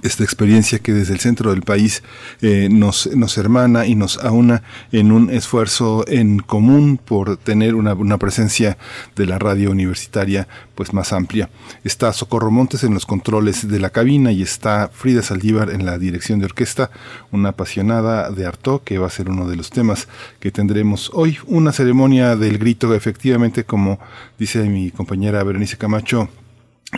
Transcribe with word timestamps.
esta 0.00 0.24
experiencia 0.24 0.78
que 0.78 0.94
desde 0.94 1.12
el 1.12 1.20
centro 1.20 1.50
del 1.50 1.62
país 1.62 2.02
eh, 2.40 2.68
nos, 2.70 3.06
nos 3.14 3.36
hermana 3.36 3.86
y 3.86 3.94
nos 3.94 4.16
aúna 4.18 4.62
en 4.90 5.12
un 5.12 5.28
esfuerzo 5.28 6.04
en 6.08 6.38
común 6.38 6.98
por 6.98 7.36
tener 7.36 7.74
una, 7.74 7.92
una, 7.92 8.16
presencia 8.16 8.78
de 9.16 9.26
la 9.26 9.38
radio 9.38 9.70
universitaria 9.70 10.48
pues 10.74 10.94
más 10.94 11.12
amplia. 11.12 11.50
Está 11.84 12.12
Socorro 12.12 12.50
Montes 12.50 12.84
en 12.84 12.94
los 12.94 13.04
controles 13.04 13.68
de 13.68 13.78
la 13.78 13.90
cabina 13.90 14.32
y 14.32 14.42
está 14.42 14.90
Frida 14.92 15.22
Saldívar 15.22 15.70
en 15.70 15.84
la 15.84 15.98
dirección 15.98 16.38
de 16.38 16.46
orquesta, 16.46 16.90
una 17.30 17.50
apasionada 17.50 18.30
de 18.30 18.46
Artaud 18.46 18.80
que 18.80 18.98
va 18.98 19.08
a 19.08 19.10
ser 19.10 19.28
uno 19.28 19.46
de 19.46 19.56
los 19.56 19.70
temas 19.70 20.08
que 20.40 20.50
tendremos 20.50 21.10
hoy. 21.12 21.38
Una 21.46 21.72
ceremonia 21.72 22.34
del 22.36 22.58
grito, 22.58 22.94
efectivamente, 22.94 23.64
como 23.64 23.98
dice 24.38 24.62
mi 24.64 24.90
compañera 24.90 25.44
Berenice 25.44 25.76
Camacho, 25.76 26.30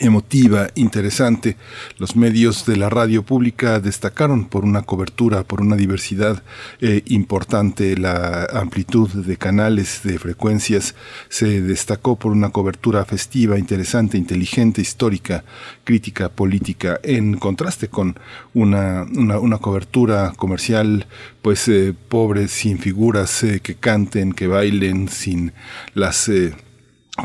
emotiva, 0.01 0.69
interesante. 0.75 1.57
Los 1.99 2.17
medios 2.17 2.67
de 2.67 2.77
la 2.77 2.91
radio 2.91 3.23
pública 3.23 3.79
destacaron 3.79 4.47
por 4.47 4.65
una 4.65 4.83
cobertura, 4.83 5.45
por 5.45 5.61
una 5.61 5.77
diversidad 5.77 6.43
eh, 6.81 7.03
importante, 7.07 7.97
la 7.97 8.45
amplitud 8.53 9.09
de 9.09 9.37
canales, 9.37 10.01
de 10.03 10.19
frecuencias, 10.19 10.97
se 11.29 11.61
destacó 11.61 12.17
por 12.17 12.33
una 12.33 12.51
cobertura 12.51 13.05
festiva, 13.05 13.59
interesante, 13.59 14.19
inteligente, 14.19 14.81
histórica, 14.81 15.45
crítica, 15.85 16.29
política, 16.29 16.99
en 17.05 17.39
contraste 17.39 17.89
con 17.89 18.19
una, 18.53 19.05
una, 19.05 19.59
cobertura 19.59 20.33
comercial, 20.37 21.07
pues 21.41 21.69
eh, 21.69 21.95
pobre, 22.09 22.49
sin 22.49 22.79
figuras 22.79 23.45
eh, 23.45 23.61
que 23.61 23.77
canten, 23.77 24.33
que 24.33 24.49
bailen, 24.49 25.09
sin 25.09 25.53
las 25.95 26.29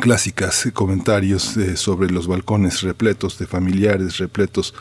clásicas 0.01 0.69
comentarios 0.73 1.57
sobre 1.75 2.11
los 2.11 2.27
balcones 2.27 2.81
repletos 2.81 3.39
de 3.39 3.47
familiares, 3.47 4.17
repletos 4.17 4.75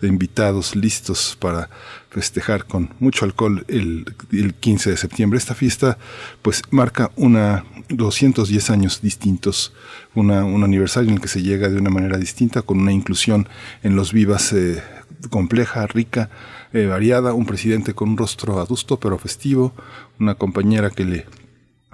de 0.00 0.08
invitados 0.08 0.74
listos 0.74 1.36
para 1.38 1.68
festejar 2.10 2.64
con 2.64 2.94
mucho 2.98 3.24
alcohol 3.24 3.64
el, 3.68 4.14
el 4.32 4.54
15 4.54 4.90
de 4.90 4.96
septiembre. 4.96 5.38
Esta 5.38 5.54
fiesta 5.54 5.98
pues 6.40 6.62
marca 6.70 7.10
una 7.16 7.64
210 7.88 8.70
años 8.70 9.02
distintos, 9.02 9.72
una, 10.14 10.44
un 10.44 10.64
aniversario 10.64 11.10
en 11.10 11.16
el 11.16 11.20
que 11.20 11.28
se 11.28 11.42
llega 11.42 11.68
de 11.68 11.76
una 11.76 11.90
manera 11.90 12.16
distinta, 12.16 12.62
con 12.62 12.80
una 12.80 12.92
inclusión 12.92 13.48
en 13.82 13.96
los 13.96 14.12
vivas 14.12 14.52
eh, 14.52 14.82
compleja, 15.30 15.86
rica, 15.86 16.30
eh, 16.72 16.86
variada, 16.86 17.34
un 17.34 17.46
presidente 17.46 17.94
con 17.94 18.10
un 18.10 18.16
rostro 18.16 18.60
adusto 18.60 18.98
pero 18.98 19.18
festivo, 19.18 19.74
una 20.18 20.34
compañera 20.34 20.90
que 20.90 21.04
le 21.04 21.26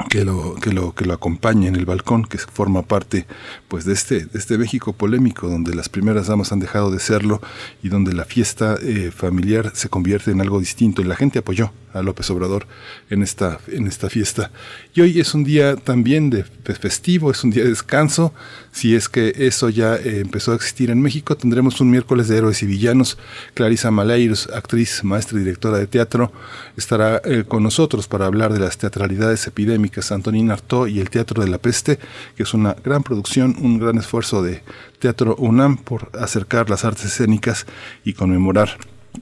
que 0.09 0.25
lo, 0.25 0.55
que 0.57 0.73
lo, 0.73 0.95
que 0.95 1.05
lo 1.05 1.15
acompaña 1.15 1.69
en 1.69 1.77
el 1.77 1.87
balcón, 1.87 2.25
que 2.25 2.39
forma 2.39 2.83
parte 2.83 3.27
pues 3.69 3.85
de 3.85 3.93
este, 3.93 4.27
de 4.27 4.39
este 4.39 4.59
México 4.59 4.93
polémico, 4.93 5.49
donde 5.49 5.75
las 5.75 5.89
primeras 5.89 6.29
damas 6.29 6.53
han 6.53 6.61
dejado 6.61 6.91
de 6.91 7.01
serlo 7.01 7.41
y 7.83 7.89
donde 7.89 8.13
la 8.13 8.25
fiesta 8.25 8.77
eh, 8.83 9.11
familiar 9.15 9.73
se 9.75 9.89
convierte 9.89 10.31
en 10.31 10.41
algo 10.41 10.61
distinto. 10.61 11.03
Y 11.03 11.05
la 11.05 11.17
gente 11.17 11.41
apoyó 11.41 11.73
a 11.93 12.03
López 12.03 12.31
Obrador 12.31 12.67
en 13.09 13.23
esta, 13.23 13.59
en 13.69 13.87
esta 13.87 14.09
fiesta. 14.09 14.51
Y 14.95 15.01
hoy 15.01 15.21
es 15.21 15.35
un 15.35 15.45
día 15.45 15.77
también 15.77 16.31
de 16.31 16.45
festivo, 16.75 17.31
es 17.31 17.43
un 17.45 17.51
día 17.51 17.65
de 17.65 17.71
descanso. 17.71 18.33
Si 18.73 18.95
es 18.95 19.09
que 19.09 19.33
eso 19.37 19.69
ya 19.69 19.97
eh, 19.97 20.21
empezó 20.21 20.53
a 20.53 20.55
existir 20.55 20.91
en 20.91 21.01
México, 21.01 21.37
tendremos 21.37 21.81
un 21.81 21.91
miércoles 21.91 22.29
de 22.29 22.39
héroes 22.39 22.63
y 22.63 22.67
villanos. 22.67 23.19
Clarisa 23.55 23.91
Maleiros, 23.91 24.49
actriz, 24.55 25.03
maestra 25.03 25.39
y 25.39 25.43
directora 25.43 25.79
de 25.79 25.87
teatro, 25.87 26.33
estará 26.77 27.21
eh, 27.25 27.45
con 27.47 27.63
nosotros 27.63 28.07
para 28.07 28.27
hablar 28.27 28.53
de 28.53 28.61
las 28.61 28.79
teatralidades 28.79 29.47
epidémicas. 29.47 30.13
Antonín 30.13 30.51
Artaud 30.51 30.89
y 30.89 31.01
el 31.01 31.11
Teatro 31.11 31.43
de 31.43 31.51
la 31.51 31.59
Peste, 31.59 31.99
que 32.37 32.45
es 32.45 32.55
una 32.55 32.77
gran 32.85 33.03
producción, 33.03 33.57
un 33.61 33.79
gran 33.79 33.99
esfuerzo 33.99 34.43
de 34.43 34.63
Teatro 34.99 35.35
UNAM 35.37 35.79
por 35.79 36.11
acercar 36.19 36.71
las 36.71 36.85
artes 36.85 37.07
escénicas 37.07 37.67
y 38.05 38.13
conmemorar 38.13 38.79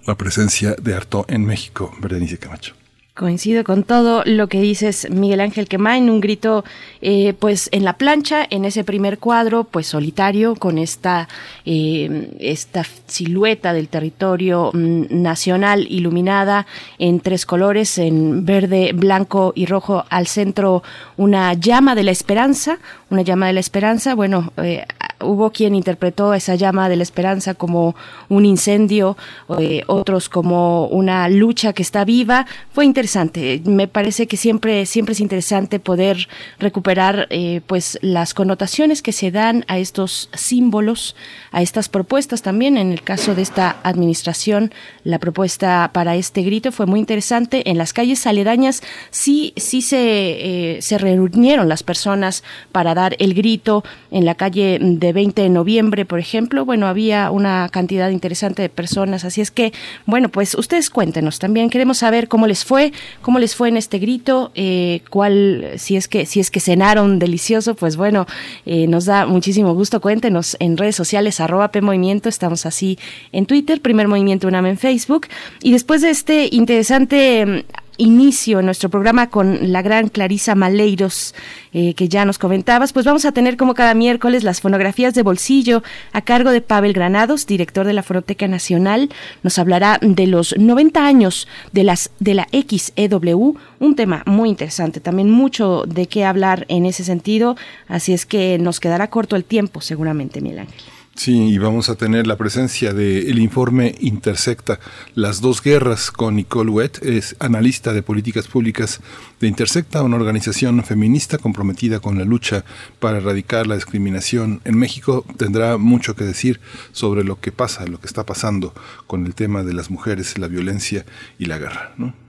la 0.06 0.14
presencia 0.16 0.74
de 0.80 0.94
Artaud 0.94 1.24
en 1.28 1.44
México, 1.44 1.92
Berenice 2.00 2.38
Camacho. 2.38 2.74
Coincido 3.18 3.64
con 3.64 3.82
todo 3.82 4.22
lo 4.24 4.46
que 4.46 4.60
dices, 4.60 5.10
Miguel 5.10 5.40
Ángel 5.40 5.66
en 5.68 6.08
un 6.08 6.20
grito 6.20 6.64
eh, 7.00 7.34
pues 7.36 7.68
en 7.72 7.82
la 7.82 7.94
plancha, 7.94 8.46
en 8.48 8.64
ese 8.64 8.84
primer 8.84 9.18
cuadro, 9.18 9.64
pues 9.64 9.88
solitario, 9.88 10.54
con 10.54 10.78
esta, 10.78 11.28
eh, 11.64 12.30
esta 12.38 12.84
silueta 13.08 13.72
del 13.72 13.88
territorio 13.88 14.70
mm, 14.72 15.06
nacional 15.10 15.84
iluminada 15.90 16.68
en 17.00 17.18
tres 17.18 17.44
colores, 17.44 17.98
en 17.98 18.44
verde, 18.44 18.92
blanco 18.94 19.52
y 19.56 19.66
rojo, 19.66 20.04
al 20.10 20.28
centro 20.28 20.84
una 21.16 21.54
llama 21.54 21.96
de 21.96 22.04
la 22.04 22.12
esperanza, 22.12 22.78
una 23.10 23.22
llama 23.22 23.48
de 23.48 23.54
la 23.54 23.60
esperanza, 23.60 24.14
bueno, 24.14 24.52
eh, 24.58 24.86
hubo 25.20 25.50
quien 25.50 25.74
interpretó 25.74 26.34
esa 26.34 26.54
llama 26.54 26.88
de 26.88 26.96
la 26.96 27.02
esperanza 27.02 27.54
como 27.54 27.94
un 28.28 28.44
incendio, 28.44 29.16
eh, 29.58 29.82
otros 29.86 30.28
como 30.28 30.86
una 30.86 31.28
lucha 31.28 31.72
que 31.72 31.82
está 31.82 32.04
viva. 32.04 32.46
Fue 32.72 32.84
interesante. 32.84 33.60
Me 33.64 33.88
parece 33.88 34.26
que 34.26 34.36
siempre, 34.36 34.86
siempre 34.86 35.12
es 35.12 35.20
interesante 35.20 35.80
poder 35.80 36.28
recuperar 36.58 37.26
eh, 37.30 37.60
pues 37.66 37.98
las 38.02 38.34
connotaciones 38.34 39.02
que 39.02 39.12
se 39.12 39.30
dan 39.30 39.64
a 39.68 39.78
estos 39.78 40.30
símbolos, 40.32 41.16
a 41.52 41.62
estas 41.62 41.88
propuestas 41.88 42.42
también. 42.42 42.76
En 42.76 42.92
el 42.92 43.02
caso 43.02 43.34
de 43.34 43.42
esta 43.42 43.76
administración, 43.82 44.72
la 45.04 45.18
propuesta 45.18 45.90
para 45.92 46.16
este 46.16 46.42
grito 46.42 46.72
fue 46.72 46.86
muy 46.86 47.00
interesante. 47.00 47.70
En 47.70 47.78
las 47.78 47.92
calles 47.92 48.26
aledañas 48.26 48.82
sí, 49.10 49.52
sí 49.56 49.82
se, 49.82 50.76
eh, 50.76 50.82
se 50.82 50.98
reunieron 50.98 51.68
las 51.68 51.82
personas 51.82 52.44
para 52.72 52.94
dar 52.94 53.16
el 53.18 53.34
grito 53.34 53.84
en 54.10 54.24
la 54.24 54.34
calle 54.34 54.78
de 54.80 55.07
de 55.08 55.14
20 55.14 55.40
de 55.40 55.48
noviembre, 55.48 56.04
por 56.04 56.18
ejemplo, 56.18 56.66
bueno, 56.66 56.86
había 56.86 57.30
una 57.30 57.70
cantidad 57.70 58.10
interesante 58.10 58.60
de 58.60 58.68
personas, 58.68 59.24
así 59.24 59.40
es 59.40 59.50
que, 59.50 59.72
bueno, 60.04 60.28
pues 60.28 60.54
ustedes 60.54 60.90
cuéntenos 60.90 61.38
también, 61.38 61.70
queremos 61.70 61.96
saber 61.98 62.28
cómo 62.28 62.46
les 62.46 62.66
fue, 62.66 62.92
cómo 63.22 63.38
les 63.38 63.56
fue 63.56 63.70
en 63.70 63.78
este 63.78 63.98
grito, 63.98 64.52
eh, 64.54 65.00
cuál, 65.08 65.70
si 65.76 65.96
es 65.96 66.08
que, 66.08 66.26
si 66.26 66.40
es 66.40 66.50
que 66.50 66.60
cenaron 66.60 67.18
delicioso, 67.18 67.74
pues 67.74 67.96
bueno, 67.96 68.26
eh, 68.66 68.86
nos 68.86 69.06
da 69.06 69.24
muchísimo 69.24 69.72
gusto, 69.72 70.02
cuéntenos 70.02 70.58
en 70.60 70.76
redes 70.76 70.96
sociales, 70.96 71.40
arroba 71.40 71.68
P 71.68 71.80
Movimiento, 71.80 72.28
estamos 72.28 72.66
así 72.66 72.98
en 73.32 73.46
Twitter, 73.46 73.80
Primer 73.80 74.08
Movimiento 74.08 74.46
UNAM 74.46 74.66
en 74.66 74.76
Facebook, 74.76 75.26
y 75.62 75.72
después 75.72 76.02
de 76.02 76.10
este 76.10 76.50
interesante 76.52 77.64
inicio 77.98 78.62
nuestro 78.62 78.88
programa 78.88 79.28
con 79.28 79.72
la 79.72 79.82
gran 79.82 80.08
Clarisa 80.08 80.54
Maleiros, 80.54 81.34
eh, 81.72 81.94
que 81.94 82.08
ya 82.08 82.24
nos 82.24 82.38
comentabas, 82.38 82.92
pues 82.92 83.04
vamos 83.04 83.24
a 83.24 83.32
tener 83.32 83.56
como 83.56 83.74
cada 83.74 83.94
miércoles 83.94 84.44
las 84.44 84.60
fonografías 84.60 85.14
de 85.14 85.22
bolsillo 85.22 85.82
a 86.12 86.22
cargo 86.22 86.50
de 86.50 86.60
Pavel 86.60 86.92
Granados, 86.92 87.46
director 87.46 87.86
de 87.86 87.92
la 87.92 88.02
Fonoteca 88.02 88.48
Nacional. 88.48 89.10
Nos 89.42 89.58
hablará 89.58 89.98
de 90.00 90.26
los 90.26 90.56
90 90.56 91.04
años 91.04 91.48
de, 91.72 91.84
las, 91.84 92.10
de 92.20 92.34
la 92.34 92.48
XEW, 92.52 93.56
un 93.80 93.96
tema 93.96 94.22
muy 94.24 94.48
interesante, 94.48 95.00
también 95.00 95.30
mucho 95.30 95.84
de 95.86 96.06
qué 96.06 96.24
hablar 96.24 96.64
en 96.68 96.86
ese 96.86 97.04
sentido, 97.04 97.56
así 97.88 98.12
es 98.12 98.24
que 98.24 98.58
nos 98.58 98.80
quedará 98.80 99.10
corto 99.10 99.36
el 99.36 99.44
tiempo 99.44 99.80
seguramente, 99.80 100.40
Miguel 100.40 100.60
Ángel. 100.60 100.97
Sí, 101.18 101.48
y 101.48 101.58
vamos 101.58 101.88
a 101.88 101.96
tener 101.96 102.28
la 102.28 102.36
presencia 102.36 102.94
del 102.94 103.40
informe 103.40 103.96
Intersecta, 103.98 104.78
las 105.16 105.40
dos 105.40 105.60
guerras 105.60 106.12
con 106.12 106.36
Nicole 106.36 106.70
Wett, 106.70 107.02
es 107.02 107.34
analista 107.40 107.92
de 107.92 108.04
políticas 108.04 108.46
públicas 108.46 109.00
de 109.40 109.48
Intersecta, 109.48 110.04
una 110.04 110.14
organización 110.14 110.84
feminista 110.84 111.36
comprometida 111.36 111.98
con 111.98 112.18
la 112.18 112.24
lucha 112.24 112.64
para 113.00 113.18
erradicar 113.18 113.66
la 113.66 113.74
discriminación 113.74 114.60
en 114.64 114.78
México. 114.78 115.24
Tendrá 115.36 115.76
mucho 115.76 116.14
que 116.14 116.22
decir 116.22 116.60
sobre 116.92 117.24
lo 117.24 117.40
que 117.40 117.50
pasa, 117.50 117.84
lo 117.88 117.98
que 117.98 118.06
está 118.06 118.24
pasando 118.24 118.72
con 119.08 119.26
el 119.26 119.34
tema 119.34 119.64
de 119.64 119.72
las 119.72 119.90
mujeres, 119.90 120.38
la 120.38 120.46
violencia 120.46 121.04
y 121.36 121.46
la 121.46 121.58
guerra. 121.58 121.94
¿no? 121.96 122.27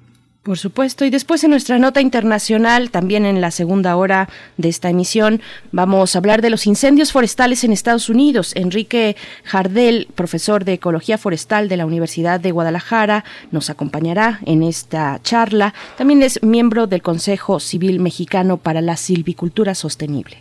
Por 0.50 0.57
supuesto. 0.57 1.06
Y 1.06 1.12
después 1.12 1.44
en 1.44 1.51
nuestra 1.51 1.78
nota 1.78 2.01
internacional, 2.01 2.90
también 2.90 3.24
en 3.24 3.40
la 3.40 3.51
segunda 3.51 3.96
hora 3.96 4.28
de 4.57 4.68
esta 4.68 4.90
emisión, 4.90 5.42
vamos 5.72 6.16
a 6.16 6.18
hablar 6.18 6.42
de 6.42 6.50
los 6.50 6.66
incendios 6.66 7.12
forestales 7.12 7.63
en 7.63 7.72
Estados 7.72 8.10
Unidos. 8.10 8.54
Enrique 8.56 9.16
Jardel, 9.44 10.07
profesor 10.16 10.66
de 10.66 10.74
Ecología 10.74 11.19
Forestal 11.19 11.69
de 11.69 11.78
la 11.78 11.86
Universidad 11.86 12.40
de 12.40 12.50
Guadalajara, 12.50 13.25
nos 13.51 13.69
acompañará 13.69 14.40
en 14.48 14.63
esta 14.63 15.19
charla. 15.22 15.75
También 16.00 16.24
es 16.24 16.42
miembro 16.42 16.88
del 16.88 17.04
Consejo 17.04 17.60
Civil 17.60 18.00
Mexicano 18.00 18.57
para 18.57 18.81
la 18.81 18.98
Silvicultura 18.98 19.75
Sostenible. 19.75 20.38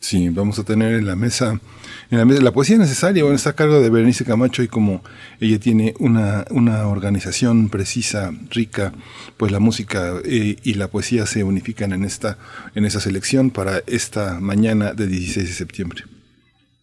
Sí, 0.00 0.30
vamos 0.30 0.58
a 0.58 0.64
tener 0.64 0.94
en 0.94 1.06
la 1.06 1.16
mesa 1.16 1.60
la, 2.10 2.52
poesía 2.52 2.76
necesaria, 2.76 3.22
bueno, 3.22 3.36
está 3.36 3.50
a 3.50 3.54
cargo 3.54 3.80
de 3.80 3.88
Berenice 3.88 4.24
Camacho 4.24 4.62
y 4.62 4.68
como 4.68 5.02
ella 5.38 5.60
tiene 5.60 5.94
una, 5.98 6.44
una 6.50 6.88
organización 6.88 7.68
precisa, 7.68 8.32
rica, 8.50 8.92
pues 9.36 9.52
la 9.52 9.60
música 9.60 10.14
eh, 10.24 10.56
y 10.62 10.74
la 10.74 10.88
poesía 10.88 11.26
se 11.26 11.44
unifican 11.44 11.92
en 11.92 12.04
esta, 12.04 12.36
en 12.74 12.84
esa 12.84 13.00
selección 13.00 13.50
para 13.50 13.82
esta 13.86 14.40
mañana 14.40 14.92
de 14.92 15.06
16 15.06 15.48
de 15.48 15.54
septiembre. 15.54 16.04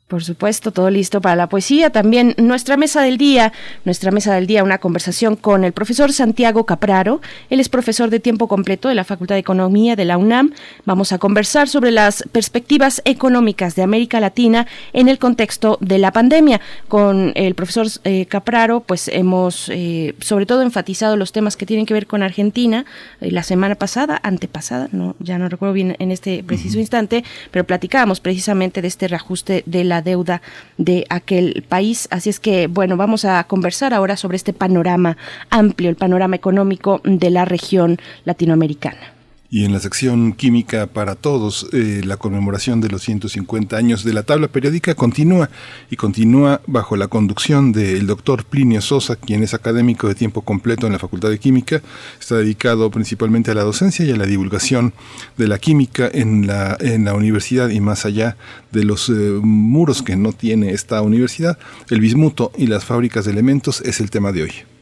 Por 0.07 0.23
supuesto, 0.23 0.71
todo 0.71 0.89
listo 0.89 1.19
para 1.19 1.35
la 1.35 1.49
poesía. 1.49 1.89
También 1.89 2.33
nuestra 2.37 2.77
mesa 2.77 3.01
del 3.01 3.17
día, 3.17 3.51
nuestra 3.83 4.09
mesa 4.09 4.33
del 4.33 4.47
día, 4.47 4.63
una 4.63 4.77
conversación 4.77 5.35
con 5.35 5.65
el 5.65 5.73
profesor 5.73 6.13
Santiago 6.13 6.65
Capraro. 6.65 7.19
Él 7.49 7.59
es 7.59 7.67
profesor 7.67 8.09
de 8.09 8.21
tiempo 8.21 8.47
completo 8.47 8.87
de 8.87 8.95
la 8.95 9.03
Facultad 9.03 9.35
de 9.35 9.39
Economía 9.39 9.97
de 9.97 10.05
la 10.05 10.17
UNAM. 10.17 10.53
Vamos 10.85 11.11
a 11.11 11.17
conversar 11.17 11.67
sobre 11.67 11.91
las 11.91 12.23
perspectivas 12.31 13.01
económicas 13.03 13.75
de 13.75 13.83
América 13.83 14.21
Latina 14.21 14.65
en 14.93 15.09
el 15.09 15.19
contexto 15.19 15.77
de 15.81 15.97
la 15.97 16.13
pandemia. 16.13 16.61
Con 16.87 17.33
el 17.35 17.53
profesor 17.53 17.87
eh, 18.05 18.27
Capraro, 18.27 18.79
pues 18.79 19.09
hemos 19.09 19.67
eh, 19.67 20.15
sobre 20.21 20.45
todo 20.45 20.61
enfatizado 20.61 21.17
los 21.17 21.33
temas 21.33 21.57
que 21.57 21.65
tienen 21.65 21.85
que 21.85 21.93
ver 21.93 22.07
con 22.07 22.23
Argentina. 22.23 22.85
Eh, 23.19 23.29
la 23.31 23.43
semana 23.43 23.75
pasada, 23.75 24.21
antepasada, 24.23 24.87
no, 24.93 25.17
ya 25.19 25.37
no 25.37 25.49
recuerdo 25.49 25.73
bien 25.73 25.97
en 25.99 26.11
este 26.11 26.45
preciso 26.45 26.79
instante, 26.79 27.25
pero 27.51 27.65
platicábamos 27.65 28.21
precisamente 28.21 28.81
de 28.81 28.87
este 28.87 29.09
reajuste 29.09 29.63
de 29.65 29.83
la 29.83 29.96
deuda 30.01 30.41
de 30.77 31.05
aquel 31.09 31.65
país. 31.67 32.07
Así 32.11 32.29
es 32.29 32.39
que, 32.39 32.67
bueno, 32.67 32.97
vamos 32.97 33.25
a 33.25 33.43
conversar 33.45 33.93
ahora 33.93 34.15
sobre 34.15 34.37
este 34.37 34.53
panorama 34.53 35.17
amplio, 35.49 35.89
el 35.89 35.95
panorama 35.95 36.35
económico 36.35 37.01
de 37.03 37.29
la 37.29 37.45
región 37.45 37.97
latinoamericana. 38.25 39.16
Y 39.49 39.63
en 39.63 39.71
la 39.71 39.79
sección 39.79 40.33
Química 40.33 40.87
para 40.87 41.15
Todos, 41.15 41.67
eh, 41.71 42.01
la 42.03 42.17
conmemoración 42.17 42.81
de 42.81 42.89
los 42.89 43.01
150 43.03 43.77
años 43.77 44.03
de 44.03 44.11
la 44.11 44.23
tabla 44.23 44.49
periódica 44.49 44.93
continúa 44.93 45.49
y 45.89 45.95
continúa 45.95 46.59
bajo 46.67 46.97
la 46.97 47.07
conducción 47.07 47.71
del 47.71 48.07
doctor 48.07 48.43
Plinio 48.43 48.81
Sosa, 48.81 49.15
quien 49.15 49.43
es 49.43 49.53
académico 49.53 50.09
de 50.09 50.15
tiempo 50.15 50.41
completo 50.41 50.85
en 50.85 50.93
la 50.93 50.99
Facultad 50.99 51.29
de 51.29 51.39
Química. 51.39 51.81
Está 52.19 52.35
dedicado 52.35 52.91
principalmente 52.91 53.51
a 53.51 53.53
la 53.53 53.63
docencia 53.63 54.03
y 54.03 54.11
a 54.11 54.17
la 54.17 54.25
divulgación 54.25 54.93
de 55.37 55.47
la 55.47 55.59
química 55.59 56.09
en 56.11 56.45
la, 56.45 56.75
en 56.81 57.05
la 57.05 57.13
universidad 57.13 57.69
y 57.69 57.79
más 57.79 58.05
allá 58.05 58.35
de 58.73 58.83
los 58.83 59.07
eh, 59.07 59.13
muros 59.41 60.01
que 60.01 60.17
no 60.17 60.33
tiene 60.33 60.71
esta 60.71 61.01
universidad. 61.01 61.57
El 61.89 62.01
bismuto 62.01 62.51
y 62.57 62.67
las 62.67 62.83
fábricas 62.83 63.23
de 63.23 63.31
elementos 63.31 63.79
es 63.81 64.01
el 64.01 64.11
tema 64.11 64.33
de 64.33 64.43
hoy. 64.43 64.76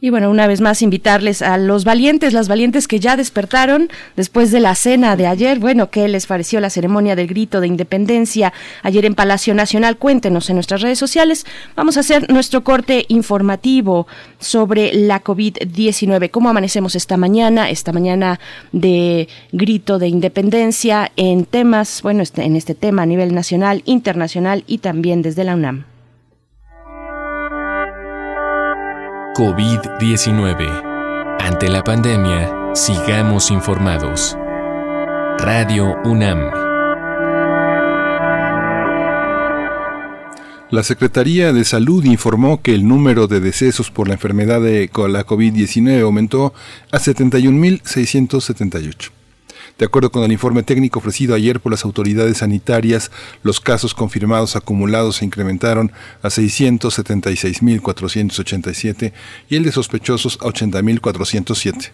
Y 0.00 0.10
bueno, 0.10 0.30
una 0.30 0.46
vez 0.46 0.60
más 0.60 0.80
invitarles 0.80 1.42
a 1.42 1.58
los 1.58 1.82
valientes, 1.82 2.32
las 2.32 2.46
valientes 2.46 2.86
que 2.86 3.00
ya 3.00 3.16
despertaron 3.16 3.88
después 4.14 4.52
de 4.52 4.60
la 4.60 4.76
cena 4.76 5.16
de 5.16 5.26
ayer. 5.26 5.58
Bueno, 5.58 5.90
¿qué 5.90 6.06
les 6.06 6.26
pareció 6.26 6.60
la 6.60 6.70
ceremonia 6.70 7.16
del 7.16 7.26
grito 7.26 7.60
de 7.60 7.66
independencia 7.66 8.52
ayer 8.84 9.04
en 9.06 9.16
Palacio 9.16 9.54
Nacional? 9.54 9.96
Cuéntenos 9.96 10.50
en 10.50 10.54
nuestras 10.54 10.82
redes 10.82 11.00
sociales. 11.00 11.46
Vamos 11.74 11.96
a 11.96 12.00
hacer 12.00 12.30
nuestro 12.30 12.62
corte 12.62 13.06
informativo 13.08 14.06
sobre 14.38 14.94
la 14.94 15.20
COVID-19. 15.24 16.30
¿Cómo 16.30 16.48
amanecemos 16.48 16.94
esta 16.94 17.16
mañana? 17.16 17.68
Esta 17.68 17.90
mañana 17.90 18.38
de 18.70 19.26
grito 19.50 19.98
de 19.98 20.06
independencia 20.06 21.10
en 21.16 21.44
temas, 21.44 22.02
bueno, 22.02 22.22
este, 22.22 22.44
en 22.44 22.54
este 22.54 22.76
tema 22.76 23.02
a 23.02 23.06
nivel 23.06 23.34
nacional, 23.34 23.82
internacional 23.84 24.62
y 24.68 24.78
también 24.78 25.22
desde 25.22 25.42
la 25.42 25.56
UNAM. 25.56 25.97
COVID-19. 29.38 31.38
Ante 31.38 31.68
la 31.68 31.84
pandemia, 31.84 32.72
sigamos 32.74 33.52
informados. 33.52 34.36
Radio 35.38 35.94
UNAM. 36.04 36.50
La 40.70 40.82
Secretaría 40.82 41.52
de 41.52 41.64
Salud 41.64 42.04
informó 42.04 42.62
que 42.62 42.74
el 42.74 42.88
número 42.88 43.28
de 43.28 43.38
decesos 43.38 43.92
por 43.92 44.08
la 44.08 44.14
enfermedad 44.14 44.60
de 44.60 44.90
la 45.08 45.24
COVID-19 45.24 46.02
aumentó 46.02 46.52
a 46.90 46.98
71.678. 46.98 49.17
De 49.78 49.86
acuerdo 49.86 50.10
con 50.10 50.24
el 50.24 50.32
informe 50.32 50.64
técnico 50.64 50.98
ofrecido 50.98 51.36
ayer 51.36 51.60
por 51.60 51.70
las 51.70 51.84
autoridades 51.84 52.38
sanitarias, 52.38 53.12
los 53.44 53.60
casos 53.60 53.94
confirmados 53.94 54.56
acumulados 54.56 55.14
se 55.16 55.24
incrementaron 55.24 55.92
a 56.20 56.28
676.487 56.28 59.12
y 59.48 59.54
el 59.54 59.62
de 59.62 59.70
sospechosos 59.70 60.36
a 60.42 60.46
80.407. 60.46 61.92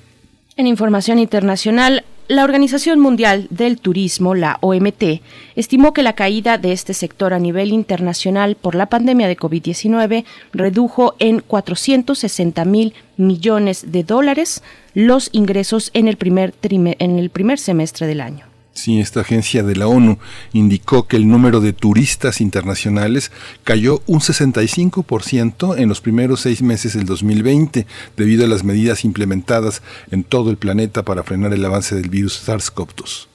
En 0.56 0.66
información 0.66 1.18
internacional, 1.18 2.06
la 2.26 2.44
Organización 2.44 3.00
Mundial 3.00 3.46
del 3.50 3.78
Turismo, 3.78 4.34
la 4.34 4.58
OMT, 4.62 5.20
estimó 5.56 5.92
que 5.92 6.02
la 6.02 6.14
caída 6.14 6.56
de 6.56 6.72
este 6.72 6.94
sector 6.94 7.34
a 7.34 7.38
nivel 7.38 7.70
internacional 7.72 8.56
por 8.56 8.74
la 8.74 8.86
pandemia 8.86 9.28
de 9.28 9.36
COVID-19 9.36 10.24
redujo 10.52 11.16
en 11.18 11.40
460 11.40 12.64
mil 12.64 12.94
millones 13.18 13.92
de 13.92 14.04
dólares 14.04 14.62
los 14.94 15.28
ingresos 15.32 15.90
en 15.92 16.08
el 16.08 16.16
primer, 16.16 16.54
en 16.62 17.18
el 17.18 17.28
primer 17.28 17.58
semestre 17.58 18.06
del 18.06 18.22
año. 18.22 18.53
Sí, 18.74 18.98
esta 18.98 19.20
agencia 19.20 19.62
de 19.62 19.76
la 19.76 19.86
ONU 19.86 20.18
indicó 20.52 21.06
que 21.06 21.16
el 21.16 21.28
número 21.28 21.60
de 21.60 21.72
turistas 21.72 22.40
internacionales 22.40 23.30
cayó 23.62 24.02
un 24.06 24.18
65% 24.18 25.78
en 25.78 25.88
los 25.88 26.00
primeros 26.00 26.40
seis 26.40 26.60
meses 26.60 26.94
del 26.94 27.06
2020 27.06 27.86
debido 28.16 28.44
a 28.44 28.48
las 28.48 28.64
medidas 28.64 29.04
implementadas 29.04 29.80
en 30.10 30.24
todo 30.24 30.50
el 30.50 30.56
planeta 30.56 31.04
para 31.04 31.22
frenar 31.22 31.54
el 31.54 31.64
avance 31.64 31.94
del 31.94 32.10
virus 32.10 32.48
SARS-CoV-2. 32.48 33.33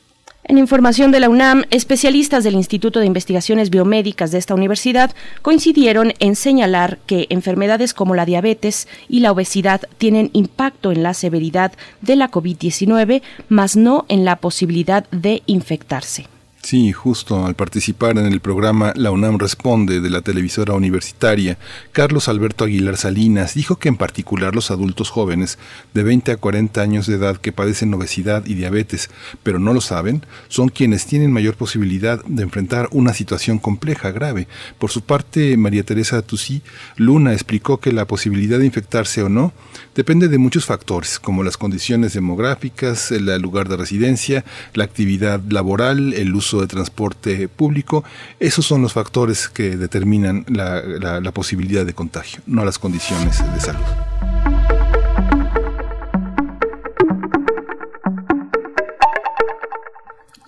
En 0.49 0.57
información 0.57 1.11
de 1.11 1.19
la 1.19 1.29
UNAM, 1.29 1.65
especialistas 1.69 2.43
del 2.43 2.55
Instituto 2.55 2.99
de 2.99 3.05
Investigaciones 3.05 3.69
Biomédicas 3.69 4.31
de 4.31 4.39
esta 4.39 4.55
universidad 4.55 5.11
coincidieron 5.43 6.13
en 6.17 6.35
señalar 6.35 6.97
que 7.05 7.27
enfermedades 7.29 7.93
como 7.93 8.15
la 8.15 8.25
diabetes 8.25 8.87
y 9.07 9.19
la 9.19 9.31
obesidad 9.31 9.81
tienen 9.99 10.31
impacto 10.33 10.91
en 10.91 11.03
la 11.03 11.13
severidad 11.13 11.73
de 12.01 12.15
la 12.15 12.31
COVID-19, 12.31 13.21
mas 13.47 13.77
no 13.77 14.05
en 14.09 14.25
la 14.25 14.37
posibilidad 14.37 15.07
de 15.11 15.43
infectarse. 15.45 16.25
Sí, 16.69 16.91
justo 16.91 17.47
al 17.47 17.55
participar 17.55 18.19
en 18.19 18.27
el 18.27 18.41
programa 18.41 18.93
La 18.95 19.09
UNAM 19.09 19.39
Responde 19.39 20.01
de 20.01 20.09
la 20.11 20.21
televisora 20.21 20.75
universitaria, 20.75 21.57
Carlos 21.93 22.29
Alberto 22.29 22.63
Aguilar 22.63 22.95
Salinas 22.95 23.55
dijo 23.55 23.77
que 23.77 23.89
en 23.89 23.97
particular 23.97 24.53
los 24.53 24.69
adultos 24.69 25.09
jóvenes 25.09 25.57
de 25.95 26.03
20 26.03 26.33
a 26.33 26.37
40 26.37 26.79
años 26.79 27.07
de 27.07 27.15
edad 27.15 27.37
que 27.37 27.51
padecen 27.51 27.91
obesidad 27.95 28.45
y 28.45 28.53
diabetes, 28.53 29.09
pero 29.41 29.57
no 29.57 29.73
lo 29.73 29.81
saben, 29.81 30.23
son 30.47 30.69
quienes 30.69 31.07
tienen 31.07 31.31
mayor 31.31 31.55
posibilidad 31.55 32.23
de 32.25 32.43
enfrentar 32.43 32.87
una 32.91 33.15
situación 33.15 33.57
compleja, 33.57 34.11
grave. 34.11 34.47
Por 34.77 34.91
su 34.91 35.01
parte, 35.01 35.57
María 35.57 35.81
Teresa 35.81 36.21
Tusí 36.21 36.61
Luna 36.97 37.33
explicó 37.33 37.79
que 37.79 37.91
la 37.91 38.05
posibilidad 38.05 38.59
de 38.59 38.67
infectarse 38.67 39.23
o 39.23 39.29
no 39.29 39.53
depende 39.95 40.27
de 40.27 40.37
muchos 40.37 40.65
factores, 40.65 41.17
como 41.17 41.43
las 41.43 41.57
condiciones 41.57 42.13
demográficas, 42.13 43.11
el 43.11 43.25
lugar 43.41 43.69
de 43.69 43.77
residencia, 43.77 44.45
la 44.75 44.83
actividad 44.83 45.41
laboral, 45.49 46.13
el 46.13 46.35
uso 46.35 46.58
de 46.61 46.67
transporte 46.67 47.47
público, 47.47 48.03
esos 48.39 48.65
son 48.65 48.81
los 48.81 48.93
factores 48.93 49.49
que 49.49 49.77
determinan 49.77 50.45
la, 50.47 50.81
la 51.19 51.31
posibilidad 51.31 51.85
de 51.85 51.93
contagio, 51.93 52.41
no 52.45 52.65
las 52.65 52.79
condiciones 52.79 53.39
de 53.53 53.59
salud. 53.59 54.08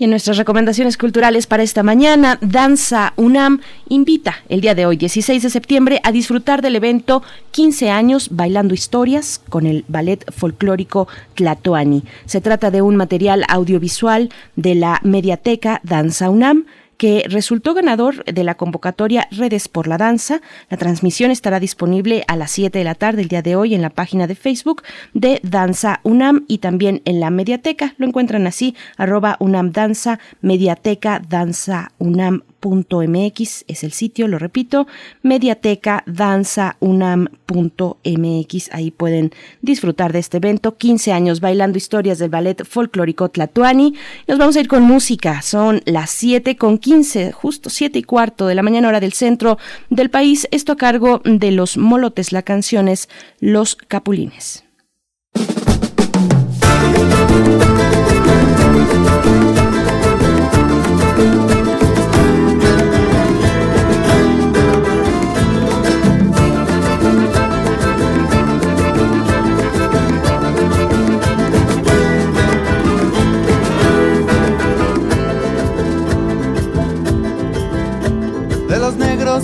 Y 0.01 0.05
en 0.05 0.09
nuestras 0.09 0.37
recomendaciones 0.37 0.97
culturales 0.97 1.45
para 1.45 1.61
esta 1.61 1.83
mañana, 1.83 2.39
Danza 2.41 3.13
UNAM 3.17 3.61
invita 3.87 4.37
el 4.49 4.59
día 4.59 4.73
de 4.73 4.87
hoy, 4.87 4.97
16 4.97 5.43
de 5.43 5.51
septiembre, 5.51 6.01
a 6.03 6.11
disfrutar 6.11 6.63
del 6.63 6.75
evento 6.75 7.21
15 7.51 7.91
años 7.91 8.29
bailando 8.31 8.73
historias 8.73 9.39
con 9.47 9.67
el 9.67 9.85
ballet 9.87 10.25
folclórico 10.33 11.07
Tlatoani. 11.35 12.01
Se 12.25 12.41
trata 12.41 12.71
de 12.71 12.81
un 12.81 12.95
material 12.95 13.45
audiovisual 13.47 14.31
de 14.55 14.73
la 14.73 14.99
mediateca 15.03 15.81
Danza 15.83 16.31
UNAM 16.31 16.65
que 17.01 17.25
resultó 17.27 17.73
ganador 17.73 18.23
de 18.25 18.43
la 18.43 18.53
convocatoria 18.53 19.27
Redes 19.31 19.67
por 19.67 19.87
la 19.87 19.97
Danza. 19.97 20.39
La 20.69 20.77
transmisión 20.77 21.31
estará 21.31 21.59
disponible 21.59 22.23
a 22.27 22.35
las 22.35 22.51
7 22.51 22.77
de 22.77 22.85
la 22.85 22.93
tarde 22.93 23.23
el 23.23 23.27
día 23.27 23.41
de 23.41 23.55
hoy 23.55 23.73
en 23.73 23.81
la 23.81 23.89
página 23.89 24.27
de 24.27 24.35
Facebook 24.35 24.83
de 25.15 25.39
Danza 25.41 25.99
UNAM 26.03 26.45
y 26.47 26.59
también 26.59 27.01
en 27.05 27.19
la 27.19 27.31
mediateca. 27.31 27.95
Lo 27.97 28.05
encuentran 28.05 28.45
así, 28.45 28.75
arroba 28.97 29.35
UNAM 29.39 29.71
Danza, 29.71 30.19
mediateca 30.41 31.19
Danza 31.27 31.91
UNAM 31.97 32.43
mx 32.69 33.65
es 33.67 33.83
el 33.83 33.91
sitio, 33.91 34.27
lo 34.27 34.37
repito, 34.39 34.87
mediateca 35.21 36.03
danza 36.05 36.77
unam.mx. 36.79 38.69
Ahí 38.71 38.91
pueden 38.91 39.31
disfrutar 39.61 40.13
de 40.13 40.19
este 40.19 40.37
evento. 40.37 40.77
15 40.77 41.11
años 41.11 41.39
bailando 41.41 41.77
historias 41.77 42.19
del 42.19 42.29
ballet 42.29 42.63
folclórico 42.65 43.29
Tlatuani. 43.29 43.95
Nos 44.27 44.37
vamos 44.37 44.55
a 44.55 44.59
ir 44.59 44.67
con 44.67 44.83
música. 44.83 45.41
Son 45.41 45.81
las 45.85 46.11
7 46.11 46.55
con 46.55 46.77
15, 46.77 47.31
justo 47.31 47.69
7 47.69 47.99
y 47.99 48.03
cuarto 48.03 48.47
de 48.47 48.55
la 48.55 48.63
mañana 48.63 48.87
hora 48.87 48.99
del 48.99 49.13
centro 49.13 49.57
del 49.89 50.09
país. 50.09 50.47
Esto 50.51 50.73
a 50.73 50.77
cargo 50.77 51.21
de 51.23 51.51
los 51.51 51.77
molotes, 51.77 52.31
la 52.31 52.43
canción 52.43 52.87
es 52.87 53.09
Los 53.39 53.75
Capulines. 53.75 54.63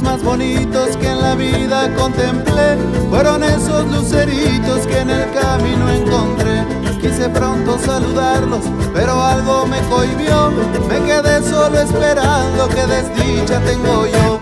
Más 0.02 0.24
bonitos 0.24 0.98
que 0.98 1.08
en 1.08 1.22
la 1.22 1.36
vida 1.36 1.94
contemplé 1.96 2.78
fueron 3.10 3.44
esos 3.44 3.86
luceritos 3.92 4.86
que 4.88 5.00
en 5.00 5.10
el 5.10 5.32
camino 5.32 5.90
encontré. 5.90 6.66
Quise 7.02 7.30
pronto 7.30 7.78
saludarlos, 7.80 8.62
pero 8.94 9.22
algo 9.22 9.66
me 9.68 9.80
cohibió. 9.90 10.52
Me 10.90 11.00
quedé 11.06 11.42
solo 11.44 11.80
esperando 11.80 12.68
que 12.70 12.86
desdicha 12.86 13.60
tengo 13.62 14.06
yo. 14.08 14.40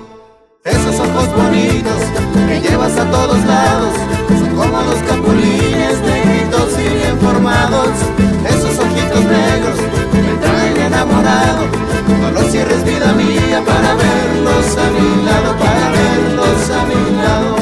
Esos 0.64 1.00
ojos 1.00 1.28
bonitos 1.36 2.02
que 2.48 2.62
llevas 2.62 2.98
a 2.98 3.06
todos 3.12 3.44
lados 3.46 3.94
son 4.40 4.56
como 4.56 4.82
los 4.82 5.00
capulines 5.08 6.02
negritos 6.02 6.80
y 6.80 6.96
bien 6.96 7.20
formados. 7.20 7.90
Esos 8.50 8.80
ojitos 8.80 9.24
negros 9.26 9.85
enamorado 10.96 11.68
no 12.22 12.32
los 12.32 12.52
cierres 12.52 12.84
vida 12.86 13.12
mía 13.14 13.62
para 13.66 13.96
verlos 13.96 14.78
a 14.78 14.92
mi 14.92 15.26
lado, 15.26 15.58
para 15.58 15.90
verlos 15.92 16.70
a 16.70 16.86
mi 16.86 17.18
lado. 17.18 17.55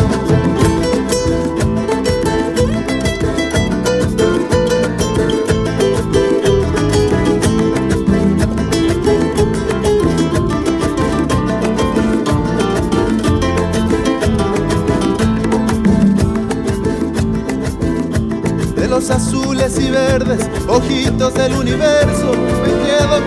Azules 19.10 19.77
y 19.79 19.91
verdes, 19.91 20.50
ojitos 20.67 21.33
del 21.33 21.53
universo 21.55 22.31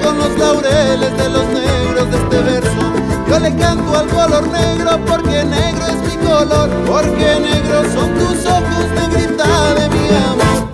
con 0.02 0.18
los 0.18 0.38
laureles 0.38 1.16
de 1.16 1.28
los 1.28 1.46
negros 1.46 2.10
de 2.10 2.16
este 2.16 2.42
verso. 2.42 2.82
Yo 3.28 3.38
le 3.38 3.54
canto 3.56 3.96
al 3.96 4.06
color 4.08 4.46
negro 4.48 4.98
porque 5.06 5.44
negro 5.44 5.86
es 5.86 6.00
mi 6.08 6.26
color, 6.26 6.70
porque 6.86 7.40
negros 7.40 7.86
son 7.92 8.14
tus 8.14 8.46
ojos, 8.46 8.86
negrita 8.94 9.74
de 9.74 9.88
mi 9.88 10.08
amor. 10.08 10.68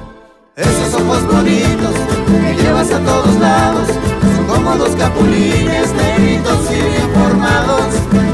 Esos 0.57 0.95
ojos 0.95 1.27
bonitos 1.27 1.95
que 2.29 2.63
llevas 2.63 2.91
a 2.93 2.99
todos 3.01 3.35
lados, 3.41 3.89
son 4.37 4.47
como 4.47 4.75
los 4.77 4.91
capulines 4.91 5.93
negritos 5.95 6.59
y 6.71 6.75
bien 6.75 7.11
formados. 7.15 7.87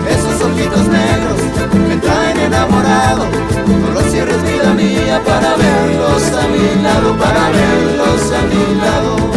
Esos 0.09 0.47
ojitos 0.47 0.87
negros 0.89 1.39
me 1.89 1.97
traen 1.97 2.39
enamorado, 2.39 3.25
no 3.67 3.91
los 3.93 4.05
cierres 4.05 4.43
vida 4.43 4.68
para 5.25 5.57
verlos 5.57 6.23
a 6.33 6.49
mi 6.49 6.83
lado, 6.83 7.17
para 7.19 7.51
verlos 7.51 8.33
a 8.33 8.43
mi 8.43 8.81
lado. 8.81 9.29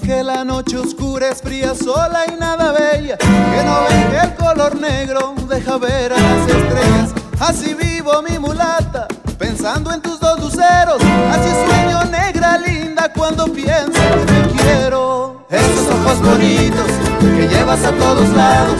que 0.00 0.22
la 0.22 0.44
noche 0.44 0.78
oscura 0.78 1.28
es 1.30 1.42
fría, 1.42 1.74
sola 1.74 2.24
y 2.26 2.38
nada 2.38 2.72
bella, 2.72 3.16
que 3.18 3.64
no 3.64 3.80
ven 3.88 4.10
que 4.10 4.18
el 4.18 4.34
color 4.34 4.76
negro 4.80 5.34
deja 5.48 5.76
ver 5.76 6.12
a 6.12 6.16
las 6.16 6.48
estrellas. 6.48 7.17
Así 7.40 7.72
vivo 7.74 8.20
mi 8.22 8.38
mulata, 8.38 9.06
pensando 9.38 9.92
en 9.92 10.02
tus 10.02 10.18
dos 10.18 10.40
luceros, 10.40 11.00
así 11.30 11.50
sueño 11.66 12.04
negra 12.10 12.58
linda 12.58 13.12
cuando 13.14 13.46
pienso 13.52 13.92
que 13.92 14.32
te 14.32 14.62
quiero. 14.62 15.46
Esos 15.48 15.88
ojos 15.94 16.20
bonitos 16.20 16.90
que 17.20 17.48
llevas 17.48 17.84
a 17.84 17.92
todos 17.92 18.28
lados, 18.30 18.74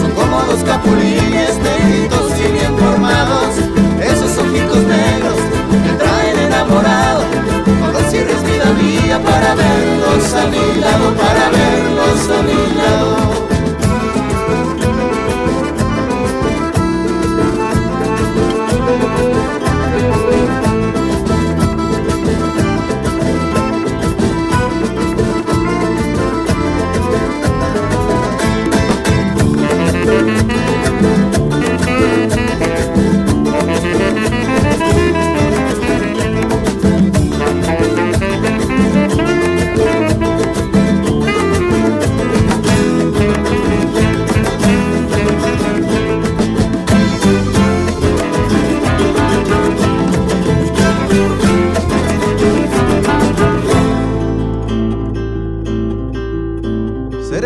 son 0.00 0.10
como 0.12 0.42
dos 0.42 0.62
capulines 0.64 1.56
negritos 1.58 2.32
y 2.36 2.52
bien 2.52 2.76
formados. 2.76 3.54
Esos 4.02 4.36
ojitos 4.38 4.78
negros 4.78 5.36
me 5.70 5.92
traen 5.92 6.38
enamorado, 6.38 7.24
cierres 8.10 8.42
vida 8.42 9.20
para 9.20 9.54
verlos 9.54 10.34
a 10.34 10.46
mi 10.46 10.80
lado, 10.80 11.14
para 11.14 11.48
verlos 11.50 12.28
a 12.28 12.42
mi 12.42 12.74
lado. 12.76 13.59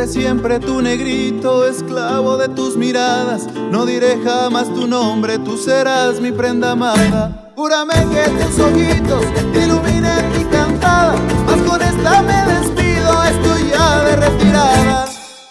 Siempre 0.06 0.58
tu 0.58 0.82
negrito, 0.82 1.66
esclavo 1.66 2.36
de 2.36 2.48
tus 2.48 2.76
miradas. 2.76 3.46
No 3.70 3.86
diré 3.86 4.18
jamás 4.22 4.72
tu 4.74 4.86
nombre, 4.86 5.38
tú 5.38 5.56
serás 5.56 6.20
mi 6.20 6.30
prenda 6.32 6.72
amada. 6.72 7.52
Júrame 7.56 7.94
que 7.94 8.24
tus 8.30 8.58
ojitos 8.58 9.24
iluminen 9.54 10.32
mi 10.36 10.44
cantada, 10.44 11.14
mas 11.46 11.60
con 11.62 11.80
esta 11.80 12.22
me 12.22 12.52
despido, 12.52 13.22
estoy 13.24 13.70
ya 13.70 14.04
de 14.04 14.16
retirada. 14.16 15.06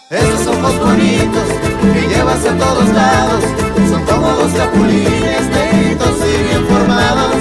Esos 0.09 0.47
ojos 0.47 0.79
bonitos 0.79 1.47
que 1.93 2.07
llevas 2.07 2.45
a 2.45 2.57
todos 2.57 2.89
lados 2.89 3.43
son 3.89 4.05
como 4.05 4.27
dos 4.33 4.51
capulines 4.53 5.47
negritos 5.49 6.11
y 6.19 6.43
bien 6.43 6.65
formados. 6.67 7.37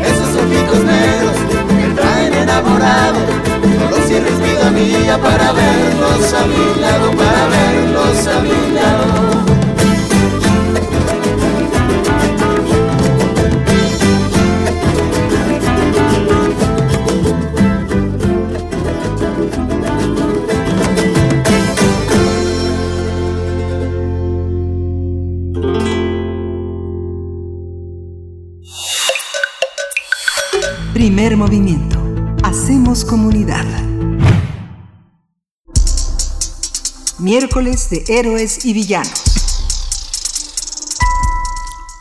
Esos 0.00 0.44
ojitos 0.44 0.84
negros 0.84 1.36
me 1.74 1.94
traen 1.94 2.34
enamorado. 2.34 3.51
No 3.92 3.98
cierres 4.06 4.40
vida 4.40 4.70
mía 4.70 5.18
para 5.18 5.52
verlos 5.52 6.32
a 6.32 6.46
mi 6.46 6.80
lado, 6.80 7.10
para 7.10 7.46
verlos 7.48 8.26
a 8.26 8.40
mi 8.40 8.74
lado. 8.74 9.51
Miércoles 37.54 37.90
de 37.90 38.02
Héroes 38.08 38.64
y 38.64 38.72
Villanos. 38.72 39.24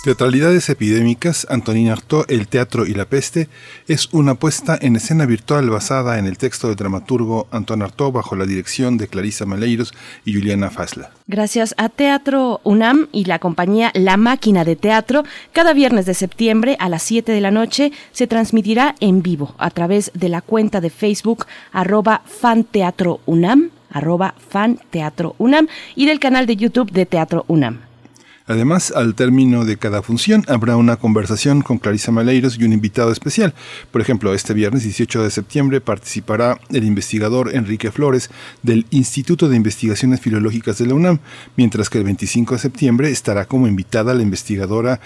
Teatralidades 0.06 0.70
epidémicas, 0.70 1.46
Antonin 1.50 1.90
Artaud, 1.90 2.24
El 2.30 2.48
teatro 2.48 2.86
y 2.86 2.94
la 2.94 3.04
peste, 3.04 3.50
es 3.90 4.08
una 4.14 4.36
puesta 4.36 4.80
en 4.82 4.96
escena 4.96 5.26
virtual 5.26 5.70
basada 5.70 6.20
en 6.20 6.26
el 6.26 6.38
texto 6.38 6.68
del 6.68 6.78
dramaturgo 6.78 7.48
Antoine 7.52 7.84
Artaud 7.84 8.14
bajo 8.14 8.38
la 8.38 8.46
dirección 8.46 8.98
de 8.98 9.10
Clarisa 9.10 9.46
Maleiros 9.46 9.94
y 10.24 10.36
Juliana 10.36 10.70
Fasla. 10.70 11.12
Gracias 11.28 11.76
a 11.78 11.90
Teatro 11.90 12.62
UNAM 12.64 13.10
y 13.12 13.26
la 13.26 13.40
compañía 13.40 13.92
La 13.94 14.16
Máquina 14.16 14.64
de 14.64 14.78
Teatro, 14.78 15.26
cada 15.52 15.74
viernes 15.74 16.06
de 16.06 16.14
septiembre 16.14 16.78
a 16.80 16.88
las 16.88 17.04
7 17.04 17.30
de 17.30 17.42
la 17.42 17.52
noche 17.52 17.92
se 18.14 18.26
transmitirá 18.26 18.96
en 19.02 19.22
vivo 19.22 19.54
a 19.58 19.70
través 19.70 20.12
de 20.14 20.30
la 20.30 20.40
cuenta 20.40 20.80
de 20.80 20.90
Facebook 20.90 21.46
arroba 21.74 22.22
fanteatrounam 22.26 23.72
arroba 23.92 24.34
fanteatrounam 24.50 25.68
y 25.96 26.06
del 26.06 26.20
canal 26.20 26.46
de 26.46 26.56
YouTube 26.56 26.92
de 26.92 27.06
Teatro 27.06 27.46
UNAM. 27.48 27.92
Además, 28.52 28.92
al 28.94 29.16
término 29.16 29.64
de 29.64 29.78
cada 29.78 30.02
función 30.02 30.44
habrá 30.50 30.76
una 30.76 30.98
conversación 30.98 31.62
con 31.62 31.78
Clarisa 31.78 32.12
Maleiros 32.12 32.58
y 32.60 32.66
un 32.66 32.74
invitado 32.74 33.12
especial. 33.12 33.54
Por 33.92 34.02
ejemplo, 34.02 34.34
este 34.34 34.54
viernes 34.54 34.84
18 34.84 35.24
de 35.24 35.32
septiembre 35.32 35.80
participará 35.80 36.60
el 36.70 36.84
investigador 36.84 37.56
Enrique 37.56 37.92
Flores 37.92 38.30
del 38.62 38.88
Instituto 38.90 39.48
de 39.48 39.56
Investigaciones 39.56 40.20
Filológicas 40.20 40.80
de 40.80 40.88
la 40.88 40.96
UNAM, 40.96 41.20
mientras 41.56 41.90
que 41.90 42.00
el 42.00 42.04
25 42.04 42.56
de 42.56 42.60
septiembre 42.60 43.10
estará 43.10 43.46
como 43.46 43.68
invitada 43.68 44.14
la 44.14 44.24
investigadora 44.24 45.00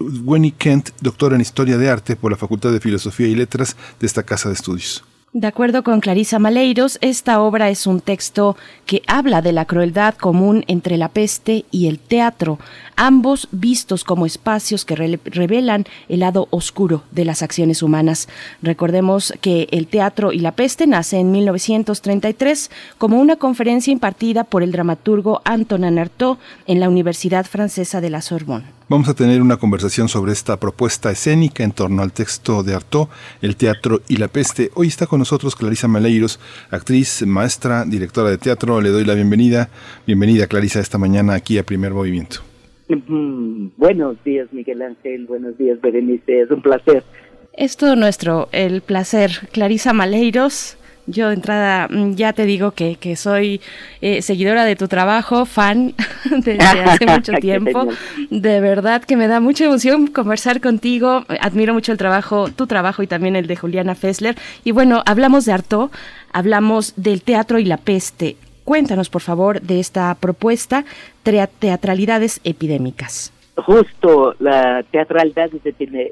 Winnie 0.00 0.54
Kent, 0.58 0.90
doctora 1.00 1.36
en 1.36 1.42
Historia 1.42 1.78
de 1.78 1.88
Arte 1.88 2.16
por 2.16 2.32
la 2.32 2.38
Facultad 2.38 2.72
de 2.72 2.80
Filosofía 2.80 3.28
y 3.28 3.36
Letras 3.36 3.76
de 4.00 4.06
esta 4.08 4.24
casa 4.24 4.48
de 4.48 4.56
estudios. 4.56 5.04
De 5.34 5.46
acuerdo 5.46 5.82
con 5.82 6.00
Clarisa 6.00 6.38
Maleiros, 6.38 6.98
esta 7.00 7.40
obra 7.40 7.70
es 7.70 7.86
un 7.86 8.02
texto 8.02 8.54
que 8.84 9.00
habla 9.06 9.40
de 9.40 9.52
la 9.52 9.64
crueldad 9.64 10.14
común 10.14 10.62
entre 10.66 10.98
la 10.98 11.08
peste 11.08 11.64
y 11.70 11.86
el 11.86 11.98
teatro, 11.98 12.58
ambos 12.96 13.48
vistos 13.50 14.04
como 14.04 14.26
espacios 14.26 14.84
que 14.84 14.94
revelan 14.94 15.86
el 16.10 16.20
lado 16.20 16.48
oscuro 16.50 17.04
de 17.12 17.24
las 17.24 17.40
acciones 17.40 17.82
humanas. 17.82 18.28
Recordemos 18.60 19.32
que 19.40 19.68
el 19.70 19.86
teatro 19.86 20.34
y 20.34 20.40
la 20.40 20.52
peste 20.52 20.86
nace 20.86 21.18
en 21.18 21.32
1933 21.32 22.70
como 22.98 23.18
una 23.18 23.36
conferencia 23.36 23.90
impartida 23.90 24.44
por 24.44 24.62
el 24.62 24.70
dramaturgo 24.70 25.40
Antonin 25.46 25.98
Artaud 25.98 26.36
en 26.66 26.78
la 26.78 26.90
Universidad 26.90 27.46
Francesa 27.46 28.02
de 28.02 28.10
la 28.10 28.20
Sorbonne. 28.20 28.81
Vamos 28.92 29.08
a 29.08 29.14
tener 29.14 29.40
una 29.40 29.56
conversación 29.56 30.06
sobre 30.06 30.32
esta 30.32 30.60
propuesta 30.60 31.10
escénica 31.10 31.64
en 31.64 31.72
torno 31.72 32.02
al 32.02 32.12
texto 32.12 32.62
de 32.62 32.74
Artaud, 32.74 33.08
el 33.40 33.56
teatro 33.56 34.02
y 34.06 34.18
la 34.18 34.28
peste. 34.28 34.70
Hoy 34.74 34.88
está 34.88 35.06
con 35.06 35.18
nosotros 35.18 35.56
Clarisa 35.56 35.88
Maleiros, 35.88 36.38
actriz, 36.70 37.24
maestra, 37.26 37.86
directora 37.86 38.28
de 38.28 38.36
teatro. 38.36 38.82
Le 38.82 38.90
doy 38.90 39.06
la 39.06 39.14
bienvenida. 39.14 39.70
Bienvenida, 40.06 40.46
Clarisa, 40.46 40.78
esta 40.78 40.98
mañana 40.98 41.32
aquí 41.32 41.56
a 41.56 41.62
Primer 41.62 41.94
Movimiento. 41.94 42.40
Mm, 42.90 43.68
buenos 43.78 44.22
días, 44.24 44.48
Miguel 44.52 44.82
Ángel. 44.82 45.24
Buenos 45.24 45.56
días, 45.56 45.80
Berenice. 45.80 46.42
Es 46.42 46.50
un 46.50 46.60
placer. 46.60 47.02
Es 47.54 47.78
todo 47.78 47.96
nuestro, 47.96 48.50
el 48.52 48.82
placer. 48.82 49.48
Clarisa 49.52 49.94
Maleiros, 49.94 50.76
yo 51.06 51.28
de 51.28 51.34
entrada 51.34 51.88
mm, 51.88 52.14
ya 52.14 52.32
te 52.32 52.44
digo 52.44 52.72
que, 52.72 52.96
que 52.96 53.16
soy 53.16 53.60
eh, 54.00 54.22
seguidora 54.22 54.64
de 54.64 54.76
tu 54.76 54.88
trabajo, 54.88 55.46
fan 55.46 55.94
desde 56.30 56.58
hace 56.60 57.06
mucho 57.10 57.32
tiempo. 57.34 57.88
De 58.30 58.60
verdad 58.60 59.02
que 59.02 59.16
me 59.16 59.28
da 59.28 59.40
mucha 59.40 59.64
emoción 59.64 60.06
conversar 60.06 60.60
contigo. 60.60 61.24
Admiro 61.40 61.74
mucho 61.74 61.92
el 61.92 61.98
trabajo, 61.98 62.48
tu 62.50 62.66
trabajo 62.66 63.02
y 63.02 63.06
también 63.06 63.36
el 63.36 63.46
de 63.46 63.56
Juliana 63.56 63.94
Fessler. 63.94 64.36
Y 64.64 64.70
bueno, 64.72 65.02
hablamos 65.06 65.44
de 65.44 65.52
Arto, 65.52 65.90
hablamos 66.32 66.94
del 66.96 67.22
teatro 67.22 67.58
y 67.58 67.64
la 67.64 67.76
peste. 67.78 68.36
Cuéntanos, 68.64 69.10
por 69.10 69.22
favor, 69.22 69.60
de 69.60 69.80
esta 69.80 70.14
propuesta, 70.14 70.84
Teatralidades 71.24 72.40
Epidémicas. 72.44 73.32
Justo, 73.56 74.34
la 74.38 74.84
Teatralidades 74.90 75.60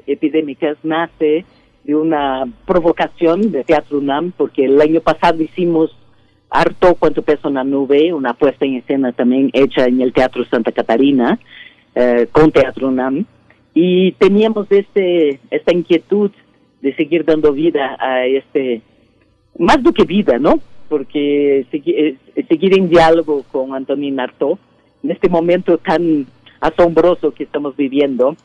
Epidémicas 0.05 0.77
nace 0.83 1.45
de 1.83 1.95
una 1.95 2.45
provocación 2.65 3.51
de 3.51 3.63
Teatro 3.63 3.97
UNAM, 3.97 4.31
porque 4.35 4.65
el 4.65 4.79
año 4.79 5.01
pasado 5.01 5.41
hicimos 5.41 5.95
harto 6.49 6.95
cuánto 6.95 7.21
peso 7.21 7.47
en 7.47 7.55
la 7.55 7.63
nube, 7.63 8.13
una 8.13 8.33
puesta 8.33 8.65
en 8.65 8.75
escena 8.75 9.13
también 9.13 9.49
hecha 9.53 9.85
en 9.85 10.01
el 10.01 10.13
Teatro 10.13 10.43
Santa 10.45 10.71
Catarina, 10.71 11.39
eh, 11.95 12.27
con 12.31 12.51
Teatro 12.51 12.89
UNAM, 12.89 13.25
y 13.73 14.11
teníamos 14.13 14.67
este 14.69 15.39
esta 15.49 15.73
inquietud 15.73 16.31
de 16.81 16.95
seguir 16.95 17.23
dando 17.25 17.53
vida 17.53 17.95
a 17.99 18.25
este, 18.25 18.81
más 19.57 19.81
do 19.81 19.93
que 19.93 20.03
vida, 20.03 20.39
¿no? 20.39 20.59
Porque 20.89 21.65
seguir, 21.71 22.17
eh, 22.35 22.45
seguir 22.49 22.77
en 22.77 22.89
diálogo 22.89 23.43
con 23.51 23.73
Antonín 23.73 24.19
Artaud, 24.19 24.57
en 25.03 25.11
este 25.11 25.29
momento 25.29 25.77
tan 25.77 26.25
asombroso 26.59 27.31
que 27.31 27.43
estamos 27.43 27.75
viviendo, 27.77 28.35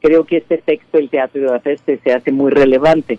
creo 0.00 0.24
que 0.24 0.38
este 0.38 0.58
texto, 0.58 0.98
el 0.98 1.10
Teatro 1.10 1.40
de 1.40 1.48
la 1.48 1.58
Peste, 1.58 1.98
se 2.02 2.12
hace 2.12 2.32
muy 2.32 2.50
relevante. 2.50 3.18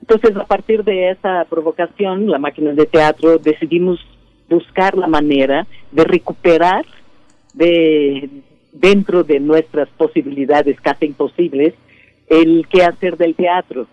Entonces, 0.00 0.36
a 0.36 0.46
partir 0.46 0.84
de 0.84 1.10
esa 1.10 1.44
provocación, 1.48 2.30
la 2.30 2.38
máquina 2.38 2.72
de 2.72 2.86
teatro, 2.86 3.38
decidimos 3.38 3.98
buscar 4.48 4.96
la 4.96 5.06
manera 5.06 5.66
de 5.92 6.04
recuperar 6.04 6.86
de 7.52 8.30
dentro 8.72 9.24
de 9.24 9.40
nuestras 9.40 9.88
posibilidades 9.90 10.80
casi 10.80 11.06
imposibles 11.06 11.74
el 12.28 12.66
qué 12.70 12.84
hacer 12.84 13.16
del 13.16 13.34
teatro. 13.34 13.86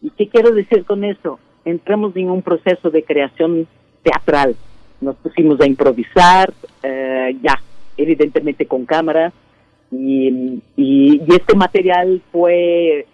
¿Y 0.00 0.10
qué 0.10 0.28
quiero 0.28 0.52
decir 0.52 0.84
con 0.84 1.04
eso? 1.04 1.38
Entramos 1.64 2.14
en 2.16 2.30
un 2.30 2.42
proceso 2.42 2.90
de 2.90 3.02
creación 3.02 3.66
teatral. 4.02 4.54
Nos 5.00 5.16
pusimos 5.16 5.60
a 5.60 5.66
improvisar, 5.66 6.52
eh, 6.82 7.36
ya, 7.42 7.60
evidentemente 7.96 8.66
con 8.66 8.84
cámara, 8.84 9.32
y, 9.90 10.60
y, 10.76 11.22
este 11.28 11.56
material 11.56 12.20
fue, 12.30 13.06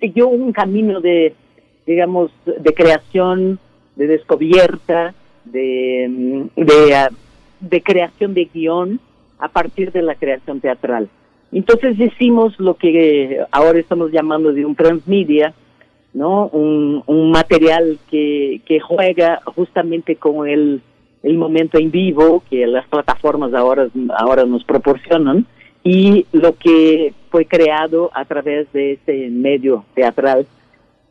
siguió 0.00 0.28
un 0.28 0.52
camino 0.52 1.00
de, 1.00 1.34
digamos, 1.86 2.30
de 2.44 2.74
creación, 2.74 3.58
de 3.96 4.06
descubierta, 4.06 5.14
de, 5.44 6.48
de, 7.60 7.82
creación 7.82 8.34
de 8.34 8.48
guion 8.52 9.00
a 9.38 9.48
partir 9.48 9.92
de 9.92 10.02
la 10.02 10.14
creación 10.14 10.60
teatral. 10.60 11.08
Entonces 11.52 11.98
hicimos 11.98 12.58
lo 12.58 12.74
que 12.74 13.40
ahora 13.50 13.78
estamos 13.78 14.10
llamando 14.10 14.52
de 14.52 14.64
un 14.64 14.74
transmedia, 14.74 15.54
¿no? 16.12 16.46
Un, 16.48 17.02
un 17.06 17.30
material 17.30 17.98
que, 18.10 18.60
que 18.66 18.80
juega 18.80 19.40
justamente 19.44 20.16
con 20.16 20.48
el, 20.48 20.80
el 21.22 21.38
momento 21.38 21.78
en 21.78 21.90
vivo 21.90 22.42
que 22.48 22.66
las 22.66 22.86
plataformas 22.86 23.52
ahora, 23.54 23.88
ahora 24.16 24.44
nos 24.44 24.62
proporcionan 24.64 25.46
y 25.84 26.26
lo 26.32 26.56
que 26.56 27.12
fue 27.30 27.44
creado 27.44 28.10
a 28.14 28.24
través 28.24 28.72
de 28.72 28.92
este 28.92 29.28
medio 29.28 29.84
teatral 29.94 30.46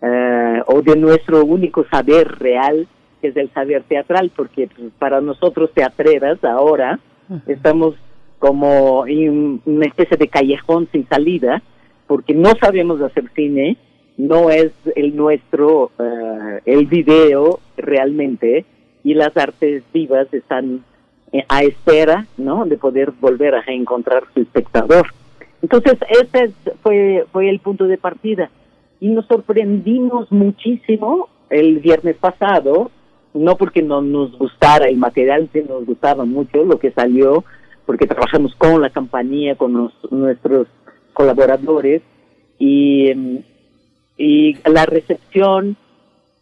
eh, 0.01 0.61
o 0.65 0.81
de 0.81 0.95
nuestro 0.95 1.45
único 1.45 1.85
saber 1.89 2.27
real, 2.39 2.87
que 3.21 3.27
es 3.27 3.37
el 3.37 3.51
saber 3.53 3.83
teatral, 3.83 4.31
porque 4.35 4.67
pues, 4.75 4.91
para 4.97 5.21
nosotros 5.21 5.71
teatreras 5.73 6.43
ahora 6.43 6.99
estamos 7.47 7.95
como 8.39 9.07
en 9.07 9.61
una 9.63 9.85
especie 9.85 10.17
de 10.17 10.27
callejón 10.27 10.89
sin 10.91 11.07
salida, 11.07 11.61
porque 12.07 12.33
no 12.33 12.49
sabemos 12.59 12.99
hacer 12.99 13.29
cine, 13.33 13.77
no 14.17 14.49
es 14.49 14.71
el 14.95 15.15
nuestro, 15.15 15.91
eh, 15.99 16.61
el 16.65 16.87
video 16.87 17.59
realmente, 17.77 18.65
y 19.03 19.13
las 19.13 19.35
artes 19.37 19.83
vivas 19.93 20.33
están 20.33 20.83
a 21.47 21.63
espera, 21.63 22.27
¿no? 22.37 22.65
De 22.65 22.77
poder 22.77 23.11
volver 23.19 23.55
a 23.55 23.61
reencontrar 23.61 24.23
su 24.33 24.41
espectador. 24.41 25.07
Entonces, 25.61 25.97
ese 26.09 26.51
fue, 26.81 27.25
fue 27.31 27.49
el 27.49 27.59
punto 27.59 27.85
de 27.85 27.97
partida. 27.97 28.49
Y 28.99 29.09
nos 29.09 29.25
sorprendimos 29.25 30.31
muchísimo 30.31 31.29
el 31.49 31.79
viernes 31.79 32.17
pasado, 32.17 32.91
no 33.33 33.55
porque 33.57 33.81
no 33.81 34.01
nos 34.01 34.37
gustara 34.37 34.87
el 34.87 34.97
material, 34.97 35.49
sino 35.51 35.79
nos 35.79 35.85
gustaba 35.85 36.25
mucho 36.25 36.63
lo 36.63 36.77
que 36.79 36.91
salió, 36.91 37.43
porque 37.85 38.07
trabajamos 38.07 38.53
con 38.55 38.81
la 38.81 38.89
compañía, 38.89 39.55
con 39.55 39.91
nuestros 40.11 40.67
colaboradores, 41.13 42.01
y, 42.59 43.11
y 44.17 44.57
la 44.69 44.85
recepción, 44.85 45.75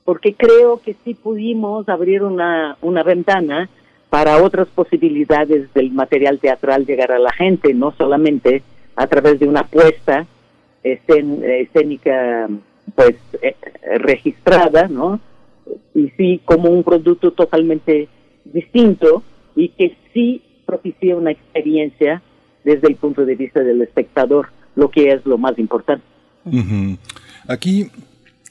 porque 0.03 0.33
creo 0.33 0.81
que 0.81 0.95
sí 1.05 1.13
pudimos 1.13 1.87
abrir 1.89 2.23
una, 2.23 2.77
una 2.81 3.03
ventana 3.03 3.69
para 4.11 4.43
otras 4.43 4.67
posibilidades 4.67 5.73
del 5.73 5.91
material 5.91 6.37
teatral 6.37 6.85
llegar 6.85 7.13
a 7.13 7.17
la 7.17 7.31
gente, 7.31 7.73
no 7.73 7.93
solamente 7.97 8.61
a 8.97 9.07
través 9.07 9.39
de 9.39 9.47
una 9.47 9.61
apuesta 9.61 10.27
escénica 10.83 12.49
pues 12.93 13.15
eh, 13.41 13.55
registrada, 13.99 14.89
¿no? 14.89 15.21
Y 15.95 16.09
sí 16.17 16.41
como 16.43 16.69
un 16.69 16.83
producto 16.83 17.31
totalmente 17.31 18.09
distinto 18.43 19.23
y 19.55 19.69
que 19.69 19.95
sí 20.13 20.41
propicia 20.65 21.15
una 21.15 21.31
experiencia 21.31 22.21
desde 22.65 22.89
el 22.89 22.97
punto 22.97 23.25
de 23.25 23.35
vista 23.35 23.61
del 23.61 23.81
espectador, 23.81 24.49
lo 24.75 24.91
que 24.91 25.13
es 25.13 25.25
lo 25.25 25.37
más 25.37 25.57
importante. 25.57 26.03
Aquí 27.47 27.89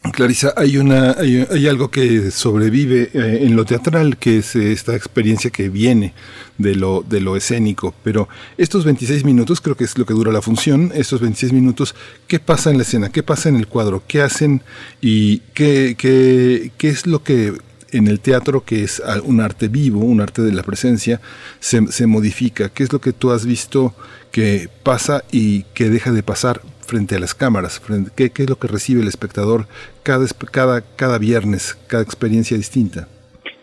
Clarisa, 0.03 0.55
hay, 0.57 0.79
una, 0.79 1.13
hay, 1.13 1.69
algo 1.69 1.91
que 1.91 2.31
sobrevive 2.31 3.11
eh, 3.13 3.41
en 3.43 3.55
lo 3.55 3.67
teatral, 3.67 4.17
que 4.17 4.39
es 4.39 4.57
esta 4.57 4.97
experiencia 4.97 5.51
que 5.51 5.69
viene 5.69 6.15
de 6.57 6.75
lo, 6.75 7.05
de 7.07 7.21
lo 7.21 7.37
escénico, 7.37 7.95
pero 8.03 8.27
estos 8.57 8.87
26 8.87 9.25
minutos, 9.25 9.61
creo 9.61 9.77
que 9.77 9.85
es 9.85 9.99
lo 9.99 10.07
que 10.07 10.15
dura 10.15 10.33
la 10.33 10.41
función, 10.41 10.91
estos 10.95 11.21
26 11.21 11.53
minutos, 11.53 11.95
¿qué 12.29 12.41
pasa 12.41 12.71
en 12.71 12.79
la 12.79 12.85
escena? 12.85 13.11
¿Qué 13.11 13.23
pasa 13.23 13.51
en 13.51 13.57
el 13.57 13.67
cuadro? 13.67 14.03
¿Qué 14.09 14.23
hacen? 14.23 14.63
¿Y 15.03 15.41
qué, 15.53 15.95
qué, 15.99 16.73
qué 16.79 16.89
es 16.89 17.07
lo 17.07 17.23
que 17.23 17.53
en 17.93 18.09
el 18.09 18.21
teatro, 18.21 18.65
que 18.65 18.85
es 18.85 19.03
un 19.25 19.41
arte 19.43 19.69
vivo, 19.69 20.01
un 20.01 20.23
arte 20.23 20.41
de 20.41 20.53
la 20.53 20.63
presencia, 20.63 21.21
se, 21.61 21.87
se 21.93 22.07
modifica? 22.07 22.71
¿Qué 22.71 22.85
es 22.85 22.93
lo 22.93 23.03
que 23.03 23.13
tú 23.13 23.33
has 23.33 23.45
visto 23.45 23.95
que 24.33 24.71
pasa 24.83 25.25
y 25.31 25.65
que 25.75 25.91
deja 25.91 26.11
de 26.11 26.23
pasar 26.23 26.63
frente 26.81 27.17
a 27.17 27.21
las 27.21 27.35
cámaras? 27.35 27.81
¿Qué, 28.17 28.33
es 28.35 28.51
lo 28.51 28.57
que 28.57 28.69
recibe 28.69 29.03
el 29.03 29.09
espectador 29.09 29.67
cada, 30.03 30.27
cada, 30.51 30.83
cada 30.97 31.19
viernes, 31.19 31.79
cada 31.87 32.03
experiencia 32.03 32.57
distinta? 32.57 33.09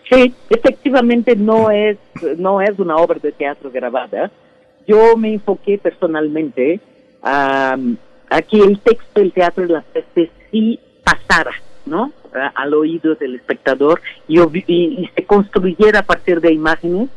Sí, 0.10 0.34
efectivamente 0.49 1.36
no 1.36 1.69
es, 1.69 1.97
no 2.38 2.62
es 2.62 2.80
una 2.80 2.95
obra 2.95 3.19
de 3.21 3.32
teatro 3.32 3.69
grabada. 3.71 4.32
Yo 4.88 5.17
me 5.17 5.34
enfoqué 5.34 5.77
personalmente 5.77 6.80
a, 7.21 7.77
que 8.49 8.58
el 8.58 8.80
texto 8.80 9.19
del 9.19 9.34
teatro 9.34 9.67
de 9.67 9.73
la 9.73 9.82
peste 9.82 10.32
sí 10.51 10.80
pasara, 11.03 11.51
¿no? 11.86 12.12
al 12.56 12.73
oído 12.73 13.15
del 13.15 13.36
espectador 13.36 14.01
y, 14.27 14.39
y, 14.67 15.10
se 15.15 15.25
construyera 15.25 15.99
a 15.99 16.03
partir 16.03 16.39
de 16.39 16.53
imágenes, 16.53 17.10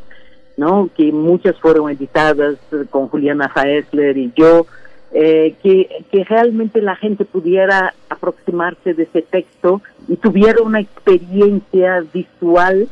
¿no? 0.56 0.88
Que 0.96 1.12
muchas 1.12 1.58
fueron 1.58 1.90
editadas 1.90 2.56
con 2.88 3.08
Juliana 3.08 3.50
Faesler 3.50 4.16
y 4.16 4.32
yo, 4.34 4.66
eh, 5.12 5.54
que, 5.62 6.04
que 6.12 6.24
realmente 6.24 6.80
la 6.80 6.94
gente 6.94 7.24
pudiera 7.24 7.94
aproximarse 8.08 8.94
de 8.94 9.02
ese 9.04 9.22
texto 9.22 9.82
y 10.06 10.16
tuviera 10.16 10.62
una 10.62 10.80
experiencia 10.80 12.04
visual 12.12 12.88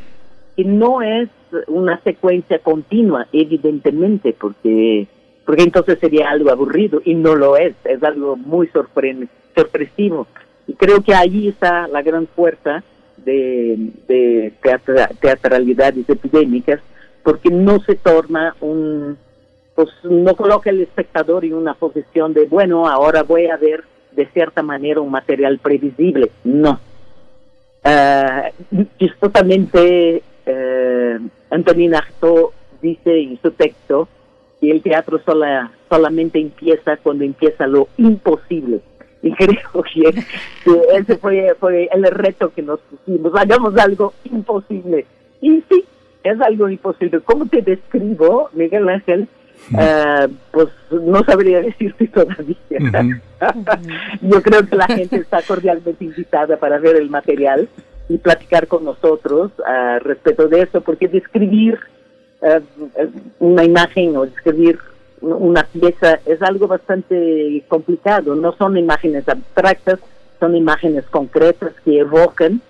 que 0.57 0.65
no 0.65 1.01
es 1.03 1.29
una 1.69 2.01
secuencia 2.01 2.59
continua, 2.59 3.27
evidentemente, 3.33 4.35
porque, 4.39 5.07
porque 5.47 5.63
entonces 5.63 5.99
sería 6.01 6.31
algo 6.31 6.51
aburrido 6.51 7.01
y 7.05 7.15
no 7.15 7.37
lo 7.37 7.57
es, 7.57 7.75
es 7.85 8.03
algo 8.03 8.37
muy 8.37 8.69
sorpresivo. 9.55 10.27
Y 10.67 10.75
creo 10.75 11.01
que 11.03 11.15
ahí 11.15 11.49
está 11.49 11.87
la 11.87 12.03
gran 12.03 12.27
fuerza 12.27 12.83
de, 13.19 13.93
de 14.09 14.53
teatralidades 15.21 16.09
epidémicas, 16.09 16.81
porque 17.23 17.51
no 17.51 17.79
se 17.81 17.95
torna 17.95 18.57
un, 18.61 19.17
pues 19.79 19.91
no 20.03 20.35
coloca 20.35 20.71
el 20.71 20.81
espectador 20.81 21.45
en 21.45 21.55
una 21.55 21.73
posición 21.75 22.35
de, 22.35 22.47
bueno, 22.47 22.89
ahora 22.89 23.23
voy 23.23 23.47
a 23.47 23.57
ver 23.57 23.85
de 24.11 24.27
cierta 24.27 24.61
manera 24.61 25.01
un 25.01 25.13
material 25.13 25.61
previsible. 25.61 26.33
No. 26.43 26.81
Uh, 27.85 28.83
chistosamente, 28.99 30.21
uh, 30.49 31.29
Antonina 31.55 31.99
Artaud 31.99 32.51
dice 32.83 33.21
en 33.21 33.41
su 33.41 33.53
texto 33.53 34.09
que 34.61 34.69
el 34.69 34.83
teatro 34.83 35.21
sola, 35.25 35.71
solamente 35.89 36.41
empieza 36.41 36.97
cuando 36.97 37.23
empieza 37.23 37.69
lo 37.69 37.87
imposible. 37.99 38.81
Y 39.23 39.31
creo 39.37 39.85
que, 39.95 40.25
ese 40.97 41.19
fue, 41.19 41.55
fue 41.61 41.89
el 41.93 42.03
reto 42.03 42.53
que 42.53 42.63
nos 42.63 42.81
pusimos. 42.81 43.33
Hagamos 43.37 43.77
algo 43.77 44.13
imposible. 44.25 45.07
Y 45.41 45.63
sí, 45.71 45.85
es 46.25 46.41
algo 46.41 46.69
imposible. 46.69 47.21
¿Cómo 47.21 47.47
te 47.47 47.63
describo, 47.63 48.51
Miguel 48.55 48.89
Ángel? 48.89 49.29
Uh, 49.73 50.33
pues 50.51 50.69
no 50.91 51.23
sabría 51.25 51.61
decirte 51.63 52.09
todavía. 52.09 52.57
Yo 54.23 54.43
creo 54.43 54.67
que 54.67 54.77
la 54.77 54.87
gente 54.87 55.17
está 55.17 55.43
cordialmente 55.43 56.05
invitada 56.05 56.57
para 56.57 56.79
ver 56.79 56.97
el 56.97 57.11
material 57.11 57.69
y 58.09 58.17
platicar 58.19 58.67
con 58.67 58.85
nosotros 58.85 59.53
uh, 59.59 59.99
respecto 60.03 60.49
de 60.49 60.63
eso, 60.63 60.81
porque 60.81 61.09
describir 61.09 61.79
uh, 62.41 62.61
una 63.41 63.65
imagen 63.65 64.17
o 64.17 64.25
describir 64.25 64.79
una 65.21 65.65
pieza 65.65 66.21
es 66.25 66.41
algo 66.41 66.67
bastante 66.67 67.63
complicado. 67.69 68.35
No 68.37 68.53
son 68.53 68.79
imágenes 68.79 69.29
abstractas, 69.29 69.99
son 70.41 70.57
imágenes 70.57 71.05
concretas 71.11 71.73
que 71.85 71.99
evocan 71.99 72.63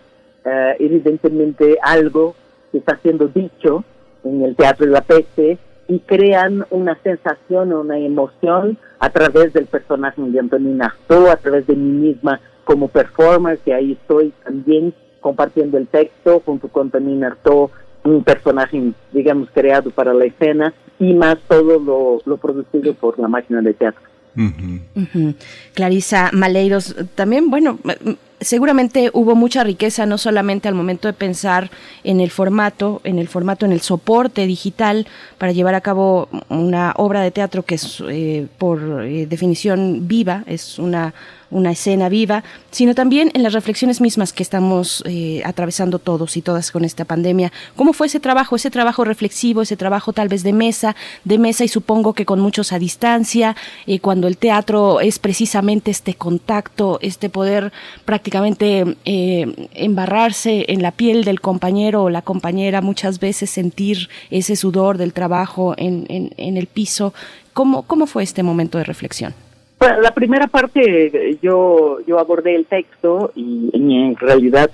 evidentemente 0.79 1.77
algo 1.83 2.35
que 2.73 2.79
está 2.79 2.97
siendo 3.03 3.29
dicho 3.29 3.85
en 4.25 4.43
el 4.43 4.57
Teatro 4.57 4.87
de 4.87 4.93
la 4.93 5.03
Peste 5.03 5.59
y 5.89 6.01
crean 6.01 6.67
una 6.71 6.97
sensación 7.03 7.73
o 7.73 7.81
una 7.81 7.99
emoción 7.99 8.79
a 9.01 9.11
través 9.11 9.53
del 9.55 9.67
personaje 9.67 10.21
de 10.21 10.39
Antonina 10.39 10.87
Artaud, 10.87 11.29
a 11.29 11.37
través 11.37 11.67
de 11.67 11.75
mí 11.75 12.09
misma 12.09 12.41
como 12.65 12.89
performer, 12.89 13.59
que 13.59 13.73
ahí 13.73 13.93
estoy 13.93 14.33
también 14.45 14.93
compartiendo 15.21 15.79
el 15.79 15.89
texto 15.89 16.43
junto 16.45 16.69
con 16.69 16.89
Antonina 16.89 17.29
Artaud, 17.29 17.71
un 18.05 18.23
personaje, 18.23 18.93
digamos, 19.13 19.49
creado 19.53 19.91
para 19.91 20.13
la 20.13 20.27
escena, 20.27 20.75
y 20.99 21.15
más 21.15 21.39
todo 21.49 21.79
lo, 21.79 22.21
lo 22.25 22.37
producido 22.37 22.93
por 22.95 23.19
la 23.19 23.29
máquina 23.29 23.63
de 23.63 23.73
teatro. 23.75 24.03
Clarisa 25.75 26.31
Maleiros, 26.33 26.95
también, 27.15 27.51
bueno, 27.51 27.79
seguramente 28.41 29.11
hubo 29.13 29.35
mucha 29.35 29.65
riqueza 29.65 30.07
no 30.07 30.19
solamente 30.19 30.69
al 30.69 30.75
momento 30.75 31.09
de 31.09 31.15
pensar 31.15 31.71
en 32.05 32.21
el 32.21 32.31
formato, 32.31 33.01
en 33.05 33.19
el 33.19 33.29
formato, 33.29 33.67
en 33.67 33.73
el 33.73 33.81
soporte 33.81 34.47
digital 34.47 35.07
para 35.39 35.53
llevar 35.53 35.75
a 35.75 35.81
cabo 35.81 36.29
una 36.49 36.93
obra 36.97 37.21
de 37.23 37.31
teatro 37.31 37.65
que 37.65 37.77
es 37.77 38.03
eh, 38.09 38.47
por 38.59 39.05
eh, 39.05 39.27
definición 39.27 40.09
viva, 40.09 40.45
es 40.47 40.79
una 40.79 41.15
una 41.51 41.73
escena 41.73 42.09
viva, 42.09 42.45
sino 42.71 42.95
también 42.95 43.31
en 43.35 43.43
las 43.43 43.53
reflexiones 43.53 44.01
mismas 44.01 44.33
que 44.33 44.43
estamos 44.43 45.03
eh, 45.07 45.43
atravesando 45.45 45.99
todos 45.99 46.37
y 46.37 46.43
todas 46.43 46.71
con 46.71 46.85
esta 46.85 47.05
pandemia. 47.05 47.53
¿Cómo 47.77 47.93
fue 47.93 48.07
ese 48.07 48.21
trabajo, 48.21 48.57
ese 48.57 48.71
trabajo 48.71 49.05
reflexivo, 49.05 49.63
ese 49.63 49.77
trabajo 49.77 50.13
tal 50.13 50.29
vez 50.29 50.43
de 50.43 50.53
mesa, 50.53 50.95
de 51.25 51.39
mesa 51.39 51.65
y 51.65 51.69
supongo 51.69 52.13
que 52.13 52.27
con 52.27 52.41
muchos 52.41 52.73
a 52.73 52.79
distancia, 52.79 53.57
eh, 53.87 54.01
cuando 54.01 54.29
el 54.29 54.37
teatro 54.37 55.01
es 55.01 55.19
precisamente 55.19 55.91
este 55.91 56.15
contacto, 56.15 56.99
este 57.01 57.31
poder 57.31 57.73
prácticamente 58.29 58.97
eh, 59.07 59.69
embarrarse 59.73 60.67
en 60.69 60.83
la 60.83 60.93
piel 60.93 61.25
del 61.25 61.41
compañero 61.41 62.05
o 62.05 62.11
la 62.11 62.21
compañera, 62.21 62.83
muchas 62.83 63.21
veces 63.21 63.49
sentir 63.49 64.09
ese 64.31 64.55
sudor 64.55 64.99
del 64.99 65.15
trabajo 65.15 65.75
en, 65.79 66.05
en, 66.11 66.31
en 66.37 66.59
el 66.59 66.67
piso? 66.67 67.15
¿Cómo, 67.55 67.85
¿Cómo 67.85 68.07
fue 68.07 68.23
este 68.23 68.43
momento 68.43 68.77
de 68.77 68.85
reflexión? 68.85 69.33
la 69.81 70.13
primera 70.13 70.49
parte 70.49 71.39
yo, 71.41 71.99
yo 72.05 72.19
abordé 72.19 72.57
el 72.57 72.67
texto 72.67 73.31
y, 73.37 73.71
en 73.73 74.17
realidad 74.17 74.71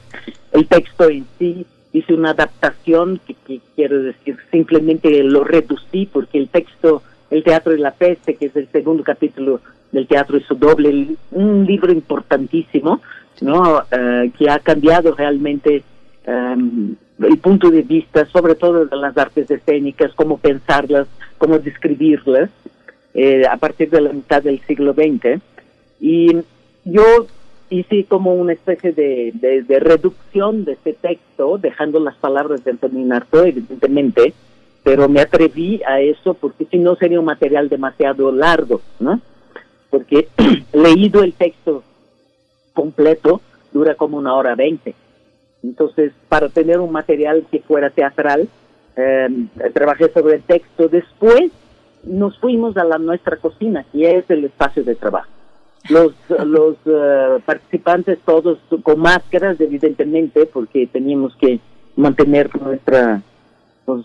el 0.53 0.67
texto 0.67 1.11
en 1.11 1.27
sí 1.39 1.67
hice 1.93 2.15
una 2.15 2.31
adaptación 2.31 3.21
que, 3.27 3.61
quiero 3.77 4.03
decir 4.03 4.39
simplemente 4.51 5.23
lo 5.23 5.45
reducí 5.45 6.09
porque 6.11 6.39
el 6.39 6.49
texto 6.49 7.03
El 7.31 7.45
Teatro 7.45 7.73
de 7.73 7.79
la 7.79 7.93
Peste, 7.93 8.35
que 8.35 8.47
es 8.47 8.57
el 8.57 8.67
segundo 8.69 9.05
capítulo 9.05 9.61
del 9.93 10.07
teatro 10.09 10.37
y 10.37 10.43
su 10.43 10.57
doble, 10.57 11.17
un 11.31 11.67
libro 11.67 11.93
importantísimo, 11.93 13.01
¿no? 13.41 13.83
Eh, 13.91 14.31
que 14.39 14.51
ha 14.51 14.59
cambiado 14.59 15.15
realmente 15.15 15.83
em, 16.27 16.95
el 17.19 17.39
punto 17.39 17.71
de 17.71 17.83
vista, 17.83 18.27
sobre 18.27 18.55
todo 18.55 18.87
de 18.87 18.97
las 18.97 19.17
artes 19.17 19.51
escénicas, 19.51 20.13
cómo 20.15 20.39
pensarlas, 20.39 21.07
cómo 21.39 21.59
describirlas. 21.59 22.51
Eh, 23.17 23.47
a 23.49 23.57
partir 23.59 23.91
de 23.91 24.01
la 24.01 24.13
mitad 24.13 24.43
del 24.43 24.61
siglo 24.67 24.93
XX. 24.93 25.41
Y 26.01 26.37
yo 26.85 27.05
hice 27.71 28.05
como 28.07 28.35
una 28.35 28.53
especie 28.53 28.93
de, 28.93 29.31
de, 29.33 29.79
reducción 29.79 30.65
de 30.65 30.73
este 30.73 30.95
texto, 30.95 31.57
dejando 31.59 32.01
las 32.01 32.17
palabras 32.17 32.65
de 32.65 32.73
Antonin 32.73 33.13
Artaud, 33.13 33.47
evidentemente, 33.47 34.35
pero 34.83 35.09
me 35.09 35.21
atreví 35.21 35.81
a 35.87 36.01
eso 36.01 36.35
porque 36.35 36.67
si 36.69 36.79
no 36.79 36.97
sería 36.97 37.21
un 37.21 37.27
material 37.27 37.69
demasiado 37.69 38.33
largo, 38.33 38.81
¿no? 38.99 39.21
Porque 39.91 40.27
leído 40.73 41.23
el 41.23 41.35
texto 41.35 41.85
completo 42.75 43.41
dura 43.73 43.95
como 43.95 44.19
una 44.19 44.35
hora 44.35 44.55
veinte. 44.55 44.95
Entonces, 45.63 46.13
para 46.29 46.49
tener 46.51 46.79
un 46.79 46.93
material 46.93 47.47
que 47.51 47.61
fuera 47.61 47.91
teatral, 47.91 48.49
eh, 48.97 49.29
trabajé 49.73 50.11
sobre 50.13 50.37
el 50.37 50.43
texto. 50.43 50.89
Después 50.89 51.51
nos 52.05 52.39
fuimos 52.39 52.77
a 52.77 52.85
la 52.85 52.99
nuestra 52.99 53.39
cocina, 53.39 53.87
y 53.93 54.05
es 54.05 54.29
el 54.29 54.45
espacio 54.45 54.85
de 54.85 54.95
trabajo. 54.95 55.31
Los, 55.89 56.13
los 56.45 56.77
eh, 56.85 57.41
participantes 57.47 58.19
todos 58.25 58.59
con 58.83 59.01
máscaras, 59.01 59.59
evidentemente, 59.61 60.47
porque 60.47 60.87
teníamos 60.87 61.35
que 61.37 61.61
mantener 61.97 62.55
nuestra 62.61 63.23
pues, 63.85 64.05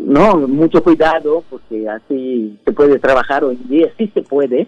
no 0.00 0.48
mucho 0.48 0.82
cuidado 0.82 1.44
porque 1.48 1.88
así 1.88 2.58
se 2.64 2.72
puede 2.72 2.98
trabajar 2.98 3.44
hoy 3.44 3.58
en 3.62 3.68
día 3.68 3.92
sí 3.96 4.10
se 4.12 4.22
puede 4.22 4.66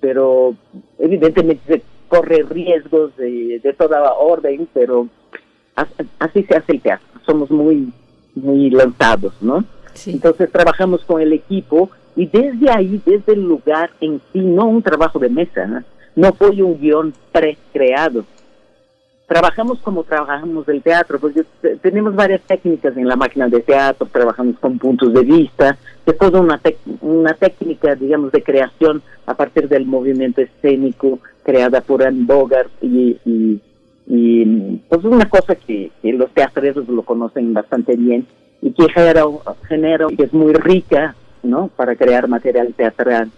pero 0.00 0.54
evidentemente 0.98 1.62
se 1.66 1.82
corre 2.08 2.42
riesgos 2.42 3.16
de, 3.16 3.60
de 3.62 3.72
toda 3.72 4.12
orden 4.14 4.68
pero 4.72 5.08
así 6.18 6.42
se 6.44 6.56
hace 6.56 6.72
el 6.72 6.80
teatro. 6.80 7.06
Somos 7.26 7.50
muy 7.50 7.92
muy 8.34 8.70
lanzados 8.70 9.34
no 9.40 9.64
entonces 10.06 10.50
trabajamos 10.50 11.04
con 11.04 11.20
el 11.20 11.32
equipo 11.32 11.90
y 12.16 12.26
desde 12.26 12.70
ahí 12.70 13.00
desde 13.04 13.34
el 13.34 13.42
lugar 13.42 13.90
en 14.00 14.20
sí 14.32 14.40
no 14.40 14.66
un 14.66 14.82
trabajo 14.82 15.18
de 15.18 15.28
mesa 15.28 15.66
no, 15.66 15.82
no 16.16 16.32
fue 16.32 16.50
un 16.50 16.78
guion 16.78 17.12
pre-creado. 17.32 18.24
Trabajamos 19.26 19.78
como 19.80 20.04
trabajamos 20.04 20.68
el 20.68 20.82
teatro, 20.82 21.18
porque 21.18 21.44
tenemos 21.80 22.14
varias 22.14 22.42
técnicas 22.42 22.94
en 22.96 23.08
la 23.08 23.16
máquina 23.16 23.48
de 23.48 23.60
teatro, 23.60 24.06
trabajamos 24.12 24.58
con 24.58 24.78
puntos 24.78 25.14
de 25.14 25.22
vista, 25.22 25.78
de 26.04 26.12
toda 26.12 26.40
una, 26.40 26.60
una 27.00 27.32
técnica, 27.32 27.94
digamos, 27.94 28.32
de 28.32 28.42
creación 28.42 29.02
a 29.24 29.34
partir 29.34 29.66
del 29.68 29.86
movimiento 29.86 30.42
escénico 30.42 31.20
creada 31.44 31.80
por 31.80 32.02
Anne 32.02 32.24
Bogart 32.24 32.70
y, 32.82 33.18
y, 33.24 33.60
y 34.06 34.44
pues 34.88 35.04
una 35.04 35.28
cosa 35.28 35.54
que, 35.54 35.90
los 36.02 36.30
teatreros 36.32 36.88
lo 36.88 37.02
conocen 37.02 37.52
bastante 37.54 37.96
bien 37.96 38.26
y 38.60 38.72
que 38.72 38.88
genera, 38.92 39.24
genera 39.68 40.06
que 40.16 40.24
es 40.24 40.32
muy 40.32 40.52
rica, 40.54 41.14
¿no? 41.42 41.68
Para 41.68 41.96
crear 41.96 42.28
material 42.28 42.72
teatral 42.74 43.30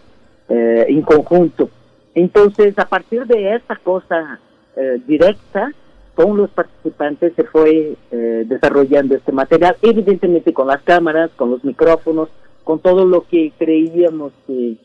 eh, 0.49 0.87
en 0.88 1.03
conjunto. 1.03 1.69
Entonces, 2.14 2.79
a 2.79 2.87
partir 2.87 3.27
de 3.27 3.55
esta 3.55 3.77
cosa 3.77 4.40
eh, 4.77 5.01
directa 5.07 5.73
con 6.14 6.37
los 6.37 6.49
participantes 6.51 7.35
se 7.35 7.45
fue 7.45 7.95
eh, 8.11 8.45
desarrollando 8.47 9.14
este 9.14 9.33
material, 9.33 9.77
evidentemente 9.83 10.53
con 10.53 10.69
las 10.69 10.83
cámaras, 10.83 11.31
con 11.37 11.51
los 11.51 11.62
micrófonos, 11.62 12.31
con 12.64 12.79
todo 12.79 13.05
lo 13.05 13.27
que 13.27 13.53
creíamos 13.59 14.33
que, 14.47 14.77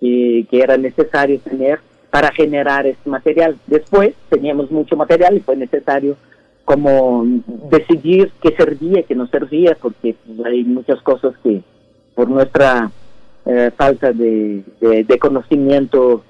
que, 0.00 0.46
era 0.60 0.76
necesario 0.76 1.38
tener 1.40 1.78
para 2.12 2.30
generar 2.30 2.86
este 2.86 3.08
material. 3.08 3.56
Después 3.66 4.12
teníamos 4.28 4.70
mucho 4.70 4.96
material 4.96 5.34
y 5.34 5.40
fue 5.40 5.56
necesario 5.56 6.18
como 6.66 7.24
decidir 7.70 8.30
qué 8.42 8.54
servía, 8.54 9.02
qué 9.04 9.14
no 9.14 9.26
servía, 9.28 9.78
porque 9.80 10.14
pues, 10.26 10.46
hay 10.46 10.62
muchas 10.62 11.00
cosas 11.00 11.32
que 11.42 11.62
por 12.14 12.28
nuestra 12.28 12.90
eh, 13.46 13.70
falta 13.74 14.12
de, 14.12 14.62
de, 14.78 15.18
conocimiento 15.18 16.22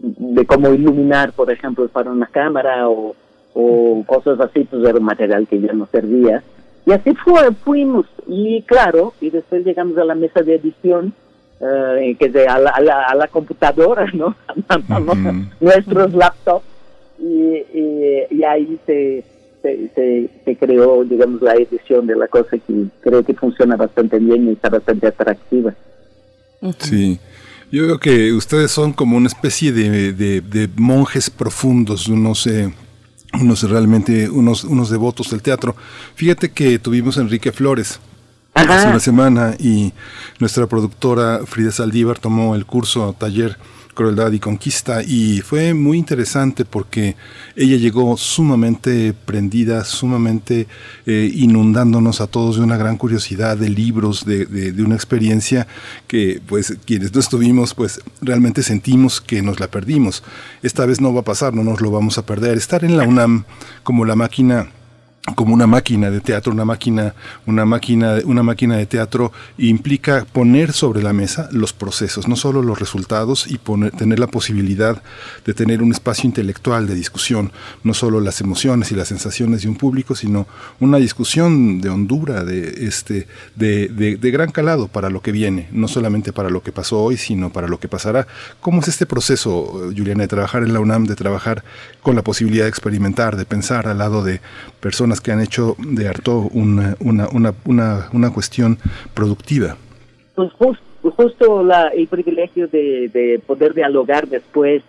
de 0.00 0.44
cómo 0.44 0.74
iluminar, 0.74 1.32
por 1.32 1.50
ejemplo, 1.50 1.88
para 1.88 2.10
una 2.10 2.26
cámara 2.26 2.90
o, 2.90 3.16
o 3.54 4.04
cosas 4.04 4.38
así, 4.38 4.64
pues 4.64 4.84
era 4.84 4.98
un 4.98 5.04
material 5.04 5.48
que 5.48 5.58
ya 5.62 5.72
no 5.72 5.86
servía. 5.86 6.42
Y 6.84 6.92
así 6.92 7.14
fue, 7.14 7.52
fuimos. 7.64 8.04
Y 8.26 8.60
claro, 8.62 9.14
y 9.18 9.30
después 9.30 9.64
llegamos 9.64 9.96
a 9.96 10.04
la 10.04 10.14
mesa 10.14 10.42
de 10.42 10.56
edición, 10.56 11.14
eh, 11.62 12.16
que 12.18 12.28
de 12.28 12.46
a 12.48 12.58
la, 12.58 12.70
a 12.70 13.14
la, 13.14 13.28
computadora, 13.28 14.10
¿no? 14.12 14.34
Nuestros 15.60 16.12
laptops. 16.12 16.66
Y, 17.20 18.26
y, 18.30 18.42
ahí 18.42 18.80
se, 18.84 19.24
se, 19.62 20.28
se, 20.44 20.56
creó, 20.56 21.04
digamos, 21.04 21.40
la 21.40 21.54
edición 21.54 22.08
de 22.08 22.16
la 22.16 22.26
cosa 22.26 22.58
que 22.58 22.86
creo 23.00 23.22
que 23.22 23.34
funciona 23.34 23.76
bastante 23.76 24.18
bien 24.18 24.48
y 24.48 24.52
está 24.54 24.70
bastante 24.70 25.06
atractiva. 25.06 25.72
Sí. 26.78 27.20
Yo 27.70 27.84
creo 27.84 27.98
que 28.00 28.32
ustedes 28.32 28.72
son 28.72 28.92
como 28.92 29.16
una 29.16 29.28
especie 29.28 29.70
de, 29.70 30.12
de, 30.12 30.68
monjes 30.74 31.30
profundos, 31.30 32.08
no 32.08 32.34
sé, 32.34 32.74
unos 33.40 33.70
realmente, 33.70 34.28
unos, 34.28 34.64
unos 34.64 34.90
devotos 34.90 35.30
del 35.30 35.42
teatro. 35.42 35.76
Fíjate 36.16 36.50
que 36.50 36.80
tuvimos 36.80 37.18
a 37.18 37.20
Enrique 37.20 37.52
Flores 37.52 38.00
hace 38.54 38.88
una 38.88 39.00
semana 39.00 39.54
y 39.58 39.92
nuestra 40.38 40.66
productora 40.66 41.40
Frida 41.46 41.72
Saldívar 41.72 42.18
tomó 42.18 42.54
el 42.54 42.66
curso 42.66 43.14
taller 43.18 43.58
Crueldad 43.94 44.32
y 44.32 44.38
Conquista 44.38 45.02
y 45.02 45.40
fue 45.42 45.74
muy 45.74 45.98
interesante 45.98 46.64
porque 46.64 47.14
ella 47.56 47.76
llegó 47.76 48.16
sumamente 48.16 49.12
prendida, 49.12 49.84
sumamente 49.84 50.66
eh, 51.04 51.30
inundándonos 51.34 52.20
a 52.20 52.26
todos 52.26 52.56
de 52.56 52.62
una 52.62 52.76
gran 52.76 52.96
curiosidad 52.96 53.56
de 53.56 53.68
libros, 53.68 54.24
de, 54.24 54.46
de, 54.46 54.82
una 54.82 54.94
experiencia 54.94 55.66
que 56.06 56.40
pues 56.46 56.76
quienes 56.86 57.12
no 57.12 57.20
estuvimos 57.20 57.74
pues 57.74 58.00
realmente 58.22 58.62
sentimos 58.62 59.20
que 59.20 59.42
nos 59.42 59.60
la 59.60 59.68
perdimos. 59.68 60.22
Esta 60.62 60.86
vez 60.86 61.00
no 61.00 61.12
va 61.12 61.20
a 61.20 61.24
pasar, 61.24 61.52
no 61.52 61.62
nos 61.62 61.80
lo 61.80 61.90
vamos 61.90 62.16
a 62.16 62.24
perder. 62.24 62.56
Estar 62.56 62.84
en 62.84 62.96
la 62.96 63.04
UNAM 63.04 63.44
como 63.82 64.04
la 64.04 64.16
máquina 64.16 64.70
como 65.36 65.54
una 65.54 65.68
máquina 65.68 66.10
de 66.10 66.20
teatro, 66.20 66.52
una 66.52 66.64
máquina, 66.64 67.14
una 67.46 67.64
máquina, 67.64 68.18
una 68.24 68.42
máquina 68.42 68.76
de 68.76 68.86
teatro 68.86 69.30
implica 69.56 70.24
poner 70.24 70.72
sobre 70.72 71.00
la 71.00 71.12
mesa 71.12 71.48
los 71.52 71.72
procesos, 71.72 72.26
no 72.26 72.34
solo 72.34 72.60
los 72.60 72.80
resultados 72.80 73.46
y 73.46 73.58
tener 73.96 74.18
la 74.18 74.26
posibilidad 74.26 75.00
de 75.46 75.54
tener 75.54 75.80
un 75.80 75.92
espacio 75.92 76.26
intelectual 76.26 76.88
de 76.88 76.96
discusión, 76.96 77.52
no 77.84 77.94
solo 77.94 78.20
las 78.20 78.40
emociones 78.40 78.90
y 78.90 78.96
las 78.96 79.08
sensaciones 79.08 79.62
de 79.62 79.68
un 79.68 79.76
público, 79.76 80.16
sino 80.16 80.48
una 80.80 80.98
discusión 80.98 81.80
de 81.80 81.88
hondura, 81.88 82.42
de 82.42 82.86
este, 82.88 83.28
de, 83.54 83.88
de, 83.88 84.30
gran 84.32 84.50
calado 84.50 84.88
para 84.88 85.08
lo 85.08 85.22
que 85.22 85.30
viene, 85.30 85.68
no 85.70 85.86
solamente 85.86 86.32
para 86.32 86.50
lo 86.50 86.64
que 86.64 86.72
pasó 86.72 87.00
hoy, 87.00 87.16
sino 87.16 87.52
para 87.52 87.68
lo 87.68 87.78
que 87.78 87.86
pasará. 87.86 88.26
¿Cómo 88.60 88.80
es 88.80 88.88
este 88.88 89.06
proceso, 89.06 89.88
Juliana, 89.96 90.22
de 90.22 90.28
trabajar 90.28 90.64
en 90.64 90.72
la 90.72 90.80
UNAM, 90.80 91.04
de 91.04 91.14
trabajar 91.14 91.62
con 92.02 92.16
la 92.16 92.22
posibilidad 92.22 92.64
de 92.64 92.70
experimentar, 92.70 93.36
de 93.36 93.44
pensar 93.44 93.86
al 93.86 93.98
lado 93.98 94.24
de 94.24 94.40
personas 94.82 95.20
que 95.20 95.30
han 95.30 95.40
hecho 95.40 95.76
de 95.78 96.08
harto 96.08 96.50
una, 96.52 96.96
una, 97.00 97.28
una, 97.30 98.08
una, 98.12 98.30
cuestión 98.32 98.78
productiva. 99.14 99.76
Pues 100.34 100.52
justo 101.16 101.62
la, 101.62 101.88
el 101.88 102.08
privilegio 102.08 102.66
de, 102.66 103.08
de 103.08 103.40
poder 103.46 103.74
dialogar 103.74 104.26
después 104.26 104.82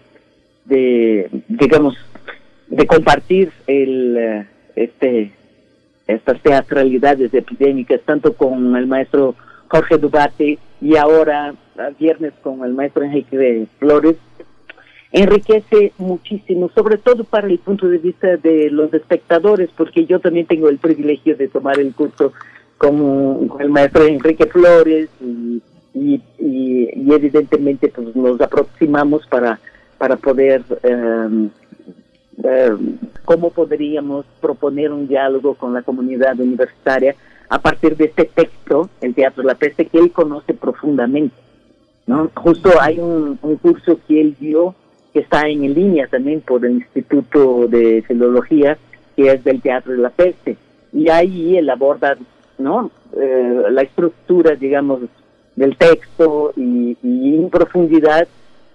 de, 0.66 1.30
digamos, 1.48 1.96
de 2.68 2.88
compartir 2.88 3.52
el, 3.68 4.18
eh, 4.18 4.48
este, 4.76 5.32
estas 6.08 6.42
teatralidades 6.42 7.32
epidémicas, 7.34 8.02
tanto 8.02 8.34
con 8.34 8.76
el 8.76 8.88
maestro 8.88 9.36
Jorge 9.68 9.98
Dubate 9.98 10.58
y 10.82 10.96
ahora 10.96 11.54
viernes 12.00 12.34
con 12.42 12.64
el 12.64 12.74
maestro 12.74 13.04
Enrique 13.04 13.68
Flores, 13.80 14.16
enriquece 15.14 15.94
muchísimo, 16.00 16.70
sobre 16.74 16.98
todo 16.98 17.24
para 17.24 17.48
el 17.48 17.60
punto 17.60 17.88
de 17.88 18.00
vista 18.00 18.36
de 18.36 18.72
los 18.72 18.92
espectadores, 18.94 19.70
porque 19.78 20.06
yo 20.06 20.20
también 20.20 20.48
tengo 20.48 20.70
el 20.70 20.80
privilegio 20.80 21.38
de 21.38 21.48
tomar 21.48 21.80
el 21.80 21.94
curso 21.94 22.34
con, 22.80 23.52
el 23.60 23.70
maestro 23.70 24.06
Enrique 24.06 24.48
Flores 24.48 25.10
y, 25.22 26.22
evidentemente 26.40 27.90
pues 27.90 28.16
nos 28.16 28.42
aproximamos 28.42 29.28
para, 29.28 29.60
para 30.00 30.16
poder 30.16 30.64
eh, 30.82 31.50
cómo 33.24 33.52
podríamos 33.52 34.26
proponer 34.42 34.92
un 34.92 35.08
diálogo 35.08 35.54
con 35.54 35.74
la 35.74 35.84
comunidad 35.84 36.40
universitaria 36.40 37.16
a 37.50 37.60
partir 37.60 37.96
de 37.96 38.06
este 38.06 38.26
texto, 38.26 38.90
el 39.00 39.14
Teatro 39.14 39.44
la 39.44 39.54
Peste, 39.54 39.86
que 39.86 40.00
él 40.00 40.12
conoce 40.12 40.56
profundamente. 40.56 41.36
¿no? 42.08 42.32
Justo 42.34 42.72
hay 42.82 42.98
un 43.00 43.38
curso 43.62 44.00
que 44.08 44.20
él 44.20 44.36
dio 44.40 44.74
que 45.14 45.20
está 45.20 45.48
en 45.48 45.74
línea 45.74 46.08
también 46.08 46.42
por 46.42 46.66
el 46.66 46.74
Instituto 46.74 47.68
de 47.68 48.04
Filología, 48.08 48.78
que 49.16 49.32
es 49.32 49.44
del 49.44 49.62
Teatro 49.62 49.94
de 49.94 50.00
la 50.00 50.10
Peste. 50.10 50.58
Y 50.92 51.10
ahí 51.10 51.58
él 51.58 51.70
aborda 51.70 52.18
¿no? 52.58 52.92
Eh, 53.16 53.64
la 53.70 53.82
estructura, 53.82 54.56
digamos, 54.56 55.02
del 55.56 55.78
texto 55.78 56.54
y, 56.56 56.98
en 57.04 57.50
profundidad 57.50 58.28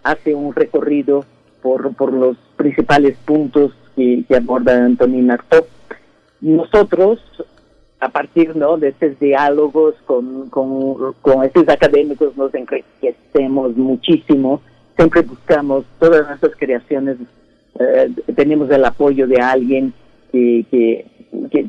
hace 0.02 0.34
un 0.34 0.54
recorrido 0.54 1.24
por, 1.62 1.94
por 1.94 2.12
los 2.12 2.36
principales 2.56 3.16
puntos 3.24 3.72
que, 3.96 4.24
aborda 4.36 4.84
Antonín 4.84 5.30
Artaud. 5.30 5.64
Nosotros, 6.40 7.20
a 7.98 8.08
partir 8.10 8.54
¿no? 8.54 8.76
de 8.76 8.88
estos 8.88 9.18
diálogos 9.18 9.96
con, 10.06 10.48
con, 10.50 11.14
con 11.20 11.44
estos 11.44 11.68
académicos, 11.68 12.36
nos 12.36 12.54
enriquecemos 12.54 13.76
muchísimo 13.76 14.60
siempre 14.98 15.22
buscamos 15.22 15.84
todas 16.00 16.26
nuestras 16.26 16.56
creaciones, 16.56 17.18
eh, 17.78 18.10
tenemos 18.34 18.68
el 18.68 18.84
apoyo 18.84 19.28
de 19.28 19.40
alguien 19.40 19.94
que, 20.32 20.66
que, 20.68 21.06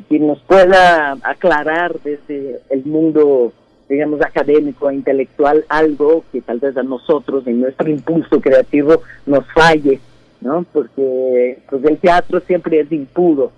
que, 0.09 0.19
nos 0.19 0.39
pueda 0.41 1.15
aclarar 1.21 1.93
desde 2.03 2.59
el 2.71 2.85
mundo 2.85 3.53
digamos, 3.87 4.19
académico 4.21 4.89
e 4.89 4.95
intelectual, 4.95 5.63
algo 5.69 6.23
que 6.31 6.41
tal 6.41 6.59
vez 6.59 6.75
a 6.75 6.83
nosotros, 6.83 7.45
en 7.45 7.61
nuestro 7.61 7.89
impulso 7.89 8.41
creativo, 8.41 9.01
nos 9.27 9.45
falle, 9.53 9.99
¿no? 10.41 10.65
Porque 10.73 11.59
pues 11.69 11.83
el 11.85 11.97
teatro 11.97 12.39
siempre 12.41 12.79
es 12.79 12.91
impuro 12.91 13.51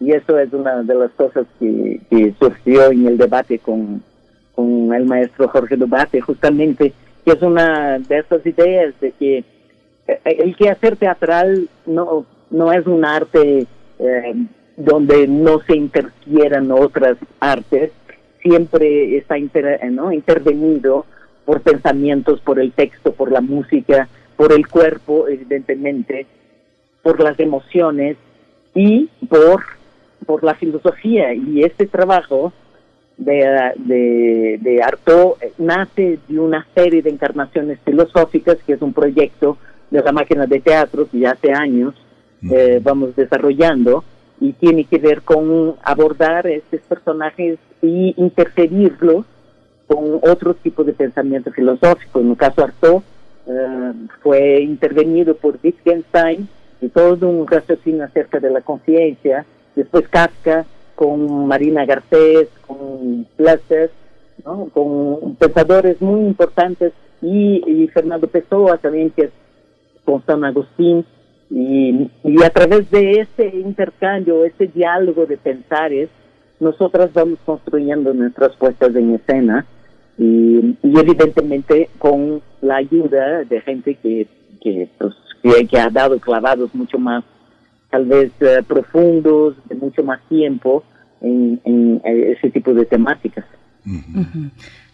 y 0.00 0.12
eso 0.12 0.38
es 0.38 0.52
una 0.52 0.82
de 0.82 0.94
las 0.94 1.10
cosas 1.12 1.46
que, 1.58 2.00
que 2.10 2.34
surgió 2.38 2.90
en 2.90 3.06
el 3.06 3.16
debate 3.16 3.58
con, 3.58 4.02
con 4.54 4.92
el 4.92 5.06
maestro 5.06 5.48
Jorge 5.48 5.76
Dubate, 5.76 6.20
justamente, 6.20 6.92
que 7.28 7.34
es 7.34 7.42
una 7.42 7.98
de 7.98 8.18
esas 8.20 8.46
ideas 8.46 8.98
de 9.02 9.12
que 9.12 9.38
eh, 10.06 10.20
el 10.24 10.56
quehacer 10.56 10.96
teatral 10.96 11.68
no, 11.84 12.24
no 12.48 12.72
es 12.72 12.86
un 12.86 13.04
arte 13.04 13.66
eh, 13.98 14.34
donde 14.78 15.28
no 15.28 15.60
se 15.66 15.76
interfieran 15.76 16.70
otras 16.70 17.18
artes, 17.38 17.92
siempre 18.40 19.18
está 19.18 19.36
¿no? 19.90 20.10
intervenido 20.10 21.04
por 21.44 21.60
pensamientos, 21.60 22.40
por 22.40 22.58
el 22.60 22.72
texto, 22.72 23.12
por 23.12 23.30
la 23.30 23.42
música, 23.42 24.08
por 24.36 24.52
el 24.52 24.66
cuerpo, 24.66 25.28
evidentemente, 25.28 26.26
por 27.02 27.20
las 27.20 27.38
emociones 27.38 28.16
y 28.74 29.10
por, 29.28 29.64
por 30.24 30.44
la 30.44 30.54
filosofía. 30.54 31.34
Y 31.34 31.62
este 31.62 31.86
trabajo 31.86 32.54
de, 33.18 33.72
de, 33.76 34.58
de 34.60 34.82
Artaud 34.82 35.34
nace 35.58 36.18
de 36.28 36.38
una 36.38 36.66
serie 36.74 37.02
de 37.02 37.10
encarnaciones 37.10 37.78
filosóficas, 37.84 38.58
que 38.66 38.74
es 38.74 38.82
un 38.82 38.92
proyecto 38.92 39.58
de 39.90 40.02
la 40.02 40.12
máquina 40.12 40.46
de 40.46 40.60
teatro 40.60 41.08
que 41.10 41.20
ya 41.20 41.32
hace 41.32 41.52
años 41.52 41.94
eh, 42.50 42.80
vamos 42.82 43.16
desarrollando 43.16 44.04
y 44.40 44.52
tiene 44.52 44.84
que 44.84 44.98
ver 44.98 45.22
con 45.22 45.74
abordar 45.82 46.46
estos 46.46 46.80
personajes 46.82 47.58
y 47.82 48.14
interferirlos 48.16 49.24
con 49.88 50.20
otro 50.22 50.54
tipo 50.54 50.84
de 50.84 50.92
pensamiento 50.92 51.50
filosófico. 51.50 52.20
En 52.20 52.30
el 52.30 52.36
caso 52.36 52.62
Artaud 52.62 53.02
eh, 53.46 53.92
fue 54.22 54.60
intervenido 54.60 55.34
por 55.34 55.58
Wittgenstein 55.62 56.48
y 56.80 56.88
todo 56.88 57.28
un 57.28 57.46
raciocinio 57.46 58.04
acerca 58.04 58.38
de 58.38 58.50
la 58.50 58.60
conciencia. 58.60 59.44
Después 59.74 60.06
Kafka 60.08 60.66
con 60.98 61.46
Marina 61.46 61.86
Garcés, 61.86 62.48
con 62.66 63.24
Placer, 63.36 63.92
¿no? 64.44 64.68
con 64.74 65.36
pensadores 65.36 66.02
muy 66.02 66.26
importantes 66.26 66.92
y, 67.22 67.62
y 67.64 67.86
Fernando 67.86 68.26
Pessoa 68.26 68.78
también, 68.78 69.10
que 69.10 69.26
es 69.26 69.30
con 70.04 70.26
San 70.26 70.44
Agustín. 70.44 71.06
Y, 71.50 72.10
y 72.24 72.42
a 72.42 72.50
través 72.50 72.90
de 72.90 73.20
ese 73.20 73.46
intercambio, 73.46 74.44
ese 74.44 74.66
diálogo 74.66 75.24
de 75.24 75.36
pensares, 75.36 76.08
nosotras 76.58 77.12
vamos 77.14 77.38
construyendo 77.46 78.12
nuestras 78.12 78.56
puestas 78.56 78.92
en 78.96 79.14
escena 79.14 79.66
y, 80.18 80.76
y 80.82 80.98
evidentemente 80.98 81.90
con 81.98 82.42
la 82.60 82.78
ayuda 82.78 83.44
de 83.44 83.60
gente 83.60 83.94
que, 83.94 84.26
que, 84.60 84.88
pues, 84.98 85.14
que, 85.70 85.78
ha 85.78 85.90
dado 85.90 86.18
clavados 86.18 86.74
mucho 86.74 86.98
más, 86.98 87.22
tal 87.90 88.06
vez 88.06 88.30
eh, 88.40 88.62
profundos, 88.66 89.56
de 89.68 89.74
mucho 89.74 90.02
más 90.02 90.20
tiempo 90.28 90.84
en, 91.20 91.60
en, 91.64 92.00
ese 92.04 92.50
tipo 92.50 92.74
de 92.74 92.84
temáticas. 92.86 93.44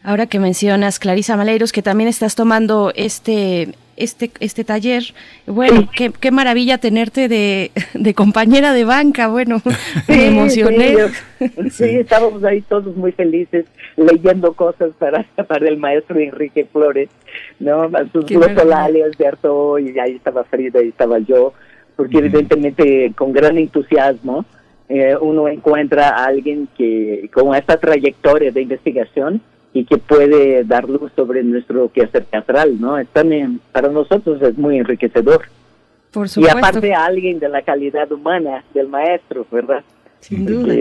Ahora 0.02 0.26
que 0.26 0.38
mencionas, 0.38 0.98
Clarisa 0.98 1.36
Maleiros, 1.36 1.72
que 1.72 1.82
también 1.82 2.08
estás 2.08 2.34
tomando 2.34 2.92
este 2.94 3.74
este, 3.96 4.30
este 4.40 4.64
taller. 4.64 5.02
Bueno, 5.46 5.88
qué, 5.94 6.10
qué 6.18 6.30
maravilla 6.30 6.78
tenerte 6.78 7.28
de, 7.28 7.70
de, 7.94 8.14
compañera 8.14 8.72
de 8.72 8.84
banca. 8.84 9.28
Bueno, 9.28 9.60
me 10.08 10.26
emocioné. 10.28 10.96
Sí, 11.70 11.84
estábamos 11.84 12.42
ahí 12.44 12.62
todos 12.62 12.96
muy 12.96 13.12
felices 13.12 13.66
leyendo 13.96 14.54
cosas 14.54 14.92
para, 14.98 15.26
para 15.46 15.68
el 15.68 15.76
maestro 15.76 16.18
Enrique 16.18 16.64
Flores, 16.64 17.10
¿no? 17.58 17.90
Sus 18.12 18.24
glotolalias 18.24 19.10
de 19.18 19.26
Arto, 19.26 19.78
y 19.78 19.98
ahí 19.98 20.16
estaba 20.16 20.44
Frida 20.44 20.82
y 20.82 20.88
estaba 20.88 21.18
yo, 21.18 21.52
porque 21.96 22.18
evidentemente 22.18 23.12
con 23.16 23.32
gran 23.32 23.58
entusiasmo 23.58 24.44
eh, 24.88 25.16
uno 25.20 25.48
encuentra 25.48 26.10
a 26.10 26.26
alguien 26.26 26.68
que 26.76 27.30
con 27.32 27.54
esta 27.54 27.76
trayectoria 27.78 28.50
de 28.50 28.62
investigación 28.62 29.40
y 29.72 29.84
que 29.84 29.98
puede 29.98 30.64
dar 30.64 30.88
luz 30.88 31.10
sobre 31.16 31.42
nuestro 31.42 31.90
quehacer 31.90 32.24
teatral, 32.26 32.80
¿no? 32.80 33.04
También 33.06 33.60
para 33.72 33.88
nosotros 33.88 34.40
es 34.42 34.56
muy 34.56 34.78
enriquecedor. 34.78 35.46
Por 36.12 36.28
supuesto. 36.28 36.56
Y 36.56 36.58
aparte 36.58 36.94
alguien 36.94 37.40
de 37.40 37.48
la 37.48 37.62
calidad 37.62 38.10
humana 38.12 38.62
del 38.72 38.88
maestro, 38.88 39.46
¿verdad? 39.50 39.82
Sin 40.20 40.46
duda. 40.46 40.74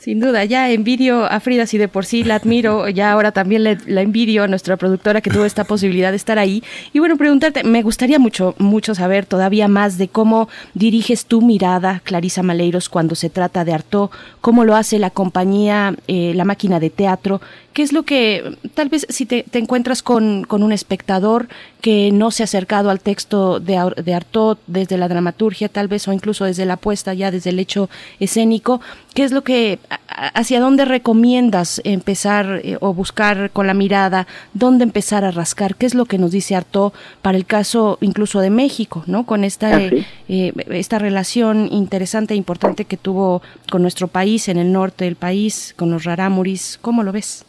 Sin 0.00 0.18
duda, 0.18 0.46
ya 0.46 0.70
envidio 0.70 1.26
a 1.26 1.40
Frida 1.40 1.66
si 1.66 1.76
de 1.76 1.86
por 1.86 2.06
sí 2.06 2.24
la 2.24 2.36
admiro, 2.36 2.88
ya 2.98 3.12
ahora 3.12 3.32
también 3.32 3.64
la 3.64 4.00
envidio 4.00 4.44
a 4.44 4.48
nuestra 4.48 4.78
productora 4.78 5.20
que 5.20 5.28
tuvo 5.28 5.44
esta 5.44 5.64
posibilidad 5.64 6.08
de 6.10 6.16
estar 6.16 6.38
ahí. 6.38 6.64
Y 6.94 7.00
bueno, 7.00 7.18
preguntarte, 7.18 7.64
me 7.64 7.82
gustaría 7.82 8.18
mucho, 8.18 8.54
mucho 8.56 8.94
saber 8.94 9.26
todavía 9.26 9.68
más 9.68 9.98
de 9.98 10.08
cómo 10.08 10.48
diriges 10.72 11.26
tu 11.26 11.42
mirada, 11.42 12.00
Clarisa 12.02 12.42
Maleiros, 12.42 12.88
cuando 12.88 13.14
se 13.14 13.28
trata 13.28 13.66
de 13.66 13.74
Artaud, 13.74 14.08
cómo 14.40 14.64
lo 14.64 14.74
hace 14.74 14.98
la 14.98 15.10
compañía, 15.10 15.94
eh, 16.08 16.32
la 16.34 16.46
máquina 16.46 16.80
de 16.80 16.88
teatro, 16.88 17.42
¿Qué 17.72 17.82
es 17.82 17.92
lo 17.92 18.02
que, 18.02 18.56
tal 18.74 18.88
vez 18.88 19.06
si 19.10 19.26
te, 19.26 19.44
encuentras 19.52 20.02
con, 20.02 20.42
con, 20.42 20.64
un 20.64 20.72
espectador 20.72 21.48
que 21.80 22.10
no 22.10 22.32
se 22.32 22.42
ha 22.42 22.44
acercado 22.44 22.90
al 22.90 22.98
texto 22.98 23.60
de, 23.60 23.92
de 24.02 24.12
Artaud 24.12 24.58
desde 24.66 24.98
la 24.98 25.06
dramaturgia, 25.06 25.68
tal 25.68 25.86
vez, 25.86 26.08
o 26.08 26.12
incluso 26.12 26.44
desde 26.44 26.66
la 26.66 26.74
apuesta, 26.74 27.14
ya 27.14 27.30
desde 27.30 27.50
el 27.50 27.60
hecho 27.60 27.88
escénico, 28.18 28.80
qué 29.14 29.22
es 29.22 29.30
lo 29.30 29.44
que, 29.44 29.78
hacia 30.08 30.58
dónde 30.58 30.84
recomiendas 30.84 31.80
empezar 31.84 32.60
eh, 32.64 32.76
o 32.80 32.92
buscar 32.92 33.50
con 33.52 33.68
la 33.68 33.74
mirada, 33.74 34.26
dónde 34.52 34.82
empezar 34.82 35.24
a 35.24 35.30
rascar? 35.30 35.76
¿Qué 35.76 35.86
es 35.86 35.94
lo 35.94 36.06
que 36.06 36.18
nos 36.18 36.32
dice 36.32 36.56
Artaud 36.56 36.92
para 37.22 37.38
el 37.38 37.46
caso 37.46 37.98
incluso 38.00 38.40
de 38.40 38.50
México, 38.50 39.04
¿no? 39.06 39.26
Con 39.26 39.44
esta, 39.44 39.76
ah, 39.76 39.90
eh, 40.28 40.52
esta 40.70 40.98
relación 40.98 41.68
interesante 41.70 42.34
e 42.34 42.36
importante 42.36 42.84
que 42.84 42.96
tuvo 42.96 43.42
con 43.70 43.82
nuestro 43.82 44.08
país, 44.08 44.48
en 44.48 44.58
el 44.58 44.72
norte 44.72 45.04
del 45.04 45.14
país, 45.14 45.72
con 45.76 45.92
los 45.92 46.02
rarámuris, 46.02 46.76
¿cómo 46.82 47.04
lo 47.04 47.12
ves? 47.12 47.44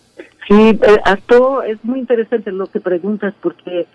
Sí, 0.51 0.77
eh, 0.81 1.01
es 1.67 1.85
muy 1.85 1.99
interesante 1.99 2.51
lo 2.51 2.67
que 2.67 2.81
preguntas 2.81 3.33
porque 3.41 3.87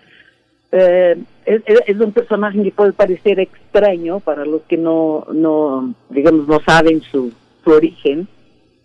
eh, 0.71 1.23
es, 1.45 1.99
un 1.99 2.11
personaje 2.11 2.63
que 2.63 2.71
puede 2.71 2.93
parecer 2.93 3.39
extraño 3.39 4.19
para 4.21 4.43
los 4.43 4.63
que 4.63 4.75
no, 4.75 5.27
no 5.31 5.93
digamos, 6.09 6.47
no 6.47 6.59
saben 6.61 7.01
su, 7.01 7.31
su 7.63 7.69
origen, 7.69 8.27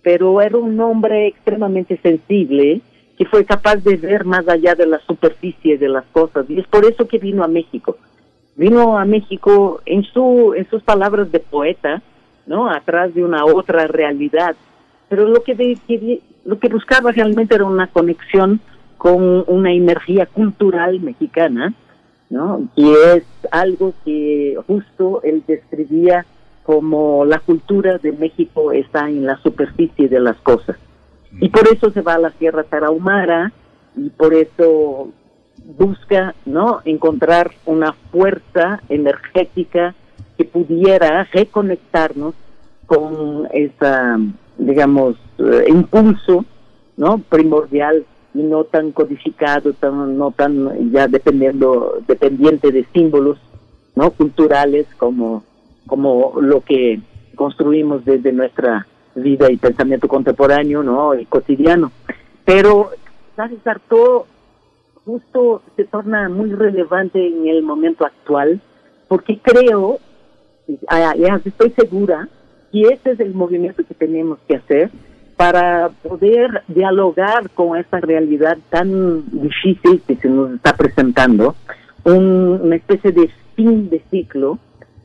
pero 0.02 0.42
era 0.42 0.58
un 0.58 0.78
hombre 0.80 1.28
extremadamente 1.28 1.96
sensible 2.02 2.82
que 3.16 3.24
fue 3.24 3.46
capaz 3.46 3.76
de 3.76 3.96
ver 3.96 4.26
más 4.26 4.46
allá 4.48 4.74
de 4.74 4.86
la 4.86 4.98
superficie 5.06 5.78
de 5.78 5.88
las 5.88 6.04
cosas 6.12 6.44
y 6.50 6.60
es 6.60 6.66
por 6.66 6.84
eso 6.84 7.08
que 7.08 7.16
vino 7.16 7.42
a 7.42 7.48
México. 7.48 7.96
Vino 8.54 8.98
a 8.98 9.06
México 9.06 9.80
en 9.86 10.02
su 10.02 10.52
en 10.54 10.68
sus 10.68 10.82
palabras 10.82 11.32
de 11.32 11.40
poeta, 11.40 12.02
¿no? 12.46 12.68
Atrás 12.70 13.14
de 13.14 13.24
una 13.24 13.46
otra 13.46 13.86
realidad 13.86 14.56
pero 15.12 15.28
lo 15.28 15.42
que, 15.42 15.54
lo 16.44 16.58
que 16.58 16.68
buscaba 16.68 17.12
realmente 17.12 17.54
era 17.54 17.64
una 17.64 17.86
conexión 17.86 18.60
con 18.98 19.44
una 19.46 19.72
energía 19.72 20.26
cultural 20.26 21.00
mexicana, 21.00 21.74
¿no? 22.30 22.68
Y 22.76 22.90
es 22.92 23.24
algo 23.50 23.94
que 24.04 24.56
justo 24.66 25.20
él 25.22 25.42
describía 25.46 26.24
como 26.62 27.24
la 27.24 27.40
cultura 27.40 27.98
de 27.98 28.12
México 28.12 28.72
está 28.72 29.08
en 29.08 29.26
la 29.26 29.36
superficie 29.38 30.08
de 30.08 30.20
las 30.20 30.36
cosas. 30.38 30.76
Y 31.40 31.48
por 31.48 31.66
eso 31.68 31.90
se 31.90 32.02
va 32.02 32.14
a 32.14 32.18
la 32.18 32.30
Sierra 32.32 32.62
Tarahumara 32.62 33.52
y 33.96 34.10
por 34.10 34.34
eso 34.34 35.10
busca, 35.76 36.34
¿no? 36.44 36.80
Encontrar 36.84 37.50
una 37.66 37.92
fuerza 38.10 38.82
energética 38.88 39.94
que 40.36 40.44
pudiera 40.44 41.24
reconectarnos 41.32 42.34
con 42.86 43.48
esa 43.52 44.18
digamos, 44.66 45.16
eh, 45.38 45.64
impulso, 45.68 46.44
¿no? 46.96 47.18
Primordial 47.18 48.04
y 48.34 48.42
no 48.42 48.64
tan 48.64 48.92
codificado, 48.92 49.72
tan, 49.74 50.16
no 50.16 50.30
tan 50.30 50.90
ya 50.90 51.08
dependiendo, 51.08 52.02
dependiente 52.06 52.72
de 52.72 52.86
símbolos, 52.92 53.38
¿no? 53.94 54.10
Culturales 54.10 54.86
como, 54.96 55.44
como 55.86 56.34
lo 56.40 56.60
que 56.62 57.00
construimos 57.34 58.04
desde 58.04 58.32
nuestra 58.32 58.86
vida 59.14 59.50
y 59.50 59.56
pensamiento 59.56 60.08
contemporáneo, 60.08 60.82
¿no? 60.82 61.14
Y 61.14 61.26
cotidiano. 61.26 61.92
Pero, 62.44 62.90
¿sabes? 63.36 63.58
todo 63.88 64.26
justo 65.04 65.62
se 65.76 65.84
torna 65.84 66.28
muy 66.28 66.52
relevante 66.52 67.26
en 67.26 67.46
el 67.48 67.62
momento 67.62 68.06
actual, 68.06 68.60
porque 69.08 69.38
creo, 69.42 69.98
ya 70.90 71.40
estoy 71.44 71.70
segura, 71.70 72.28
y 72.72 72.86
ese 72.86 73.12
es 73.12 73.20
el 73.20 73.34
movimiento 73.34 73.84
que 73.86 73.94
tenemos 73.94 74.38
que 74.48 74.56
hacer 74.56 74.90
para 75.36 75.90
poder 76.02 76.62
dialogar 76.68 77.50
con 77.50 77.76
esta 77.76 78.00
realidad 78.00 78.58
tan 78.70 79.24
difícil 79.30 80.02
que 80.06 80.16
se 80.16 80.28
nos 80.28 80.52
está 80.54 80.74
presentando, 80.76 81.54
una 82.04 82.76
especie 82.76 83.12
de 83.12 83.30
fin 83.54 83.90
de 83.90 84.02
ciclo, 84.10 84.58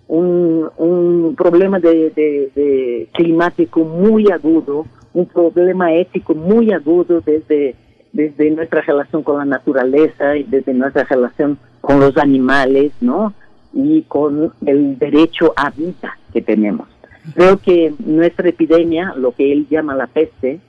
un, 0.08 0.70
un 0.78 1.36
problema 1.36 1.80
de, 1.80 2.12
de, 2.16 3.10
climático 3.14 3.82
muy 3.82 4.32
agudo, 4.32 4.86
un 5.14 5.26
problema 5.26 5.94
ético 5.94 6.34
muy 6.34 6.72
agudo 6.72 7.22
desde 7.22 7.76
desde 8.14 8.50
nuestra 8.50 8.82
relación 8.82 9.22
con 9.22 9.38
la 9.38 9.46
naturaleza 9.46 10.36
y 10.38 10.44
desde 10.44 10.74
nuestra 10.74 11.04
relación 11.04 11.60
con 11.82 12.00
los 12.00 12.18
animales, 12.18 12.92
¿no? 13.00 13.34
Y 13.74 14.04
con 14.04 14.54
el 14.66 14.98
derecho 14.98 15.54
a 15.56 15.70
vida 15.70 16.18
que 16.34 16.42
tenemos. 16.42 16.88
Creo 17.34 17.58
que 17.58 17.94
nuestra 18.00 18.50
epidemia, 18.50 19.14
lo 19.16 19.32
que 19.32 19.52
él 19.52 19.68
llama 19.70 19.96
la 19.96 20.08
peste, 20.08 20.60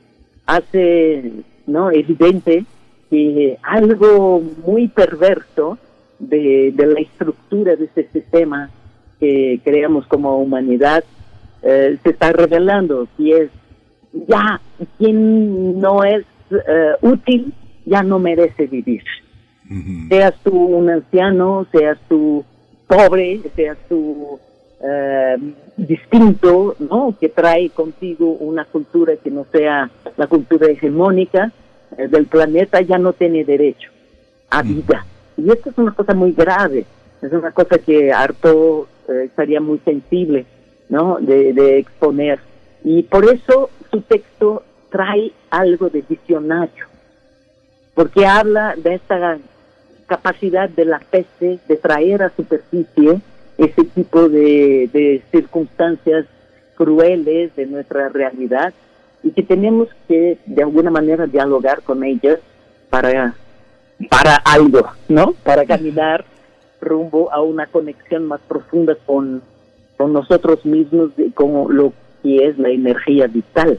hace 0.46 1.32
no 1.66 1.90
evidente 1.90 2.64
que 3.10 3.58
algo 3.62 4.42
muy 4.64 4.88
perverso 4.88 5.78
de, 6.18 6.72
la 6.76 7.00
estructura 7.00 7.76
de 7.76 7.84
este 7.84 8.08
sistema 8.08 8.70
que 9.20 9.60
creamos 9.64 10.06
como 10.06 10.38
humanidad 10.38 11.04
eh, 11.62 11.98
se 12.02 12.10
está 12.10 12.32
revelando. 12.32 13.08
Si 13.16 13.32
es 13.32 13.50
ya, 14.12 14.60
quien 14.98 15.80
no 15.80 16.04
es 16.04 16.24
eh, 16.50 16.92
útil, 17.02 17.52
ya 17.84 18.02
no 18.02 18.18
merece 18.18 18.66
vivir. 18.66 19.02
Seas 20.08 20.34
tú 20.42 20.56
un 20.56 20.88
anciano, 20.88 21.66
seas 21.70 21.98
tú 22.08 22.42
pobre, 22.86 23.40
seas 23.54 23.76
tú 23.86 24.38
eh, 24.82 25.36
distinto, 25.78 26.74
¿no? 26.78 27.14
Que 27.18 27.28
trae 27.28 27.70
contigo 27.70 28.32
una 28.32 28.64
cultura 28.64 29.16
que 29.16 29.30
no 29.30 29.46
sea 29.50 29.90
la 30.16 30.26
cultura 30.26 30.66
hegemónica 30.66 31.52
del 31.96 32.26
planeta, 32.26 32.80
ya 32.80 32.98
no 32.98 33.12
tiene 33.12 33.44
derecho 33.44 33.90
a 34.50 34.62
vida. 34.62 35.06
Y 35.36 35.50
esto 35.50 35.70
es 35.70 35.78
una 35.78 35.92
cosa 35.92 36.14
muy 36.14 36.32
grave, 36.32 36.84
es 37.22 37.32
una 37.32 37.52
cosa 37.52 37.78
que 37.78 38.12
harto 38.12 38.88
eh, 39.08 39.24
estaría 39.26 39.60
muy 39.60 39.78
sensible, 39.84 40.46
¿no? 40.88 41.18
De, 41.20 41.78
exponer. 41.78 42.40
Y 42.84 43.04
por 43.04 43.24
eso 43.24 43.70
su 43.90 44.00
texto 44.02 44.62
trae 44.90 45.32
algo 45.50 45.88
de 45.90 46.02
visionario, 46.08 46.86
porque 47.94 48.26
habla 48.26 48.74
de 48.76 48.94
esta 48.94 49.38
capacidad 50.06 50.68
de 50.68 50.84
la 50.86 50.98
peste 50.98 51.58
de 51.68 51.76
traer 51.76 52.22
a 52.22 52.34
superficie 52.34 53.20
ese 53.58 53.84
tipo 53.84 54.28
de, 54.28 54.88
de 54.92 55.22
circunstancias 55.30 56.26
crueles 56.76 57.54
de 57.56 57.66
nuestra 57.66 58.08
realidad 58.08 58.72
y 59.22 59.32
que 59.32 59.42
tenemos 59.42 59.88
que 60.06 60.38
de 60.46 60.62
alguna 60.62 60.90
manera 60.90 61.26
dialogar 61.26 61.82
con 61.82 62.04
ellas 62.04 62.38
para 62.88 63.34
para 64.08 64.36
algo, 64.36 64.88
¿no? 65.08 65.32
Para 65.42 65.64
caminar 65.64 66.24
rumbo 66.80 67.32
a 67.32 67.42
una 67.42 67.66
conexión 67.66 68.26
más 68.26 68.40
profunda 68.46 68.96
con, 69.06 69.42
con 69.96 70.12
nosotros 70.12 70.64
mismos, 70.64 71.16
de, 71.16 71.32
como 71.32 71.68
lo 71.68 71.92
que 72.22 72.46
es 72.46 72.58
la 72.58 72.68
energía 72.68 73.26
vital. 73.26 73.78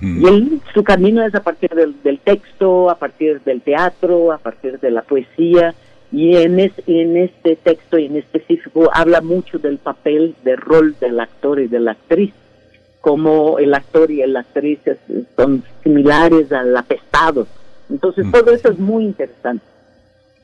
Y 0.00 0.26
él, 0.26 0.62
su 0.72 0.82
camino 0.82 1.22
es 1.22 1.34
a 1.34 1.42
partir 1.42 1.68
del, 1.70 2.00
del, 2.02 2.18
texto, 2.18 2.88
a 2.88 2.94
partir 2.94 3.42
del 3.42 3.60
teatro, 3.60 4.32
a 4.32 4.38
partir 4.38 4.80
de 4.80 4.90
la 4.90 5.02
poesía, 5.02 5.74
y 6.14 6.36
en, 6.36 6.60
es, 6.60 6.72
en 6.86 7.16
este 7.16 7.56
texto 7.56 7.96
en 7.96 8.16
específico 8.16 8.90
habla 8.92 9.20
mucho 9.20 9.58
del 9.58 9.78
papel, 9.78 10.34
del 10.44 10.58
rol 10.58 10.96
del 11.00 11.18
actor 11.20 11.60
y 11.60 11.66
de 11.66 11.80
la 11.80 11.92
actriz, 11.92 12.32
como 13.00 13.58
el 13.58 13.74
actor 13.74 14.10
y 14.10 14.24
la 14.26 14.40
actriz 14.40 14.78
son 15.36 15.64
similares 15.82 16.52
al 16.52 16.76
apestado, 16.76 17.46
entonces, 17.90 18.26
todo 18.30 18.50
eso 18.52 18.70
es 18.70 18.78
muy 18.78 19.04
interesante. 19.04 19.64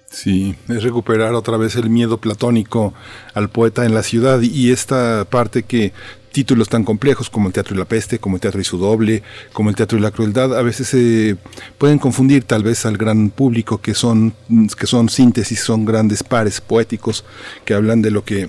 Sí, 0.06 0.56
es 0.68 0.82
recuperar 0.82 1.34
otra 1.34 1.56
vez 1.56 1.76
el 1.76 1.88
miedo 1.88 2.18
platónico 2.18 2.92
al 3.32 3.48
poeta 3.48 3.86
en 3.86 3.94
la 3.94 4.02
ciudad. 4.02 4.40
Y 4.40 4.72
esta 4.72 5.24
parte 5.24 5.62
que 5.62 5.92
títulos 6.32 6.68
tan 6.68 6.84
complejos 6.84 7.30
como 7.30 7.48
el 7.48 7.52
Teatro 7.52 7.74
y 7.74 7.78
la 7.78 7.84
Peste, 7.84 8.18
como 8.18 8.36
el 8.36 8.40
Teatro 8.40 8.60
y 8.60 8.64
su 8.64 8.78
doble, 8.78 9.22
como 9.52 9.70
el 9.70 9.76
Teatro 9.76 9.98
y 9.98 10.00
la 10.00 10.10
Crueldad, 10.10 10.56
a 10.56 10.62
veces 10.62 10.88
se 10.88 11.36
pueden 11.78 11.98
confundir 11.98 12.44
tal 12.44 12.62
vez 12.62 12.86
al 12.86 12.96
gran 12.96 13.30
público 13.30 13.80
que 13.80 13.94
son, 13.94 14.34
que 14.78 14.86
son 14.86 15.08
síntesis, 15.08 15.60
son 15.60 15.84
grandes 15.84 16.22
pares 16.22 16.60
poéticos 16.60 17.24
que 17.64 17.74
hablan 17.74 18.02
de 18.02 18.10
lo 18.10 18.24
que 18.24 18.48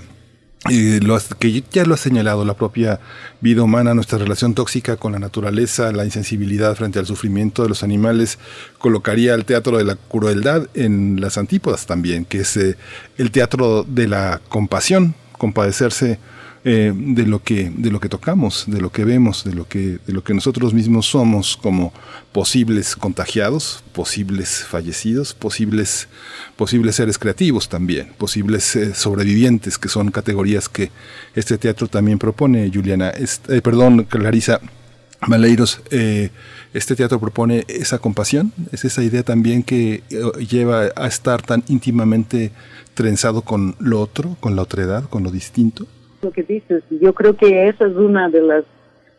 lo, 0.70 1.18
que 1.40 1.64
ya 1.72 1.84
lo 1.84 1.94
ha 1.94 1.96
señalado 1.96 2.44
la 2.44 2.54
propia 2.54 3.00
vida 3.40 3.62
humana, 3.62 3.94
nuestra 3.94 4.18
relación 4.18 4.54
tóxica 4.54 4.96
con 4.96 5.12
la 5.12 5.18
naturaleza, 5.18 5.90
la 5.90 6.04
insensibilidad 6.04 6.76
frente 6.76 7.00
al 7.00 7.06
sufrimiento 7.06 7.64
de 7.64 7.68
los 7.68 7.82
animales, 7.82 8.38
colocaría 8.78 9.34
el 9.34 9.44
teatro 9.44 9.78
de 9.78 9.84
la 9.84 9.96
crueldad 9.96 10.68
en 10.74 11.20
las 11.20 11.36
antípodas 11.36 11.86
también, 11.86 12.24
que 12.24 12.40
es 12.40 12.56
eh, 12.56 12.76
el 13.18 13.32
teatro 13.32 13.84
de 13.88 14.06
la 14.06 14.40
compasión, 14.48 15.16
compadecerse 15.36 16.20
eh, 16.64 16.92
de 16.94 17.26
lo 17.26 17.42
que 17.42 17.72
de 17.74 17.90
lo 17.90 17.98
que 17.98 18.08
tocamos, 18.08 18.66
de 18.68 18.80
lo 18.80 18.92
que 18.92 19.04
vemos, 19.04 19.42
de 19.42 19.52
lo 19.52 19.66
que 19.66 19.98
de 20.06 20.12
lo 20.12 20.22
que 20.22 20.32
nosotros 20.32 20.72
mismos 20.72 21.06
somos 21.06 21.56
como 21.56 21.92
posibles 22.30 22.94
contagiados, 22.94 23.82
posibles 23.92 24.64
fallecidos, 24.64 25.34
posibles 25.34 26.06
posibles 26.54 26.94
seres 26.94 27.18
creativos 27.18 27.68
también, 27.68 28.12
posibles 28.16 28.76
eh, 28.76 28.94
sobrevivientes, 28.94 29.76
que 29.76 29.88
son 29.88 30.12
categorías 30.12 30.68
que 30.68 30.92
este 31.34 31.58
teatro 31.58 31.88
también 31.88 32.20
propone, 32.20 32.70
Juliana, 32.72 33.10
eh, 33.10 33.60
perdón, 33.60 34.04
Clarisa 34.04 34.60
Maleiros, 35.26 35.80
este 35.90 36.94
teatro 36.94 37.18
propone 37.18 37.64
esa 37.66 37.98
compasión, 37.98 38.52
es 38.70 38.84
esa 38.84 39.02
idea 39.02 39.24
también 39.24 39.64
que 39.64 40.04
lleva 40.48 40.90
a 40.94 41.08
estar 41.08 41.42
tan 41.42 41.64
íntimamente 41.66 42.52
trenzado 42.94 43.42
con 43.42 43.74
lo 43.80 44.00
otro, 44.00 44.36
con 44.38 44.54
la 44.54 44.62
otredad, 44.62 45.08
con 45.08 45.24
lo 45.24 45.32
distinto 45.32 45.88
lo 46.22 46.30
que 46.30 46.42
dices. 46.42 46.82
Yo 46.90 47.12
creo 47.12 47.36
que 47.36 47.68
esa 47.68 47.86
es 47.86 47.96
una 47.96 48.30
de 48.30 48.40
las, 48.40 48.64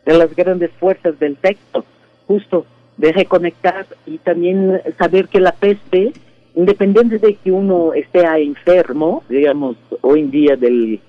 de 0.05 0.17
las 0.17 0.33
grandes 0.35 0.71
fuerzas 0.79 1.19
del 1.19 1.35
texto, 1.35 1.85
justo 2.27 2.65
de 2.97 3.11
reconectar 3.11 3.85
y 4.05 4.17
también 4.19 4.81
saber 4.97 5.27
que 5.27 5.39
la 5.39 5.51
peste, 5.51 6.13
independiente 6.55 7.19
de 7.19 7.35
que 7.35 7.51
uno 7.51 7.93
esté 7.93 8.25
enfermo, 8.41 9.23
digamos, 9.27 9.75
hoy 10.01 10.21
en 10.21 10.31
día 10.31 10.55
del, 10.55 10.99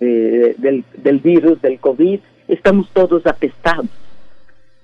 eh, 0.00 0.54
del, 0.58 0.84
del 0.96 1.18
virus, 1.18 1.60
del 1.60 1.78
COVID, 1.80 2.20
estamos 2.48 2.88
todos 2.92 3.26
apestados, 3.26 3.86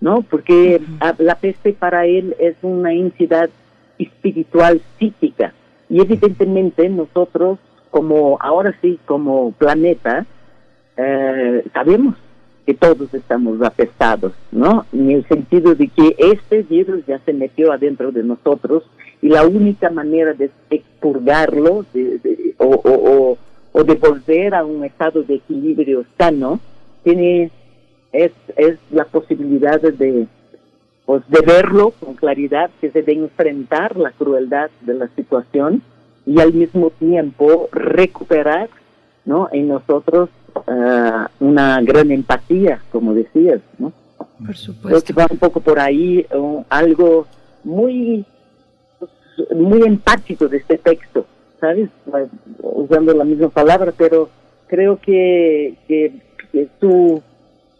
¿no? 0.00 0.22
Porque 0.22 0.80
la 1.18 1.34
peste 1.36 1.72
para 1.72 2.06
él 2.06 2.34
es 2.38 2.56
una 2.62 2.92
entidad 2.92 3.50
espiritual 3.98 4.80
psíquica 4.98 5.52
y 5.90 6.00
evidentemente 6.00 6.88
nosotros 6.88 7.58
como 7.90 8.38
ahora 8.40 8.74
sí 8.80 8.98
como 9.06 9.52
planeta 9.52 10.26
eh, 10.98 11.64
sabemos 11.72 12.16
que 12.66 12.74
todos 12.74 13.14
estamos 13.14 13.62
apestados, 13.62 14.32
¿no? 14.52 14.84
En 14.92 15.10
el 15.10 15.26
sentido 15.26 15.74
de 15.74 15.88
que 15.88 16.14
este 16.18 16.62
virus 16.64 17.06
ya 17.06 17.18
se 17.20 17.32
metió 17.32 17.72
adentro 17.72 18.12
de 18.12 18.22
nosotros 18.22 18.82
y 19.22 19.28
la 19.28 19.46
única 19.46 19.88
manera 19.90 20.34
de 20.34 20.50
expurgarlo 20.68 21.86
o, 22.58 23.38
de 23.84 23.94
volver 23.94 24.54
a 24.54 24.64
un 24.64 24.84
estado 24.84 25.22
de 25.22 25.36
equilibrio 25.36 26.04
sano 26.18 26.60
tiene 27.04 27.50
es, 28.12 28.32
es 28.56 28.78
la 28.90 29.04
posibilidad 29.04 29.80
de 29.80 30.26
pues 31.06 31.22
de 31.28 31.40
verlo 31.40 31.94
con 31.98 32.16
claridad, 32.16 32.70
que 32.82 32.90
se 32.90 33.02
de 33.02 33.14
enfrentar 33.14 33.96
la 33.96 34.10
crueldad 34.10 34.68
de 34.82 34.92
la 34.92 35.08
situación 35.16 35.80
y 36.26 36.38
al 36.38 36.52
mismo 36.52 36.90
tiempo 36.90 37.70
recuperar 37.72 38.68
¿no? 39.24 39.48
en 39.52 39.68
nosotros 39.68 40.28
uh, 40.54 41.44
una 41.44 41.80
gran 41.82 42.10
empatía, 42.10 42.80
como 42.90 43.14
decías, 43.14 43.60
¿no? 43.78 43.92
Por 44.44 44.56
supuesto. 44.56 45.02
que 45.02 45.12
va 45.12 45.26
un 45.30 45.38
poco 45.38 45.60
por 45.60 45.78
ahí 45.78 46.26
uh, 46.34 46.62
algo 46.68 47.26
muy, 47.64 48.24
muy 49.54 49.82
empático 49.82 50.48
de 50.48 50.58
este 50.58 50.78
texto, 50.78 51.26
¿sabes? 51.60 51.90
Usando 52.62 53.14
la 53.14 53.24
misma 53.24 53.48
palabra, 53.48 53.92
pero 53.96 54.28
creo 54.66 54.98
que, 55.00 55.74
que, 55.88 56.12
su, 56.80 57.22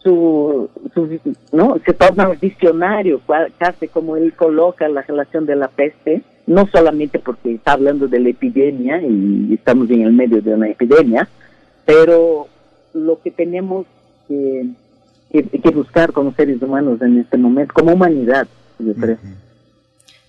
su, 0.03 0.69
su, 0.93 1.19
¿no? 1.51 1.77
Se 1.85 1.93
torna 1.93 2.29
un 2.29 2.39
visionario, 2.39 3.21
casi 3.57 3.87
como 3.87 4.15
él 4.17 4.33
coloca 4.33 4.87
la 4.89 5.01
relación 5.01 5.45
de 5.45 5.55
la 5.55 5.67
peste, 5.69 6.21
no 6.47 6.67
solamente 6.67 7.19
porque 7.19 7.53
está 7.53 7.73
hablando 7.73 8.07
de 8.07 8.19
la 8.19 8.29
epidemia 8.29 9.01
y 9.01 9.53
estamos 9.53 9.89
en 9.91 10.01
el 10.01 10.13
medio 10.13 10.41
de 10.41 10.53
una 10.53 10.69
epidemia, 10.69 11.27
pero 11.85 12.47
lo 12.93 13.21
que 13.21 13.31
tenemos 13.31 13.85
que, 14.27 14.67
que, 15.31 15.69
buscar 15.71 16.11
como 16.11 16.33
seres 16.33 16.61
humanos 16.61 17.01
en 17.01 17.19
este 17.19 17.37
momento, 17.37 17.73
como 17.73 17.93
humanidad, 17.93 18.47
yo 18.79 18.93
creo. 18.93 19.17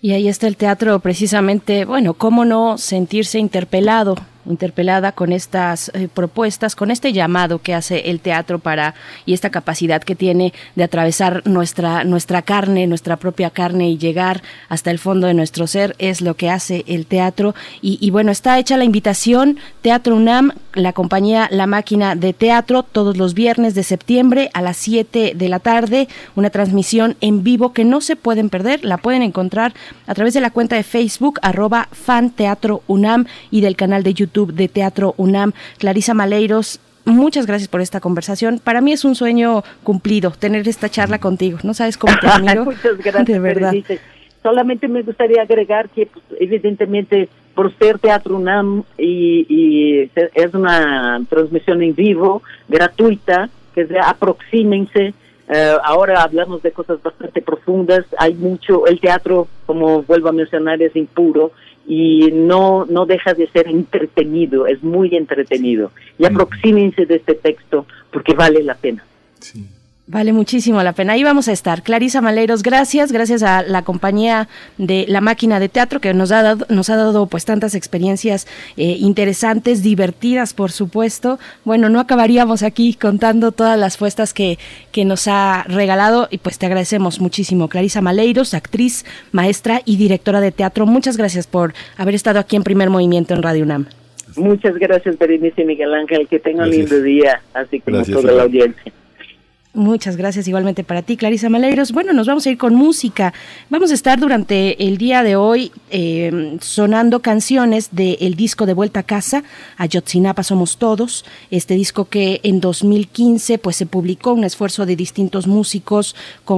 Y 0.03 0.13
ahí 0.13 0.29
está 0.29 0.47
el 0.47 0.57
teatro 0.57 0.99
precisamente, 1.01 1.85
bueno, 1.85 2.15
cómo 2.15 2.45
no 2.45 2.79
sentirse 2.79 3.39
interpelado 3.39 4.17
interpelada 4.47 5.13
con 5.13 5.33
estas 5.33 5.91
eh, 5.95 6.09
propuestas, 6.13 6.75
con 6.75 6.91
este 6.91 7.13
llamado 7.13 7.61
que 7.61 7.75
hace 7.75 8.11
el 8.11 8.21
teatro 8.21 8.59
para 8.59 8.95
y 9.27 9.35
esta 9.35 9.51
capacidad 9.51 10.03
que 10.03 10.15
tiene 10.15 10.53
de 10.77 10.85
atravesar 10.85 11.43
nuestra 11.47 12.05
nuestra 12.05 12.43
carne, 12.43 12.87
nuestra 12.87 13.17
propia 13.17 13.51
carne 13.51 13.91
y 13.91 13.99
llegar 13.99 14.43
hasta 14.69 14.91
el 14.91 14.99
fondo 14.99 15.27
de 15.27 15.35
nuestro 15.35 15.67
ser 15.67 15.95
es 15.99 16.21
lo 16.21 16.35
que 16.35 16.51
hace 16.51 16.85
el 16.87 17.07
teatro. 17.07 17.55
Y, 17.83 18.11
bueno 18.11 18.33
está 18.33 18.59
hecha 18.59 18.77
la 18.77 18.85
invitación 18.85 19.59
Teatro 19.83 20.17
UNAM, 20.17 20.53
la 20.75 20.93
compañía 20.93 21.49
La 21.51 21.67
Máquina 21.67 22.15
de 22.15 22.33
Teatro 22.33 22.83
todos 22.83 23.17
los 23.17 23.35
viernes 23.35 23.75
de 23.75 23.83
septiembre 23.83 24.51
a 24.55 24.63
las 24.63 24.77
7 24.79 25.33
de 25.37 25.49
la 25.49 25.59
tarde, 25.61 26.09
una 26.35 26.51
transmisión 26.51 27.17
en 27.21 27.43
vivo 27.45 27.73
que 27.73 27.85
no 27.85 28.01
se 28.01 28.17
pueden 28.17 28.51
perder, 28.51 28.85
la 28.85 28.99
pueden 28.99 29.23
encontrar 29.23 29.75
a 30.07 30.15
través 30.15 30.35
de 30.35 30.41
la 30.41 30.51
cuenta 30.51 30.77
de 30.77 30.83
Facebook 30.83 31.39
arroba 31.43 31.89
fan 31.93 32.35
UNAM 32.87 33.27
y 33.51 33.61
del 33.61 33.77
canal 33.77 34.03
de 34.03 34.15
YouTube 34.15 34.30
de 34.33 34.69
Teatro 34.69 35.15
UNAM. 35.17 35.53
Clarisa 35.79 36.15
Maleiros, 36.15 36.81
muchas 37.05 37.47
gracias 37.47 37.69
por 37.69 37.81
esta 37.81 38.01
conversación. 38.01 38.61
Para 38.63 38.81
mí 38.81 38.93
es 38.93 39.05
un 39.05 39.15
sueño 39.15 39.63
cumplido 39.83 40.31
tener 40.31 40.67
esta 40.69 40.89
charla 40.89 41.19
contigo. 41.19 41.59
No 41.63 41.75
sabes 41.75 41.97
cómo 41.97 42.15
te 42.21 42.27
admiro. 42.29 42.65
muchas 42.65 42.99
gracias. 42.99 43.27
De 43.27 43.39
verdad. 43.39 43.75
Solamente 44.43 44.89
me 44.89 45.03
gustaría 45.03 45.43
agregar 45.43 45.91
que 45.91 46.07
pues, 46.07 46.25
evidentemente 46.41 47.29
por 47.55 47.77
ser 47.77 47.99
Teatro 47.99 48.37
UNAM 48.37 48.85
y, 48.97 50.09
es 50.35 50.55
una 50.55 51.21
transmisión 51.29 51.83
en 51.83 51.95
vivo, 51.95 52.43
gratuita, 52.69 53.51
que 53.75 53.87
se 53.87 53.99
aproxímense. 53.99 55.13
Eh, 55.53 55.77
ahora 55.83 56.23
hablamos 56.23 56.63
de 56.63 56.73
cosas 56.73 57.03
bastante 57.03 57.43
profundas. 57.43 58.05
Hay 58.19 58.35
mucho, 58.35 58.87
el 58.87 59.01
teatro, 59.01 59.49
como 59.67 60.03
vuelvo 60.03 60.29
a 60.29 60.33
mencionar, 60.33 60.81
es 60.81 60.95
impuro 60.95 61.53
y 61.87 62.31
no, 62.33 62.87
no 62.87 63.05
deja 63.05 63.35
de 63.35 63.49
ser 63.49 63.67
entretenido, 63.67 64.67
es 64.67 64.83
muy 64.83 65.17
entretenido. 65.17 65.91
Y 66.19 66.25
aproxímense 66.25 67.05
de 67.05 67.17
este 67.17 67.35
texto 67.35 67.87
porque 68.13 68.35
vale 68.35 68.63
la 68.63 68.75
pena. 68.75 69.05
Sí. 69.41 69.67
Vale 70.13 70.33
muchísimo 70.33 70.83
la 70.83 70.93
pena. 70.93 71.13
Ahí 71.13 71.23
vamos 71.23 71.47
a 71.47 71.53
estar. 71.53 71.85
Clarisa 71.85 72.21
Maleros, 72.21 72.65
gracias, 72.65 73.13
gracias 73.13 73.45
a 73.45 73.63
la 73.63 73.83
compañía 73.83 74.49
de 74.77 75.05
La 75.07 75.21
Máquina 75.21 75.61
de 75.61 75.69
Teatro 75.69 76.01
que 76.01 76.13
nos 76.15 76.33
ha 76.33 76.43
dado, 76.43 76.67
nos 76.69 76.91
ha 76.91 76.97
dado 76.97 77.27
pues 77.27 77.45
tantas 77.45 77.77
experiencias 77.77 78.49
eh, 78.77 78.97
interesantes, 78.99 79.85
divertidas, 79.85 80.53
por 80.53 80.73
supuesto. 80.73 81.39
Bueno, 81.65 81.91
no 81.91 82.01
acabaríamos 82.01 82.65
aquí 82.65 82.95
contando 82.95 83.53
todas 83.53 83.79
las 83.79 83.99
fuestas 83.99 84.35
que, 84.35 84.59
que 84.91 85.05
nos 85.05 85.29
ha 85.29 85.63
regalado 85.69 86.27
y 86.29 86.39
pues 86.39 86.59
te 86.59 86.67
agradecemos 86.67 87.21
muchísimo. 87.21 87.69
Clarisa 87.69 88.01
Maleiros, 88.01 88.53
actriz, 88.53 89.05
maestra 89.31 89.81
y 89.85 89.97
directora 89.97 90.41
de 90.41 90.51
teatro. 90.51 90.87
Muchas 90.87 91.17
gracias 91.17 91.47
por 91.47 91.73
haber 91.97 92.17
estado 92.17 92.41
aquí 92.41 92.57
en 92.57 92.65
Primer 92.65 92.91
Movimiento 92.91 93.35
en 93.35 93.45
Radio 93.45 93.63
UNAM. 93.63 93.87
Muchas 94.35 94.75
gracias, 94.77 95.17
Berenice 95.17 95.63
y 95.63 95.67
Miguel 95.67 95.95
Ángel. 95.95 96.27
Que 96.27 96.41
tengan 96.41 96.69
un 96.69 96.75
lindo 96.75 97.01
día, 97.01 97.43
así 97.55 97.79
como 97.79 98.03
toda 98.03 98.33
la 98.33 98.43
audiencia. 98.43 98.93
Muchas 99.73 100.17
gracias 100.17 100.49
igualmente 100.49 100.83
para 100.83 101.03
ti, 101.03 101.17
Clarisa 101.17 101.49
Maleiros. 101.49 101.93
Bueno, 101.93 102.13
nos 102.13 102.27
vamos 102.27 102.45
a 102.45 102.51
ir 102.51 102.59
con 102.59 102.75
música. 102.75 103.33
Vamos 103.69 103.93
a 103.93 103.95
estar 103.95 104.19
durante 104.19 104.85
el 104.85 104.99
día 104.99 105.23
de 105.23 105.37
hoy 105.37 105.71
eh, 105.91 106.59
sonando 106.61 107.23
canciones 107.23 107.91
del 107.93 108.35
disco 108.35 108.67
de 108.67 108.75
Vuelta 108.75 109.01
a 109.01 109.03
Casa, 109.05 109.45
Ayotzinapa 109.77 110.43
Somos 110.43 110.77
Todos. 110.77 111.25
Este 111.53 111.75
disco 111.75 112.07
que 112.07 112.41
en 112.43 112.61
2015 112.61 113.59
pues 113.59 113.77
se 113.77 113.87
publicó 113.87 114.33
un 114.33 114.43
esfuerzo 114.43 114.87
de 114.87 114.97
distintos 114.97 115.47
músicos, 115.47 116.17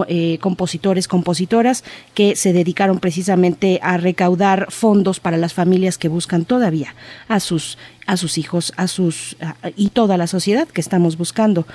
eh, 0.09 0.39
compositores, 0.41 1.07
compositoras 1.07 1.85
que 2.15 2.35
se 2.35 2.55
dedicaron 2.55 2.99
precisamente 2.99 3.79
a 3.83 3.99
recaudar 3.99 4.69
fondos 4.71 5.21
para 5.21 5.37
las 5.37 5.53
familias 5.53 5.99
que 5.99 6.09
buscan 6.09 6.47
todavía 6.47 6.95
a 7.29 7.41
sus 7.41 7.77
a 8.13 8.19
sus 8.19 8.37
hijos, 8.37 8.75
a 8.77 8.89
sus 8.89 9.37
y 9.75 9.89
toda 9.89 10.19
la 10.19 10.27
sociedad 10.27 10.69
que 10.69 10.83
estamos 10.83 11.17
buscando, 11.17 11.67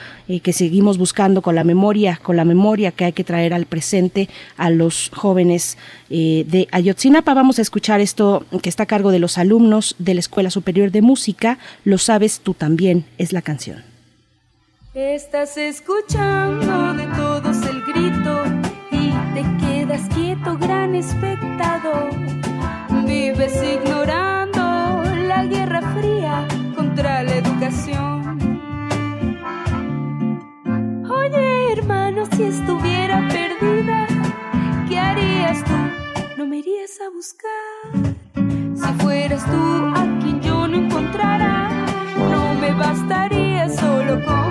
que 0.43 0.53
seguimos 0.53 0.99
buscando 0.99 1.41
con 1.41 1.55
la 1.55 1.63
memoria, 1.63 2.19
con 2.21 2.37
la 2.37 2.45
memoria 2.45 2.91
que 2.91 3.05
hay 3.05 3.13
que 3.13 3.23
traer 3.23 3.55
al 3.55 3.65
presente 3.65 4.29
a 4.55 4.69
los 4.69 5.09
jóvenes 5.15 5.79
eh, 6.11 6.45
de 6.47 6.67
Ayotzinapa. 6.71 7.33
Vamos 7.33 7.57
a 7.57 7.63
escuchar 7.63 8.01
esto 8.01 8.45
que 8.61 8.69
está 8.69 8.83
a 8.83 8.85
cargo 8.85 9.09
de 9.09 9.17
los 9.17 9.39
alumnos 9.39 9.95
de 9.97 10.13
la 10.13 10.19
Escuela 10.19 10.51
Superior 10.51 10.91
de 10.91 11.01
Música. 11.01 11.57
Lo 11.83 11.97
sabes 11.97 12.39
tú 12.41 12.53
también 12.53 13.05
es 13.17 13.33
la 13.33 13.41
canción. 13.41 13.83
Estás 14.93 15.57
escuchando 15.57 16.93
de 16.93 17.07
todos 17.15 17.57
el 17.65 17.81
grito 17.81 18.43
y 18.91 19.09
te 19.33 19.65
quedas 19.65 20.01
quieto, 20.13 20.55
gran 20.59 20.93
espectador. 20.93 21.56
Si 32.37 32.43
estuviera 32.43 33.27
perdida, 33.29 34.05
¿qué 34.87 34.99
harías 34.99 35.63
tú? 35.63 35.73
¿No 36.37 36.45
me 36.45 36.57
irías 36.57 36.91
a 37.01 37.09
buscar? 37.09 38.13
Si 38.75 39.03
fueras 39.03 39.43
tú 39.45 39.61
a 39.95 40.19
quien 40.21 40.39
yo 40.41 40.67
no 40.67 40.77
encontrara, 40.77 41.67
no 42.15 42.53
me 42.61 42.71
bastaría 42.73 43.67
solo 43.69 44.23
con 44.23 44.46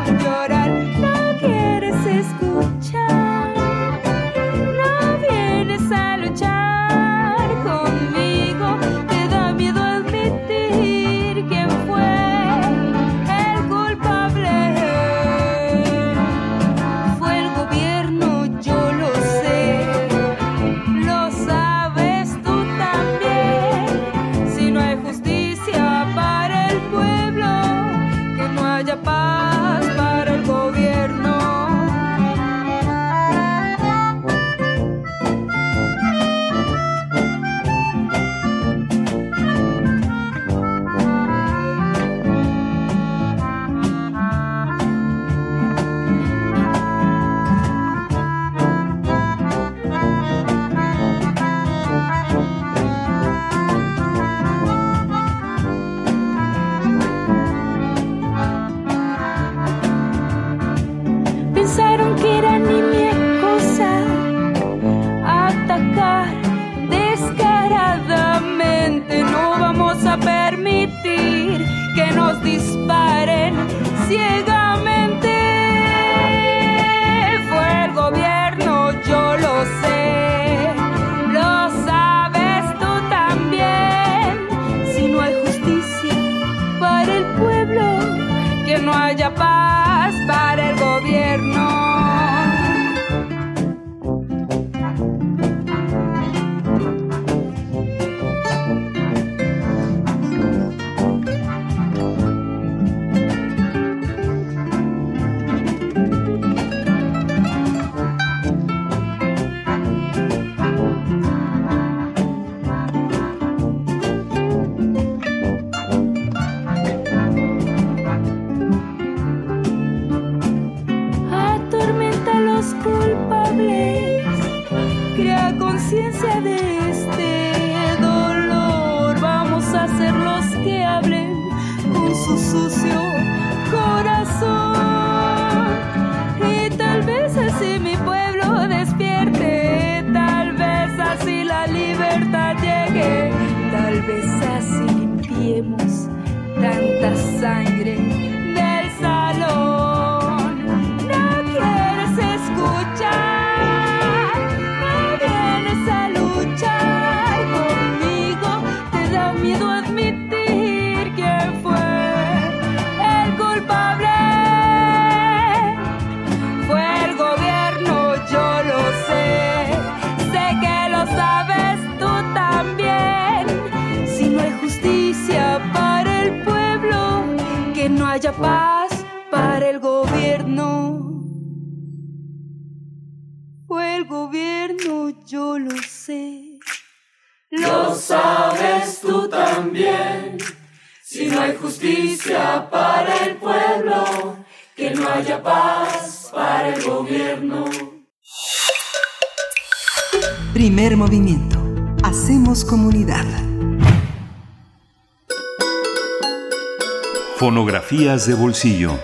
De 208.25 208.33
bolsillo. 208.35 208.99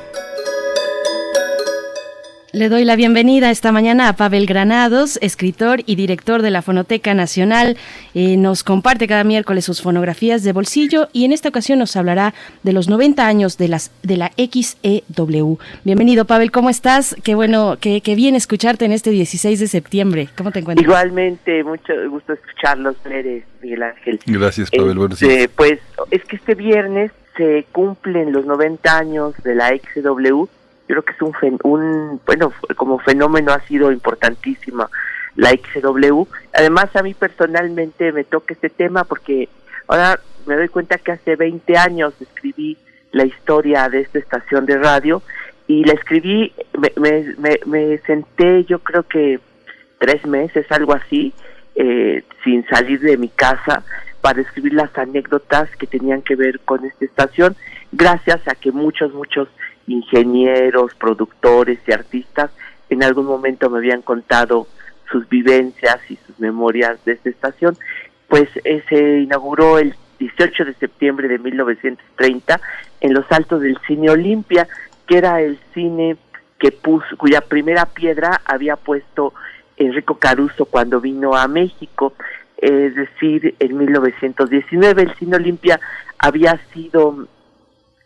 Le 2.52 2.68
doy 2.70 2.86
la 2.86 2.96
bienvenida 2.96 3.50
esta 3.50 3.70
mañana 3.70 4.08
a 4.08 4.16
Pavel 4.16 4.46
Granados, 4.46 5.18
escritor 5.20 5.80
y 5.84 5.96
director 5.96 6.40
de 6.40 6.50
la 6.50 6.62
Fonoteca 6.62 7.12
Nacional. 7.12 7.76
Eh, 8.14 8.38
nos 8.38 8.64
comparte 8.64 9.06
cada 9.06 9.22
miércoles 9.22 9.66
sus 9.66 9.82
fonografías 9.82 10.44
de 10.44 10.52
bolsillo 10.52 11.08
y 11.12 11.26
en 11.26 11.32
esta 11.32 11.50
ocasión 11.50 11.78
nos 11.78 11.94
hablará 11.96 12.32
de 12.62 12.72
los 12.72 12.88
90 12.88 13.26
años 13.26 13.58
de, 13.58 13.68
las, 13.68 13.90
de 14.02 14.16
la 14.16 14.32
XEW. 14.38 15.58
Bienvenido, 15.84 16.24
Pavel, 16.24 16.50
¿cómo 16.50 16.70
estás? 16.70 17.14
Qué 17.22 17.34
bueno, 17.34 17.76
qué, 17.80 18.00
qué 18.00 18.14
bien 18.14 18.34
escucharte 18.34 18.86
en 18.86 18.92
este 18.92 19.10
16 19.10 19.60
de 19.60 19.66
septiembre. 19.68 20.28
¿Cómo 20.38 20.50
te 20.52 20.60
encuentras? 20.60 20.84
Igualmente, 20.86 21.62
mucho 21.64 21.92
gusto 22.08 22.32
escucharlos, 22.32 22.96
Miguel 23.60 23.82
Ángel. 23.82 24.20
Gracias, 24.26 24.70
Pavel. 24.70 24.96
Buenos 24.96 25.20
Este, 25.20 25.36
días. 25.36 25.50
pues 25.54 25.78
es 26.10 26.24
que 26.24 26.36
este 26.36 26.54
viernes 26.54 27.12
se 27.36 27.66
cumplen 27.72 28.32
los 28.32 28.44
90 28.46 28.96
años 28.98 29.34
de 29.42 29.54
la 29.54 29.68
XW. 29.70 30.44
Yo 30.44 30.48
creo 30.86 31.02
que 31.02 31.12
es 31.12 31.22
un, 31.22 31.32
fen- 31.32 31.60
un 31.64 32.20
bueno, 32.26 32.52
como 32.76 32.98
fenómeno 32.98 33.52
ha 33.52 33.60
sido 33.60 33.90
importantísima 33.92 34.88
la 35.36 35.50
XW. 35.50 36.24
Además, 36.52 36.94
a 36.94 37.02
mí 37.02 37.14
personalmente 37.14 38.12
me 38.12 38.24
toca 38.24 38.52
este 38.54 38.68
tema 38.68 39.04
porque 39.04 39.48
ahora 39.88 40.20
me 40.46 40.56
doy 40.56 40.68
cuenta 40.68 40.98
que 40.98 41.12
hace 41.12 41.36
20 41.36 41.76
años 41.78 42.12
escribí 42.20 42.76
la 43.12 43.24
historia 43.24 43.88
de 43.88 44.00
esta 44.00 44.18
estación 44.18 44.66
de 44.66 44.76
radio 44.78 45.22
y 45.66 45.84
la 45.84 45.92
escribí, 45.94 46.52
me, 46.78 46.92
me, 47.38 47.60
me, 47.66 47.98
senté 47.98 48.64
yo 48.64 48.80
creo 48.80 49.04
que 49.04 49.38
tres 49.98 50.26
meses, 50.26 50.66
algo 50.70 50.92
así, 50.92 51.32
eh, 51.76 52.22
sin 52.44 52.66
salir 52.66 53.00
de 53.00 53.16
mi 53.16 53.28
casa 53.28 53.82
para 54.22 54.40
escribir 54.40 54.72
las 54.72 54.96
anécdotas 54.96 55.68
que 55.76 55.86
tenían 55.86 56.22
que 56.22 56.36
ver 56.36 56.60
con 56.60 56.84
esta 56.84 57.04
estación, 57.04 57.56
gracias 57.90 58.40
a 58.48 58.54
que 58.54 58.72
muchos, 58.72 59.12
muchos 59.12 59.48
ingenieros, 59.86 60.94
productores 60.94 61.80
y 61.86 61.92
artistas 61.92 62.50
en 62.88 63.02
algún 63.02 63.26
momento 63.26 63.68
me 63.68 63.78
habían 63.78 64.00
contado 64.00 64.68
sus 65.10 65.28
vivencias 65.28 65.98
y 66.08 66.16
sus 66.26 66.38
memorias 66.38 67.04
de 67.04 67.12
esta 67.12 67.28
estación. 67.28 67.76
Pues 68.28 68.48
eh, 68.64 68.82
se 68.88 69.20
inauguró 69.20 69.78
el 69.78 69.94
18 70.18 70.64
de 70.66 70.74
septiembre 70.74 71.28
de 71.28 71.38
1930 71.38 72.60
en 73.00 73.12
los 73.12 73.30
altos 73.30 73.60
del 73.60 73.76
Cine 73.86 74.10
Olimpia, 74.10 74.68
que 75.06 75.18
era 75.18 75.40
el 75.40 75.58
cine 75.74 76.16
que 76.58 76.70
puso, 76.70 77.16
cuya 77.16 77.40
primera 77.40 77.86
piedra 77.86 78.40
había 78.44 78.76
puesto 78.76 79.34
Enrico 79.76 80.14
Caruso 80.16 80.64
cuando 80.66 81.00
vino 81.00 81.34
a 81.34 81.48
México, 81.48 82.14
es 82.62 82.94
decir, 82.94 83.56
en 83.58 83.76
1919 83.76 85.02
el 85.02 85.14
Cine 85.16 85.36
Olimpia 85.36 85.80
había 86.18 86.58
sido 86.72 87.26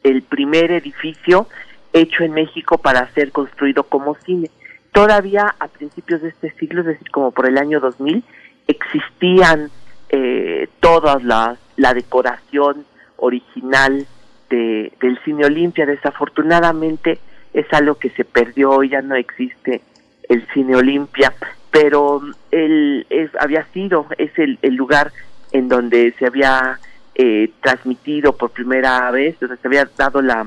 el 0.03 0.23
primer 0.23 0.73
edificio 0.73 1.47
hecho 1.93 2.25
en 2.25 2.33
México 2.33 2.79
para 2.79 3.13
ser 3.13 3.33
construido 3.33 3.85
como 3.85 4.15
cine. 4.15 4.51
Todavía 4.93 5.55
a 5.59 5.69
principios 5.69 6.23
de 6.23 6.31
este 6.31 6.51
siglo, 6.53 6.81
es 6.81 6.87
decir, 6.87 7.11
como 7.11 7.33
por 7.33 7.47
el 7.47 7.59
año 7.59 7.81
2000, 7.81 8.25
existían 8.67 9.71
eh, 10.09 10.69
todas 10.81 11.23
las 11.23 11.59
la 11.77 11.93
decoración 11.93 12.87
original 13.19 14.07
de, 14.49 14.91
del 15.01 15.19
cine 15.25 15.45
Olimpia. 15.45 15.85
Desafortunadamente 15.85 17.19
es 17.53 17.67
algo 17.73 17.97
que 17.97 18.09
se 18.11 18.25
perdió, 18.25 18.83
ya 18.83 19.03
no 19.03 19.15
existe 19.15 19.83
el 20.31 20.47
cine 20.55 20.77
Olimpia, 20.77 21.35
pero 21.71 22.23
él 22.57 23.07
es, 23.11 23.31
había 23.39 23.67
sido, 23.73 24.07
es 24.19 24.37
el, 24.39 24.59
el 24.63 24.75
lugar 24.75 25.13
en 25.53 25.69
donde 25.69 26.15
se 26.19 26.27
había 26.27 26.79
eh, 27.15 27.51
transmitido 27.63 28.37
por 28.37 28.51
primera 28.51 29.11
vez, 29.11 29.39
donde 29.41 29.57
se 29.57 29.69
había 29.69 29.89
dado 29.97 30.23
la 30.23 30.47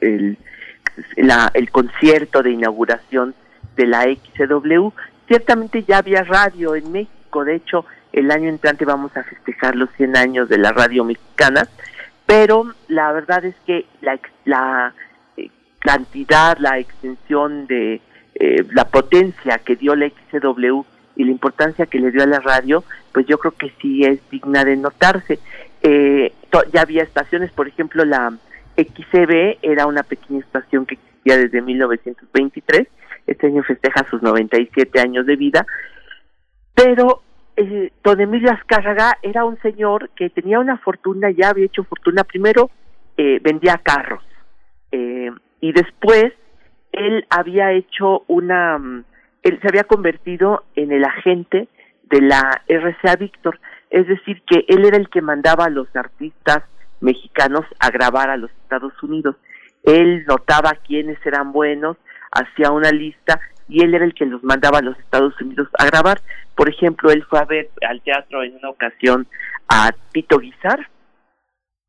el, 0.00 0.38
la, 1.16 1.50
el 1.54 1.70
concierto 1.70 2.42
de 2.42 2.52
inauguración 2.52 3.34
de 3.76 3.86
la 3.86 4.04
XW. 4.04 4.88
Ciertamente 5.26 5.82
ya 5.82 5.98
había 5.98 6.22
radio 6.22 6.74
en 6.74 6.90
México, 6.92 7.44
de 7.44 7.56
hecho 7.56 7.84
el 8.12 8.30
año 8.30 8.48
entrante 8.48 8.84
vamos 8.84 9.16
a 9.16 9.22
festejar 9.22 9.76
los 9.76 9.90
100 9.96 10.16
años 10.16 10.48
de 10.48 10.58
la 10.58 10.72
radio 10.72 11.04
mexicana, 11.04 11.68
pero 12.26 12.72
la 12.88 13.12
verdad 13.12 13.44
es 13.44 13.54
que 13.66 13.86
la, 14.00 14.18
la 14.44 14.94
eh, 15.36 15.50
cantidad, 15.78 16.56
la 16.58 16.78
extensión 16.78 17.66
de 17.66 18.00
eh, 18.34 18.64
la 18.72 18.86
potencia 18.86 19.58
que 19.58 19.76
dio 19.76 19.94
la 19.94 20.08
XW 20.08 20.82
y 21.16 21.24
la 21.24 21.30
importancia 21.30 21.86
que 21.86 21.98
le 21.98 22.10
dio 22.10 22.22
a 22.22 22.26
la 22.26 22.40
radio, 22.40 22.84
pues 23.12 23.26
yo 23.26 23.38
creo 23.38 23.52
que 23.52 23.72
sí 23.80 24.04
es 24.04 24.20
digna 24.30 24.64
de 24.64 24.76
notarse. 24.76 25.38
Eh, 25.82 26.32
ya 26.72 26.82
había 26.82 27.02
estaciones, 27.02 27.52
por 27.52 27.68
ejemplo, 27.68 28.04
la 28.04 28.32
XCB 28.76 29.58
era 29.62 29.86
una 29.86 30.02
pequeña 30.02 30.40
estación 30.40 30.86
que 30.86 30.94
existía 30.94 31.36
desde 31.36 31.60
1923, 31.62 32.88
este 33.26 33.46
año 33.46 33.62
festeja 33.62 34.06
sus 34.10 34.22
97 34.22 35.00
años 35.00 35.26
de 35.26 35.36
vida, 35.36 35.66
pero 36.74 37.22
eh, 37.56 37.92
don 38.02 38.20
Emilio 38.20 38.50
Azcárraga 38.50 39.18
era 39.22 39.44
un 39.44 39.58
señor 39.60 40.10
que 40.16 40.30
tenía 40.30 40.58
una 40.58 40.78
fortuna, 40.78 41.30
ya 41.30 41.50
había 41.50 41.66
hecho 41.66 41.84
fortuna, 41.84 42.24
primero 42.24 42.70
eh, 43.16 43.38
vendía 43.42 43.80
carros, 43.82 44.24
eh, 44.92 45.30
y 45.60 45.72
después 45.72 46.32
él 46.92 47.26
había 47.30 47.72
hecho 47.72 48.24
una, 48.28 48.78
mm, 48.78 49.04
él 49.42 49.58
se 49.60 49.68
había 49.68 49.84
convertido 49.84 50.64
en 50.74 50.92
el 50.92 51.04
agente 51.04 51.68
de 52.04 52.20
la 52.20 52.62
RCA 52.68 53.16
Víctor, 53.16 53.60
es 53.90 54.06
decir, 54.06 54.42
que 54.46 54.64
él 54.68 54.84
era 54.84 54.96
el 54.96 55.08
que 55.08 55.22
mandaba 55.22 55.66
a 55.66 55.70
los 55.70 55.88
artistas 55.94 56.64
mexicanos 57.00 57.64
a 57.78 57.90
grabar 57.90 58.30
a 58.30 58.36
los 58.36 58.50
Estados 58.62 58.92
Unidos. 59.02 59.36
Él 59.84 60.24
notaba 60.26 60.72
quiénes 60.86 61.18
eran 61.24 61.52
buenos, 61.52 61.96
hacía 62.30 62.70
una 62.70 62.90
lista 62.90 63.40
y 63.68 63.82
él 63.82 63.94
era 63.94 64.04
el 64.04 64.14
que 64.14 64.26
los 64.26 64.42
mandaba 64.44 64.78
a 64.78 64.82
los 64.82 64.98
Estados 64.98 65.40
Unidos 65.40 65.68
a 65.78 65.86
grabar. 65.86 66.20
Por 66.54 66.68
ejemplo, 66.68 67.10
él 67.10 67.24
fue 67.24 67.38
a 67.38 67.44
ver 67.44 67.70
al 67.88 68.02
teatro 68.02 68.42
en 68.42 68.56
una 68.56 68.68
ocasión 68.68 69.26
a 69.68 69.90
Tito 70.12 70.38
Guizar 70.38 70.88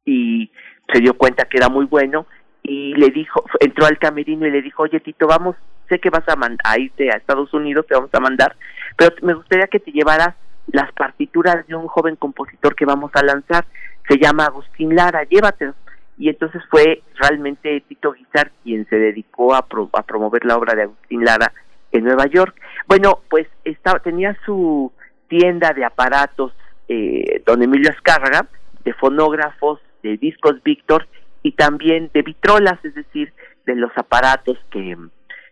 y 0.05 0.51
se 0.93 1.01
dio 1.01 1.15
cuenta 1.15 1.45
que 1.45 1.57
era 1.57 1.69
muy 1.69 1.85
bueno 1.85 2.25
y 2.71 2.93
le 2.93 3.09
dijo, 3.09 3.43
entró 3.59 3.85
al 3.85 3.97
camerino 3.97 4.47
y 4.47 4.51
le 4.51 4.61
dijo, 4.61 4.83
oye 4.83 4.99
Tito, 5.01 5.27
vamos, 5.27 5.57
sé 5.89 5.99
que 5.99 6.09
vas 6.09 6.23
a, 6.27 6.79
irte 6.79 7.11
a 7.11 7.17
Estados 7.17 7.53
Unidos, 7.53 7.85
te 7.85 7.95
vamos 7.95 8.13
a 8.13 8.19
mandar, 8.21 8.55
pero 8.95 9.13
me 9.23 9.33
gustaría 9.33 9.67
que 9.67 9.79
te 9.81 9.91
llevaras 9.91 10.35
las 10.67 10.89
partituras 10.93 11.67
de 11.67 11.75
un 11.75 11.87
joven 11.87 12.15
compositor 12.15 12.73
que 12.75 12.85
vamos 12.85 13.11
a 13.13 13.23
lanzar, 13.23 13.65
se 14.07 14.17
llama 14.17 14.45
Agustín 14.45 14.95
Lara, 14.95 15.23
llévatelos. 15.23 15.75
Y 16.17 16.29
entonces 16.29 16.61
fue 16.69 17.01
realmente 17.15 17.83
Tito 17.87 18.13
Guizar 18.13 18.51
quien 18.63 18.87
se 18.87 18.95
dedicó 18.95 19.55
a, 19.55 19.63
pro- 19.67 19.89
a 19.93 20.03
promover 20.03 20.45
la 20.45 20.55
obra 20.55 20.75
de 20.75 20.83
Agustín 20.83 21.25
Lara 21.25 21.51
en 21.91 22.03
Nueva 22.03 22.27
York. 22.27 22.55
Bueno, 22.87 23.19
pues 23.29 23.47
estaba, 23.65 23.99
tenía 23.99 24.37
su 24.45 24.91
tienda 25.27 25.73
de 25.73 25.83
aparatos, 25.83 26.53
eh, 26.87 27.41
don 27.45 27.63
Emilio 27.63 27.89
Azcárraga, 27.89 28.47
de 28.85 28.93
fonógrafos, 28.93 29.79
de 30.03 30.17
discos 30.17 30.61
Víctor, 30.63 31.07
y 31.43 31.53
también 31.53 32.09
de 32.13 32.21
vitrolas, 32.21 32.83
es 32.83 32.95
decir, 32.95 33.33
de 33.65 33.75
los 33.75 33.91
aparatos 33.95 34.57
que 34.69 34.97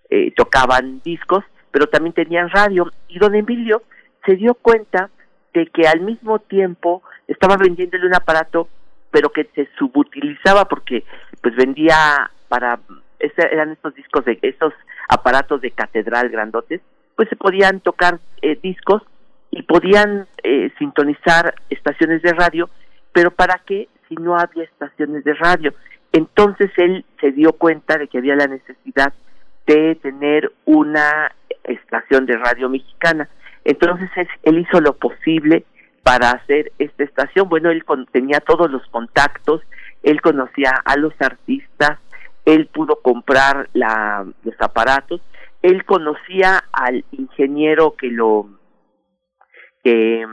eh, 0.09 0.31
tocaban 0.35 1.01
discos, 1.03 1.43
pero 1.71 1.87
también 1.87 2.13
tenían 2.13 2.49
radio. 2.49 2.91
Y 3.07 3.19
don 3.19 3.35
Emilio 3.35 3.83
se 4.25 4.35
dio 4.35 4.53
cuenta 4.55 5.09
de 5.53 5.67
que 5.67 5.87
al 5.87 6.01
mismo 6.01 6.39
tiempo 6.39 7.01
estaba 7.27 7.57
vendiéndole 7.57 8.07
un 8.07 8.15
aparato, 8.15 8.69
pero 9.11 9.29
que 9.29 9.45
se 9.55 9.67
subutilizaba 9.77 10.65
porque 10.65 11.03
pues 11.41 11.55
vendía 11.55 12.29
para 12.47 12.79
eran 13.19 13.71
estos 13.71 13.93
discos 13.95 14.23
de 14.25 14.39
esos 14.41 14.73
aparatos 15.09 15.61
de 15.61 15.71
catedral 15.71 16.29
grandotes, 16.29 16.81
pues 17.15 17.27
se 17.29 17.35
podían 17.35 17.81
tocar 17.81 18.19
eh, 18.41 18.57
discos 18.61 19.01
y 19.51 19.63
podían 19.63 20.27
eh, 20.43 20.71
sintonizar 20.77 21.53
estaciones 21.69 22.21
de 22.21 22.33
radio, 22.33 22.69
pero 23.11 23.31
¿para 23.31 23.61
qué 23.65 23.89
si 24.09 24.15
no 24.15 24.37
había 24.37 24.63
estaciones 24.63 25.23
de 25.23 25.33
radio? 25.35 25.73
Entonces 26.11 26.71
él 26.77 27.05
se 27.21 27.31
dio 27.31 27.53
cuenta 27.53 27.97
de 27.97 28.07
que 28.07 28.17
había 28.17 28.35
la 28.35 28.47
necesidad 28.47 29.13
de 29.67 29.95
tener 29.95 30.51
una 30.65 31.31
estación 31.63 32.25
de 32.25 32.37
radio 32.37 32.67
mexicana. 32.69 33.29
Entonces 33.63 34.09
él 34.43 34.59
hizo 34.59 34.81
lo 34.81 34.97
posible 34.97 35.63
para 36.03 36.31
hacer 36.31 36.71
esta 36.79 37.03
estación. 37.03 37.47
Bueno, 37.49 37.69
él 37.69 37.83
tenía 38.11 38.39
todos 38.39 38.71
los 38.71 38.85
contactos, 38.87 39.61
él 40.01 40.21
conocía 40.21 40.71
a 40.83 40.97
los 40.97 41.13
artistas, 41.19 41.99
él 42.45 42.67
pudo 42.67 43.01
comprar 43.01 43.69
la, 43.73 44.25
los 44.43 44.55
aparatos, 44.59 45.21
él 45.61 45.85
conocía 45.85 46.63
al 46.71 47.05
ingeniero 47.11 47.95
que 47.95 48.07
lo 48.07 48.49
que, 49.83 50.25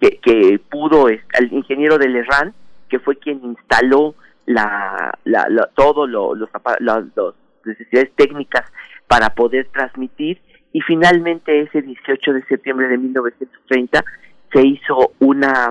que, 0.00 0.60
pudo, 0.70 1.06
al 1.06 1.52
ingeniero 1.52 1.98
del 1.98 2.16
ERRAN, 2.16 2.54
que 2.90 2.98
fue 2.98 3.16
quien 3.16 3.40
instaló 3.42 4.14
la, 4.46 5.18
la, 5.24 5.46
todo 5.74 6.06
lo, 6.06 6.34
los, 6.34 6.50
los, 6.80 7.34
necesidades 7.64 8.10
técnicas 8.16 8.70
para 9.06 9.30
poder 9.30 9.68
transmitir. 9.72 10.40
Y 10.72 10.80
finalmente 10.82 11.62
ese 11.62 11.82
18 11.82 12.32
de 12.32 12.44
septiembre 12.44 12.88
de 12.88 12.98
1930 12.98 14.04
se 14.52 14.66
hizo 14.66 15.12
una 15.18 15.70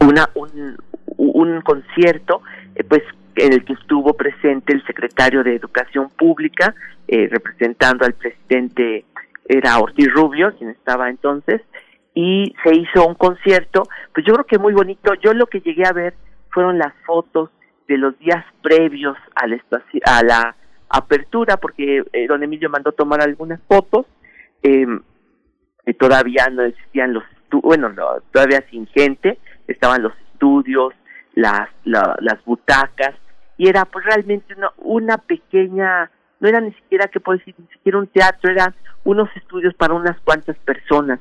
una 0.00 0.28
un, 0.34 0.76
un 1.16 1.60
concierto 1.62 2.42
eh, 2.74 2.84
pues 2.84 3.02
en 3.36 3.52
el 3.52 3.64
que 3.64 3.74
estuvo 3.74 4.14
presente 4.14 4.72
el 4.72 4.84
secretario 4.86 5.44
de 5.44 5.54
Educación 5.54 6.10
Pública, 6.10 6.74
eh, 7.06 7.28
representando 7.30 8.04
al 8.04 8.14
presidente, 8.14 9.04
era 9.46 9.78
Ortiz 9.78 10.12
Rubio, 10.12 10.54
quien 10.56 10.70
estaba 10.70 11.10
entonces, 11.10 11.60
y 12.16 12.54
se 12.64 12.74
hizo 12.74 13.06
un 13.06 13.14
concierto, 13.14 13.82
pues 14.14 14.26
yo 14.26 14.32
creo 14.32 14.46
que 14.46 14.58
muy 14.58 14.72
bonito. 14.72 15.12
Yo 15.22 15.34
lo 15.34 15.46
que 15.46 15.60
llegué 15.60 15.86
a 15.86 15.92
ver 15.92 16.14
fueron 16.48 16.78
las 16.78 16.94
fotos 17.04 17.50
de 17.86 17.98
los 17.98 18.18
días 18.18 18.42
previos 18.62 19.18
a 19.34 19.46
la, 19.46 19.60
a 20.06 20.22
la 20.24 20.56
apertura, 20.88 21.58
porque 21.58 22.02
eh, 22.14 22.26
don 22.26 22.42
Emilio 22.42 22.70
mandó 22.70 22.92
tomar 22.92 23.20
algunas 23.20 23.60
fotos, 23.68 24.06
eh, 24.62 24.86
todavía 25.98 26.48
no 26.50 26.62
existían 26.62 27.12
los, 27.12 27.22
bueno, 27.50 27.92
todavía 28.32 28.64
sin 28.70 28.86
gente, 28.86 29.38
estaban 29.68 30.02
los 30.02 30.14
estudios, 30.32 30.94
las, 31.34 31.68
las 31.84 32.42
butacas, 32.46 33.14
y 33.58 33.68
era 33.68 33.84
pues 33.84 34.06
realmente 34.06 34.54
una, 34.54 34.70
una 34.78 35.18
pequeña, 35.18 36.10
no 36.40 36.48
era 36.48 36.62
ni 36.62 36.72
siquiera, 36.72 37.08
que 37.08 37.20
puedo 37.20 37.38
decir, 37.38 37.54
ni 37.58 37.66
siquiera 37.66 37.98
un 37.98 38.06
teatro, 38.06 38.50
eran 38.50 38.74
unos 39.04 39.28
estudios 39.36 39.74
para 39.74 39.92
unas 39.92 40.18
cuantas 40.20 40.56
personas. 40.60 41.20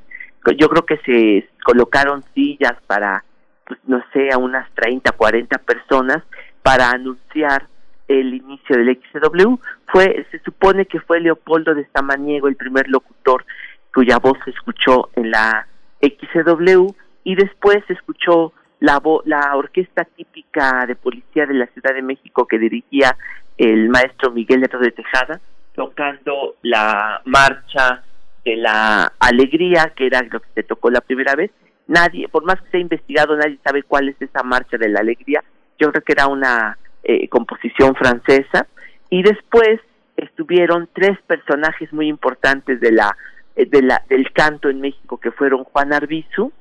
Yo 0.52 0.70
creo 0.70 0.86
que 0.86 0.98
se 1.06 1.50
colocaron 1.64 2.24
sillas 2.34 2.74
para, 2.88 3.24
pues 3.66 3.80
no 3.86 4.04
sé, 4.14 4.32
a 4.32 4.38
unas 4.38 4.70
30, 4.76 5.12
40 5.12 5.58
personas 5.60 6.24
para 6.62 6.90
anunciar 6.92 7.68
el 8.08 8.34
inicio 8.34 8.78
del 8.78 9.00
XW. 9.12 9.56
Fue, 9.88 10.26
se 10.32 10.40
supone 10.40 10.86
que 10.86 11.00
fue 11.00 11.20
Leopoldo 11.20 11.74
de 11.74 11.88
Samaniego 11.94 12.48
el 12.48 12.56
primer 12.56 12.88
locutor 12.90 13.46
cuya 13.94 14.18
voz 14.18 14.38
se 14.44 14.52
escuchó 14.52 15.10
en 15.16 15.32
la 15.32 15.68
XW 16.02 16.88
y 17.24 17.36
después 17.36 17.78
se 17.88 17.94
escuchó 17.94 18.54
la, 18.80 19.02
la 19.26 19.56
orquesta 19.56 20.04
típica 20.04 20.86
de 20.86 20.96
policía 20.96 21.46
de 21.46 21.54
la 21.54 21.68
Ciudad 21.68 21.94
de 21.94 22.02
México 22.02 22.46
que 22.46 22.60
dirigía 22.60 23.18
el 23.58 23.90
maestro 23.90 24.32
Miguel 24.32 24.62
de 24.62 24.92
Tejada, 24.92 25.40
tocando 25.74 26.56
la 26.62 27.22
marcha 27.26 28.04
de 28.46 28.56
la 28.56 29.12
alegría, 29.20 29.92
que 29.96 30.06
era 30.06 30.22
lo 30.22 30.40
que 30.40 30.48
se 30.54 30.64
tocó 30.64 30.90
la 30.90 31.02
primera 31.02 31.36
vez. 31.36 31.52
Nadie, 31.88 32.28
por 32.30 32.46
más 32.46 32.62
que 32.62 32.70
se 32.70 32.78
ha 32.78 32.80
investigado, 32.80 33.36
nadie 33.36 33.60
sabe 33.64 33.84
cuál 33.84 34.10
es 34.10 34.22
esa 34.22 34.44
marcha 34.44 34.78
de 34.78 34.90
la 34.90 35.00
alegría. 35.02 35.44
Yo 35.80 35.92
creo 35.92 36.04
que 36.04 36.14
era 36.14 36.28
una 36.28 36.78
eh, 37.04 37.28
composición 37.28 37.96
francesa. 37.96 38.68
Y 39.10 39.24
después 39.24 39.82
estuvieron 40.16 40.88
tres 40.94 41.20
personajes 41.28 41.92
muy 41.92 42.08
importantes 42.08 42.80
de 42.80 42.92
la, 42.92 43.16
eh, 43.56 43.66
de 43.66 43.82
la, 43.82 44.02
del 44.10 44.32
canto 44.32 44.70
en 44.70 44.80
México, 44.80 45.20
que 45.20 45.32
fueron 45.32 45.64
Juan 45.64 45.94
Arbizu, 45.94 46.52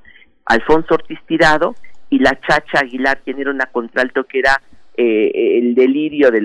Alfonso 0.45 0.95
Ortiz 0.95 1.19
Tirado 1.27 1.75
y 2.09 2.19
la 2.19 2.39
Chacha 2.41 2.79
Aguilar, 2.79 3.21
quien 3.23 3.39
era 3.39 3.51
una 3.51 3.67
contralto 3.67 4.25
que 4.25 4.39
era 4.39 4.61
eh, 4.97 5.59
el 5.59 5.75
delirio 5.75 6.31
de 6.31 6.41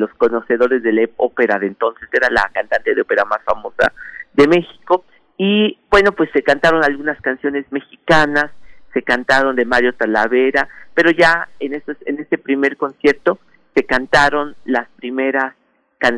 Y 5.43 5.79
bueno, 5.91 6.13
pues 6.13 6.29
se 6.35 6.43
cantaron 6.43 6.85
algunas 6.85 7.19
canciones 7.23 7.65
mexicanas, 7.71 8.51
se 8.93 9.01
cantaron 9.01 9.57
de 9.57 9.65
Mario 9.65 9.95
Talavera, 9.95 10.69
pero 10.93 11.11
ya 11.11 11.49
en, 11.61 11.73
estos, 11.73 11.97
en 12.05 12.19
este 12.19 12.37
primer 12.37 12.77
concierto 12.77 13.39
se 13.75 13.85
cantaron 13.85 14.55
las 14.67 14.87
primeras 14.97 15.55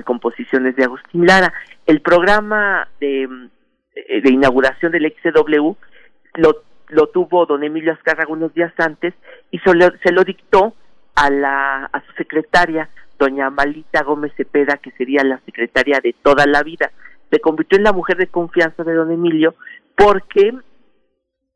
composiciones 0.05 0.75
de 0.75 0.83
Agustín 0.83 1.25
Lara. 1.25 1.55
El 1.87 2.01
programa 2.01 2.89
de, 2.99 3.29
de 3.95 4.29
inauguración 4.29 4.91
del 4.91 5.14
XW 5.23 5.70
lo 6.35 6.64
lo 6.89 7.07
tuvo 7.07 7.47
don 7.47 7.62
Emilio 7.62 7.93
Azcárraga 7.93 8.31
unos 8.31 8.53
días 8.55 8.73
antes 8.77 9.14
y 9.53 9.61
se 9.61 9.73
lo, 9.73 9.91
se 10.03 10.12
lo 10.12 10.25
dictó 10.25 10.75
a 11.14 11.31
la 11.31 11.85
a 11.85 12.01
su 12.07 12.12
secretaria 12.14 12.89
doña 13.18 13.51
Malita 13.51 14.03
Gómez 14.03 14.33
Cepeda 14.37 14.77
que 14.77 14.91
sería 14.91 15.23
la 15.25 15.39
secretaria 15.47 16.01
de 16.03 16.12
toda 16.23 16.45
la 16.45 16.62
vida 16.62 16.91
se 17.33 17.41
convirtió 17.41 17.78
en 17.78 17.85
la 17.85 17.93
mujer 17.93 18.16
de 18.18 18.26
confianza 18.26 18.85
de 18.85 18.95
don 18.95 19.11
Emilio 19.11 19.55
porque 19.97 20.53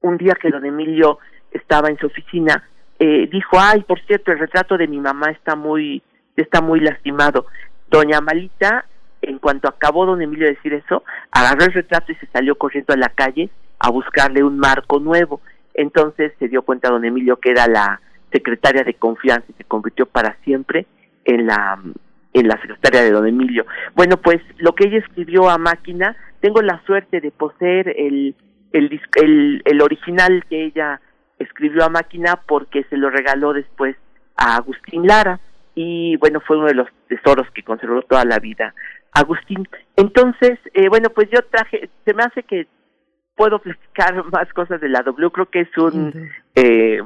un 0.01 0.17
día 0.17 0.35
que 0.41 0.51
don 0.51 0.65
Emilio 0.65 1.19
estaba 1.53 1.89
en 1.89 1.99
su 1.99 2.07
oficina 2.07 2.69
eh, 2.99 3.29
dijo 3.31 3.59
ay 3.61 3.83
por 3.83 4.01
cierto 4.07 4.33
el 4.33 4.39
retrato 4.39 4.77
de 4.79 4.89
mi 4.89 4.99
mamá 4.99 5.31
está 5.31 5.55
muy 5.55 6.03
está 6.35 6.61
muy 6.61 6.81
lastimado 6.81 7.47
doña 7.91 8.21
Malita 8.21 8.87
en 9.23 9.39
cuanto 9.39 9.69
acabó 9.69 10.07
don 10.07 10.23
Emilio 10.23 10.47
de 10.47 10.55
decir 10.55 10.73
eso 10.73 11.05
agarró 11.31 11.65
el 11.65 11.73
retrato 11.73 12.13
y 12.13 12.17
se 12.17 12.27
salió 12.29 12.57
corriendo 12.57 12.95
a 12.95 12.97
la 12.97 13.11
calle 13.11 13.51
a 13.79 13.91
buscarle 13.91 14.43
un 14.43 14.59
marco 14.59 14.99
nuevo. 15.01 15.41
Entonces 15.75 16.33
se 16.39 16.49
dio 16.49 16.63
cuenta 16.63 16.91
don 16.91 17.05
Emilio 17.05 17.37
que 17.39 17.51
era 17.51 17.67
la 17.67 18.01
secretaria 18.33 18.83
de 18.83 18.95
confianza 18.95 19.47
y 19.49 19.55
se 19.55 19.65
convirtió 19.65 20.07
para 20.07 20.37
siempre 20.45 20.87
en 21.25 21.47
la 21.47 21.79
en 22.41 22.49
la 22.49 22.61
secretaria 22.61 23.03
de 23.03 23.11
don 23.11 23.27
Emilio. 23.27 23.67
Bueno, 23.95 24.17
pues 24.19 24.39
lo 24.59 24.75
que 24.75 24.89
ella 24.89 24.99
escribió 24.99 25.49
a 25.49 25.59
máquina, 25.59 26.17
tengo 26.41 26.61
la 26.63 26.83
suerte 26.85 27.21
de 27.21 27.31
poseer 27.31 27.89
el 27.97 28.35
el, 28.73 29.01
el, 29.15 29.63
el 29.65 29.81
original 29.81 30.45
que 30.49 30.65
ella 30.65 31.01
escribió 31.39 31.85
a 31.85 31.89
máquina 31.89 32.41
porque 32.47 32.85
se 32.91 32.97
lo 32.97 33.11
regaló 33.11 33.53
después 33.53 33.97
a 34.37 34.57
Agustín 34.57 35.07
Lara 35.07 35.41
y 35.75 36.17
bueno, 36.17 36.41
fue 36.41 36.59
uno 36.59 36.67
de 36.67 36.75
los 36.75 36.89
tesoros 37.09 37.51
que 37.53 37.63
conservó 37.63 38.03
toda 38.03 38.25
la 38.25 38.39
vida 38.39 38.75
Agustín. 39.13 39.67
Entonces, 39.97 40.59
eh, 40.75 40.89
bueno, 40.89 41.09
pues 41.11 41.29
yo 41.31 41.41
traje, 41.51 41.89
se 42.05 42.15
me 42.15 42.23
hace 42.23 42.43
que 42.43 42.67
puedo 43.35 43.59
platicar 43.61 44.25
más 44.33 44.53
cosas 44.53 44.81
de 44.81 44.89
la 44.89 45.03
W. 45.03 45.31
Creo 45.31 45.47
que 45.47 45.61
es 45.61 45.79
un, 45.79 46.31
eh, 46.55 47.01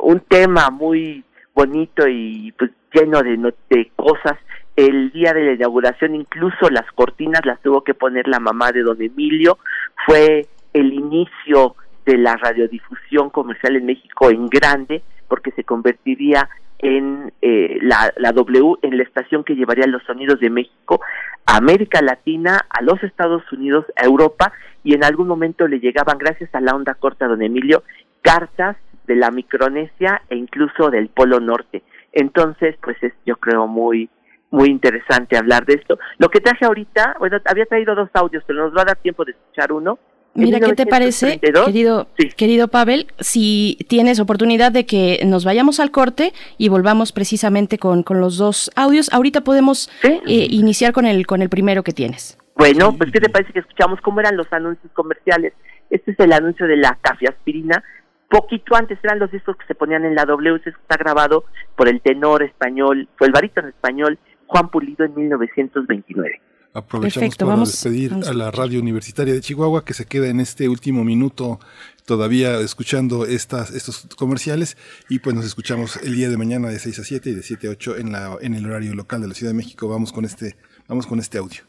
un 0.00 0.20
tema 0.20 0.70
muy 0.70 1.24
bonito 1.54 2.06
y 2.08 2.52
pues 2.52 2.70
lleno 2.92 3.22
de, 3.22 3.36
de 3.68 3.90
cosas. 3.96 4.38
El 4.80 5.12
día 5.12 5.34
de 5.34 5.44
la 5.44 5.52
inauguración, 5.52 6.14
incluso 6.14 6.70
las 6.70 6.90
cortinas 6.92 7.44
las 7.44 7.60
tuvo 7.60 7.84
que 7.84 7.92
poner 7.92 8.26
la 8.26 8.40
mamá 8.40 8.72
de 8.72 8.80
don 8.80 9.02
Emilio. 9.02 9.58
Fue 10.06 10.46
el 10.72 10.94
inicio 10.94 11.76
de 12.06 12.16
la 12.16 12.38
radiodifusión 12.38 13.28
comercial 13.28 13.76
en 13.76 13.84
México 13.84 14.30
en 14.30 14.46
grande, 14.46 15.02
porque 15.28 15.50
se 15.50 15.64
convertiría 15.64 16.48
en 16.78 17.30
eh, 17.42 17.76
la, 17.82 18.10
la, 18.16 18.32
W, 18.32 18.76
en 18.80 18.96
la 18.96 19.02
estación 19.02 19.44
que 19.44 19.54
llevaría 19.54 19.86
los 19.86 20.02
sonidos 20.04 20.40
de 20.40 20.48
México 20.48 21.02
a 21.44 21.58
América 21.58 22.00
Latina, 22.00 22.64
a 22.70 22.80
los 22.80 23.02
Estados 23.02 23.42
Unidos, 23.52 23.84
a 23.96 24.06
Europa 24.06 24.54
y 24.82 24.94
en 24.94 25.04
algún 25.04 25.28
momento 25.28 25.68
le 25.68 25.80
llegaban, 25.80 26.16
gracias 26.16 26.54
a 26.54 26.60
la 26.62 26.74
onda 26.74 26.94
corta, 26.94 27.26
don 27.26 27.42
Emilio, 27.42 27.82
cartas 28.22 28.78
de 29.06 29.16
la 29.16 29.30
Micronesia 29.30 30.22
e 30.30 30.36
incluso 30.36 30.88
del 30.88 31.08
Polo 31.10 31.38
Norte. 31.38 31.82
Entonces, 32.14 32.76
pues 32.80 32.96
es 33.02 33.12
yo 33.26 33.36
creo 33.36 33.66
muy 33.66 34.08
muy 34.50 34.68
interesante 34.68 35.36
hablar 35.36 35.64
de 35.64 35.74
esto. 35.74 35.98
Lo 36.18 36.28
que 36.28 36.40
traje 36.40 36.64
ahorita, 36.64 37.16
bueno, 37.18 37.38
había 37.44 37.66
traído 37.66 37.94
dos 37.94 38.10
audios, 38.14 38.42
pero 38.46 38.64
nos 38.64 38.76
va 38.76 38.82
a 38.82 38.86
dar 38.86 38.96
tiempo 38.96 39.24
de 39.24 39.32
escuchar 39.32 39.72
uno. 39.72 39.98
Mira, 40.32 40.60
¿qué 40.60 40.74
te 40.74 40.86
parece, 40.86 41.40
querido, 41.40 42.06
querido 42.36 42.68
Pavel, 42.68 43.08
si 43.18 43.76
tienes 43.88 44.20
oportunidad 44.20 44.70
de 44.70 44.86
que 44.86 45.20
nos 45.26 45.44
vayamos 45.44 45.80
al 45.80 45.90
corte 45.90 46.32
y 46.56 46.68
volvamos 46.68 47.10
precisamente 47.10 47.78
con, 47.78 48.04
con 48.04 48.20
los 48.20 48.38
dos 48.38 48.70
audios? 48.76 49.12
Ahorita 49.12 49.40
podemos 49.40 49.90
eh, 50.04 50.20
iniciar 50.50 50.92
con 50.92 51.06
el, 51.06 51.26
con 51.26 51.42
el 51.42 51.48
primero 51.48 51.82
que 51.82 51.92
tienes. 51.92 52.38
Bueno, 52.54 52.94
pues 52.96 53.10
¿qué 53.10 53.20
te 53.20 53.28
parece 53.28 53.52
que 53.52 53.58
escuchamos 53.58 54.00
cómo 54.02 54.20
eran 54.20 54.36
los 54.36 54.46
anuncios 54.52 54.92
comerciales? 54.92 55.52
Este 55.90 56.12
es 56.12 56.20
el 56.20 56.32
anuncio 56.32 56.68
de 56.68 56.76
la 56.76 56.96
aspirina. 57.02 57.82
Poquito 58.28 58.76
antes 58.76 58.98
eran 59.02 59.18
los 59.18 59.32
discos 59.32 59.56
que 59.56 59.66
se 59.66 59.74
ponían 59.74 60.04
en 60.04 60.14
la 60.14 60.24
W, 60.24 60.60
está 60.64 60.96
grabado 60.96 61.44
por 61.74 61.88
el 61.88 62.00
tenor 62.00 62.44
español, 62.44 63.08
fue 63.16 63.26
el 63.26 63.32
barítono 63.32 63.66
español 63.66 64.16
Juan 64.50 64.68
Pulido 64.68 65.04
en 65.04 65.14
1929. 65.14 66.40
Aprovechamos 66.72 67.36
para 67.36 67.56
despedir 67.56 68.12
a 68.12 68.32
la 68.32 68.50
radio 68.50 68.80
universitaria 68.80 69.32
de 69.32 69.40
Chihuahua 69.40 69.84
que 69.84 69.94
se 69.94 70.06
queda 70.06 70.28
en 70.28 70.40
este 70.40 70.68
último 70.68 71.04
minuto 71.04 71.60
todavía 72.04 72.58
escuchando 72.58 73.26
estas, 73.26 73.70
estos 73.70 74.08
comerciales 74.16 74.76
y 75.08 75.20
pues 75.20 75.36
nos 75.36 75.44
escuchamos 75.44 75.96
el 76.02 76.16
día 76.16 76.28
de 76.28 76.36
mañana 76.36 76.68
de 76.68 76.80
6 76.80 76.98
a 76.98 77.04
7 77.04 77.30
y 77.30 77.34
de 77.34 77.42
7 77.42 77.68
a 77.68 77.70
8 77.70 77.98
en, 77.98 78.12
la, 78.12 78.36
en 78.40 78.54
el 78.54 78.66
horario 78.66 78.94
local 78.94 79.20
de 79.20 79.28
la 79.28 79.34
Ciudad 79.34 79.52
de 79.52 79.56
México. 79.56 79.88
Vamos 79.88 80.12
con 80.12 80.24
este, 80.24 80.56
vamos 80.88 81.06
con 81.06 81.20
este 81.20 81.38
audio. 81.38 81.62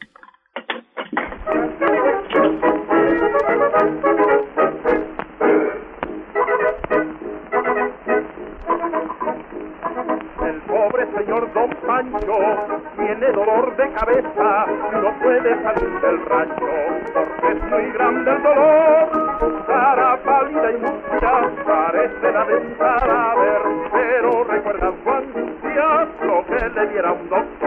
No 14.04 15.12
puede 15.20 15.62
salir 15.62 16.00
del 16.00 16.26
rancho, 16.26 16.66
porque 17.14 17.52
es 17.52 17.62
muy 17.70 17.92
grande 17.92 18.30
el 18.32 18.42
dolor. 18.42 19.38
Su 19.38 19.64
cara 19.66 20.18
pálida 20.24 20.72
y 20.72 20.76
mucha 20.78 21.64
parece 21.64 22.32
la 22.32 22.44
de 22.44 22.56
un 22.56 22.74
cadáver, 22.74 23.62
pero 23.92 24.44
recuerda 24.44 24.92
su 25.04 25.10
angustia 25.10 26.08
lo 26.22 26.46
que 26.46 26.68
le 26.68 26.86
diera 26.88 27.12
un 27.12 27.28
doctor. 27.28 27.61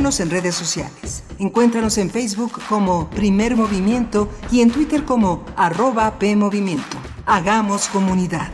En 0.00 0.30
redes 0.30 0.54
sociales. 0.54 1.22
Encuéntranos 1.38 1.98
en 1.98 2.08
Facebook 2.08 2.52
como 2.70 3.10
Primer 3.10 3.54
Movimiento 3.54 4.30
y 4.50 4.62
en 4.62 4.70
Twitter 4.70 5.04
como 5.04 5.44
arroba 5.56 6.18
PMovimiento. 6.18 6.96
Hagamos 7.26 7.86
comunidad. 7.88 8.50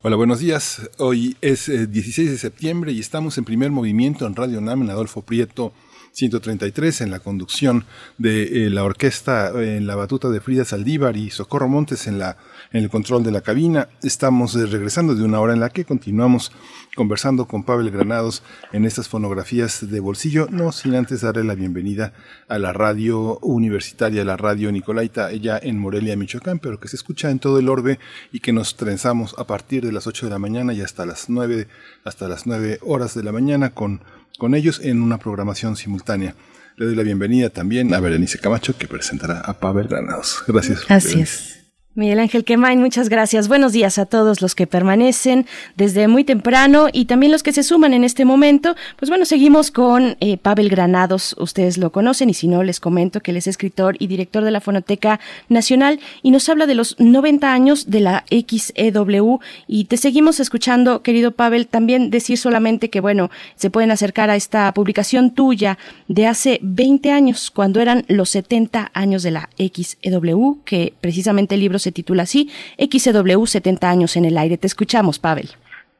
Hola, 0.00 0.14
buenos 0.14 0.38
días. 0.38 0.88
Hoy 0.98 1.36
es 1.40 1.66
16 1.66 2.28
eh, 2.28 2.30
de 2.30 2.38
septiembre 2.38 2.92
y 2.92 3.00
estamos 3.00 3.36
en 3.36 3.44
primer 3.44 3.72
movimiento 3.72 4.28
en 4.28 4.36
Radio 4.36 4.60
NAM 4.60 4.82
en 4.82 4.90
Adolfo 4.90 5.22
Prieto 5.22 5.72
133 6.16 7.02
en 7.02 7.10
la 7.10 7.18
conducción 7.18 7.84
de 8.16 8.66
eh, 8.66 8.70
la 8.70 8.84
orquesta 8.84 9.50
en 9.50 9.86
la 9.86 9.96
batuta 9.96 10.30
de 10.30 10.40
Frida 10.40 10.64
Saldívar 10.64 11.14
y 11.14 11.28
Socorro 11.28 11.68
Montes 11.68 12.06
en 12.06 12.18
la 12.18 12.38
en 12.72 12.82
el 12.82 12.90
control 12.90 13.22
de 13.22 13.30
la 13.30 13.42
cabina. 13.42 13.88
Estamos 14.02 14.54
eh, 14.56 14.66
regresando 14.66 15.14
de 15.14 15.24
una 15.24 15.40
hora 15.40 15.52
en 15.52 15.60
la 15.60 15.70
que 15.70 15.84
continuamos 15.84 16.52
conversando 16.94 17.46
con 17.46 17.62
Pavel 17.62 17.90
Granados 17.90 18.42
en 18.72 18.86
estas 18.86 19.08
fonografías 19.08 19.90
de 19.90 20.00
bolsillo, 20.00 20.46
no 20.50 20.72
sin 20.72 20.94
antes 20.94 21.20
darle 21.20 21.44
la 21.44 21.54
bienvenida 21.54 22.14
a 22.48 22.58
la 22.58 22.72
radio 22.72 23.38
universitaria, 23.40 24.24
la 24.24 24.38
radio 24.38 24.72
Nicolaita, 24.72 25.30
ella 25.30 25.60
en 25.62 25.78
Morelia, 25.78 26.16
Michoacán, 26.16 26.58
pero 26.58 26.80
que 26.80 26.88
se 26.88 26.96
escucha 26.96 27.30
en 27.30 27.38
todo 27.38 27.58
el 27.58 27.68
orbe 27.68 27.98
y 28.32 28.40
que 28.40 28.54
nos 28.54 28.76
trenzamos 28.76 29.34
a 29.38 29.46
partir 29.46 29.84
de 29.84 29.92
las 29.92 30.06
8 30.06 30.26
de 30.26 30.30
la 30.30 30.38
mañana 30.38 30.72
y 30.72 30.80
hasta 30.80 31.04
las 31.04 31.28
9, 31.28 31.68
hasta 32.04 32.28
las 32.28 32.46
9 32.46 32.78
horas 32.80 33.14
de 33.14 33.22
la 33.22 33.32
mañana 33.32 33.70
con, 33.70 34.00
con 34.38 34.54
ellos 34.54 34.80
en 34.82 35.02
una 35.02 35.18
programación 35.18 35.76
simultánea. 35.76 36.34
Le 36.76 36.86
doy 36.86 36.94
la 36.94 37.02
bienvenida 37.02 37.50
también 37.50 37.92
a 37.94 38.00
Berenice 38.00 38.38
Camacho, 38.38 38.76
que 38.76 38.86
presentará 38.86 39.40
a 39.40 39.58
Pavel 39.58 39.88
Granados. 39.88 40.42
Gracias. 40.46 40.86
Gracias. 40.86 41.65
Miguel 41.96 42.18
Ángel 42.18 42.44
Quemain, 42.44 42.78
muchas 42.78 43.08
gracias. 43.08 43.48
Buenos 43.48 43.72
días 43.72 43.98
a 43.98 44.04
todos 44.04 44.42
los 44.42 44.54
que 44.54 44.66
permanecen 44.66 45.46
desde 45.76 46.08
muy 46.08 46.24
temprano 46.24 46.88
y 46.92 47.06
también 47.06 47.32
los 47.32 47.42
que 47.42 47.54
se 47.54 47.62
suman 47.62 47.94
en 47.94 48.04
este 48.04 48.26
momento. 48.26 48.76
Pues 48.98 49.08
bueno, 49.08 49.24
seguimos 49.24 49.70
con 49.70 50.18
eh, 50.20 50.36
Pavel 50.36 50.68
Granados, 50.68 51.34
ustedes 51.38 51.78
lo 51.78 51.92
conocen 51.92 52.28
y 52.28 52.34
si 52.34 52.48
no 52.48 52.62
les 52.62 52.80
comento 52.80 53.22
que 53.22 53.30
él 53.30 53.38
es 53.38 53.46
escritor 53.46 53.96
y 53.98 54.08
director 54.08 54.44
de 54.44 54.50
la 54.50 54.60
Fonoteca 54.60 55.20
Nacional 55.48 55.98
y 56.22 56.32
nos 56.32 56.46
habla 56.50 56.66
de 56.66 56.74
los 56.74 57.00
90 57.00 57.50
años 57.50 57.90
de 57.90 58.00
la 58.00 58.26
XEW 58.28 59.40
y 59.66 59.86
te 59.86 59.96
seguimos 59.96 60.38
escuchando, 60.38 61.00
querido 61.00 61.30
Pavel, 61.30 61.66
también 61.66 62.10
decir 62.10 62.36
solamente 62.36 62.90
que 62.90 63.00
bueno, 63.00 63.30
se 63.54 63.70
pueden 63.70 63.90
acercar 63.90 64.28
a 64.28 64.36
esta 64.36 64.70
publicación 64.74 65.30
tuya 65.30 65.78
de 66.08 66.26
hace 66.26 66.58
20 66.60 67.10
años, 67.10 67.50
cuando 67.50 67.80
eran 67.80 68.04
los 68.08 68.28
70 68.28 68.90
años 68.92 69.22
de 69.22 69.30
la 69.30 69.48
XEW, 69.56 70.58
que 70.66 70.92
precisamente 71.00 71.54
el 71.54 71.62
libro 71.62 71.78
se 71.86 71.92
titula 71.92 72.24
así, 72.24 72.50
XW 72.78 73.46
70 73.46 73.88
años 73.88 74.16
en 74.16 74.24
el 74.24 74.36
aire. 74.36 74.58
Te 74.58 74.66
escuchamos, 74.66 75.20
Pavel. 75.20 75.48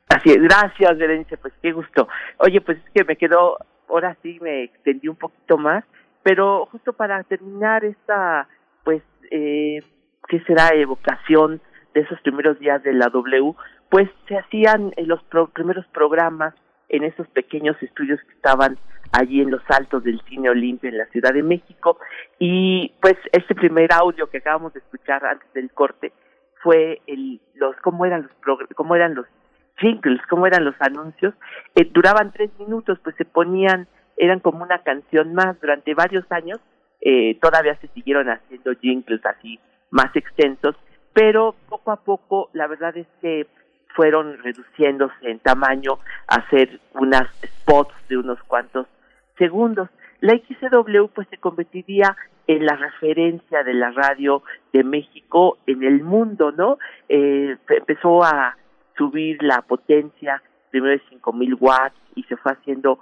Así 0.09 0.31
es, 0.31 0.43
gracias, 0.43 0.99
Berenice, 0.99 1.37
pues 1.37 1.55
qué 1.63 1.71
gusto. 1.73 2.09
Oye, 2.39 2.61
pues 2.61 2.79
es 2.79 2.91
que 2.93 3.05
me 3.05 3.17
quedó, 3.17 3.57
ahora 3.89 4.17
sí 4.23 4.39
me 4.41 4.65
extendí 4.65 5.09
un 5.09 5.17
poquito 5.17 5.59
más, 5.59 5.85
pero 6.25 6.67
justo 6.67 6.93
para 6.93 7.23
terminar 7.23 7.85
esta, 7.85 8.49
pues, 8.85 9.03
eh, 9.31 9.81
¿qué 10.29 10.41
será? 10.41 10.71
Evocación 10.75 11.61
de 11.95 12.01
esos 12.01 12.21
primeros 12.21 12.59
días 12.59 12.83
de 12.83 12.93
la 12.93 13.07
W, 13.07 13.55
pues 13.89 14.09
se 14.27 14.37
hacían 14.37 14.93
los 14.97 15.21
primeros 15.53 15.87
programas 15.87 16.55
en 16.89 17.05
esos 17.05 17.29
pequeños 17.29 17.77
estudios 17.81 18.21
que 18.23 18.35
estaban 18.35 18.77
allí 19.13 19.41
en 19.41 19.51
los 19.51 19.63
altos 19.69 20.05
del 20.05 20.21
Cine 20.29 20.51
Olimpia 20.51 20.91
en 20.91 20.99
la 20.99 21.07
Ciudad 21.07 21.33
de 21.33 21.43
México. 21.43 21.99
Y 22.39 22.93
pues 23.01 23.17
este 23.33 23.55
primer 23.55 23.93
audio 23.93 24.29
que 24.29 24.39
acabamos 24.39 24.73
de 24.73 24.81
escuchar 24.81 25.25
antes 25.25 25.53
del 25.53 25.71
corte 25.71 26.13
fue 26.63 27.01
el, 27.07 27.41
los 27.55 27.77
cómo 27.77 28.05
eran 28.05 28.29
los 28.45 28.59
cómo 28.75 28.95
eran 28.97 29.15
los 29.15 29.27
jingles, 29.79 30.21
cómo 30.29 30.47
eran 30.47 30.65
los 30.65 30.75
anuncios. 30.81 31.35
Eh, 31.75 31.89
duraban 31.93 32.33
tres 32.33 32.51
minutos, 32.59 32.99
pues 33.03 33.15
se 33.17 33.25
ponían, 33.25 33.87
eran 34.17 34.41
como 34.41 34.63
una 34.63 34.83
canción 34.83 35.35
más 35.35 35.61
durante 35.61 35.95
varios 35.95 36.25
años. 36.31 36.59
Eh, 37.01 37.39
todavía 37.41 37.77
se 37.77 37.89
siguieron 37.89 38.29
haciendo 38.29 38.73
jingles 38.81 39.25
así 39.27 39.61
más 39.91 40.15
extensos, 40.17 40.75
pero 41.13 41.55
poco 41.69 41.93
a 41.93 41.97
poco 41.97 42.51
la 42.53 42.67
verdad 42.67 42.97
es 42.97 43.07
que 43.21 43.47
fueron 43.95 44.39
reduciéndose 44.43 45.15
en 45.23 45.39
tamaño 45.39 45.99
hacer 46.27 46.81
unas 46.95 47.29
spots 47.45 47.95
de 48.09 48.19
unos 48.19 48.43
cuantos 48.43 48.87
segundos. 49.39 49.89
La 50.21 50.33
XCW 50.33 51.09
pues 51.15 51.29
se 51.29 51.39
convertiría 51.39 52.17
en 52.47 52.65
la 52.65 52.77
referencia 52.77 53.63
de 53.65 53.75
la 53.75 53.91
radio 53.91 54.43
de 54.73 54.85
México 54.85 55.59
en 55.67 55.83
el 55.83 56.03
mundo, 56.03 56.53
¿no? 56.53 56.79
Eh, 57.09 57.57
empezó 57.69 58.23
a 58.25 58.57
subir 58.97 59.43
la 59.43 59.63
potencia 59.63 60.43
primero 60.71 60.93
de 60.93 61.03
5000 61.11 61.57
watts 61.61 61.97
y 62.15 62.23
se 62.25 62.37
fue 62.37 62.53
haciendo 62.53 62.99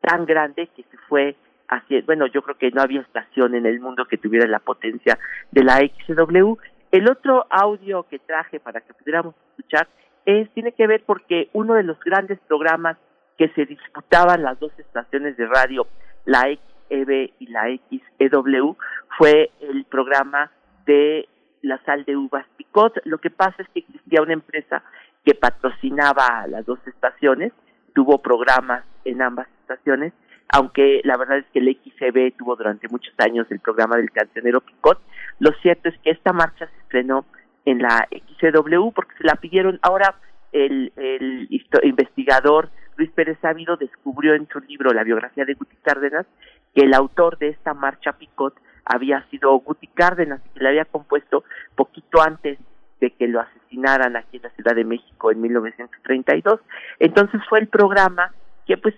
tan 0.00 0.26
grande 0.26 0.68
que 0.68 0.84
se 0.84 0.96
fue 1.08 1.36
haciendo, 1.68 2.06
bueno, 2.06 2.26
yo 2.26 2.42
creo 2.42 2.56
que 2.56 2.70
no 2.70 2.82
había 2.82 3.00
estación 3.00 3.54
en 3.54 3.66
el 3.66 3.80
mundo 3.80 4.06
que 4.06 4.18
tuviera 4.18 4.46
la 4.46 4.58
potencia 4.58 5.18
de 5.50 5.64
la 5.64 5.78
XCW. 5.78 6.54
El 6.92 7.10
otro 7.10 7.46
audio 7.50 8.04
que 8.04 8.18
traje 8.18 8.60
para 8.60 8.80
que 8.80 8.94
pudiéramos 8.94 9.34
escuchar 9.50 9.88
es, 10.26 10.48
tiene 10.50 10.72
que 10.72 10.86
ver 10.86 11.02
porque 11.04 11.48
uno 11.52 11.74
de 11.74 11.82
los 11.82 11.98
grandes 12.00 12.38
programas 12.46 12.96
que 13.38 13.48
se 13.50 13.66
disputaban 13.66 14.42
las 14.42 14.58
dos 14.60 14.72
estaciones 14.78 15.36
de 15.36 15.46
radio, 15.46 15.86
la 16.24 16.42
XEB 16.88 17.32
y 17.38 17.46
la 17.48 17.64
XEW, 17.66 18.76
fue 19.18 19.50
el 19.60 19.84
programa 19.84 20.50
de 20.86 21.28
la 21.62 21.82
sal 21.84 22.04
de 22.04 22.16
uvas 22.16 22.46
Picot. 22.56 23.00
Lo 23.04 23.18
que 23.18 23.30
pasa 23.30 23.62
es 23.62 23.68
que 23.70 23.80
existía 23.80 24.22
una 24.22 24.34
empresa 24.34 24.82
que 25.24 25.34
patrocinaba 25.34 26.46
las 26.48 26.66
dos 26.66 26.78
estaciones, 26.86 27.52
tuvo 27.94 28.18
programas 28.18 28.84
en 29.04 29.22
ambas 29.22 29.48
estaciones, 29.62 30.12
aunque 30.48 31.00
la 31.04 31.16
verdad 31.16 31.38
es 31.38 31.46
que 31.52 31.58
el 31.58 31.76
XEB 31.82 32.36
tuvo 32.36 32.54
durante 32.56 32.88
muchos 32.88 33.14
años 33.18 33.46
el 33.50 33.60
programa 33.60 33.96
del 33.96 34.10
cancionero 34.10 34.60
Picot. 34.60 35.00
Lo 35.38 35.52
cierto 35.62 35.88
es 35.88 35.98
que 36.00 36.10
esta 36.10 36.32
marcha 36.32 36.66
se 36.66 36.80
estrenó 36.82 37.24
en 37.64 37.80
la 37.80 38.06
XEW 38.38 38.92
porque 38.92 39.16
se 39.16 39.24
la 39.24 39.36
pidieron. 39.36 39.78
Ahora, 39.82 40.14
el, 40.52 40.92
el 40.96 41.48
investigador 41.82 42.68
Luis 42.96 43.10
Pérez 43.10 43.38
Sábido 43.40 43.76
descubrió 43.76 44.34
en 44.34 44.48
su 44.48 44.60
libro 44.60 44.92
La 44.92 45.04
biografía 45.04 45.44
de 45.44 45.54
Guti 45.54 45.76
Cárdenas 45.82 46.26
que 46.74 46.82
el 46.82 46.94
autor 46.94 47.38
de 47.38 47.48
esta 47.48 47.74
marcha 47.74 48.12
Picot 48.12 48.54
había 48.84 49.22
sido 49.30 49.52
Guti 49.58 49.86
Cárdenas 49.88 50.40
y 50.44 50.48
que 50.50 50.64
la 50.64 50.70
había 50.70 50.84
compuesto 50.84 51.44
poquito 51.74 52.22
antes 52.22 52.58
de 53.00 53.10
que 53.10 53.28
lo 53.28 53.40
asesinaran 53.40 54.16
aquí 54.16 54.36
en 54.36 54.44
la 54.44 54.50
Ciudad 54.50 54.74
de 54.74 54.84
México 54.84 55.30
en 55.30 55.40
1932. 55.40 56.60
Entonces 56.98 57.40
fue 57.48 57.60
el 57.60 57.68
programa 57.68 58.32
que 58.66 58.76
pues 58.76 58.94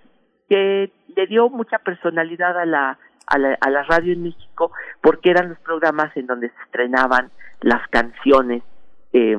que 0.48 0.92
le 1.16 1.26
dio 1.26 1.48
mucha 1.48 1.78
personalidad 1.78 2.58
a 2.58 2.66
la, 2.66 2.98
a 3.26 3.38
la 3.38 3.58
a 3.60 3.70
la 3.70 3.82
radio 3.82 4.12
en 4.12 4.22
México 4.22 4.70
porque 5.02 5.30
eran 5.30 5.48
los 5.48 5.58
programas 5.60 6.16
en 6.16 6.26
donde 6.26 6.50
se 6.50 6.62
estrenaban 6.64 7.30
las 7.62 7.86
canciones 7.88 8.62
eh, 9.12 9.36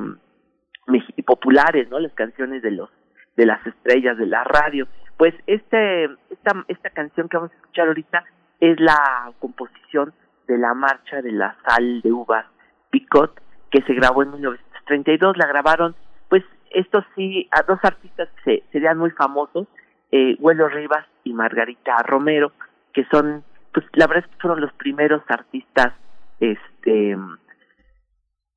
populares, 1.26 1.90
¿no? 1.90 2.00
Las 2.00 2.14
canciones 2.14 2.62
de 2.62 2.72
los 2.72 2.90
de 3.38 3.46
las 3.46 3.66
estrellas 3.66 4.18
de 4.18 4.26
la 4.26 4.44
radio. 4.44 4.88
Pues 5.16 5.34
este 5.48 6.06
esta 6.30 6.66
esta 6.68 6.90
canción 6.90 7.30
que 7.30 7.38
vamos 7.38 7.52
a 7.52 7.56
escuchar 7.56 7.88
ahorita 7.88 8.24
es 8.60 8.80
la 8.80 9.32
composición 9.40 10.14
de 10.48 10.58
la 10.58 10.74
marcha 10.74 11.22
de 11.22 11.32
la 11.32 11.56
sal 11.66 12.02
de 12.02 12.12
uvas 12.12 12.46
Picot 12.90 13.40
que 13.72 13.82
se 13.84 13.94
grabó 13.94 14.24
en 14.24 14.32
1932. 14.32 15.38
La 15.38 15.48
grabaron, 15.48 15.96
pues 16.30 16.44
estos 16.72 17.06
sí, 17.16 17.48
a 17.52 17.64
dos 17.64 17.80
artistas 17.84 18.30
que 18.36 18.60
se, 18.60 18.72
serían 18.72 18.98
muy 18.98 19.12
famosos, 19.12 19.68
eh, 20.12 20.36
Huelo 20.40 20.68
Rivas 20.70 21.06
y 21.24 21.34
Margarita 21.34 21.98
Romero, 22.04 22.52
que 22.94 23.06
son, 23.12 23.44
pues 23.74 23.86
la 23.94 24.08
verdad 24.08 24.26
es 24.26 24.32
que 24.32 24.42
fueron 24.42 24.62
los 24.62 24.74
primeros 24.74 25.22
artistas, 25.28 25.94
este 26.40 27.18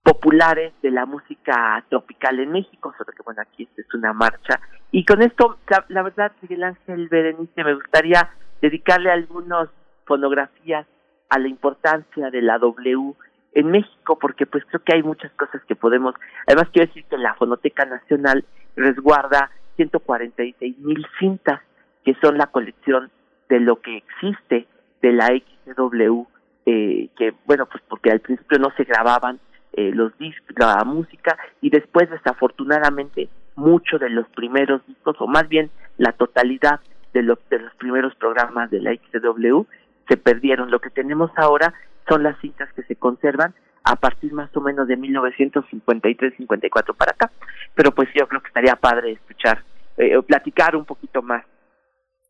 populares 0.03 0.73
de 0.83 0.91
la 0.91 1.07
música 1.07 1.85
tropical 1.89 2.41
en 2.41 2.53
México, 2.53 2.95
solo 2.97 3.13
que 3.13 3.23
bueno, 3.23 3.43
aquí 3.43 3.69
es 3.77 3.95
una 3.95 4.13
marcha. 4.13 4.61
Y 4.91 5.05
con 5.05 5.23
esto, 5.23 5.59
la, 5.69 5.85
la 5.89 6.03
verdad, 6.03 6.33
Miguel 6.43 6.65
Ángel 6.65 7.09
Berenice, 7.09 7.65
me 7.65 7.75
gustaría 7.75 8.31
dedicarle 8.61 9.11
algunas 9.11 9.69
fonografías 10.07 10.87
a 11.29 11.39
la 11.39 11.49
importancia 11.49 12.31
de 12.31 12.43
la 12.43 12.59
W 12.59 13.15
en 13.53 13.71
México, 13.71 14.19
porque 14.19 14.47
pues 14.47 14.65
creo 14.67 14.83
que 14.83 14.95
hay 14.95 15.03
muchas 15.03 15.33
cosas 15.33 15.63
que 15.67 15.77
podemos, 15.77 16.15
además 16.47 16.69
quiero 16.73 16.89
decir 16.89 17.05
que 17.05 17.17
la 17.17 17.35
Fonoteca 17.35 17.85
Nacional 17.85 18.45
resguarda 18.77 19.51
146 19.77 20.79
mil 20.79 21.07
cintas, 21.19 21.61
que 22.05 22.15
son 22.23 22.39
la 22.39 22.47
colección 22.47 23.11
de 23.49 23.61
lo 23.61 23.81
que 23.81 23.97
existe 23.99 24.67
de 25.03 25.13
la 25.13 25.29
XW, 25.29 26.23
eh, 26.67 27.09
que 27.17 27.35
bueno, 27.47 27.67
pues 27.67 27.83
porque 27.89 28.11
al 28.11 28.21
principio 28.21 28.59
no 28.59 28.71
se 28.77 28.85
grababan 28.85 29.41
eh, 29.73 29.93
los 29.95 30.17
discos, 30.19 30.55
la 30.57 30.85
música, 30.85 31.39
y 31.61 31.71
después 31.71 32.11
desafortunadamente 32.11 33.29
muchos 33.57 34.01
de 34.01 34.11
los 34.11 34.29
primeros 34.31 34.85
discos, 34.87 35.17
o 35.21 35.27
más 35.27 35.49
bien 35.49 35.71
la 35.97 36.13
totalidad 36.13 36.81
de, 37.13 37.23
los 37.23 37.39
de 37.51 37.59
los 37.59 37.75
primeros 37.75 38.15
programas 38.17 38.71
de 38.71 38.81
la 38.81 38.93
XW 38.95 39.63
se 40.09 40.17
perdieron. 40.17 40.71
Lo 40.71 40.81
que 40.81 40.91
tenemos 40.91 41.31
ahora 41.37 41.75
son 42.09 42.23
las 42.23 42.39
cintas 42.41 42.73
que 42.73 42.83
se 42.83 42.97
conservan 42.97 43.55
a 43.85 43.97
partir 43.97 44.33
más 44.33 44.55
o 44.57 44.61
menos 44.61 44.89
de 44.89 44.99
1953-54 44.99 46.95
para 46.97 47.13
acá. 47.13 47.31
Pero 47.75 47.93
pues 47.93 48.09
yo 48.15 48.27
creo 48.27 48.41
que 48.41 48.49
estaría 48.49 48.77
padre 48.77 49.13
escuchar, 49.13 49.63
eh, 49.97 50.21
platicar 50.23 50.77
un 50.77 50.85
poquito 50.85 51.23
más 51.23 51.45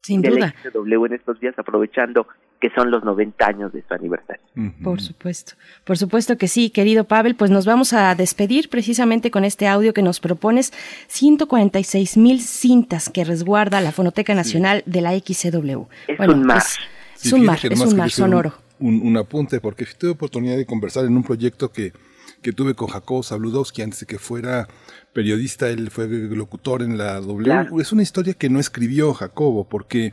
Sin 0.03 0.21
de 0.21 0.31
duda. 0.31 0.53
la 0.63 0.71
XW 0.71 1.07
en 1.07 1.15
estos 1.15 1.41
días, 1.41 1.59
aprovechando 1.59 2.27
que 2.61 2.69
son 2.77 2.91
los 2.91 3.03
90 3.05 3.47
años 3.47 3.73
de 3.73 3.83
su 3.89 3.95
aniversario. 3.95 4.43
Por 4.85 5.01
supuesto, 5.01 5.55
por 5.85 5.97
supuesto 5.97 6.37
que 6.37 6.47
sí, 6.47 6.69
querido 6.71 7.05
Pavel, 7.05 7.35
pues 7.35 7.51
nos 7.51 7.65
vamos 7.65 7.93
a 7.95 8.15
despedir 8.15 8.69
precisamente 8.69 9.31
con 9.31 9.45
este 9.45 9.67
audio 9.67 9.95
que 9.95 10.03
nos 10.03 10.21
propones, 10.21 10.73
146 11.09 12.17
mil 12.17 12.41
cintas 12.41 13.09
que 13.09 13.25
resguarda 13.25 13.81
la 13.81 13.93
Fonoteca 13.93 14.35
Nacional 14.35 14.83
de 14.87 15.01
la 15.01 15.13
XCW. 15.19 15.85
Es 16.09 16.19
un 16.29 16.43
mar. 16.45 16.59
Es, 16.59 16.77
es 17.25 17.31
Sí, 17.31 17.35
un 17.35 17.45
mar, 17.45 17.59
es 17.63 17.81
un 17.81 17.97
mar 17.97 18.07
un- 18.07 18.11
sonoro. 18.11 18.55
Un, 18.79 19.01
un 19.07 19.17
apunte, 19.19 19.61
porque 19.61 19.87
tuve 19.99 20.11
oportunidad 20.11 20.57
de 20.57 20.65
conversar 20.67 21.05
en 21.05 21.15
un 21.17 21.23
proyecto 21.23 21.71
que, 21.71 21.93
que 22.43 22.53
tuve 22.53 22.75
con 22.75 22.89
Jacobo 22.89 23.23
Zabludowski 23.23 23.83
antes 23.83 24.01
de 24.01 24.07
que 24.07 24.19
fuera 24.19 24.69
periodista, 25.13 25.69
él 25.69 25.91
fue 25.91 26.07
locutor 26.09 26.83
en 26.83 26.97
la 26.97 27.21
W. 27.21 27.45
Claro. 27.45 27.81
Es 27.81 27.93
una 27.93 28.03
historia 28.03 28.33
que 28.35 28.49
no 28.49 28.59
escribió 28.59 29.13
Jacobo, 29.13 29.65
porque 29.69 30.13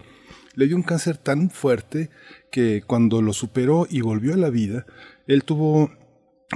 le 0.58 0.66
dio 0.68 0.76
un 0.76 0.82
cáncer 0.84 1.18
tan 1.18 1.50
fuerte 1.52 2.10
que 2.52 2.82
cuando 2.86 3.22
lo 3.22 3.32
superó 3.32 3.88
y 3.90 4.02
volvió 4.02 4.34
a 4.34 4.38
la 4.38 4.50
vida, 4.50 4.88
él 5.28 5.44
tuvo 5.44 5.92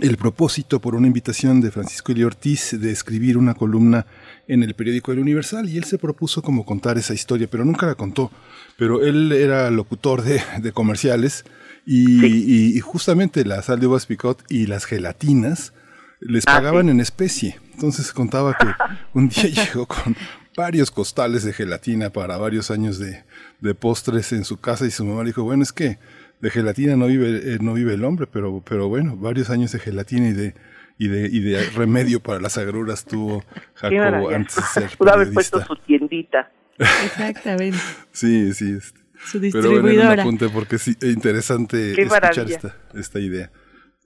el 0.02 0.18
propósito 0.18 0.82
por 0.82 0.96
una 0.96 1.06
invitación 1.06 1.62
de 1.62 1.70
Francisco 1.70 2.12
Eli 2.12 2.24
Ortiz 2.24 2.76
de 2.80 2.92
escribir 2.92 3.38
una 3.38 3.54
columna 3.54 4.08
en 4.48 4.64
el 4.64 4.74
periódico 4.74 5.12
El 5.12 5.20
Universal 5.20 5.70
y 5.70 5.78
él 5.78 5.84
se 5.84 6.00
propuso 6.00 6.42
como 6.42 6.66
contar 6.66 6.98
esa 6.98 7.14
historia, 7.14 7.48
pero 7.50 7.64
nunca 7.64 7.86
la 7.86 7.94
contó. 7.96 8.32
Pero 8.76 9.04
él 9.06 9.32
era 9.34 9.70
locutor 9.70 10.24
de, 10.24 10.42
de 10.62 10.72
comerciales 10.72 11.46
y, 11.86 12.76
y 12.76 12.80
justamente 12.80 13.46
la 13.46 13.62
sal 13.62 13.80
de 13.80 13.88
uvas 13.88 14.08
picot 14.08 14.44
y 14.50 14.66
las 14.66 14.86
gelatinas 14.86 15.74
les 16.22 16.46
Ah, 16.48 16.56
pagaban 16.56 16.86
sí. 16.86 16.92
en 16.92 17.00
especie. 17.02 17.60
Entonces 17.74 18.12
contaba 18.14 18.56
que 18.58 18.66
un 19.14 19.30
día 19.30 19.44
llegó 19.46 19.86
con 19.88 20.16
varios 20.56 20.90
costales 20.92 21.44
de 21.44 21.54
gelatina 21.54 22.10
para 22.12 22.38
varios 22.38 22.72
años 22.72 23.00
de, 23.00 23.24
de 23.62 23.76
postres 23.76 24.34
en 24.34 24.44
su 24.44 24.60
casa 24.60 24.86
y 24.86 24.92
su 24.92 25.06
mamá 25.06 25.22
le 25.24 25.28
dijo, 25.28 25.44
bueno, 25.44 25.64
es 25.64 25.72
que 25.72 25.98
de 26.42 26.50
gelatina 26.50 26.96
no 26.96 27.08
vive, 27.08 27.54
eh, 27.54 27.58
no 27.62 27.74
vive 27.74 27.94
el 27.94 28.04
hombre, 28.04 28.28
pero, 28.28 28.62
pero 28.68 28.90
bueno, 28.90 29.16
varios 29.16 29.50
años 29.50 29.72
de 29.72 29.80
gelatina 29.80 30.28
y 30.28 30.34
de, 30.34 30.56
y 30.98 31.08
de, 31.08 31.28
y 31.32 31.40
de 31.40 31.64
remedio 31.70 32.20
para 32.20 32.40
las 32.40 32.58
agruras 32.58 33.06
tuvo 33.06 33.44
Jacobo 33.76 34.30
antes 34.30 34.56
de 34.56 34.62
ser 34.62 34.90
Pudo 34.98 35.14
haber 35.14 35.32
puesto 35.32 35.64
su 35.64 35.76
tiendita. 35.78 36.52
Exactamente. 36.78 37.78
Sí, 38.12 38.54
sí. 38.54 38.78
este. 38.78 39.00
Su 39.24 39.40
Pero 39.40 39.52
bueno, 39.52 39.62
era 39.62 39.70
un 39.80 39.84
distribuidora. 39.84 40.22
apunte 40.24 40.50
porque 40.50 40.80
sí, 40.80 40.96
es 41.00 41.14
interesante 41.14 41.94
Qué 41.96 42.02
escuchar 42.02 42.22
maravilla. 42.24 42.56
esta, 42.56 42.76
esta 42.96 43.20
idea. 43.20 43.52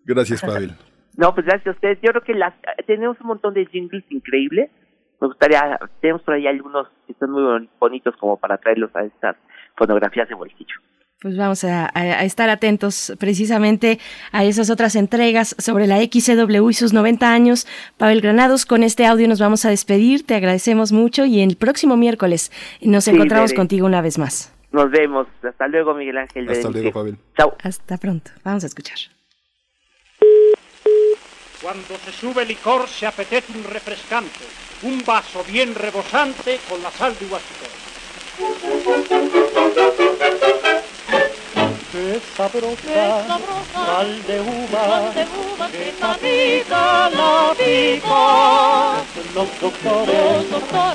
Gracias, 0.03 0.41
Pavel. 0.41 0.75
No, 1.15 1.33
pues 1.33 1.45
gracias 1.45 1.67
a 1.67 1.71
ustedes. 1.71 1.99
Yo 2.01 2.09
creo 2.11 2.23
que 2.23 2.33
las 2.33 2.53
tenemos 2.85 3.15
un 3.21 3.27
montón 3.27 3.53
de 3.53 3.65
jingles 3.67 4.03
increíbles. 4.09 4.69
Me 5.21 5.27
gustaría, 5.27 5.79
tenemos 6.01 6.21
por 6.23 6.33
ahí 6.33 6.47
algunos 6.47 6.87
que 7.07 7.13
son 7.19 7.31
muy 7.31 7.41
boni- 7.43 7.69
bonitos 7.79 8.15
como 8.17 8.37
para 8.37 8.57
traerlos 8.57 8.95
a 8.95 9.03
estas 9.03 9.35
fotografías 9.77 10.27
de 10.29 10.35
bolsillo. 10.35 10.75
Pues 11.21 11.37
vamos 11.37 11.63
a, 11.63 11.85
a- 11.85 11.89
a 11.93 12.23
estar 12.25 12.49
atentos 12.49 13.13
precisamente 13.19 13.99
a 14.31 14.43
esas 14.43 14.69
otras 14.69 14.95
entregas 14.95 15.55
sobre 15.57 15.87
la 15.87 15.97
XCW 16.01 16.69
y 16.69 16.73
sus 16.73 16.93
90 16.93 17.31
años. 17.33 17.65
Pavel 17.97 18.21
Granados, 18.21 18.65
con 18.65 18.83
este 18.83 19.05
audio 19.05 19.27
nos 19.27 19.39
vamos 19.39 19.65
a 19.65 19.69
despedir. 19.69 20.25
Te 20.25 20.35
agradecemos 20.35 20.91
mucho 20.91 21.25
y 21.25 21.41
el 21.41 21.55
próximo 21.55 21.95
miércoles 21.97 22.51
nos 22.81 23.05
Sí, 23.05 23.11
encontramos 23.11 23.53
contigo 23.53 23.87
una 23.87 24.01
vez 24.01 24.17
más. 24.19 24.51
Nos 24.71 24.91
vemos. 24.91 25.25
Hasta 25.41 25.67
luego, 25.69 25.93
Miguel 25.95 26.17
Ángel. 26.17 26.49
Hasta 26.49 26.69
luego, 26.69 26.91
Pavel. 26.91 27.17
Chao. 27.37 27.55
Hasta 27.63 27.97
pronto. 27.97 28.31
Vamos 28.43 28.63
a 28.65 28.67
escuchar. 28.67 28.97
Cuando 31.61 31.95
se 32.03 32.11
sube 32.11 32.45
licor 32.45 32.87
se 32.87 33.07
apetece 33.07 33.57
un 33.57 33.63
refrescante, 33.63 34.29
un 34.83 35.03
vaso 35.05 35.43
bien 35.43 35.73
rebosante 35.75 36.59
con 36.69 36.81
la 36.83 36.91
sal 36.91 37.15
de 37.19 37.25
uvasicor. 37.25 37.69
Qué 41.91 42.19
sabrosa, 42.35 43.39
sal 43.73 44.23
de 44.27 44.41
uva, 44.41 45.13
que 45.71 45.93
sabida 45.97 47.09
la 47.09 47.53
pica. 47.57 49.03
Los 49.33 49.59
doctores, 49.61 50.45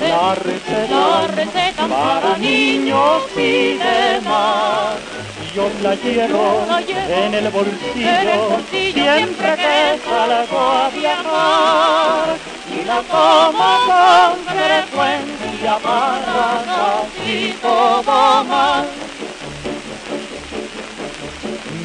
la 0.01 0.35
receta, 0.35 1.87
para 1.87 2.37
niños 2.37 3.23
y 3.35 3.77
demás. 3.77 5.30
Yo 5.53 5.69
la 5.83 5.95
llevo 5.95 6.65
en 7.09 7.33
el 7.33 7.49
bolsillo, 7.49 8.61
siempre 8.69 9.55
que 9.57 9.99
salgo 10.05 10.59
a 10.59 10.89
viajar. 10.89 12.37
Y 12.71 12.85
la 12.85 13.01
tomo 13.01 13.69
con 13.85 14.45
frecuencia 14.45 15.77
para 15.79 16.63
casi 16.65 17.53
todo 17.61 18.43
más. 18.45 19.10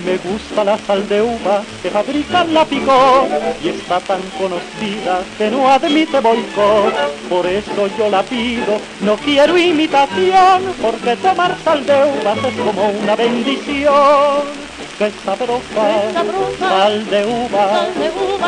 Me 0.07 0.19
gusta 0.19 0.63
la 0.63 0.79
sal 0.79 1.09
de 1.09 1.21
uva 1.21 1.65
que 1.83 1.91
fabrican 1.91 2.55
la 2.55 2.65
picó 2.65 3.27
y 3.61 3.71
está 3.71 3.99
tan 3.99 4.21
conocida 4.39 5.21
que 5.37 5.51
no 5.51 5.69
admite 5.69 6.21
boicot. 6.21 6.95
Por 7.29 7.45
eso 7.45 7.89
yo 7.99 8.09
la 8.09 8.23
pido, 8.23 8.79
no 9.01 9.17
quiero 9.17 9.59
imitación, 9.59 10.63
porque 10.81 11.17
tomar 11.17 11.57
sal 11.65 11.85
de 11.85 11.95
uvas 11.95 12.39
es 12.39 12.55
como 12.55 12.89
una 12.89 13.17
bendición. 13.17 14.67
Qué 14.97 15.11
sabrosa, 15.25 16.13
sal 16.61 17.11
de 17.11 17.25
uva, 17.27 17.89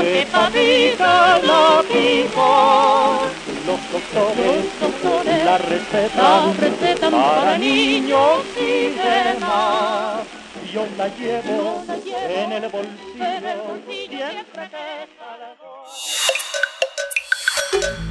que 0.00 0.26
fabrica 0.30 1.40
la 1.42 1.82
picó. 1.92 3.18
Los 3.66 3.80
doctores, 3.92 5.44
la 5.44 5.58
receta, 5.58 7.10
para 7.10 7.58
niños 7.58 8.44
y 8.56 8.90
demás. 8.90 10.37
Yo 10.72 10.86
la 10.98 11.08
llevo 11.16 11.84
en 11.88 12.52
el 12.52 12.70
bolsillo 12.70 14.30
siempre 14.30 14.70
que 14.70 15.08
salgo. 15.18 15.84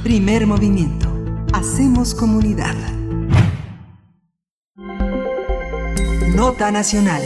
Primer 0.02 0.46
movimiento. 0.46 1.08
Hacemos 1.52 2.14
comunidad. 2.14 2.74
Nota 6.34 6.70
Nacional. 6.72 7.22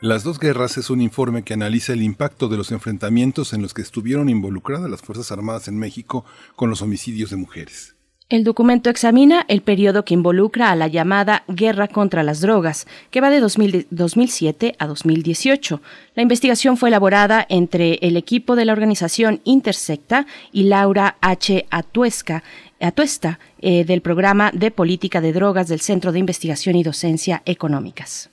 Las 0.00 0.24
dos 0.24 0.38
guerras 0.38 0.78
es 0.78 0.88
un 0.88 1.00
informe 1.00 1.42
que 1.42 1.54
analiza 1.54 1.92
el 1.92 2.02
impacto 2.02 2.48
de 2.48 2.56
los 2.56 2.70
enfrentamientos 2.70 3.52
en 3.52 3.62
los 3.62 3.74
que 3.74 3.82
estuvieron 3.82 4.28
involucradas 4.28 4.90
las 4.90 5.02
Fuerzas 5.02 5.32
Armadas 5.32 5.68
en 5.68 5.78
México 5.78 6.24
con 6.54 6.70
los 6.70 6.80
homicidios 6.80 7.30
de 7.30 7.36
mujeres. 7.36 7.95
El 8.28 8.42
documento 8.42 8.90
examina 8.90 9.44
el 9.46 9.62
periodo 9.62 10.04
que 10.04 10.14
involucra 10.14 10.72
a 10.72 10.74
la 10.74 10.88
llamada 10.88 11.44
Guerra 11.46 11.86
contra 11.86 12.24
las 12.24 12.40
Drogas, 12.40 12.88
que 13.12 13.20
va 13.20 13.30
de 13.30 13.38
2007 13.38 14.74
a 14.80 14.86
2018. 14.88 15.80
La 16.16 16.22
investigación 16.24 16.76
fue 16.76 16.88
elaborada 16.88 17.46
entre 17.48 18.00
el 18.02 18.16
equipo 18.16 18.56
de 18.56 18.64
la 18.64 18.72
organización 18.72 19.42
Intersecta 19.44 20.26
y 20.50 20.64
Laura 20.64 21.18
H. 21.20 21.66
Atuesca, 21.70 22.42
Atuesta, 22.80 23.38
eh, 23.60 23.84
del 23.84 24.02
programa 24.02 24.50
de 24.52 24.72
política 24.72 25.20
de 25.20 25.32
drogas 25.32 25.68
del 25.68 25.80
Centro 25.80 26.10
de 26.10 26.18
Investigación 26.18 26.74
y 26.74 26.82
Docencia 26.82 27.42
Económicas. 27.46 28.30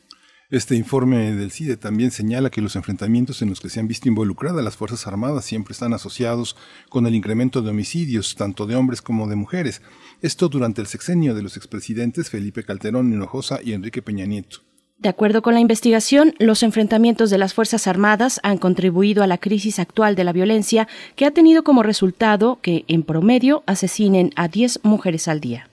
Este 0.54 0.76
informe 0.76 1.32
del 1.32 1.50
CIDE 1.50 1.78
también 1.78 2.12
señala 2.12 2.52
que 2.52 2.62
los 2.62 2.76
enfrentamientos 2.76 3.42
en 3.42 3.50
los 3.50 3.60
que 3.60 3.70
se 3.70 3.80
han 3.80 3.88
visto 3.88 4.08
involucradas 4.08 4.64
las 4.64 4.78
Fuerzas 4.78 5.08
Armadas 5.08 5.46
siempre 5.46 5.72
están 5.72 5.94
asociados 5.94 6.56
con 6.90 7.08
el 7.08 7.16
incremento 7.16 7.64
de 7.64 7.72
homicidios, 7.72 8.36
tanto 8.36 8.68
de 8.68 8.76
hombres 8.76 9.02
como 9.02 9.28
de 9.28 9.36
mujeres. 9.36 9.82
Esto 10.22 10.50
durante 10.50 10.80
el 10.80 10.86
sexenio 10.86 11.34
de 11.34 11.42
los 11.42 11.58
expresidentes 11.58 12.30
Felipe 12.30 12.64
Calderón 12.64 13.12
Hinojosa 13.12 13.62
y 13.64 13.74
Enrique 13.74 14.04
Peña 14.04 14.28
Nieto. 14.28 14.60
De 15.00 15.10
acuerdo 15.10 15.42
con 15.42 15.56
la 15.56 15.60
investigación, 15.60 16.36
los 16.38 16.62
enfrentamientos 16.62 17.32
de 17.32 17.40
las 17.40 17.56
Fuerzas 17.56 17.88
Armadas 17.88 18.40
han 18.44 18.60
contribuido 18.60 19.24
a 19.24 19.28
la 19.28 19.40
crisis 19.40 19.80
actual 19.80 20.14
de 20.14 20.24
la 20.24 20.34
violencia, 20.34 20.88
que 21.16 21.26
ha 21.26 21.32
tenido 21.32 21.64
como 21.64 21.82
resultado 21.82 22.60
que, 22.62 22.86
en 22.88 23.02
promedio, 23.02 23.64
asesinen 23.66 24.30
a 24.36 24.50
10 24.50 24.82
mujeres 24.84 25.28
al 25.28 25.40
día. 25.40 25.68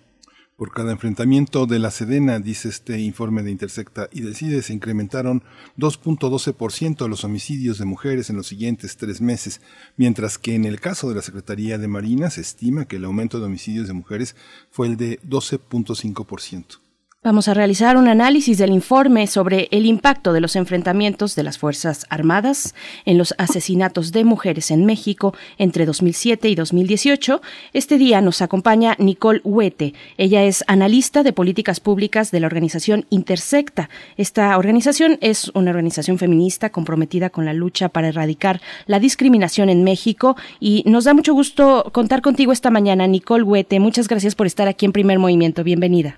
Por 0.61 0.73
cada 0.73 0.93
enfrentamiento 0.93 1.65
de 1.65 1.79
la 1.79 1.91
Sedena, 1.91 2.39
dice 2.39 2.69
este 2.69 3.01
informe 3.01 3.43
de 3.43 3.51
Intersecta 3.51 4.11
y 4.13 4.21
decide, 4.21 4.61
se 4.61 4.75
incrementaron 4.75 5.43
2.12% 5.79 7.09
los 7.09 7.25
homicidios 7.25 7.79
de 7.79 7.87
mujeres 7.87 8.29
en 8.29 8.37
los 8.37 8.49
siguientes 8.49 8.99
tres 8.99 9.23
meses, 9.23 9.63
mientras 9.97 10.37
que 10.37 10.55
en 10.55 10.67
el 10.67 10.79
caso 10.79 11.09
de 11.09 11.15
la 11.15 11.23
Secretaría 11.23 11.79
de 11.79 11.89
Marina 11.89 12.29
se 12.29 12.43
estima 12.43 12.85
que 12.85 12.97
el 12.97 13.07
aumento 13.07 13.41
de 13.41 13.47
homicidios 13.47 13.87
de 13.87 13.95
mujeres 13.95 14.37
fue 14.71 14.89
el 14.89 14.99
de 14.99 15.19
12.5%. 15.23 16.80
Vamos 17.23 17.49
a 17.49 17.55
realizar 17.55 17.99
un 17.99 18.09
análisis 18.09 18.57
del 18.57 18.71
informe 18.71 19.27
sobre 19.27 19.69
el 19.73 19.85
impacto 19.85 20.33
de 20.33 20.41
los 20.41 20.57
enfrentamientos 20.57 21.35
de 21.35 21.43
las 21.43 21.59
Fuerzas 21.59 22.07
Armadas 22.09 22.75
en 23.05 23.19
los 23.19 23.35
asesinatos 23.37 24.13
de 24.13 24.25
mujeres 24.25 24.71
en 24.71 24.87
México 24.87 25.35
entre 25.59 25.85
2007 25.85 26.49
y 26.49 26.55
2018. 26.55 27.43
Este 27.75 27.99
día 27.99 28.23
nos 28.23 28.41
acompaña 28.41 28.97
Nicole 28.99 29.43
Huete. 29.45 29.93
Ella 30.17 30.45
es 30.45 30.65
analista 30.67 31.23
de 31.23 31.35
políticas 31.35 31.79
públicas 31.79 32.31
de 32.31 32.41
la 32.41 32.47
organización 32.47 33.05
Intersecta. 33.11 33.91
Esta 34.17 34.57
organización 34.57 35.19
es 35.21 35.51
una 35.53 35.73
organización 35.73 36.17
feminista 36.17 36.71
comprometida 36.71 37.29
con 37.29 37.45
la 37.45 37.53
lucha 37.53 37.91
para 37.91 38.09
erradicar 38.09 38.63
la 38.87 38.99
discriminación 38.99 39.69
en 39.69 39.85
México 39.85 40.39
y 40.59 40.85
nos 40.87 41.05
da 41.05 41.13
mucho 41.13 41.35
gusto 41.35 41.91
contar 41.93 42.23
contigo 42.23 42.51
esta 42.53 42.71
mañana, 42.71 43.07
Nicole 43.07 43.43
Huete. 43.43 43.79
Muchas 43.79 44.09
gracias 44.09 44.35
por 44.35 44.47
estar 44.47 44.69
aquí 44.69 44.87
en 44.87 44.93
Primer 44.93 45.19
Movimiento. 45.19 45.63
Bienvenida. 45.63 46.17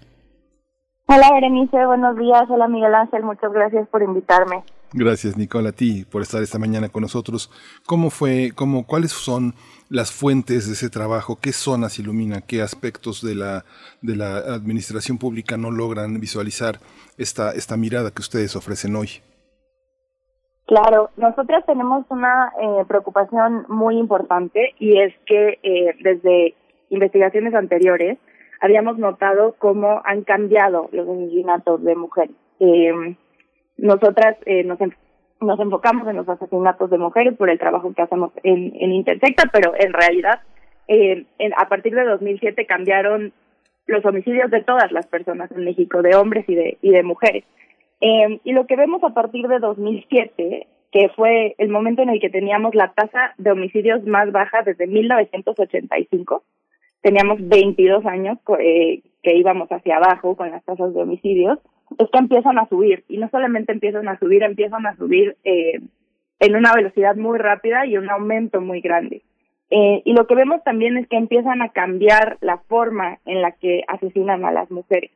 Hola 1.07 1.31
Berenice, 1.33 1.85
buenos 1.87 2.17
días. 2.17 2.45
Hola 2.49 2.69
Miguel 2.69 2.95
Ángel, 2.95 3.23
muchas 3.23 3.53
gracias 3.53 3.89
por 3.89 4.03
invitarme. 4.03 4.63
Gracias 4.95 5.37
Nicole 5.37 5.71
a 5.71 5.73
ti 5.73 6.05
por 6.05 6.23
estar 6.23 6.43
esta 6.43 6.59
mañana 6.59 6.89
con 6.89 7.03
nosotros. 7.03 7.51
¿Cómo 7.87 8.11
fue, 8.11 8.53
cómo, 8.55 8.87
cuáles 8.87 9.11
son 9.11 9.55
las 9.89 10.13
fuentes 10.13 10.67
de 10.67 10.75
ese 10.75 10.91
trabajo? 10.91 11.39
¿Qué 11.41 11.53
zonas 11.53 11.99
ilumina? 11.99 12.43
¿Qué 12.47 12.63
aspectos 12.63 13.25
de 13.25 13.35
la, 13.35 13.65
de 14.03 14.17
la 14.17 14.37
administración 14.37 15.19
pública 15.19 15.57
no 15.57 15.71
logran 15.71 16.21
visualizar 16.21 16.77
esta, 17.19 17.53
esta 17.53 17.77
mirada 17.77 18.11
que 18.11 18.21
ustedes 18.21 18.55
ofrecen 18.55 18.95
hoy? 18.97 19.23
Claro, 20.67 21.11
nosotras 21.17 21.65
tenemos 21.67 22.07
una 22.09 22.53
eh, 22.61 22.85
preocupación 22.87 23.67
muy 23.69 23.99
importante 23.99 24.75
y 24.79 25.01
es 25.01 25.15
que 25.27 25.59
eh, 25.63 25.97
desde 26.01 26.55
investigaciones 26.91 27.55
anteriores 27.55 28.19
habíamos 28.63 28.97
notado 28.97 29.57
cómo 29.59 30.01
han 30.05 30.23
cambiado 30.23 30.89
los 30.93 31.09
asesinatos 31.09 31.83
de 31.83 31.97
mujeres. 31.97 32.37
Eh, 32.61 33.17
nosotras 33.77 34.37
eh, 34.47 34.63
nos, 34.63 34.79
nos 35.41 35.59
enfocamos 35.59 36.07
en 36.07 36.17
los 36.17 36.29
asesinatos 36.29 36.89
de 36.89 36.99
mujeres 36.99 37.37
por 37.37 37.51
el 37.51 37.59
trabajo 37.59 37.93
que 37.93 38.03
hacemos 38.03 38.31
en, 38.45 38.73
en 38.77 38.93
Intersecta, 38.93 39.51
pero 39.53 39.73
en 39.77 39.93
realidad 39.93 40.43
eh, 40.87 41.27
a 41.57 41.69
partir 41.69 41.93
de 41.93 42.05
2007 42.05 42.65
cambiaron 42.67 43.33
los 43.87 44.05
homicidios 44.05 44.49
de 44.53 44.63
todas 44.63 44.93
las 44.93 45.09
personas 45.09 45.51
en 45.51 45.65
México, 45.65 46.01
de 46.01 46.15
hombres 46.15 46.45
y 46.49 46.55
de, 46.55 46.79
y 46.83 46.91
de 46.91 47.03
mujeres. 47.03 47.45
Y 48.01 48.53
lo 48.53 48.67
que 48.67 48.77
vemos 48.77 49.03
a 49.05 49.11
partir 49.11 49.47
de 49.47 49.61
2007, 49.61 50.67
que 50.91 51.09
fue 51.15 51.55
el 51.59 51.69
momento 51.69 52.03
en 52.03 52.11
el 52.11 52.21
que 52.21 52.31
teníamos 52.31 52.75
la 52.75 52.93
tasa 52.93 53.35
de 53.39 53.53
homicidios 53.53 54.05
más 54.07 54.33
baja 54.33 54.63
desde 54.63 54.89
1985, 54.89 56.43
teníamos 57.03 57.47
22 57.47 58.07
años 58.07 58.39
eh, 58.59 59.03
que 59.23 59.37
íbamos 59.37 59.71
hacia 59.71 59.97
abajo 59.97 60.37
con 60.37 60.51
las 60.51 60.65
tasas 60.65 60.95
de 60.95 61.03
homicidios, 61.03 61.59
es 61.99 62.09
que 62.11 62.19
empiezan 62.19 62.59
a 62.59 62.69
subir 62.69 63.05
y 63.09 63.19
no 63.19 63.29
solamente 63.29 63.73
empiezan 63.73 64.09
a 64.09 64.19
subir, 64.19 64.43
empiezan 64.43 64.87
a 64.87 64.97
subir 64.97 65.37
eh, 65.45 65.81
en 66.41 66.57
una 66.57 66.73
velocidad 66.75 67.17
muy 67.17 67.39
rápida 67.39 67.87
y 67.87 67.97
un 67.97 68.11
aumento 68.11 68.61
muy 68.61 68.81
grande. 68.81 69.23
Eh, 69.71 70.03
y 70.05 70.13
lo 70.13 70.27
que 70.27 70.35
vemos 70.35 70.63
también 70.65 70.97
es 70.99 71.09
que 71.09 71.17
empiezan 71.17 71.63
a 71.63 71.71
cambiar 71.71 72.37
la 72.41 72.59
forma 72.69 73.19
en 73.25 73.41
la 73.41 73.53
que 73.53 73.83
asesinan 73.89 74.45
a 74.45 74.53
las 74.53 74.71
mujeres. 74.71 75.11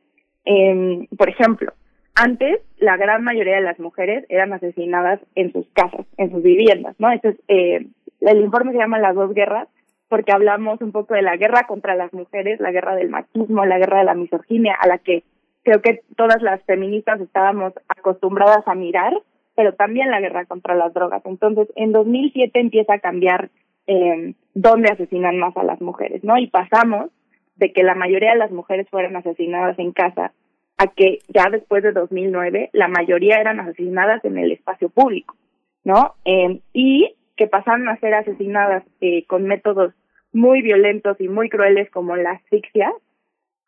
Eh, 0.45 1.07
por 1.17 1.29
ejemplo, 1.29 1.73
antes 2.15 2.61
la 2.77 2.97
gran 2.97 3.23
mayoría 3.23 3.57
de 3.57 3.61
las 3.61 3.79
mujeres 3.79 4.25
eran 4.29 4.53
asesinadas 4.53 5.19
en 5.35 5.51
sus 5.53 5.67
casas, 5.73 6.07
en 6.17 6.31
sus 6.31 6.41
viviendas, 6.41 6.95
¿no? 6.97 7.11
Entonces, 7.11 7.39
eh, 7.47 7.85
el 8.21 8.41
informe 8.41 8.71
se 8.71 8.79
llama 8.79 8.97
Las 8.97 9.13
dos 9.13 9.33
guerras 9.35 9.67
porque 10.09 10.31
hablamos 10.31 10.81
un 10.81 10.91
poco 10.91 11.13
de 11.13 11.21
la 11.21 11.37
guerra 11.37 11.65
contra 11.67 11.95
las 11.95 12.13
mujeres, 12.13 12.59
la 12.59 12.71
guerra 12.71 12.95
del 12.95 13.09
machismo, 13.09 13.65
la 13.65 13.77
guerra 13.77 13.99
de 13.99 14.05
la 14.05 14.13
misoginia, 14.13 14.75
a 14.79 14.87
la 14.87 14.97
que 14.97 15.23
creo 15.63 15.81
que 15.81 16.01
todas 16.15 16.41
las 16.41 16.61
feministas 16.63 17.19
estábamos 17.19 17.73
acostumbradas 17.89 18.65
a 18.67 18.75
mirar, 18.75 19.13
pero 19.55 19.73
también 19.73 20.11
la 20.11 20.21
guerra 20.21 20.45
contra 20.45 20.75
las 20.75 20.93
drogas. 20.93 21.21
Entonces, 21.25 21.67
en 21.75 21.91
2007 21.91 22.59
empieza 22.59 22.93
a 22.93 22.99
cambiar 22.99 23.49
eh, 23.87 24.33
dónde 24.53 24.89
asesinan 24.89 25.37
más 25.39 25.57
a 25.57 25.63
las 25.63 25.81
mujeres, 25.81 26.23
¿no? 26.23 26.37
Y 26.37 26.47
pasamos 26.47 27.09
de 27.57 27.73
que 27.73 27.83
la 27.83 27.95
mayoría 27.95 28.31
de 28.31 28.37
las 28.37 28.51
mujeres 28.51 28.87
fueran 28.89 29.15
asesinadas 29.15 29.77
en 29.79 29.91
casa 29.91 30.31
a 30.77 30.87
que 30.87 31.19
ya 31.27 31.49
después 31.51 31.83
de 31.83 31.91
2009 31.91 32.69
la 32.73 32.87
mayoría 32.87 33.39
eran 33.39 33.59
asesinadas 33.59 34.23
en 34.23 34.37
el 34.37 34.51
espacio 34.51 34.89
público, 34.89 35.35
¿no? 35.83 36.13
Eh, 36.23 36.61
y 36.71 37.16
que 37.37 37.47
pasaron 37.47 37.87
a 37.87 37.97
ser 37.99 38.13
asesinadas 38.13 38.83
eh, 38.99 39.25
con 39.25 39.43
métodos 39.43 39.93
muy 40.33 40.61
violentos 40.61 41.19
y 41.21 41.29
muy 41.29 41.49
crueles 41.49 41.89
como 41.91 42.15
la 42.15 42.31
asfixia, 42.31 42.91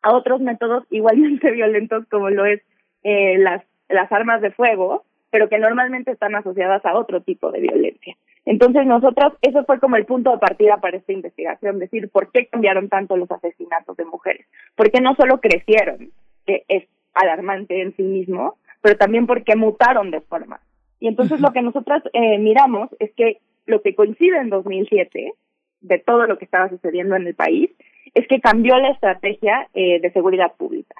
a 0.02 0.14
otros 0.14 0.40
métodos 0.40 0.84
igualmente 0.90 1.50
violentos 1.50 2.04
como 2.10 2.30
lo 2.30 2.44
es 2.44 2.60
eh, 3.02 3.38
las, 3.38 3.62
las 3.88 4.10
armas 4.12 4.42
de 4.42 4.50
fuego, 4.50 5.04
pero 5.30 5.48
que 5.48 5.58
normalmente 5.58 6.10
están 6.10 6.34
asociadas 6.34 6.84
a 6.84 6.96
otro 6.98 7.22
tipo 7.22 7.50
de 7.52 7.60
violencia. 7.60 8.16
Entonces 8.44 8.84
nosotros, 8.86 9.34
eso 9.42 9.64
fue 9.64 9.78
como 9.78 9.96
el 9.96 10.06
punto 10.06 10.32
de 10.32 10.38
partida 10.38 10.78
para 10.78 10.96
esta 10.96 11.12
investigación, 11.12 11.78
decir, 11.78 12.08
¿por 12.10 12.32
qué 12.32 12.46
cambiaron 12.46 12.88
tanto 12.88 13.16
los 13.16 13.30
asesinatos 13.30 13.96
de 13.96 14.04
mujeres? 14.04 14.46
Porque 14.74 15.00
no 15.00 15.14
solo 15.14 15.40
crecieron, 15.40 16.10
que 16.46 16.64
es 16.68 16.84
alarmante 17.14 17.80
en 17.80 17.94
sí 17.96 18.02
mismo, 18.02 18.56
pero 18.80 18.96
también 18.96 19.26
porque 19.26 19.56
mutaron 19.56 20.10
de 20.10 20.20
forma. 20.22 20.60
Y 20.98 21.08
entonces 21.08 21.40
lo 21.40 21.52
que 21.52 21.62
nosotras 21.62 22.02
eh, 22.12 22.38
miramos 22.38 22.90
es 22.98 23.12
que 23.12 23.38
lo 23.70 23.82
que 23.82 23.94
coincide 23.94 24.38
en 24.38 24.50
2007 24.50 25.32
de 25.80 25.98
todo 25.98 26.26
lo 26.26 26.38
que 26.38 26.44
estaba 26.44 26.68
sucediendo 26.68 27.16
en 27.16 27.26
el 27.26 27.34
país 27.34 27.70
es 28.14 28.26
que 28.26 28.40
cambió 28.40 28.76
la 28.76 28.90
estrategia 28.90 29.68
eh, 29.74 30.00
de 30.00 30.12
seguridad 30.12 30.52
pública. 30.56 30.94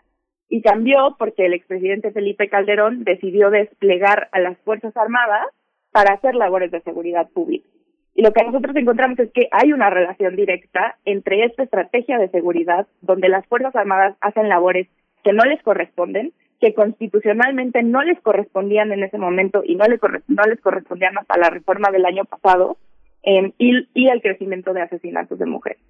Y 0.49 0.63
cambió 0.63 1.17
porque 1.19 1.47
el 1.47 1.55
expresidente 1.55 2.11
Felipe 2.11 2.49
Calderón 2.49 3.05
decidió 3.05 3.51
desplegar 3.51 4.29
a 4.33 4.41
las 4.41 4.59
Fuerzas 4.59 4.97
Armadas 4.97 5.47
para 5.93 6.15
hacer 6.15 6.35
labores 6.35 6.71
de 6.71 6.81
seguridad 6.81 7.29
pública. 7.31 7.69
Y 8.15 8.23
lo 8.23 8.33
que 8.33 8.45
nosotros 8.45 8.75
encontramos 8.77 9.19
es 9.19 9.31
que 9.33 9.49
hay 9.53 9.73
una 9.73 9.91
relación 9.91 10.35
directa 10.37 10.97
entre 11.05 11.45
esta 11.45 11.63
estrategia 11.63 12.19
de 12.19 12.29
seguridad, 12.29 12.87
donde 13.01 13.29
las 13.29 13.47
Fuerzas 13.47 13.75
Armadas 13.77 14.17
hacen 14.21 14.49
labores 14.49 14.89
que 15.23 15.33
no 15.33 15.45
les 15.45 15.63
corresponden, 15.63 16.33
que 16.61 16.75
constitucionalmente 16.75 17.83
no 17.83 18.03
les 18.03 18.21
correspondían 18.21 18.93
en 18.93 19.03
ese 19.03 19.19
momento 19.19 19.63
y 19.65 19.77
no, 19.77 19.85
les 19.87 20.01
no 20.29 20.43
les 20.45 20.61
correspondían 20.61 21.17
hasta 21.19 21.39
la 21.39 21.51
reforma 21.51 21.91
del 21.91 22.05
año 22.05 22.25
pasado, 22.25 22.77
y, 23.23 23.89
y 23.95 24.09
el 24.09 24.23
crecimiento 24.23 24.73
de 24.73 24.83
asesinatos 24.83 25.39
de 25.39 25.47
mujeres. 25.47 25.83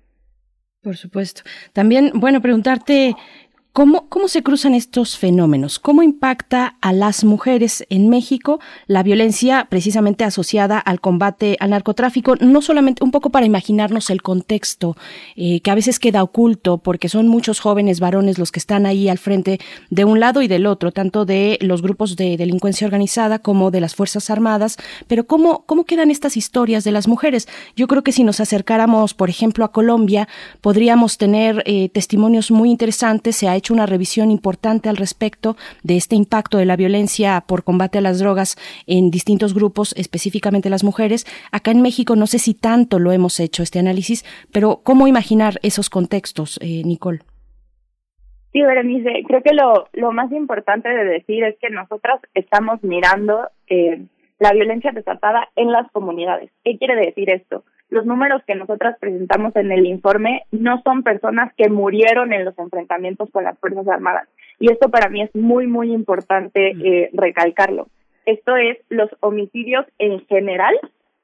Por 0.82 0.96
supuesto. 0.96 1.42
También, 1.72 2.10
bueno, 2.14 2.40
preguntarte 2.40 3.14
¿Cómo, 3.72 4.08
¿Cómo 4.08 4.26
se 4.26 4.42
cruzan 4.42 4.74
estos 4.74 5.16
fenómenos? 5.16 5.78
¿Cómo 5.78 6.02
impacta 6.02 6.76
a 6.80 6.92
las 6.92 7.22
mujeres 7.22 7.86
en 7.88 8.08
México 8.08 8.58
la 8.88 9.04
violencia 9.04 9.68
precisamente 9.70 10.24
asociada 10.24 10.76
al 10.80 11.00
combate 11.00 11.56
al 11.60 11.70
narcotráfico? 11.70 12.34
No 12.40 12.62
solamente 12.62 13.04
un 13.04 13.12
poco 13.12 13.30
para 13.30 13.46
imaginarnos 13.46 14.10
el 14.10 14.22
contexto 14.22 14.96
eh, 15.36 15.60
que 15.60 15.70
a 15.70 15.76
veces 15.76 16.00
queda 16.00 16.24
oculto 16.24 16.78
porque 16.78 17.08
son 17.08 17.28
muchos 17.28 17.60
jóvenes 17.60 18.00
varones 18.00 18.38
los 18.40 18.50
que 18.50 18.58
están 18.58 18.86
ahí 18.86 19.08
al 19.08 19.18
frente 19.18 19.60
de 19.88 20.04
un 20.04 20.18
lado 20.18 20.42
y 20.42 20.48
del 20.48 20.66
otro, 20.66 20.90
tanto 20.90 21.24
de 21.24 21.56
los 21.60 21.80
grupos 21.80 22.16
de 22.16 22.36
delincuencia 22.36 22.88
organizada 22.88 23.38
como 23.38 23.70
de 23.70 23.80
las 23.80 23.94
Fuerzas 23.94 24.30
Armadas. 24.30 24.78
Pero 25.06 25.28
¿cómo, 25.28 25.62
cómo 25.66 25.84
quedan 25.84 26.10
estas 26.10 26.36
historias 26.36 26.82
de 26.82 26.90
las 26.90 27.06
mujeres? 27.06 27.46
Yo 27.76 27.86
creo 27.86 28.02
que 28.02 28.10
si 28.10 28.24
nos 28.24 28.40
acercáramos, 28.40 29.14
por 29.14 29.30
ejemplo, 29.30 29.64
a 29.64 29.70
Colombia, 29.70 30.26
podríamos 30.60 31.18
tener 31.18 31.62
eh, 31.66 31.88
testimonios 31.90 32.50
muy 32.50 32.68
interesantes. 32.68 33.36
Se 33.36 33.46
ha 33.46 33.59
hecho 33.60 33.74
una 33.74 33.86
revisión 33.86 34.30
importante 34.30 34.88
al 34.88 34.96
respecto 34.96 35.56
de 35.82 35.96
este 35.96 36.16
impacto 36.16 36.58
de 36.58 36.66
la 36.66 36.76
violencia 36.76 37.44
por 37.46 37.62
combate 37.62 37.98
a 37.98 38.00
las 38.00 38.18
drogas 38.18 38.56
en 38.86 39.10
distintos 39.10 39.54
grupos, 39.54 39.94
específicamente 39.96 40.70
las 40.70 40.84
mujeres. 40.84 41.24
Acá 41.52 41.70
en 41.70 41.82
México 41.82 42.16
no 42.16 42.26
sé 42.26 42.38
si 42.38 42.54
tanto 42.54 42.98
lo 42.98 43.12
hemos 43.12 43.38
hecho 43.38 43.62
este 43.62 43.78
análisis, 43.78 44.24
pero 44.52 44.80
¿cómo 44.82 45.06
imaginar 45.06 45.54
esos 45.62 45.90
contextos, 45.90 46.58
eh, 46.62 46.82
Nicole? 46.84 47.20
Sí, 48.52 48.62
Berenice, 48.62 49.22
creo 49.28 49.42
que 49.42 49.54
lo, 49.54 49.88
lo 49.92 50.10
más 50.10 50.32
importante 50.32 50.88
de 50.88 51.04
decir 51.04 51.44
es 51.44 51.56
que 51.60 51.70
nosotras 51.70 52.20
estamos 52.34 52.82
mirando 52.82 53.48
eh, 53.68 54.06
la 54.40 54.52
violencia 54.52 54.90
desatada 54.90 55.48
en 55.54 55.70
las 55.70 55.88
comunidades. 55.92 56.50
¿Qué 56.64 56.76
quiere 56.76 56.96
decir 56.96 57.30
esto? 57.30 57.62
Los 57.90 58.06
números 58.06 58.42
que 58.46 58.54
nosotras 58.54 58.96
presentamos 58.98 59.54
en 59.56 59.70
el 59.72 59.84
informe 59.86 60.44
no 60.52 60.80
son 60.82 61.02
personas 61.02 61.52
que 61.56 61.68
murieron 61.68 62.32
en 62.32 62.44
los 62.44 62.58
enfrentamientos 62.58 63.28
con 63.30 63.44
las 63.44 63.58
Fuerzas 63.58 63.86
Armadas. 63.88 64.28
Y 64.58 64.70
esto 64.70 64.90
para 64.90 65.08
mí 65.08 65.22
es 65.22 65.34
muy, 65.34 65.66
muy 65.66 65.92
importante 65.92 66.70
eh, 66.70 67.10
recalcarlo. 67.12 67.88
Esto 68.26 68.56
es 68.56 68.78
los 68.88 69.10
homicidios 69.20 69.86
en 69.98 70.24
general 70.26 70.74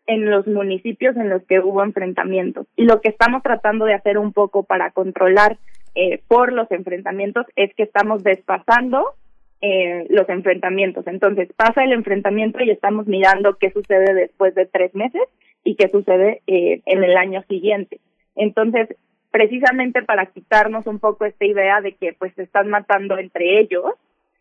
en 0.06 0.30
los 0.30 0.47
municipios 0.47 1.16
en 1.16 1.28
los 1.28 1.43
que 1.44 1.60
hubo 1.60 1.82
enfrentamientos. 1.82 2.66
Y 2.76 2.84
lo 2.84 3.01
que 3.01 3.09
estamos 3.09 3.43
tratando 3.43 3.84
de 3.84 3.94
hacer 3.94 4.18
un 4.18 4.32
poco 4.32 4.62
para 4.62 4.90
controlar 4.90 5.59
eh, 5.94 6.20
por 6.28 6.52
los 6.52 6.70
enfrentamientos 6.70 7.47
es 7.56 7.74
que 7.74 7.82
estamos 7.82 8.22
despasando 8.22 9.14
eh, 9.60 10.06
los 10.10 10.28
enfrentamientos. 10.28 11.06
Entonces 11.06 11.48
pasa 11.56 11.82
el 11.82 11.93
enfrentamiento 11.93 12.62
y 12.62 12.70
estamos 12.70 13.06
mirando 13.06 13.56
qué 13.59 13.70
sucede 13.70 14.14
después 14.14 14.55
de 14.55 14.66
tres 14.66 14.94
meses 14.94 15.22
y 15.66 15.74
qué 15.74 15.88
sucede 15.88 16.43
eh, 16.47 16.80
en 16.86 17.02
el 17.02 17.16
año 17.16 17.43
siguiente. 17.48 17.98
Entonces, 18.36 18.88
precisamente 19.32 20.02
para 20.02 20.26
quitarnos 20.26 20.86
un 20.86 21.01
poco 21.01 21.24
esta 21.24 21.44
idea 21.44 21.80
de 21.80 21.93
que 21.93 22.14
pues 22.14 22.32
se 22.34 22.44
están 22.44 22.68
matando 22.68 23.18
entre 23.18 23.60
ellos 23.60 23.84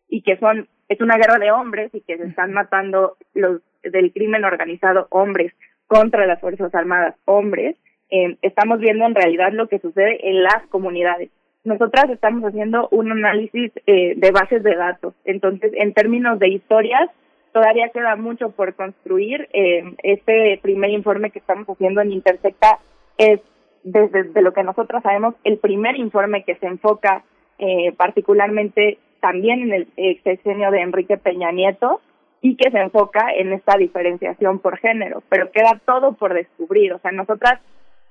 y 0.08 0.22
que 0.22 0.38
son 0.38 0.68
es 0.88 1.02
una 1.02 1.18
guerra 1.18 1.40
de 1.40 1.52
hombres 1.52 1.90
y 1.94 2.02
que 2.02 2.18
se 2.18 2.26
están 2.26 2.54
matando 2.54 3.18
los 3.34 3.62
del 3.84 4.14
crimen 4.14 4.46
organizado 4.46 5.08
hombres 5.10 5.52
contra 5.88 6.28
las 6.28 6.40
fuerzas 6.40 6.74
armadas 6.76 7.16
hombres 7.26 7.76
eh, 8.12 8.38
estamos 8.44 8.80
viendo 8.80 9.06
en 9.06 9.16
realidad 9.16 9.52
lo 9.52 9.68
que 9.68 9.80
sucede 9.80 10.30
en 10.30 10.44
las 10.44 10.62
comunidades. 10.70 11.32
Nosotras 11.64 12.06
estamos 12.12 12.44
haciendo 12.44 12.88
un 12.92 13.12
análisis 13.12 13.72
eh, 13.88 14.14
de 14.16 14.32
bases 14.32 14.62
de 14.62 14.76
datos. 14.76 15.16
Entonces 15.26 15.72
en 15.76 15.94
términos 15.94 16.38
de 16.38 16.50
historias 16.50 17.10
todavía 17.56 17.88
queda 17.88 18.18
mucho 18.18 18.50
por 18.50 18.76
construir. 18.76 19.48
Eh, 19.54 19.96
este 20.04 20.60
primer 20.62 20.90
informe 20.90 21.32
que 21.32 21.40
estamos 21.40 21.66
haciendo 21.70 22.02
en 22.02 22.12
Intersecta 22.12 22.80
es, 23.18 23.40
desde 23.86 24.42
lo 24.42 24.52
que 24.52 24.62
nosotros 24.64 25.02
sabemos, 25.02 25.36
el 25.46 25.58
primer 25.60 25.96
informe 25.96 26.44
que 26.44 26.56
se 26.56 26.68
enfoca 26.68 27.24
eh, 27.58 27.94
particularmente 27.94 28.98
también 29.22 29.62
en 29.62 29.88
el 29.96 30.22
sexenio 30.24 30.70
de 30.70 30.82
Enrique 30.82 31.16
Peña 31.16 31.54
Nieto 31.54 32.02
y 32.42 32.58
que 32.58 32.70
se 32.72 32.78
enfoca 32.78 33.32
en 33.34 33.54
esta 33.54 33.78
diferenciación 33.78 34.60
por 34.60 34.78
género, 34.78 35.24
pero 35.30 35.50
queda 35.50 35.80
todo 35.86 36.12
por 36.12 36.34
descubrir. 36.34 36.92
O 36.92 37.00
sea, 37.00 37.14
nosotras 37.14 37.62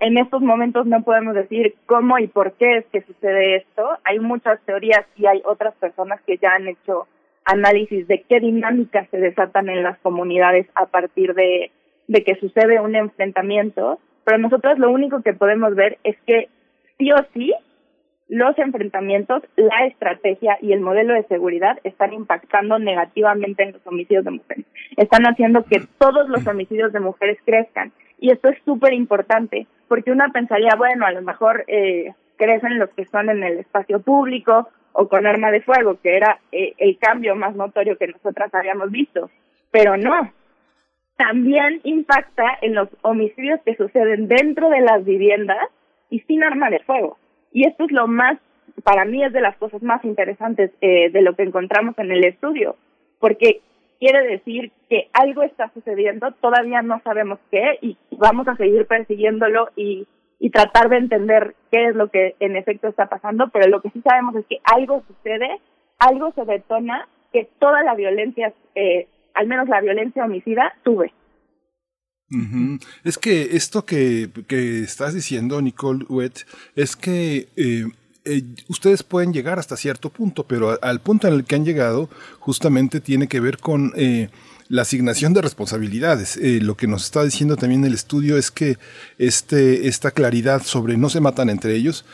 en 0.01 0.17
estos 0.17 0.41
momentos 0.41 0.87
no 0.87 1.03
podemos 1.03 1.35
decir 1.35 1.75
cómo 1.85 2.19
y 2.19 2.29
por 2.29 2.53
qué 2.55 2.79
es 2.79 2.87
que 2.87 3.03
sucede 3.03 3.57
esto. 3.57 3.91
Hay 4.05 4.21
muchas 4.21 4.59
teorías 4.63 5.05
y 5.17 5.27
hay 5.27 5.43
otras 5.45 5.75
personas 5.75 6.23
que 6.23 6.39
ya 6.39 6.55
han 6.55 6.67
hecho 6.67 7.07
análisis 7.45 8.07
de 8.09 8.25
qué 8.29 8.41
dinámicas 8.41 9.09
se 9.11 9.19
desatan 9.19 9.69
en 9.69 9.83
las 9.83 9.99
comunidades 9.99 10.67
a 10.75 10.87
partir 10.87 11.35
de, 11.35 11.71
de 12.09 12.25
que 12.25 12.37
sucede 12.37 12.81
un 12.81 12.95
enfrentamiento, 12.97 13.99
pero 14.25 14.39
nosotros 14.39 14.79
lo 14.79 14.91
único 14.91 15.23
que 15.23 15.35
podemos 15.35 15.75
ver 15.75 15.99
es 16.05 16.17
que 16.27 16.49
sí 16.99 17.13
o 17.13 17.17
sí 17.35 17.53
los 18.29 18.59
enfrentamientos, 18.59 19.43
la 19.57 19.87
estrategia 19.87 20.57
y 20.63 20.73
el 20.73 20.81
modelo 20.81 21.15
de 21.15 21.25
seguridad 21.25 21.79
están 21.85 22.13
impactando 22.13 22.79
negativamente 22.79 23.63
en 23.63 23.73
los 23.73 23.87
homicidios 23.87 24.25
de 24.25 24.31
mujeres. 24.31 24.65
Están 24.97 25.25
haciendo 25.25 25.65
que 25.65 25.83
todos 25.99 26.29
los 26.29 26.47
homicidios 26.47 26.93
de 26.93 27.01
mujeres 27.01 27.39
crezcan. 27.45 27.93
Y 28.19 28.31
esto 28.31 28.49
es 28.49 28.59
súper 28.65 28.95
importante, 28.95 29.67
porque 29.89 30.11
una 30.11 30.31
pensaría, 30.31 30.75
bueno, 30.77 31.05
a 31.05 31.13
lo 31.13 31.21
mejor 31.21 31.65
eh, 31.67 32.15
crecen 32.37 32.79
los 32.79 32.89
que 32.91 33.03
están 33.03 33.29
en 33.29 33.43
el 33.43 33.59
espacio 33.59 34.01
público 34.01 34.69
o 34.95 35.09
con 35.09 35.27
arma 35.27 35.51
de 35.51 35.61
fuego, 35.61 35.99
que 36.01 36.17
era 36.17 36.39
eh, 36.53 36.73
el 36.79 36.97
cambio 36.99 37.35
más 37.35 37.55
notorio 37.55 37.99
que 37.99 38.07
nosotras 38.07 38.55
habíamos 38.55 38.91
visto. 38.91 39.29
Pero 39.71 39.97
no, 39.97 40.33
también 41.17 41.81
impacta 41.83 42.59
en 42.63 42.75
los 42.75 42.89
homicidios 43.03 43.61
que 43.65 43.77
suceden 43.77 44.29
dentro 44.29 44.71
de 44.71 44.81
las 44.81 45.05
viviendas 45.05 45.69
y 46.11 46.21
sin 46.21 46.45
arma 46.45 46.71
de 46.71 46.79
fuego. 46.81 47.19
Y 47.53 47.67
esto 47.67 47.85
es 47.85 47.93
lo 47.93 48.07
más, 48.07 48.39
para 48.85 49.05
mí 49.05 49.23
es 49.23 49.33
de 49.33 49.41
las 49.41 49.57
cosas 49.57 49.83
más 49.83 50.05
interesantes 50.05 50.71
eh, 50.81 51.11
de 51.11 51.23
lo 51.23 51.35
que 51.35 51.43
encontramos 51.43 51.99
en 51.99 52.13
el 52.13 52.25
estudio, 52.25 52.77
porque 53.19 53.61
quiere 53.99 54.27
decir 54.27 54.71
que 54.89 55.09
algo 55.13 55.43
está 55.43 55.71
sucediendo, 55.75 56.31
todavía 56.41 56.83
no 56.83 57.01
sabemos 57.03 57.41
qué 57.51 57.79
y 57.81 57.97
vamos 58.13 58.47
a 58.47 58.57
seguir 58.57 58.87
persiguiéndolo 58.87 59.71
y 59.77 60.07
y 60.39 60.51
tratar 60.51 60.89
de 60.89 60.99
entender 60.99 61.55
qué 61.71 61.89
es 61.89 61.97
lo 61.97 62.09
que 62.11 62.37
en 62.41 62.57
efecto 62.57 62.89
está 62.89 63.07
pasando, 63.07 63.49
pero 63.53 63.69
lo 63.69 63.81
que 63.81 63.91
sí 63.91 64.01
sabemos 64.03 64.37
es 64.37 64.47
que 64.47 64.59
algo 64.65 65.03
sucede, 65.07 65.61
algo 65.99 66.33
se 66.35 66.45
detona, 66.45 67.09
que 67.33 67.49
toda 67.59 67.83
la 67.83 67.95
violencia, 67.95 68.53
eh, 68.75 69.09
al 69.35 69.47
menos 69.47 69.69
la 69.69 69.81
violencia 69.81 70.25
homicida, 70.25 70.75
sube. 70.85 71.13
Es 73.05 73.19
que 73.19 73.57
esto 73.57 73.85
que, 73.85 74.29
que, 74.49 74.81
estás 74.81 75.15
diciendo, 75.15 75.61
Nicole 75.61 76.05
Wett, 76.09 76.47
es 76.75 76.97
que 76.97 77.49
eh, 77.57 77.85
eh, 78.25 78.43
ustedes 78.69 79.03
pueden 79.03 79.33
llegar 79.33 79.59
hasta 79.59 79.77
cierto 79.77 80.11
punto, 80.11 80.45
pero 80.45 80.77
al 80.83 81.01
punto 81.01 81.29
en 81.29 81.35
el 81.35 81.45
que 81.45 81.55
han 81.55 81.65
llegado 81.65 82.09
justamente 82.41 83.01
tiene 83.01 83.29
que 83.29 83.41
ver 83.41 83.59
con 83.59 83.93
la 84.69 84.83
asignación 84.83 85.33
de 85.33 85.43
responsabilidades. 85.43 86.37
Eh, 86.37 86.61
lo 86.63 86.77
que 86.77 86.87
nos 86.87 87.05
está 87.05 87.25
diciendo 87.25 87.57
también 87.57 87.85
el 87.85 87.95
estudio 87.95 88.39
es 88.39 88.51
que 88.51 88.79
este, 89.19 89.89
esta 89.89 90.11
claridad 90.11 90.63
sobre 90.63 90.97
no 90.97 91.11
se 91.11 91.21
matan 91.21 91.51
entre 91.51 91.75
ellos, 91.75 92.05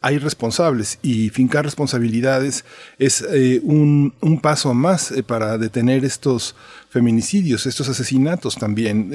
hay 0.00 0.18
responsables 0.18 1.00
y 1.02 1.28
fincar 1.30 1.64
responsabilidades 1.64 2.64
es 3.00 3.20
eh, 3.22 3.60
un, 3.64 4.14
un, 4.20 4.40
paso 4.40 4.72
más 4.72 5.10
eh, 5.10 5.24
para 5.24 5.58
detener 5.58 6.04
estos 6.04 6.54
feminicidios, 6.88 7.66
estos 7.66 7.88
asesinatos 7.88 8.54
también. 8.54 9.10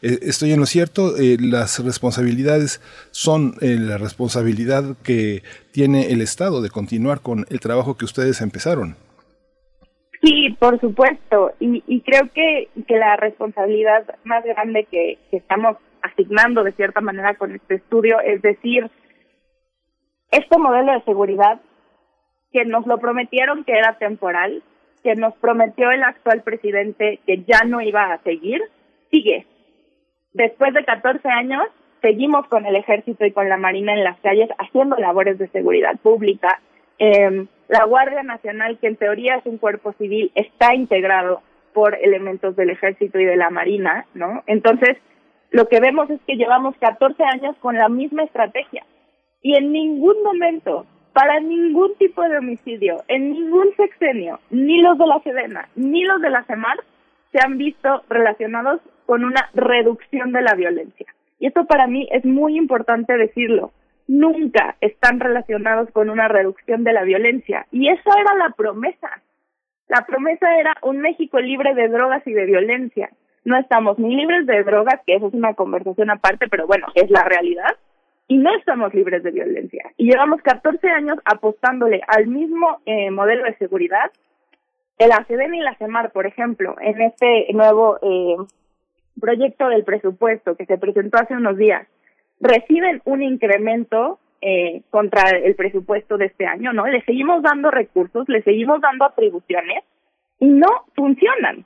estoy 0.00 0.52
en 0.52 0.60
lo 0.60 0.66
cierto, 0.66 1.14
las 1.18 1.80
responsabilidades 1.80 2.80
son 3.10 3.56
la 3.60 3.98
responsabilidad 3.98 4.96
que 5.02 5.42
tiene 5.72 6.12
el 6.12 6.22
Estado 6.22 6.62
de 6.62 6.70
continuar 6.70 7.20
con 7.20 7.44
el 7.50 7.58
trabajo 7.58 7.96
que 7.96 8.04
ustedes 8.04 8.40
empezaron. 8.40 8.96
Sí, 10.22 10.56
por 10.58 10.78
supuesto. 10.80 11.52
Y, 11.58 11.82
y 11.86 12.00
creo 12.02 12.30
que, 12.32 12.68
que 12.86 12.96
la 12.96 13.16
responsabilidad 13.16 14.04
más 14.24 14.44
grande 14.44 14.86
que, 14.90 15.18
que 15.30 15.36
estamos 15.38 15.76
asignando 16.02 16.62
de 16.62 16.72
cierta 16.72 17.00
manera 17.00 17.34
con 17.34 17.54
este 17.54 17.76
estudio 17.76 18.20
es 18.20 18.42
decir, 18.42 18.90
este 20.30 20.58
modelo 20.58 20.92
de 20.92 21.02
seguridad 21.02 21.60
que 22.52 22.64
nos 22.64 22.86
lo 22.86 22.98
prometieron 22.98 23.64
que 23.64 23.72
era 23.72 23.98
temporal, 23.98 24.62
que 25.02 25.14
nos 25.14 25.34
prometió 25.36 25.90
el 25.90 26.02
actual 26.02 26.42
presidente 26.42 27.20
que 27.26 27.44
ya 27.44 27.64
no 27.66 27.80
iba 27.80 28.12
a 28.12 28.22
seguir, 28.22 28.60
sigue. 29.10 29.46
Después 30.32 30.72
de 30.74 30.84
14 30.84 31.28
años, 31.28 31.62
seguimos 32.00 32.46
con 32.48 32.66
el 32.66 32.76
ejército 32.76 33.24
y 33.24 33.32
con 33.32 33.48
la 33.48 33.56
marina 33.56 33.92
en 33.92 34.04
las 34.04 34.18
calles 34.20 34.48
haciendo 34.58 34.96
labores 34.96 35.38
de 35.38 35.48
seguridad 35.48 35.98
pública. 36.02 36.60
Eh, 36.98 37.46
la 37.72 37.86
Guardia 37.86 38.22
Nacional, 38.22 38.76
que 38.78 38.86
en 38.86 38.96
teoría 38.96 39.36
es 39.36 39.46
un 39.46 39.56
cuerpo 39.56 39.94
civil, 39.94 40.30
está 40.34 40.74
integrado 40.74 41.40
por 41.72 41.94
elementos 41.94 42.54
del 42.54 42.68
ejército 42.68 43.18
y 43.18 43.24
de 43.24 43.36
la 43.36 43.48
marina, 43.48 44.04
¿no? 44.12 44.42
Entonces, 44.46 44.98
lo 45.50 45.66
que 45.68 45.80
vemos 45.80 46.10
es 46.10 46.20
que 46.26 46.36
llevamos 46.36 46.76
14 46.76 47.24
años 47.24 47.56
con 47.60 47.78
la 47.78 47.88
misma 47.88 48.24
estrategia 48.24 48.84
y 49.40 49.56
en 49.56 49.72
ningún 49.72 50.22
momento, 50.22 50.84
para 51.14 51.40
ningún 51.40 51.94
tipo 51.96 52.20
de 52.22 52.36
homicidio, 52.36 53.04
en 53.08 53.32
ningún 53.32 53.74
sexenio, 53.74 54.38
ni 54.50 54.82
los 54.82 54.98
de 54.98 55.06
la 55.06 55.20
Sedena, 55.20 55.68
ni 55.74 56.04
los 56.04 56.20
de 56.20 56.28
la 56.28 56.44
CEMAR, 56.44 56.76
se 57.32 57.38
han 57.42 57.56
visto 57.56 58.02
relacionados 58.10 58.82
con 59.06 59.24
una 59.24 59.48
reducción 59.54 60.32
de 60.32 60.42
la 60.42 60.54
violencia. 60.54 61.06
Y 61.38 61.46
esto 61.46 61.64
para 61.64 61.86
mí 61.86 62.06
es 62.12 62.26
muy 62.26 62.58
importante 62.58 63.16
decirlo, 63.16 63.72
nunca 64.06 64.76
están 64.80 65.20
relacionados 65.20 65.90
con 65.90 66.10
una 66.10 66.28
reducción 66.28 66.84
de 66.84 66.92
la 66.92 67.02
violencia. 67.02 67.66
Y 67.70 67.88
esa 67.88 68.10
era 68.20 68.34
la 68.34 68.50
promesa. 68.50 69.22
La 69.88 70.04
promesa 70.06 70.58
era 70.58 70.74
un 70.82 70.98
México 70.98 71.38
libre 71.40 71.74
de 71.74 71.88
drogas 71.88 72.26
y 72.26 72.32
de 72.32 72.46
violencia. 72.46 73.10
No 73.44 73.58
estamos 73.58 73.98
ni 73.98 74.14
libres 74.14 74.46
de 74.46 74.62
drogas, 74.62 75.00
que 75.06 75.16
eso 75.16 75.28
es 75.28 75.34
una 75.34 75.54
conversación 75.54 76.10
aparte, 76.10 76.46
pero 76.48 76.66
bueno, 76.66 76.86
es 76.94 77.10
la 77.10 77.24
realidad, 77.24 77.76
y 78.28 78.38
no 78.38 78.54
estamos 78.54 78.94
libres 78.94 79.22
de 79.22 79.30
violencia. 79.30 79.92
Y 79.96 80.10
llevamos 80.10 80.40
14 80.42 80.88
años 80.88 81.18
apostándole 81.24 82.00
al 82.06 82.26
mismo 82.28 82.80
eh, 82.86 83.10
modelo 83.10 83.44
de 83.44 83.56
seguridad. 83.56 84.10
El 84.98 85.12
ACDN 85.12 85.54
y 85.54 85.60
la 85.60 85.74
CEMAR, 85.74 86.12
por 86.12 86.26
ejemplo, 86.26 86.76
en 86.80 87.00
este 87.02 87.48
nuevo 87.52 87.98
eh, 88.00 88.36
proyecto 89.20 89.68
del 89.68 89.84
presupuesto 89.84 90.56
que 90.56 90.66
se 90.66 90.78
presentó 90.78 91.18
hace 91.18 91.34
unos 91.34 91.56
días, 91.56 91.86
reciben 92.42 93.00
un 93.04 93.22
incremento 93.22 94.18
eh, 94.42 94.82
contra 94.90 95.30
el 95.30 95.54
presupuesto 95.54 96.18
de 96.18 96.26
este 96.26 96.46
año, 96.46 96.72
¿no? 96.72 96.86
Le 96.86 97.02
seguimos 97.04 97.42
dando 97.42 97.70
recursos, 97.70 98.28
le 98.28 98.42
seguimos 98.42 98.80
dando 98.80 99.04
atribuciones 99.04 99.84
y 100.40 100.46
no 100.46 100.66
funcionan. 100.96 101.64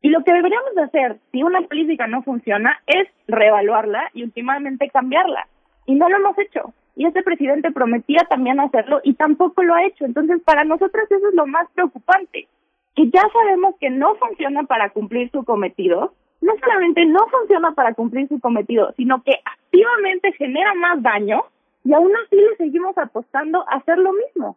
Y 0.00 0.10
lo 0.10 0.22
que 0.22 0.32
deberíamos 0.32 0.74
de 0.76 0.82
hacer, 0.82 1.16
si 1.32 1.42
una 1.42 1.62
política 1.62 2.06
no 2.06 2.22
funciona, 2.22 2.80
es 2.86 3.08
reevaluarla 3.26 4.10
y 4.14 4.22
últimamente 4.22 4.88
cambiarla. 4.90 5.48
Y 5.86 5.96
no 5.96 6.08
lo 6.08 6.16
hemos 6.16 6.38
hecho. 6.38 6.72
Y 6.94 7.06
este 7.06 7.22
presidente 7.22 7.72
prometía 7.72 8.20
también 8.28 8.60
hacerlo 8.60 9.00
y 9.02 9.14
tampoco 9.14 9.62
lo 9.64 9.74
ha 9.74 9.84
hecho. 9.84 10.04
Entonces, 10.04 10.40
para 10.44 10.62
nosotros 10.62 11.04
eso 11.10 11.28
es 11.28 11.34
lo 11.34 11.46
más 11.46 11.68
preocupante, 11.74 12.46
que 12.94 13.10
ya 13.10 13.22
sabemos 13.32 13.74
que 13.80 13.90
no 13.90 14.14
funciona 14.16 14.62
para 14.64 14.90
cumplir 14.90 15.30
su 15.32 15.44
cometido, 15.44 16.14
no 16.40 16.52
solamente 16.60 17.04
no 17.06 17.26
funciona 17.28 17.72
para 17.72 17.94
cumplir 17.94 18.28
su 18.28 18.38
cometido, 18.40 18.92
sino 18.96 19.22
que 19.22 19.38
activamente 19.72 20.32
genera 20.32 20.74
más 20.74 21.02
daño 21.02 21.42
y 21.84 21.92
aún 21.92 22.12
así 22.24 22.36
le 22.36 22.56
seguimos 22.56 22.96
apostando 22.98 23.64
a 23.68 23.76
hacer 23.76 23.98
lo 23.98 24.12
mismo. 24.12 24.56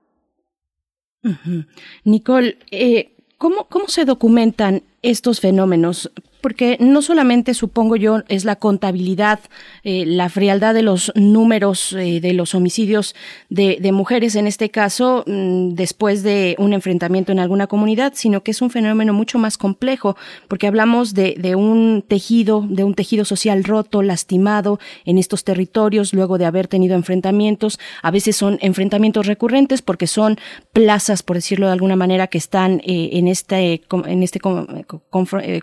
Nicole, 2.03 2.57
eh, 2.69 3.13
¿cómo, 3.37 3.65
¿cómo 3.67 3.87
se 3.87 4.05
documentan 4.05 4.83
estos 5.01 5.39
fenómenos? 5.39 6.11
Porque 6.45 6.77
no 6.79 7.01
solamente, 7.01 7.55
supongo 7.55 7.95
yo, 7.95 8.21
es 8.27 8.45
la 8.45 8.55
contabilidad, 8.55 9.39
eh, 9.83 10.03
la 10.05 10.29
frialdad 10.29 10.75
de 10.75 10.83
los 10.83 11.11
números 11.15 11.91
eh, 11.93 12.19
de 12.21 12.33
los 12.33 12.53
homicidios 12.53 13.15
de, 13.49 13.91
mujeres 13.91 14.35
en 14.35 14.45
este 14.45 14.69
caso, 14.69 15.23
mm, 15.25 15.69
después 15.69 16.21
de 16.21 16.55
un 16.59 16.73
enfrentamiento 16.73 17.31
en 17.31 17.39
alguna 17.39 17.65
comunidad, 17.65 18.13
sino 18.15 18.43
que 18.43 18.51
es 18.51 18.61
un 18.61 18.69
fenómeno 18.69 19.11
mucho 19.11 19.39
más 19.39 19.57
complejo, 19.57 20.17
porque 20.47 20.67
hablamos 20.67 21.15
de, 21.15 21.55
un 21.55 22.03
tejido, 22.07 22.63
de 22.69 22.83
un 22.83 22.93
tejido 22.93 23.25
social 23.25 23.63
roto, 23.63 24.03
lastimado 24.03 24.79
en 25.03 25.17
estos 25.17 25.45
territorios, 25.45 26.13
luego 26.13 26.37
de 26.37 26.45
haber 26.45 26.67
tenido 26.67 26.93
enfrentamientos. 26.93 27.79
A 28.03 28.11
veces 28.11 28.35
son 28.35 28.59
enfrentamientos 28.61 29.25
recurrentes 29.25 29.81
porque 29.81 30.05
son 30.05 30.37
plazas, 30.73 31.23
por 31.23 31.37
decirlo 31.37 31.65
de 31.65 31.73
alguna 31.73 31.95
manera, 31.95 32.27
que 32.27 32.37
están 32.37 32.81
eh, 32.85 33.09
en 33.13 33.27
este, 33.27 33.81
en 34.05 34.21
este 34.21 34.39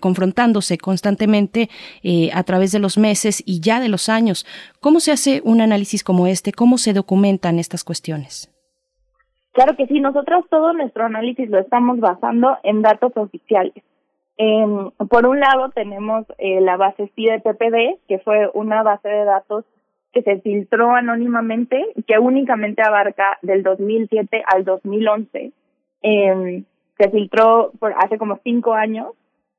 confrontándose 0.00 0.71
constantemente 0.78 1.68
eh, 2.02 2.30
a 2.32 2.42
través 2.44 2.72
de 2.72 2.78
los 2.78 2.98
meses 2.98 3.42
y 3.46 3.60
ya 3.60 3.80
de 3.80 3.88
los 3.88 4.08
años. 4.08 4.46
¿Cómo 4.80 5.00
se 5.00 5.12
hace 5.12 5.40
un 5.44 5.60
análisis 5.60 6.04
como 6.04 6.26
este? 6.26 6.52
¿Cómo 6.52 6.78
se 6.78 6.92
documentan 6.92 7.58
estas 7.58 7.84
cuestiones? 7.84 8.48
Claro 9.52 9.76
que 9.76 9.86
sí, 9.86 10.00
nosotros 10.00 10.46
todo 10.48 10.72
nuestro 10.72 11.04
análisis 11.04 11.48
lo 11.50 11.58
estamos 11.58 12.00
basando 12.00 12.56
en 12.62 12.82
datos 12.82 13.12
oficiales. 13.16 13.84
por 15.10 15.26
un 15.26 15.40
lado 15.40 15.70
tenemos 15.74 16.24
eh, 16.38 16.60
la 16.60 16.76
base 16.76 17.12
CIDE-PPD, 17.14 18.00
que 18.08 18.18
fue 18.20 18.50
una 18.54 18.82
base 18.82 19.08
de 19.08 19.24
datos 19.24 19.64
que 20.12 20.22
se 20.22 20.40
filtró 20.40 20.94
anónimamente, 20.94 21.86
que 22.06 22.18
únicamente 22.18 22.82
abarca 22.82 23.38
del 23.42 23.62
2007 23.62 24.42
al 24.46 24.64
2011. 24.64 25.52
Eh, 26.02 26.62
se 26.98 27.10
filtró 27.10 27.72
por 27.78 27.94
hace 27.96 28.18
como 28.18 28.38
cinco 28.44 28.74
años 28.74 29.08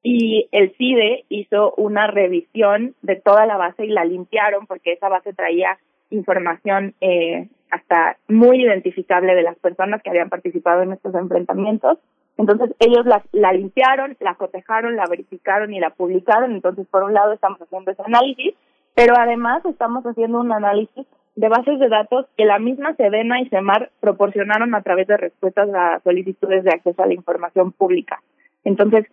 y 0.03 0.49
el 0.51 0.75
CIDE 0.75 1.23
hizo 1.29 1.73
una 1.77 2.07
revisión 2.07 2.93
de 3.01 3.15
toda 3.15 3.45
la 3.45 3.55
base 3.55 3.85
y 3.85 3.89
la 3.89 4.03
limpiaron 4.03 4.67
porque 4.67 4.91
esa 4.91 5.07
base 5.07 5.33
traía 5.33 5.77
información 6.09 6.93
eh, 6.99 7.47
hasta 7.71 8.17
muy 8.27 8.61
identificable 8.61 9.33
de 9.33 9.43
las 9.43 9.57
personas 9.57 10.03
que 10.03 10.09
habían 10.09 10.29
participado 10.29 10.83
en 10.83 10.91
estos 10.91 11.15
enfrentamientos. 11.15 11.97
Entonces 12.37 12.75
ellos 12.79 13.05
la, 13.05 13.53
limpiaron, 13.53 14.17
la 14.19 14.35
cotejaron, 14.35 14.97
la 14.97 15.05
verificaron 15.09 15.73
y 15.73 15.79
la 15.79 15.91
publicaron. 15.91 16.51
Entonces 16.51 16.85
por 16.91 17.03
un 17.03 17.13
lado 17.13 17.31
estamos 17.31 17.61
haciendo 17.61 17.91
ese 17.91 18.03
análisis, 18.05 18.53
pero 18.95 19.15
además 19.17 19.65
estamos 19.65 20.05
haciendo 20.05 20.41
un 20.41 20.51
análisis 20.51 21.07
de 21.35 21.47
bases 21.47 21.79
de 21.79 21.87
datos 21.87 22.25
que 22.37 22.45
la 22.45 22.59
misma 22.59 22.93
Sedena 22.95 23.39
y 23.39 23.47
Semar 23.47 23.89
proporcionaron 24.01 24.75
a 24.75 24.81
través 24.81 25.07
de 25.07 25.17
respuestas 25.17 25.69
a 25.73 26.01
solicitudes 26.03 26.65
de 26.65 26.71
acceso 26.71 27.01
a 27.01 27.07
la 27.07 27.13
información 27.13 27.71
pública. 27.71 28.21
Entonces, 28.65 29.05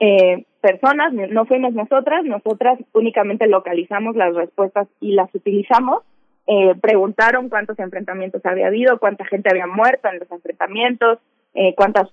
eh, 0.00 0.46
personas, 0.62 1.12
no 1.12 1.44
fuimos 1.44 1.74
nosotras, 1.74 2.24
nosotras 2.24 2.78
únicamente 2.92 3.46
localizamos 3.46 4.16
las 4.16 4.34
respuestas 4.34 4.88
y 5.00 5.12
las 5.12 5.32
utilizamos. 5.34 6.02
Eh, 6.46 6.74
preguntaron 6.80 7.48
cuántos 7.48 7.78
enfrentamientos 7.78 8.44
había 8.44 8.66
habido, 8.68 8.98
cuánta 8.98 9.24
gente 9.26 9.50
había 9.50 9.66
muerto 9.66 10.08
en 10.08 10.18
los 10.18 10.30
enfrentamientos, 10.30 11.18
eh, 11.54 11.74
cuántas, 11.76 12.08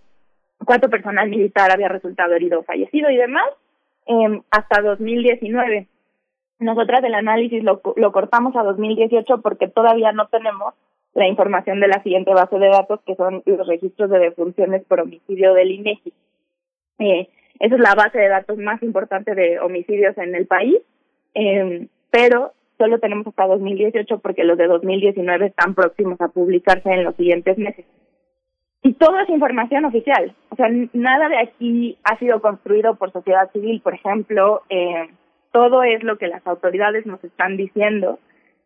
cuánto 0.64 0.90
personal 0.90 1.30
militar 1.30 1.72
había 1.72 1.88
resultado 1.88 2.34
herido 2.34 2.60
o 2.60 2.64
fallecido 2.64 3.10
y 3.10 3.18
demás, 3.18 3.48
eh, 4.06 4.42
hasta 4.52 4.82
2019. 4.82 5.88
Nosotras 6.60 7.04
el 7.04 7.16
análisis 7.16 7.64
lo, 7.64 7.82
lo 7.96 8.12
cortamos 8.12 8.56
a 8.56 8.64
2018 8.64 9.42
porque 9.42 9.68
todavía 9.68 10.12
no 10.12 10.28
tenemos 10.28 10.74
la 11.14 11.28
información 11.28 11.80
de 11.80 11.88
la 11.88 12.04
siguiente 12.04 12.34
base 12.34 12.60
de 12.60 12.68
datos, 12.68 13.00
que 13.06 13.16
son 13.16 13.42
los 13.46 13.68
registros 13.68 14.10
de 14.10 14.20
defunciones 14.20 14.84
por 14.86 15.00
homicidio 15.00 15.54
del 15.54 15.72
INEGI. 15.72 16.14
Eh, 17.00 17.30
esa 17.60 17.76
es 17.76 17.82
la 17.82 17.96
base 17.96 18.20
de 18.20 18.28
datos 18.28 18.58
más 18.58 18.82
importante 18.84 19.34
de 19.36 19.60
homicidios 19.60 20.18
en 20.18 20.36
el 20.36 20.48
país, 20.48 20.78
eh, 21.34 21.88
pero 22.12 22.54
solo 22.78 23.00
tenemos 23.00 23.28
hasta 23.28 23.48
2018 23.48 24.20
porque 24.20 24.44
los 24.44 24.58
de 24.58 24.68
2019 24.68 25.48
están 25.48 25.74
próximos 25.74 26.20
a 26.22 26.28
publicarse 26.28 26.90
en 26.90 27.04
los 27.04 27.16
siguientes 27.16 27.58
meses. 27.58 27.86
Y 28.84 28.94
todo 28.94 29.20
es 29.20 29.30
información 29.30 29.86
oficial, 29.86 30.34
o 30.50 30.56
sea, 30.56 30.68
nada 30.94 31.30
de 31.30 31.40
aquí 31.40 31.98
ha 32.04 32.18
sido 32.20 32.42
construido 32.42 32.96
por 32.96 33.12
sociedad 33.12 33.52
civil, 33.52 33.82
por 33.82 33.96
ejemplo, 33.96 34.62
eh, 34.70 35.10
todo 35.52 35.84
es 35.84 36.04
lo 36.04 36.18
que 36.18 36.28
las 36.28 36.46
autoridades 36.46 37.06
nos 37.06 37.24
están 37.24 37.58
diciendo. 37.58 38.20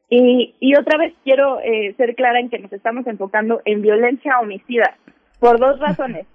Y, 0.09 0.55
y 0.59 0.75
otra 0.75 0.97
vez 0.97 1.13
quiero 1.23 1.61
eh, 1.61 1.93
ser 1.95 2.15
clara 2.15 2.39
en 2.41 2.49
que 2.49 2.59
nos 2.59 2.73
estamos 2.73 3.07
enfocando 3.07 3.61
en 3.63 3.81
violencia 3.81 4.39
homicida 4.41 4.97
por 5.39 5.57
dos 5.57 5.79
razones 5.79 6.27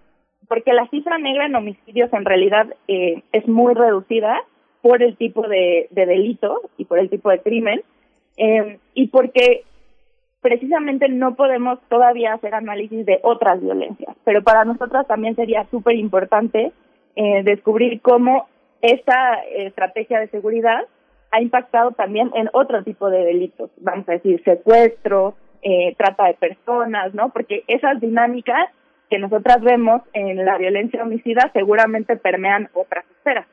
porque 0.49 0.73
la 0.73 0.87
cifra 0.89 1.19
negra 1.19 1.47
en 1.47 1.55
homicidios 1.55 2.13
en 2.13 2.25
realidad 2.25 2.67
eh, 2.89 3.23
es 3.33 3.47
muy 3.49 3.75
reducida 3.75 4.43
por 4.83 5.03
el 5.03 5.17
tipo 5.17 5.47
de, 5.49 5.89
delito 5.91 6.63
y 6.77 6.85
por 6.85 6.99
el 6.99 7.11
tipo 7.11 7.31
de 7.31 7.41
crimen, 7.41 7.83
eh, 8.37 8.79
y 8.95 9.09
porque 9.09 9.65
precisamente 10.41 11.09
no 11.09 11.35
podemos 11.35 11.81
todavía 11.89 12.35
hacer 12.35 12.55
análisis 12.55 13.05
de 13.05 13.19
otras 13.23 13.61
violencias. 13.61 14.17
Pero 14.25 14.43
para 14.43 14.65
nosotras 14.65 15.07
también 15.09 15.35
sería 15.35 15.65
súper 15.71 15.97
importante 15.97 16.73
eh, 17.17 17.43
descubrir 17.43 18.01
cómo 18.01 18.47
esta 18.81 19.41
estrategia 19.57 20.21
de 20.21 20.29
seguridad 20.29 20.87
ha 21.33 21.41
impactado 21.41 21.91
también 21.91 22.31
en 22.35 22.49
otro 22.53 22.85
tipo 22.85 23.11
de 23.11 23.25
delitos, 23.25 23.71
vamos 23.79 24.09
a 24.09 24.13
decir 24.13 24.43
secuestro, 24.45 25.35
trata 25.97 26.27
de 26.27 26.35
personas, 26.35 27.13
¿no? 27.13 27.31
Porque 27.31 27.65
esas 27.67 28.01
dinámicas 28.01 28.69
que 29.11 29.19
nosotras 29.19 29.61
vemos 29.63 30.03
en 30.13 30.45
la 30.45 30.59
violencia 30.59 31.03
homicida 31.03 31.51
seguramente 31.53 32.17
permean 32.17 32.69
otras 32.75 33.05
esferas. 33.19 33.47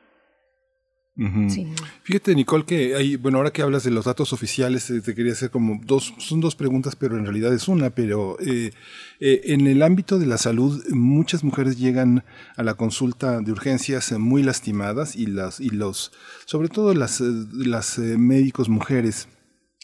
Fíjate, 2.02 2.34
Nicole, 2.34 2.64
que 2.64 2.96
hay, 2.96 3.14
bueno, 3.14 3.38
ahora 3.38 3.52
que 3.52 3.62
hablas 3.62 3.84
de 3.84 3.92
los 3.92 4.04
datos 4.04 4.32
oficiales, 4.32 4.90
eh, 4.90 5.00
te 5.00 5.14
quería 5.14 5.30
hacer 5.30 5.50
como 5.50 5.78
dos, 5.84 6.12
son 6.18 6.40
dos 6.40 6.56
preguntas, 6.56 6.96
pero 6.96 7.16
en 7.16 7.24
realidad 7.24 7.54
es 7.54 7.68
una, 7.68 7.90
pero 7.90 8.36
eh, 8.40 8.72
eh, 9.20 9.40
en 9.44 9.68
el 9.68 9.82
ámbito 9.84 10.18
de 10.18 10.26
la 10.26 10.38
salud, 10.38 10.82
muchas 10.90 11.44
mujeres 11.44 11.78
llegan 11.78 12.24
a 12.56 12.64
la 12.64 12.74
consulta 12.74 13.40
de 13.40 13.52
urgencias 13.52 14.10
muy 14.18 14.42
lastimadas 14.42 15.14
y 15.14 15.26
las, 15.26 15.60
y 15.60 15.70
los, 15.70 16.12
sobre 16.46 16.68
todo 16.68 16.92
las, 16.94 17.20
las 17.20 17.98
médicos 17.98 18.68
mujeres 18.68 19.28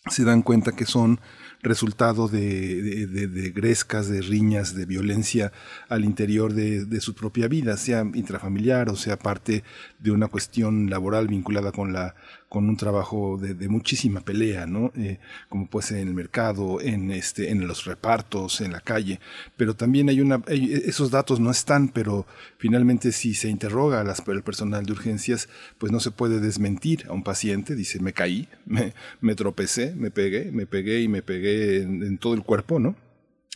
se 0.09 0.24
dan 0.24 0.42
cuenta 0.42 0.72
que 0.72 0.84
son 0.84 1.20
resultado 1.62 2.28
de, 2.28 3.06
de, 3.06 3.50
grescas, 3.50 4.08
de 4.08 4.22
riñas, 4.22 4.74
de 4.74 4.86
violencia 4.86 5.52
al 5.88 6.04
interior 6.04 6.54
de, 6.54 7.00
su 7.00 7.14
propia 7.14 7.48
vida, 7.48 7.76
sea 7.76 8.02
intrafamiliar 8.14 8.88
o 8.88 8.96
sea 8.96 9.18
parte 9.18 9.64
de 9.98 10.10
una 10.10 10.28
cuestión 10.28 10.88
laboral 10.90 11.28
vinculada 11.28 11.72
con 11.72 11.92
la 11.92 12.14
con 12.51 12.68
un 12.68 12.77
trabajo 12.77 13.39
de, 13.39 13.68
muchísima 13.68 14.22
pelea, 14.22 14.66
¿no? 14.66 14.93
Eh, 14.97 15.18
como 15.48 15.68
puede 15.68 15.86
ser 15.86 15.98
en 15.98 16.09
el 16.09 16.14
mercado, 16.14 16.81
en 16.81 17.12
este, 17.12 17.51
en 17.51 17.68
los 17.68 17.85
repartos, 17.85 18.60
en 18.60 18.72
la 18.72 18.81
calle. 18.81 19.20
Pero 19.56 19.74
también 19.77 20.09
hay 20.09 20.20
una, 20.20 20.43
esos 20.48 21.12
datos 21.12 21.39
no 21.39 21.52
están, 21.52 21.89
pero 21.90 22.27
finalmente 22.59 23.12
si 23.12 23.35
se 23.35 23.48
interroga 23.48 24.01
a 24.01 24.05
las, 24.05 24.20
el 24.27 24.43
personal 24.43 24.85
de 24.85 24.90
urgencias, 24.90 25.48
pues 25.78 25.93
no 25.93 26.01
se 26.01 26.10
puede 26.10 26.40
desmentir 26.40 27.06
a 27.09 27.12
un 27.12 27.22
paciente, 27.22 27.77
dice 27.77 28.01
me 28.01 28.12
caí, 28.12 28.48
me, 28.66 28.94
me 29.20 29.36
tropecé, 29.36 29.94
me 29.94 30.10
pegué, 30.10 30.51
me 30.51 30.66
pegué 30.66 31.02
y 31.02 31.09
me 31.09 31.22
pegué 31.22 31.82
en 31.82 32.18
todo 32.18 32.35
el 32.35 32.43
cuerpo, 32.43 32.81
¿no? 32.81 32.97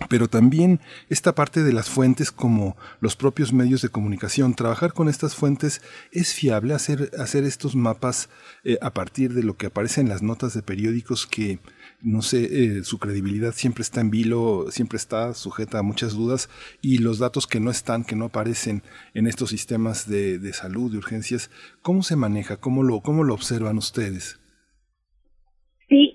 Pero 0.08 0.28
también 0.28 0.80
esta 1.08 1.36
parte 1.36 1.62
de 1.62 1.72
las 1.72 1.88
fuentes 1.88 2.32
como 2.32 2.76
los 3.00 3.14
propios 3.14 3.52
medios 3.52 3.80
de 3.80 3.90
comunicación. 3.90 4.54
Trabajar 4.54 4.92
con 4.92 5.08
estas 5.08 5.36
fuentes 5.36 5.82
es 6.10 6.34
fiable, 6.34 6.74
hacer, 6.74 7.12
hacer 7.18 7.44
estos 7.44 7.76
mapas 7.76 8.28
eh, 8.64 8.76
a 8.82 8.92
partir 8.92 9.34
de 9.34 9.44
lo 9.44 9.56
que 9.56 9.66
aparece 9.66 10.00
en 10.00 10.08
las 10.08 10.20
notas 10.20 10.52
de 10.52 10.62
periódicos 10.62 11.28
que, 11.28 11.60
no 12.02 12.22
sé, 12.22 12.78
eh, 12.78 12.84
su 12.84 12.98
credibilidad 12.98 13.54
siempre 13.54 13.82
está 13.82 14.00
en 14.00 14.10
vilo, 14.10 14.66
siempre 14.70 14.96
está 14.96 15.32
sujeta 15.32 15.78
a 15.78 15.82
muchas 15.82 16.14
dudas 16.14 16.48
y 16.82 16.98
los 16.98 17.20
datos 17.20 17.46
que 17.46 17.60
no 17.60 17.70
están, 17.70 18.04
que 18.04 18.16
no 18.16 18.26
aparecen 18.26 18.82
en 19.14 19.28
estos 19.28 19.50
sistemas 19.50 20.08
de, 20.08 20.40
de 20.40 20.52
salud, 20.54 20.90
de 20.90 20.98
urgencias, 20.98 21.50
¿cómo 21.82 22.02
se 22.02 22.16
maneja? 22.16 22.56
¿Cómo 22.56 22.82
lo, 22.82 23.00
cómo 23.00 23.22
lo 23.22 23.32
observan 23.32 23.78
ustedes? 23.78 24.40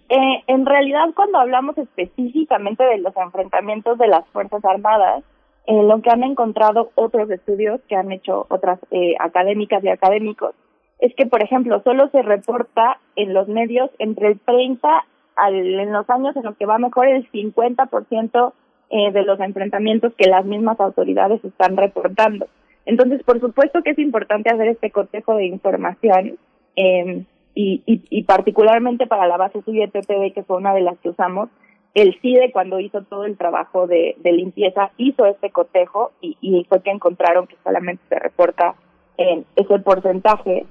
Eh, 0.10 0.44
en 0.48 0.66
realidad 0.66 1.10
cuando 1.16 1.38
hablamos 1.38 1.78
específicamente 1.78 2.84
de 2.84 2.98
los 2.98 3.16
enfrentamientos 3.16 3.98
de 3.98 4.08
las 4.08 4.28
Fuerzas 4.30 4.66
Armadas, 4.66 5.24
eh, 5.68 5.84
lo 5.84 6.02
que 6.02 6.10
han 6.10 6.24
encontrado 6.24 6.92
otros 6.96 7.30
estudios 7.30 7.80
que 7.88 7.96
han 7.96 8.12
hecho 8.12 8.48
otras 8.50 8.80
eh, 8.90 9.16
académicas 9.20 9.84
y 9.84 9.90
académicos 9.90 10.56
es 11.00 11.14
que, 11.16 11.26
por 11.26 11.42
ejemplo, 11.42 11.82
solo 11.84 12.10
se 12.10 12.22
reporta 12.22 13.00
en 13.16 13.34
los 13.34 13.48
medios 13.48 13.90
entre 14.00 14.28
el 14.28 14.40
30 14.40 15.06
al, 15.36 15.56
en 15.56 15.94
los 15.94 16.10
años 16.10 16.36
en 16.36 16.44
los 16.44 16.58
que 16.58 16.66
va 16.66 16.78
mejor 16.78 17.08
el 17.08 17.30
50% 17.32 18.54
eh, 18.90 19.12
de 19.12 19.24
los 19.24 19.40
enfrentamientos 19.40 20.14
que 20.16 20.30
las 20.30 20.46
mismas 20.46 20.80
autoridades 20.80 21.44
están 21.46 21.78
reportando. 21.78 22.48
Entonces, 22.86 23.24
por 23.24 23.40
supuesto 23.40 23.82
que 23.84 23.92
es 23.92 24.00
importante 24.00 24.50
hacer 24.50 24.68
este 24.68 24.92
cotejo 24.92 25.36
de 25.36 25.46
información. 25.46 26.38
Eh, 26.76 27.24
y, 27.62 28.04
y, 28.10 28.24
particularmente 28.24 29.06
para 29.06 29.28
la 29.28 29.36
base 29.36 29.62
CIDE-PPD, 29.64 30.34
que 30.34 30.44
fue 30.44 30.56
una 30.56 30.74
de 30.74 30.80
las 30.80 30.98
que 31.00 31.10
usamos, 31.10 31.50
el 31.94 32.18
CIDE 32.22 32.52
cuando 32.54 32.80
hizo 32.80 33.04
todo 33.04 33.26
el 33.26 33.38
trabajo 33.38 33.86
de, 33.86 34.16
de 34.20 34.32
limpieza 34.32 34.92
hizo 34.96 35.26
este 35.26 35.50
cotejo 35.50 36.12
y, 36.22 36.66
fue 36.70 36.82
que 36.82 36.92
encontraron 36.92 37.48
que 37.48 37.58
solamente 37.64 38.02
se 38.08 38.18
reporta 38.18 38.76
en 39.18 39.46
ese 39.58 39.80
porcentaje, 39.80 40.66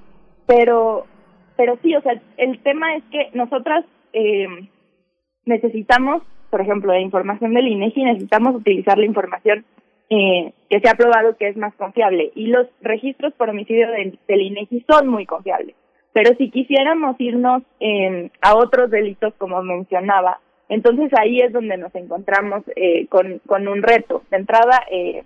pero 0.47 1.05
pero 1.55 1.77
sí, 1.83 1.93
o 1.95 2.01
sea, 2.01 2.19
el 2.37 2.59
tema 2.63 2.95
es 2.95 3.03
que 3.11 3.29
nosotras 3.33 3.85
eh, 4.13 4.47
necesitamos, 5.45 6.23
por 6.49 6.61
ejemplo, 6.61 6.93
la 6.93 7.01
información 7.01 7.53
del 7.53 7.67
INEGI, 7.67 8.03
necesitamos 8.03 8.55
utilizar 8.55 8.97
la 8.97 9.05
información 9.05 9.65
eh, 10.09 10.53
que 10.69 10.79
se 10.79 10.89
ha 10.89 10.95
probado 10.95 11.37
que 11.37 11.49
es 11.49 11.57
más 11.57 11.75
confiable 11.75 12.31
y 12.33 12.47
los 12.47 12.65
registros 12.81 13.33
por 13.33 13.49
homicidio 13.49 13.89
del 13.91 14.41
INEGI 14.41 14.85
son 14.89 15.07
muy 15.07 15.27
confiables. 15.27 15.75
Pero 16.13 16.35
si 16.35 16.49
quisiéramos 16.49 17.15
irnos 17.19 17.63
eh, 17.79 18.29
a 18.41 18.55
otros 18.55 18.89
delitos, 18.89 19.33
como 19.37 19.61
mencionaba, 19.61 20.39
entonces 20.67 21.11
ahí 21.17 21.39
es 21.39 21.51
donde 21.51 21.77
nos 21.77 21.93
encontramos 21.95 22.63
eh, 22.75 23.07
con, 23.07 23.39
con 23.45 23.67
un 23.67 23.81
reto. 23.81 24.23
De 24.29 24.37
entrada, 24.37 24.81
eh, 24.91 25.23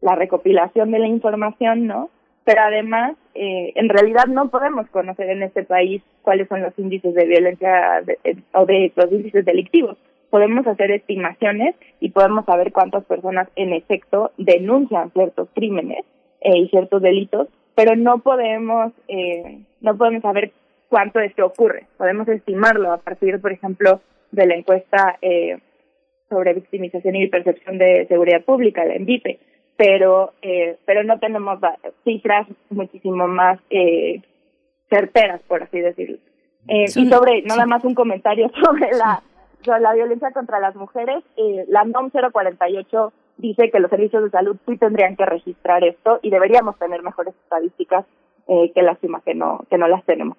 la 0.00 0.16
recopilación 0.16 0.90
de 0.90 0.98
la 0.98 1.06
información, 1.06 1.86
¿no? 1.86 2.10
Pero 2.44 2.60
además, 2.62 3.16
eh, 3.34 3.72
en 3.76 3.88
realidad 3.88 4.26
no 4.26 4.50
podemos 4.50 4.88
conocer 4.88 5.30
en 5.30 5.42
este 5.42 5.62
país 5.62 6.02
cuáles 6.22 6.48
son 6.48 6.62
los 6.62 6.76
índices 6.78 7.14
de 7.14 7.24
violencia 7.24 8.02
eh, 8.24 8.36
o 8.52 8.66
de 8.66 8.92
los 8.96 9.12
índices 9.12 9.44
delictivos. 9.44 9.96
Podemos 10.28 10.66
hacer 10.66 10.90
estimaciones 10.90 11.76
y 12.00 12.10
podemos 12.10 12.44
saber 12.44 12.72
cuántas 12.72 13.04
personas 13.04 13.48
en 13.54 13.72
efecto 13.72 14.32
denuncian 14.38 15.12
ciertos 15.12 15.48
crímenes 15.54 16.04
eh, 16.40 16.58
y 16.58 16.68
ciertos 16.68 17.00
delitos, 17.00 17.48
pero 17.74 17.96
no 17.96 18.18
podemos 18.18 18.92
eh, 19.08 19.60
no 19.80 19.96
podemos 19.96 20.22
saber 20.22 20.52
cuánto 20.88 21.20
esto 21.20 21.46
ocurre. 21.46 21.86
Podemos 21.96 22.28
estimarlo 22.28 22.92
a 22.92 22.98
partir, 22.98 23.40
por 23.40 23.52
ejemplo, 23.52 24.00
de 24.30 24.46
la 24.46 24.54
encuesta 24.54 25.18
eh, 25.22 25.58
sobre 26.28 26.54
victimización 26.54 27.16
y 27.16 27.28
percepción 27.28 27.78
de 27.78 28.06
seguridad 28.08 28.42
pública, 28.42 28.84
la 28.84 28.94
ENVIPE, 28.94 29.38
pero 29.76 30.32
eh, 30.42 30.76
pero 30.84 31.02
no 31.04 31.18
tenemos 31.18 31.58
cifras 32.04 32.46
muchísimo 32.70 33.26
más 33.26 33.58
eh, 33.70 34.20
certeras, 34.88 35.40
por 35.48 35.62
así 35.62 35.80
decirlo. 35.80 36.18
Eh, 36.68 36.84
y 36.84 37.08
sobre, 37.08 37.42
nada 37.42 37.66
más 37.66 37.84
un 37.84 37.94
comentario 37.94 38.50
sobre 38.62 38.90
la, 38.92 39.22
sobre 39.62 39.80
la 39.80 39.94
violencia 39.94 40.30
contra 40.32 40.60
las 40.60 40.74
mujeres, 40.76 41.24
eh, 41.36 41.64
la 41.68 41.84
NOM 41.84 42.10
048 42.10 43.12
dice 43.36 43.70
que 43.70 43.80
los 43.80 43.90
servicios 43.90 44.22
de 44.24 44.30
salud 44.30 44.56
sí 44.66 44.76
tendrían 44.76 45.16
que 45.16 45.26
registrar 45.26 45.84
esto 45.84 46.20
y 46.22 46.30
deberíamos 46.30 46.78
tener 46.78 47.02
mejores 47.02 47.34
estadísticas 47.44 48.04
eh, 48.48 48.72
qué 48.74 48.82
lástima 48.82 49.20
que 49.24 49.34
no, 49.34 49.64
que 49.70 49.78
no 49.78 49.88
las 49.88 50.04
tenemos. 50.04 50.36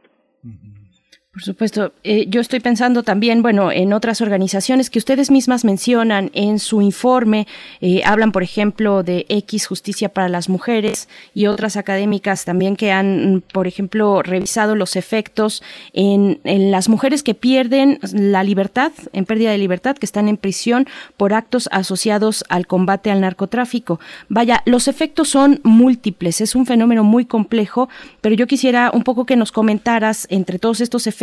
Por 1.34 1.42
supuesto. 1.42 1.94
Eh, 2.04 2.28
yo 2.30 2.42
estoy 2.42 2.60
pensando 2.60 3.02
también, 3.02 3.42
bueno, 3.42 3.72
en 3.72 3.92
otras 3.92 4.22
organizaciones 4.22 4.92
que 4.92 5.00
ustedes 5.00 5.32
mismas 5.32 5.66
mencionan 5.66 6.30
en 6.36 6.60
su 6.60 6.84
informe. 6.84 7.48
Eh, 7.82 8.04
hablan, 8.06 8.32
por 8.32 8.44
ejemplo, 8.44 9.02
de 9.02 9.26
X 9.30 9.66
Justicia 9.66 10.10
para 10.10 10.30
las 10.30 10.48
Mujeres 10.48 11.10
y 11.34 11.48
otras 11.48 11.76
académicas 11.76 12.46
también 12.46 12.76
que 12.76 12.92
han, 12.92 13.44
por 13.52 13.66
ejemplo, 13.66 14.22
revisado 14.22 14.76
los 14.76 14.96
efectos 14.96 15.64
en, 15.94 16.40
en 16.44 16.70
las 16.70 16.88
mujeres 16.88 17.24
que 17.24 17.34
pierden 17.34 17.98
la 18.12 18.44
libertad, 18.44 18.92
en 19.12 19.26
pérdida 19.26 19.50
de 19.50 19.58
libertad, 19.58 19.96
que 19.96 20.06
están 20.06 20.28
en 20.28 20.38
prisión 20.38 20.86
por 21.18 21.34
actos 21.34 21.68
asociados 21.72 22.46
al 22.48 22.68
combate 22.68 23.10
al 23.10 23.22
narcotráfico. 23.22 24.00
Vaya, 24.30 24.62
los 24.68 24.88
efectos 24.88 25.30
son 25.30 25.62
múltiples, 25.64 26.42
es 26.42 26.54
un 26.54 26.68
fenómeno 26.68 27.04
muy 27.04 27.26
complejo, 27.26 27.90
pero 28.22 28.36
yo 28.36 28.46
quisiera 28.46 28.92
un 28.94 29.04
poco 29.04 29.26
que 29.26 29.36
nos 29.36 29.52
comentaras 29.52 30.28
entre 30.30 30.60
todos 30.60 30.80
estos 30.80 31.08
efectos 31.08 31.23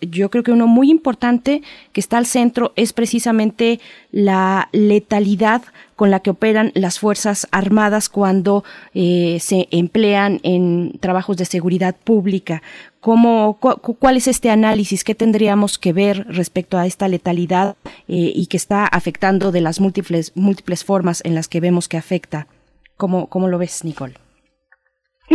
yo 0.00 0.30
creo 0.30 0.42
que 0.42 0.52
uno 0.52 0.66
muy 0.66 0.90
importante 0.90 1.62
que 1.92 2.00
está 2.00 2.18
al 2.18 2.26
centro 2.26 2.72
es 2.76 2.92
precisamente 2.92 3.80
la 4.10 4.68
letalidad 4.72 5.62
con 5.96 6.10
la 6.10 6.20
que 6.20 6.30
operan 6.30 6.72
las 6.74 6.98
Fuerzas 6.98 7.48
Armadas 7.50 8.08
cuando 8.08 8.64
eh, 8.94 9.38
se 9.40 9.68
emplean 9.70 10.40
en 10.42 10.98
trabajos 11.00 11.36
de 11.36 11.46
seguridad 11.46 11.96
pública. 11.96 12.62
¿Cómo, 13.00 13.58
¿Cuál 13.58 14.16
es 14.16 14.26
este 14.26 14.50
análisis? 14.50 15.04
¿Qué 15.04 15.14
tendríamos 15.14 15.78
que 15.78 15.92
ver 15.92 16.26
respecto 16.28 16.76
a 16.76 16.86
esta 16.86 17.08
letalidad 17.08 17.76
eh, 18.08 18.32
y 18.34 18.46
que 18.46 18.56
está 18.56 18.86
afectando 18.86 19.52
de 19.52 19.60
las 19.60 19.80
múltiples, 19.80 20.32
múltiples 20.34 20.84
formas 20.84 21.22
en 21.24 21.34
las 21.34 21.48
que 21.48 21.60
vemos 21.60 21.88
que 21.88 21.96
afecta? 21.96 22.46
¿Cómo, 22.96 23.28
cómo 23.28 23.48
lo 23.48 23.58
ves, 23.58 23.84
Nicole? 23.84 24.25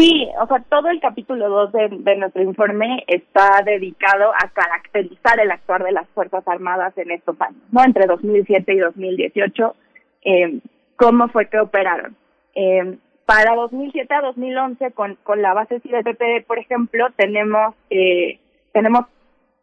Sí, 0.01 0.27
o 0.41 0.47
sea, 0.47 0.63
todo 0.67 0.89
el 0.89 0.99
capítulo 0.99 1.47
2 1.47 1.73
de, 2.03 2.15
nuestro 2.15 2.41
informe 2.41 3.03
está 3.05 3.61
dedicado 3.63 4.31
a 4.33 4.49
caracterizar 4.49 5.39
el 5.39 5.51
actuar 5.51 5.83
de 5.83 5.91
las 5.91 6.09
Fuerzas 6.15 6.43
Armadas 6.47 6.97
en 6.97 7.11
estos 7.11 7.39
años, 7.39 7.61
¿no? 7.71 7.83
Entre 7.83 8.07
2007 8.07 8.73
y 8.73 8.79
2018, 8.79 9.75
eh, 10.23 10.59
cómo 10.95 11.27
fue 11.27 11.49
que 11.49 11.59
operaron. 11.59 12.15
Eh, 12.55 12.97
para 13.27 13.53
2007 13.53 14.11
a 14.11 14.21
2011, 14.21 14.91
con, 14.93 15.19
con 15.21 15.43
la 15.43 15.53
base 15.53 15.79
CIDPP, 15.81 16.47
por 16.47 16.57
ejemplo, 16.57 17.09
tenemos, 17.15 17.75
eh, 17.91 18.39
tenemos 18.71 19.05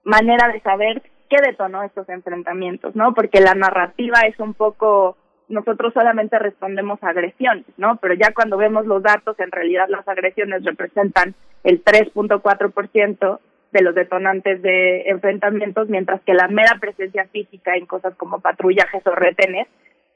manera 0.05 0.47
de 0.52 0.60
saber 0.60 1.02
qué 1.28 1.39
detonó 1.44 1.82
estos 1.82 2.09
enfrentamientos, 2.09 2.94
¿no? 2.94 3.12
Porque 3.12 3.40
la 3.40 3.55
narrativa 3.55 4.20
es 4.20 4.39
un 4.39 4.55
poco 4.55 5.16
nosotros 5.49 5.95
solamente 5.95 6.39
respondemos 6.39 7.03
a 7.03 7.09
agresiones, 7.09 7.65
¿no? 7.77 7.97
Pero 7.97 8.15
ya 8.15 8.33
cuando 8.35 8.57
vemos 8.57 8.87
los 8.87 9.03
datos, 9.03 9.39
en 9.41 9.51
realidad 9.51 9.87
las 9.89 10.07
agresiones 10.07 10.65
representan 10.65 11.35
el 11.65 11.83
3.4% 11.85 13.39
de 13.73 13.83
los 13.83 13.95
detonantes 13.95 14.62
de 14.62 15.03
enfrentamientos, 15.09 15.89
mientras 15.89 16.20
que 16.23 16.35
la 16.35 16.49
mera 16.49 16.77
presencia 16.81 17.27
física 17.27 17.77
en 17.77 17.87
cosas 17.87 18.15
como 18.16 18.41
patrullajes 18.41 19.07
o 19.07 19.15
retenes 19.15 19.66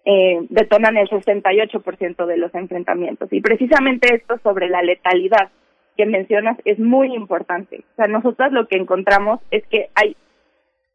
eh, 0.05 0.39
detonan 0.49 0.97
el 0.97 1.09
68% 1.09 2.27
de 2.27 2.37
los 2.37 2.55
enfrentamientos. 2.55 3.33
Y 3.33 3.41
precisamente 3.41 4.15
esto 4.15 4.39
sobre 4.43 4.69
la 4.69 4.83
letalidad 4.83 5.51
que 5.97 6.07
mencionas 6.07 6.59
es 6.65 6.79
muy 6.79 7.15
importante. 7.15 7.85
O 7.93 7.97
sea, 7.97 8.07
nosotros 8.07 8.53
lo 8.53 8.67
que 8.67 8.79
encontramos 8.79 9.41
es 9.51 9.65
que 9.67 9.91
hay 9.95 10.17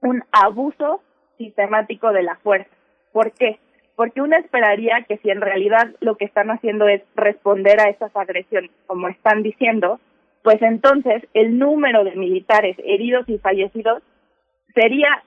un 0.01 0.23
abuso 0.31 1.01
sistemático 1.37 2.11
de 2.11 2.23
la 2.23 2.35
fuerza. 2.37 2.69
¿Por 3.11 3.31
qué? 3.31 3.59
Porque 3.97 4.21
uno 4.21 4.37
esperaría 4.37 5.03
que 5.07 5.17
si 5.17 5.31
en 5.31 5.41
realidad 5.41 5.89
lo 6.01 6.17
que 6.17 6.25
están 6.25 6.51
haciendo 6.51 6.87
es 6.87 7.01
responder 7.15 7.81
a 7.81 7.89
esas 7.89 8.15
agresiones, 8.15 8.69
como 8.85 9.07
están 9.07 9.41
diciendo, 9.41 9.99
pues 10.43 10.61
entonces 10.61 11.23
el 11.33 11.57
número 11.57 12.03
de 12.03 12.15
militares 12.15 12.77
heridos 12.85 13.27
y 13.27 13.39
fallecidos 13.39 14.03
sería 14.75 15.23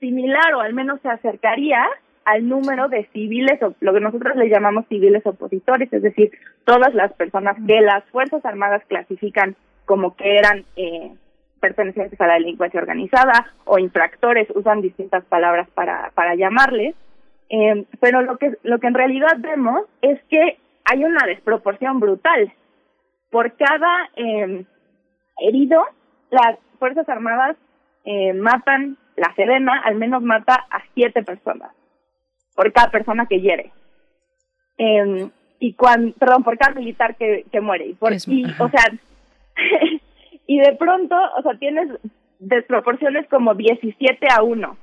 similar 0.00 0.54
o 0.54 0.60
al 0.62 0.72
menos 0.72 0.98
se 1.02 1.10
acercaría 1.10 1.86
al 2.24 2.48
número 2.48 2.88
de 2.88 3.04
civiles, 3.12 3.62
o 3.62 3.74
lo 3.80 3.92
que 3.92 4.00
nosotros 4.00 4.34
le 4.34 4.48
llamamos 4.48 4.86
civiles 4.88 5.24
opositores, 5.26 5.92
es 5.92 6.02
decir, 6.02 6.30
todas 6.64 6.94
las 6.94 7.12
personas 7.12 7.58
que 7.66 7.82
las 7.82 8.02
Fuerzas 8.06 8.42
Armadas 8.46 8.82
clasifican 8.88 9.56
como 9.84 10.16
que 10.16 10.38
eran 10.38 10.64
eh, 10.76 11.12
pertenecientes 11.60 12.18
a 12.18 12.26
la 12.26 12.34
delincuencia 12.34 12.80
organizada 12.80 13.52
o 13.66 13.78
infractores, 13.78 14.48
usan 14.54 14.80
distintas 14.80 15.22
palabras 15.26 15.68
para, 15.74 16.12
para 16.14 16.34
llamarles, 16.34 16.94
eh, 17.48 17.84
pero 18.00 18.22
lo 18.22 18.38
que, 18.38 18.56
lo 18.62 18.78
que 18.78 18.86
en 18.86 18.94
realidad 18.94 19.36
vemos 19.38 19.82
es 20.02 20.22
que 20.24 20.58
hay 20.84 21.04
una 21.04 21.26
desproporción 21.26 22.00
brutal. 22.00 22.52
Por 23.30 23.56
cada 23.56 24.08
eh, 24.16 24.64
herido, 25.38 25.82
las 26.30 26.58
Fuerzas 26.78 27.08
Armadas 27.08 27.56
eh, 28.04 28.32
matan 28.32 28.96
la 29.16 29.34
Sedena 29.34 29.80
al 29.84 29.96
menos 29.96 30.22
mata 30.22 30.54
a 30.70 30.82
siete 30.94 31.22
personas 31.22 31.70
por 32.54 32.72
cada 32.72 32.90
persona 32.90 33.26
que 33.26 33.40
hiere. 33.40 33.72
Eh, 34.78 35.28
y 35.58 35.72
cuando, 35.74 36.12
perdón, 36.16 36.44
por 36.44 36.58
cada 36.58 36.74
militar 36.74 37.16
que, 37.16 37.44
que 37.50 37.60
muere. 37.60 37.86
Y, 37.88 37.94
por, 37.94 38.12
y 38.12 38.44
o 38.58 38.68
sea, 38.68 38.92
y 40.46 40.58
de 40.58 40.72
pronto, 40.76 41.16
o 41.38 41.42
sea, 41.42 41.58
tienes 41.58 41.88
desproporciones 42.38 43.26
como 43.28 43.54
17 43.54 44.26
a 44.30 44.42
1. 44.42 44.76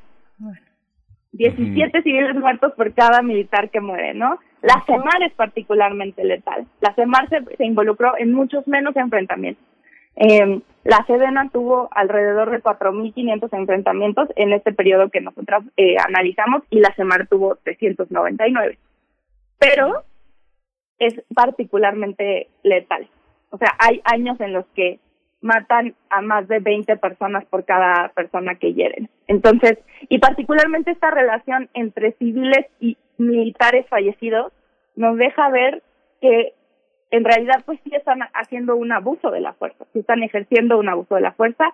17 1.34 2.01
civiles 2.03 2.35
muertos 2.35 2.73
por 2.73 2.93
cada 2.93 3.22
militar 3.22 3.69
que 3.69 3.81
muere, 3.81 4.14
¿no? 4.14 4.39
La 4.61 4.84
CEMAR 4.85 5.22
es 5.23 5.34
particularmente 5.34 6.23
letal. 6.23 6.65
La 6.80 6.93
CEMAR 6.93 7.27
se, 7.30 7.43
se 7.57 7.65
involucró 7.65 8.18
en 8.18 8.34
muchos 8.34 8.68
menos 8.68 8.95
enfrentamientos. 8.95 9.64
Eh, 10.15 10.61
la 10.84 11.03
Sedena 11.07 11.49
tuvo 11.49 11.89
alrededor 11.91 12.51
de 12.51 12.61
4.500 12.61 13.49
enfrentamientos 13.53 14.30
en 14.35 14.53
este 14.53 14.73
periodo 14.73 15.10
que 15.10 15.22
nosotros 15.22 15.64
eh, 15.77 15.95
analizamos 15.97 16.64
y 16.69 16.80
la 16.80 16.93
CEMAR 16.95 17.27
tuvo 17.27 17.55
399. 17.64 18.77
Pero 19.60 20.03
es 20.99 21.15
particularmente 21.34 22.49
letal. 22.64 23.07
O 23.49 23.57
sea, 23.57 23.76
hay 23.80 24.01
años 24.03 24.39
en 24.41 24.53
los 24.53 24.65
que 24.76 24.99
matan 25.44 25.94
a 26.10 26.22
más 26.22 26.48
de 26.48 26.60
20 26.60 26.95
personas 26.98 27.45
por 27.45 27.65
cada 27.65 28.10
persona 28.15 28.56
que 28.56 28.74
hieren. 28.74 29.10
Entonces, 29.28 29.78
y 30.10 30.18
particularmente 30.20 30.91
esta 30.91 31.11
relación 31.11 31.70
entre 31.74 32.14
civiles 32.14 32.65
y 32.80 32.98
militares 33.18 33.86
fallecidos 33.90 34.53
nos 34.95 35.18
deja 35.18 35.49
ver 35.49 35.84
que 36.22 36.53
en 37.11 37.26
realidad 37.26 37.61
pues 37.65 37.80
sí 37.84 37.91
están 37.94 38.22
haciendo 38.34 38.76
un 38.76 38.91
abuso 38.91 39.30
de 39.32 39.41
la 39.41 39.53
fuerza, 39.53 39.86
sí 39.94 39.99
están 39.99 40.24
ejerciendo 40.24 40.80
un 40.80 40.90
abuso 40.90 41.15
de 41.15 41.22
la 41.22 41.34
fuerza 41.34 41.65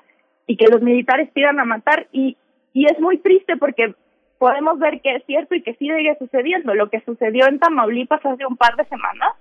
y 0.48 0.58
que 0.58 0.66
los 0.66 0.82
militares 0.82 1.32
tiran 1.34 1.60
a 1.60 1.66
matar 1.66 2.08
y, 2.12 2.38
y 2.74 2.86
es 2.88 3.00
muy 3.00 3.20
triste 3.20 3.56
porque 3.56 3.94
podemos 4.40 4.80
ver 4.80 5.00
que 5.02 5.16
es 5.16 5.26
cierto 5.26 5.54
y 5.54 5.62
que 5.62 5.76
sigue 5.76 6.18
sucediendo. 6.18 6.74
Lo 6.74 6.90
que 6.90 7.02
sucedió 7.02 7.48
en 7.48 7.60
Tamaulipas 7.60 8.26
hace 8.26 8.46
un 8.48 8.58
par 8.58 8.76
de 8.76 8.86
semanas 8.86 9.36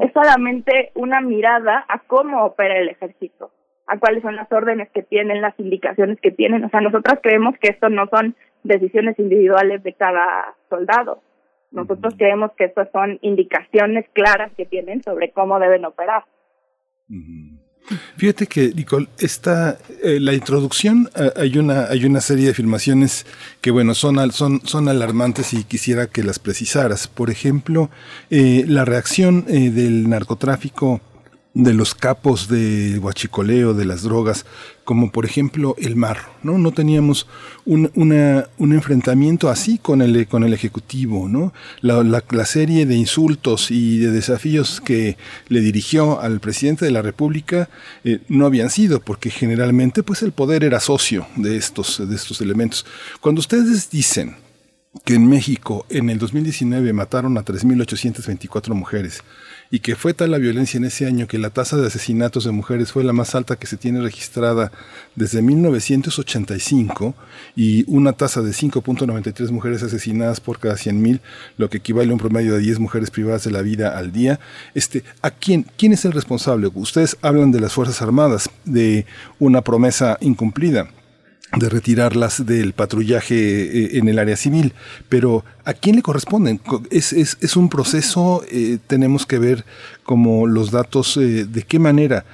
es 0.00 0.12
solamente 0.12 0.92
una 0.94 1.20
mirada 1.20 1.84
a 1.88 1.98
cómo 2.00 2.44
opera 2.44 2.78
el 2.78 2.88
ejército, 2.88 3.50
a 3.86 3.98
cuáles 3.98 4.22
son 4.22 4.36
las 4.36 4.50
órdenes 4.50 4.90
que 4.90 5.02
tienen, 5.02 5.40
las 5.40 5.58
indicaciones 5.58 6.20
que 6.20 6.30
tienen. 6.30 6.64
O 6.64 6.70
sea, 6.70 6.80
nosotros 6.80 7.18
creemos 7.22 7.54
que 7.60 7.68
esto 7.68 7.88
no 7.88 8.06
son 8.08 8.34
decisiones 8.64 9.18
individuales 9.18 9.82
de 9.82 9.92
cada 9.92 10.54
soldado. 10.68 11.22
Nosotros 11.70 12.14
creemos 12.16 12.52
que 12.56 12.64
estas 12.64 12.90
son 12.90 13.18
indicaciones 13.22 14.06
claras 14.12 14.52
que 14.56 14.66
tienen 14.66 15.02
sobre 15.02 15.30
cómo 15.30 15.58
deben 15.58 15.84
operar. 15.84 16.24
Fíjate 18.16 18.46
que, 18.46 18.72
Nicole, 18.74 19.06
esta, 19.18 19.78
eh, 20.02 20.18
la 20.18 20.32
introducción, 20.32 21.08
eh, 21.14 21.30
hay, 21.36 21.58
una, 21.58 21.84
hay 21.84 22.04
una 22.04 22.20
serie 22.20 22.48
de 22.48 22.54
filmaciones 22.54 23.26
que, 23.60 23.70
bueno, 23.70 23.94
son, 23.94 24.32
son, 24.32 24.60
son 24.64 24.88
alarmantes 24.88 25.52
y 25.52 25.62
quisiera 25.62 26.08
que 26.08 26.24
las 26.24 26.38
precisaras. 26.40 27.06
Por 27.06 27.30
ejemplo, 27.30 27.90
eh, 28.30 28.64
la 28.66 28.84
reacción 28.84 29.44
del 29.44 30.08
narcotráfico 30.08 31.00
de 31.56 31.72
los 31.72 31.94
capos 31.94 32.48
de 32.48 32.98
huachicoleo, 32.98 33.72
de 33.72 33.86
las 33.86 34.02
drogas, 34.02 34.44
como 34.84 35.10
por 35.10 35.24
ejemplo 35.24 35.74
el 35.78 35.96
mar, 35.96 36.18
¿no? 36.42 36.58
No 36.58 36.70
teníamos 36.72 37.26
un, 37.64 37.90
un 37.94 38.72
enfrentamiento 38.72 39.48
así 39.48 39.78
con 39.78 40.02
el, 40.02 40.28
con 40.28 40.44
el 40.44 40.52
Ejecutivo, 40.52 41.30
¿no? 41.30 41.54
La, 41.80 42.02
la, 42.02 42.44
serie 42.44 42.84
de 42.84 42.96
insultos 42.96 43.70
y 43.70 43.98
de 44.00 44.10
desafíos 44.10 44.82
que 44.82 45.16
le 45.48 45.60
dirigió 45.60 46.20
al 46.20 46.40
presidente 46.40 46.84
de 46.84 46.90
la 46.90 47.00
República 47.00 47.70
eh, 48.04 48.20
no 48.28 48.44
habían 48.44 48.68
sido, 48.68 49.00
porque 49.00 49.30
generalmente 49.30 50.02
pues 50.02 50.20
el 50.22 50.32
poder 50.32 50.62
era 50.62 50.78
socio 50.78 51.26
de 51.36 51.56
estos, 51.56 52.06
de 52.06 52.14
estos 52.14 52.42
elementos. 52.42 52.84
Cuando 53.22 53.38
ustedes 53.38 53.88
dicen 53.88 54.36
que 55.06 55.14
en 55.14 55.26
México 55.26 55.86
en 55.88 56.10
el 56.10 56.18
2019 56.18 56.92
mataron 56.92 57.38
a 57.38 57.44
3.824 57.44 58.74
mujeres, 58.74 59.22
y 59.70 59.80
que 59.80 59.96
fue 59.96 60.14
tal 60.14 60.30
la 60.30 60.38
violencia 60.38 60.78
en 60.78 60.84
ese 60.84 61.06
año 61.06 61.26
que 61.26 61.38
la 61.38 61.50
tasa 61.50 61.76
de 61.76 61.86
asesinatos 61.86 62.44
de 62.44 62.52
mujeres 62.52 62.92
fue 62.92 63.04
la 63.04 63.12
más 63.12 63.34
alta 63.34 63.56
que 63.56 63.66
se 63.66 63.76
tiene 63.76 64.00
registrada 64.00 64.70
desde 65.14 65.42
1985 65.42 67.14
y 67.56 67.84
una 67.88 68.12
tasa 68.12 68.42
de 68.42 68.50
5.93 68.50 69.50
mujeres 69.50 69.82
asesinadas 69.82 70.40
por 70.40 70.58
cada 70.58 70.76
100.000, 70.76 71.20
lo 71.58 71.70
que 71.70 71.78
equivale 71.78 72.10
a 72.10 72.14
un 72.14 72.20
promedio 72.20 72.54
de 72.54 72.60
10 72.60 72.78
mujeres 72.78 73.10
privadas 73.10 73.44
de 73.44 73.50
la 73.50 73.62
vida 73.62 73.98
al 73.98 74.12
día. 74.12 74.38
Este, 74.74 75.04
¿a 75.22 75.30
quién, 75.30 75.66
quién 75.76 75.92
es 75.92 76.04
el 76.04 76.12
responsable? 76.12 76.70
Ustedes 76.74 77.16
hablan 77.22 77.52
de 77.52 77.60
las 77.60 77.72
Fuerzas 77.72 78.02
Armadas, 78.02 78.50
de 78.64 79.06
una 79.38 79.62
promesa 79.62 80.18
incumplida 80.20 80.88
de 81.54 81.68
retirarlas 81.68 82.44
del 82.44 82.72
patrullaje 82.72 83.34
eh, 83.34 83.98
en 83.98 84.08
el 84.08 84.18
área 84.18 84.36
civil. 84.36 84.72
Pero 85.08 85.44
¿a 85.64 85.72
quién 85.72 85.96
le 85.96 86.02
corresponden? 86.02 86.60
Es, 86.90 87.12
es, 87.12 87.38
es 87.40 87.56
un 87.56 87.68
proceso, 87.68 88.44
eh, 88.50 88.78
tenemos 88.86 89.26
que 89.26 89.38
ver 89.38 89.64
como 90.02 90.46
los 90.46 90.70
datos, 90.70 91.16
eh, 91.16 91.44
de 91.44 91.62
qué 91.62 91.78
manera. 91.78 92.24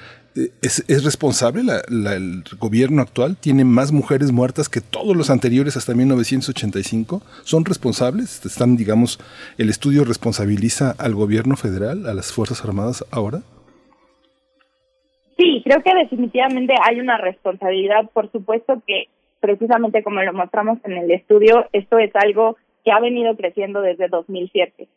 ¿Es, 0.62 0.82
¿Es, 0.88 1.04
responsable 1.04 1.62
la, 1.62 1.82
el 2.14 2.42
gobierno 2.58 3.02
actual? 3.02 3.36
¿Tiene 3.38 3.66
más 3.66 3.92
mujeres 3.92 4.32
muertas 4.32 4.70
que 4.70 4.80
todos 4.80 5.14
los 5.14 5.28
anteriores 5.28 5.76
hasta 5.76 5.94
1985? 5.94 7.22
¿Son 7.44 7.66
responsables? 7.66 8.40
¿Están, 8.46 8.76
digamos, 8.76 9.18
el 9.58 9.68
estudio 9.68 10.06
responsabiliza 10.06 10.94
al 10.96 11.14
gobierno 11.14 11.54
federal, 11.56 12.06
a 12.06 12.14
las 12.14 12.32
Fuerzas 12.32 12.64
Armadas 12.64 13.04
ahora? 13.10 13.42
Sí, 15.36 15.62
creo 15.64 15.82
que 15.82 15.94
definitivamente 15.94 16.74
hay 16.82 17.00
una 17.00 17.18
responsabilidad. 17.18 18.10
Por 18.12 18.30
supuesto 18.30 18.82
que 18.86 19.08
precisamente 19.40 20.02
como 20.02 20.22
lo 20.22 20.32
mostramos 20.32 20.78
en 20.84 20.92
el 20.92 21.10
estudio, 21.10 21.66
esto 21.72 21.98
es 21.98 22.14
algo 22.14 22.56
que 22.84 22.92
ha 22.92 23.00
venido 23.00 23.36
creciendo 23.36 23.80
desde 23.80 24.08
2007. 24.08 24.88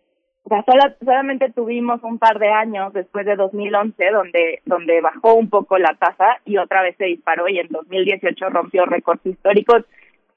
O 0.43 0.49
sea, 0.49 0.63
solamente 0.99 1.51
tuvimos 1.51 2.03
un 2.03 2.19
par 2.19 2.37
de 2.37 2.49
años 2.49 2.93
después 2.93 3.25
de 3.25 3.35
2011 3.35 4.11
donde 4.11 4.59
donde 4.65 5.01
bajó 5.01 5.33
un 5.33 5.49
poco 5.49 5.79
la 5.79 5.95
tasa 5.95 6.39
y 6.45 6.57
otra 6.57 6.83
vez 6.83 6.95
se 6.97 7.05
disparó 7.05 7.47
y 7.47 7.57
en 7.57 7.67
2018 7.69 8.49
rompió 8.49 8.85
récords 8.85 9.25
históricos. 9.25 9.85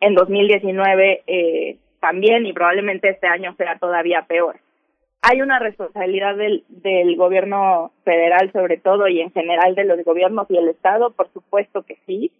En 0.00 0.14
2019 0.14 1.22
eh, 1.26 1.76
también 2.00 2.46
y 2.46 2.54
probablemente 2.54 3.10
este 3.10 3.26
año 3.26 3.54
sea 3.56 3.76
todavía 3.78 4.24
peor 4.26 4.56
hay 5.22 5.42
una 5.42 5.58
responsabilidad 5.58 6.36
del, 6.36 6.64
del 6.68 7.16
gobierno 7.16 7.92
federal 8.04 8.52
sobre 8.52 8.78
todo 8.78 9.08
y 9.08 9.20
en 9.20 9.32
general 9.32 9.74
de 9.74 9.84
los 9.84 10.02
gobiernos 10.04 10.46
y 10.50 10.56
el 10.56 10.68
Estado, 10.68 11.10
por 11.10 11.32
supuesto 11.32 11.82
que 11.82 11.98
sí. 12.06 12.30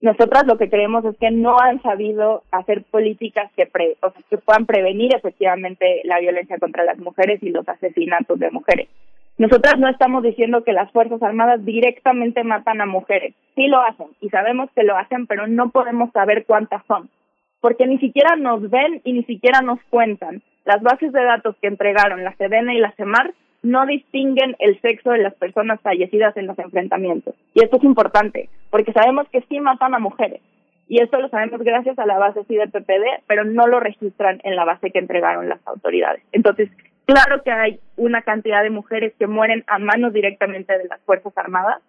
Nosotras 0.00 0.44
lo 0.46 0.58
que 0.58 0.68
creemos 0.68 1.04
es 1.04 1.16
que 1.18 1.30
no 1.30 1.58
han 1.58 1.80
sabido 1.82 2.42
hacer 2.50 2.82
políticas 2.84 3.50
que, 3.56 3.66
pre, 3.66 3.96
o 4.02 4.12
que 4.28 4.36
puedan 4.38 4.66
prevenir 4.66 5.14
efectivamente 5.14 6.02
la 6.04 6.20
violencia 6.20 6.58
contra 6.58 6.84
las 6.84 6.98
mujeres 6.98 7.42
y 7.42 7.50
los 7.50 7.66
asesinatos 7.66 8.38
de 8.38 8.50
mujeres. 8.50 8.88
Nosotras 9.36 9.78
no 9.78 9.88
estamos 9.88 10.22
diciendo 10.22 10.62
que 10.62 10.72
las 10.72 10.92
Fuerzas 10.92 11.22
Armadas 11.22 11.64
directamente 11.64 12.44
matan 12.44 12.80
a 12.80 12.86
mujeres. 12.86 13.34
Sí 13.54 13.66
lo 13.66 13.80
hacen 13.80 14.08
y 14.20 14.28
sabemos 14.28 14.70
que 14.74 14.84
lo 14.84 14.96
hacen, 14.96 15.26
pero 15.26 15.46
no 15.46 15.70
podemos 15.70 16.12
saber 16.12 16.44
cuántas 16.46 16.84
son, 16.86 17.08
porque 17.64 17.86
ni 17.86 17.96
siquiera 17.96 18.36
nos 18.36 18.68
ven 18.68 19.00
y 19.04 19.14
ni 19.14 19.24
siquiera 19.24 19.62
nos 19.62 19.78
cuentan 19.88 20.42
las 20.66 20.82
bases 20.82 21.10
de 21.14 21.24
datos 21.24 21.56
que 21.62 21.68
entregaron 21.68 22.22
la 22.22 22.36
Sedena 22.36 22.74
y 22.74 22.78
la 22.78 22.92
CEMAR 22.92 23.32
no 23.62 23.86
distinguen 23.86 24.54
el 24.58 24.78
sexo 24.82 25.12
de 25.12 25.22
las 25.22 25.32
personas 25.32 25.80
fallecidas 25.80 26.36
en 26.36 26.46
los 26.46 26.58
enfrentamientos. 26.58 27.34
Y 27.54 27.64
esto 27.64 27.78
es 27.78 27.84
importante, 27.84 28.50
porque 28.68 28.92
sabemos 28.92 29.26
que 29.30 29.40
sí 29.48 29.60
matan 29.60 29.94
a 29.94 29.98
mujeres. 29.98 30.42
Y 30.88 31.00
esto 31.00 31.18
lo 31.18 31.30
sabemos 31.30 31.62
gracias 31.62 31.98
a 31.98 32.04
la 32.04 32.18
base 32.18 32.44
PPD, 32.44 33.24
pero 33.26 33.44
no 33.44 33.66
lo 33.66 33.80
registran 33.80 34.42
en 34.44 34.56
la 34.56 34.66
base 34.66 34.90
que 34.90 34.98
entregaron 34.98 35.48
las 35.48 35.66
autoridades. 35.66 36.22
Entonces, 36.32 36.68
claro 37.06 37.42
que 37.42 37.50
hay 37.50 37.80
una 37.96 38.20
cantidad 38.20 38.62
de 38.62 38.68
mujeres 38.68 39.14
que 39.18 39.26
mueren 39.26 39.64
a 39.68 39.78
manos 39.78 40.12
directamente 40.12 40.76
de 40.76 40.84
las 40.84 41.00
Fuerzas 41.06 41.32
Armadas, 41.38 41.80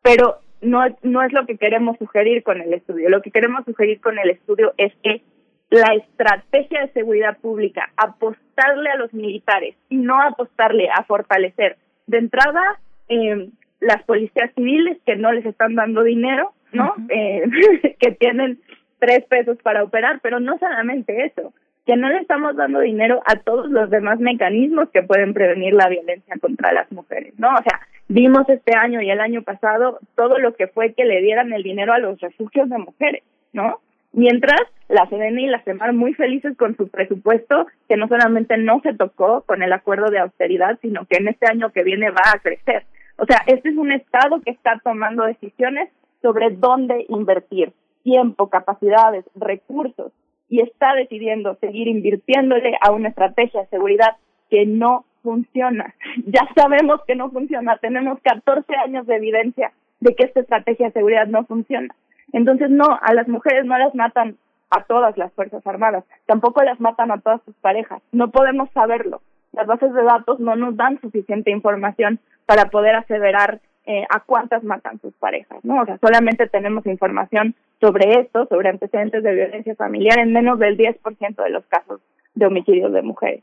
pero 0.00 0.36
no, 0.64 0.84
no 1.02 1.22
es 1.22 1.32
lo 1.32 1.46
que 1.46 1.56
queremos 1.56 1.96
sugerir 1.98 2.42
con 2.42 2.60
el 2.60 2.72
estudio. 2.72 3.08
Lo 3.08 3.22
que 3.22 3.30
queremos 3.30 3.64
sugerir 3.64 4.00
con 4.00 4.18
el 4.18 4.30
estudio 4.30 4.72
es 4.76 4.92
que 5.02 5.22
la 5.70 5.94
estrategia 5.94 6.82
de 6.82 6.92
seguridad 6.92 7.38
pública, 7.38 7.90
apostarle 7.96 8.90
a 8.90 8.96
los 8.96 9.12
militares 9.12 9.74
y 9.88 9.96
no 9.96 10.20
apostarle 10.20 10.88
a 10.88 11.02
fortalecer 11.04 11.76
de 12.06 12.18
entrada 12.18 12.78
eh, 13.08 13.48
las 13.80 14.02
policías 14.04 14.52
civiles 14.54 14.98
que 15.04 15.16
no 15.16 15.32
les 15.32 15.44
están 15.46 15.74
dando 15.74 16.02
dinero, 16.02 16.52
¿no? 16.72 16.94
eh, 17.08 17.42
que 17.98 18.12
tienen 18.12 18.60
tres 18.98 19.24
pesos 19.24 19.58
para 19.62 19.82
operar, 19.82 20.20
pero 20.22 20.40
no 20.40 20.58
solamente 20.58 21.26
eso, 21.26 21.52
que 21.86 21.96
no 21.96 22.08
le 22.08 22.18
estamos 22.18 22.56
dando 22.56 22.80
dinero 22.80 23.22
a 23.26 23.36
todos 23.36 23.70
los 23.70 23.90
demás 23.90 24.18
mecanismos 24.18 24.88
que 24.90 25.02
pueden 25.02 25.34
prevenir 25.34 25.74
la 25.74 25.88
violencia 25.88 26.36
contra 26.40 26.72
las 26.72 26.90
mujeres, 26.92 27.34
¿no? 27.36 27.48
O 27.48 27.62
sea, 27.62 27.80
vimos 28.08 28.48
este 28.48 28.76
año 28.76 29.00
y 29.00 29.10
el 29.10 29.20
año 29.20 29.42
pasado 29.42 29.98
todo 30.14 30.38
lo 30.38 30.54
que 30.54 30.66
fue 30.68 30.94
que 30.94 31.04
le 31.04 31.20
dieran 31.22 31.52
el 31.52 31.62
dinero 31.62 31.92
a 31.92 31.98
los 31.98 32.20
refugios 32.20 32.68
de 32.68 32.78
mujeres, 32.78 33.22
¿no? 33.52 33.80
Mientras 34.12 34.60
la 34.88 35.06
CDN 35.06 35.40
y 35.40 35.46
la 35.48 35.62
CEMAR 35.62 35.92
muy 35.92 36.14
felices 36.14 36.56
con 36.56 36.76
su 36.76 36.88
presupuesto, 36.88 37.66
que 37.88 37.96
no 37.96 38.06
solamente 38.06 38.56
no 38.56 38.80
se 38.80 38.94
tocó 38.94 39.42
con 39.42 39.62
el 39.62 39.72
acuerdo 39.72 40.10
de 40.10 40.20
austeridad, 40.20 40.78
sino 40.82 41.04
que 41.06 41.16
en 41.16 41.28
este 41.28 41.46
año 41.50 41.70
que 41.72 41.82
viene 41.82 42.10
va 42.10 42.22
a 42.32 42.38
crecer. 42.38 42.84
O 43.16 43.26
sea, 43.26 43.42
este 43.46 43.70
es 43.70 43.76
un 43.76 43.90
Estado 43.90 44.40
que 44.40 44.52
está 44.52 44.80
tomando 44.84 45.24
decisiones 45.24 45.90
sobre 46.22 46.50
dónde 46.50 47.06
invertir. 47.08 47.72
tiempo, 48.04 48.50
capacidades, 48.50 49.24
recursos 49.34 50.12
y 50.48 50.60
está 50.60 50.94
decidiendo 50.94 51.56
seguir 51.56 51.88
invirtiéndole 51.88 52.76
a 52.80 52.92
una 52.92 53.08
estrategia 53.08 53.62
de 53.62 53.68
seguridad 53.68 54.16
que 54.50 54.66
no 54.66 55.06
funciona. 55.24 55.92
Ya 56.26 56.48
sabemos 56.54 57.00
que 57.06 57.16
no 57.16 57.30
funciona, 57.30 57.78
tenemos 57.78 58.20
14 58.20 58.72
años 58.76 59.06
de 59.08 59.16
evidencia 59.16 59.72
de 59.98 60.14
que 60.14 60.24
esta 60.24 60.40
estrategia 60.40 60.86
de 60.86 60.92
seguridad 60.92 61.26
no 61.26 61.44
funciona. 61.44 61.92
Entonces, 62.32 62.70
no, 62.70 62.98
a 63.00 63.14
las 63.14 63.26
mujeres 63.26 63.64
no 63.64 63.76
las 63.76 63.94
matan 63.94 64.36
a 64.70 64.84
todas 64.84 65.16
las 65.16 65.32
Fuerzas 65.32 65.66
Armadas, 65.66 66.04
tampoco 66.26 66.62
las 66.62 66.78
matan 66.80 67.10
a 67.10 67.18
todas 67.18 67.40
sus 67.44 67.54
parejas, 67.56 68.02
no 68.12 68.30
podemos 68.30 68.68
saberlo. 68.70 69.20
Las 69.52 69.66
bases 69.66 69.92
de 69.94 70.02
datos 70.02 70.40
no 70.40 70.56
nos 70.56 70.76
dan 70.76 71.00
suficiente 71.00 71.50
información 71.50 72.18
para 72.44 72.66
poder 72.66 72.96
aseverar 72.96 73.60
eh, 73.86 74.04
a 74.10 74.20
cuántas 74.20 74.64
matan 74.64 75.00
sus 75.00 75.14
parejas, 75.14 75.64
¿no? 75.64 75.82
O 75.82 75.86
sea, 75.86 75.98
solamente 75.98 76.48
tenemos 76.48 76.86
información 76.86 77.54
sobre 77.80 78.20
esto, 78.20 78.46
sobre 78.46 78.70
antecedentes 78.70 79.22
de 79.22 79.34
violencia 79.34 79.76
familiar 79.76 80.18
en 80.18 80.32
menos 80.32 80.58
del 80.58 80.76
10% 80.76 81.42
de 81.42 81.50
los 81.50 81.64
casos 81.66 82.00
de 82.34 82.46
homicidios 82.46 82.92
de 82.92 83.02
mujeres. 83.02 83.42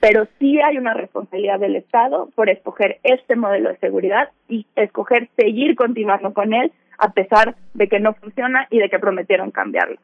Pero 0.00 0.26
sí 0.38 0.60
hay 0.60 0.78
una 0.78 0.94
responsabilidad 0.94 1.60
del 1.60 1.76
Estado 1.76 2.28
por 2.34 2.50
escoger 2.50 2.98
este 3.02 3.36
modelo 3.36 3.70
de 3.70 3.78
seguridad 3.78 4.30
y 4.48 4.66
escoger 4.74 5.28
seguir 5.36 5.76
continuando 5.76 6.32
con 6.34 6.52
él 6.54 6.72
a 6.98 7.12
pesar 7.12 7.56
de 7.74 7.88
que 7.88 8.00
no 8.00 8.14
funciona 8.14 8.66
y 8.70 8.78
de 8.78 8.88
que 8.88 8.98
prometieron 8.98 9.50
cambiarlo. 9.50 9.98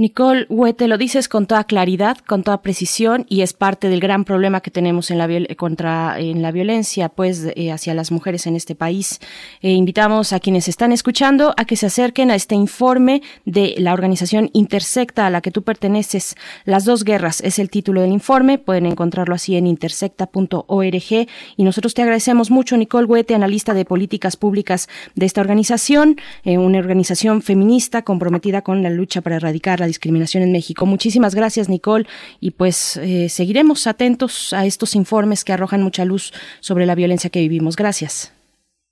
Nicole 0.00 0.46
Huete, 0.48 0.88
lo 0.88 0.96
dices 0.96 1.28
con 1.28 1.44
toda 1.44 1.64
claridad, 1.64 2.16
con 2.16 2.42
toda 2.42 2.62
precisión 2.62 3.26
y 3.28 3.42
es 3.42 3.52
parte 3.52 3.90
del 3.90 4.00
gran 4.00 4.24
problema 4.24 4.62
que 4.62 4.70
tenemos 4.70 5.10
en 5.10 5.18
la 5.18 5.28
contra 5.58 6.18
en 6.18 6.40
la 6.40 6.52
violencia 6.52 7.10
pues 7.10 7.46
eh, 7.54 7.70
hacia 7.70 7.92
las 7.92 8.10
mujeres 8.10 8.46
en 8.46 8.56
este 8.56 8.74
país. 8.74 9.20
Eh, 9.60 9.72
invitamos 9.72 10.32
a 10.32 10.40
quienes 10.40 10.68
están 10.68 10.92
escuchando 10.92 11.52
a 11.54 11.66
que 11.66 11.76
se 11.76 11.84
acerquen 11.84 12.30
a 12.30 12.34
este 12.34 12.54
informe 12.54 13.20
de 13.44 13.74
la 13.76 13.92
organización 13.92 14.48
Intersecta 14.54 15.26
a 15.26 15.30
la 15.30 15.42
que 15.42 15.50
tú 15.50 15.64
perteneces. 15.64 16.34
Las 16.64 16.86
dos 16.86 17.04
guerras 17.04 17.42
es 17.42 17.58
el 17.58 17.68
título 17.68 18.00
del 18.00 18.12
informe, 18.12 18.56
pueden 18.56 18.86
encontrarlo 18.86 19.34
así 19.34 19.56
en 19.56 19.66
intersecta.org 19.66 21.28
y 21.58 21.62
nosotros 21.62 21.92
te 21.92 22.00
agradecemos 22.00 22.50
mucho 22.50 22.78
Nicole 22.78 23.04
Huete, 23.04 23.34
analista 23.34 23.74
de 23.74 23.84
políticas 23.84 24.38
públicas 24.38 24.88
de 25.14 25.26
esta 25.26 25.42
organización, 25.42 26.16
eh, 26.44 26.56
una 26.56 26.78
organización 26.78 27.42
feminista 27.42 28.00
comprometida 28.00 28.62
con 28.62 28.82
la 28.82 28.88
lucha 28.88 29.20
para 29.20 29.36
erradicar 29.36 29.78
la 29.80 29.89
discriminación 29.90 30.42
en 30.42 30.52
México. 30.52 30.86
Muchísimas 30.86 31.34
gracias, 31.34 31.68
Nicole, 31.68 32.06
y 32.40 32.52
pues 32.52 32.96
eh, 32.96 33.28
seguiremos 33.28 33.86
atentos 33.86 34.52
a 34.52 34.64
estos 34.64 34.94
informes 34.94 35.44
que 35.44 35.52
arrojan 35.52 35.82
mucha 35.82 36.04
luz 36.04 36.32
sobre 36.60 36.86
la 36.86 36.94
violencia 36.94 37.30
que 37.30 37.40
vivimos. 37.40 37.76
Gracias. 37.76 38.32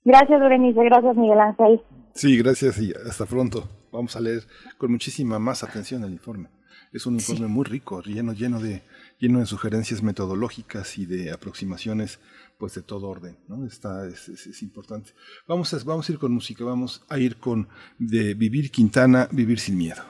Gracias, 0.05 0.41
Berenice. 0.41 0.85
Gracias, 0.85 1.17
Miguel 1.17 1.41
Ángel. 1.41 1.81
Sí, 2.15 2.37
gracias 2.37 2.81
y 2.81 2.93
hasta 3.09 3.27
pronto. 3.27 3.69
Vamos 3.93 4.17
a 4.17 4.21
leer 4.21 4.43
con 4.77 4.91
muchísima 4.91 5.39
más 5.39 5.63
atención 5.63 6.03
el 6.05 6.13
informe. 6.13 6.49
Es 6.93 7.07
un 7.07 7.15
informe 7.15 7.47
muy 7.47 7.65
rico, 7.65 8.03
lleno, 8.03 8.33
lleno 8.33 8.61
de, 8.61 8.83
lleno 9.19 9.41
de 9.41 9.47
sugerencias 9.47 10.03
metodológicas 10.03 10.99
y 10.99 11.07
de 11.07 11.31
aproximaciones 11.31 12.19
pues 12.59 12.75
de 12.75 12.83
todo 12.83 13.09
orden, 13.09 13.37
¿no? 13.47 13.65
Está, 13.67 14.07
es, 14.09 14.29
es, 14.29 14.63
importante. 14.63 15.13
Vamos 15.47 15.73
a, 15.75 15.79
vamos 15.85 16.09
a 16.09 16.13
ir 16.13 16.19
con 16.19 16.33
música, 16.33 16.65
vamos 16.65 17.05
a 17.09 17.19
ir 17.19 17.37
con 17.37 17.69
de 17.99 18.35
Vivir 18.35 18.71
Quintana, 18.71 19.29
Vivir 19.31 19.61
sin 19.61 19.77
Miedo. 19.79 20.03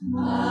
Las 0.00 0.47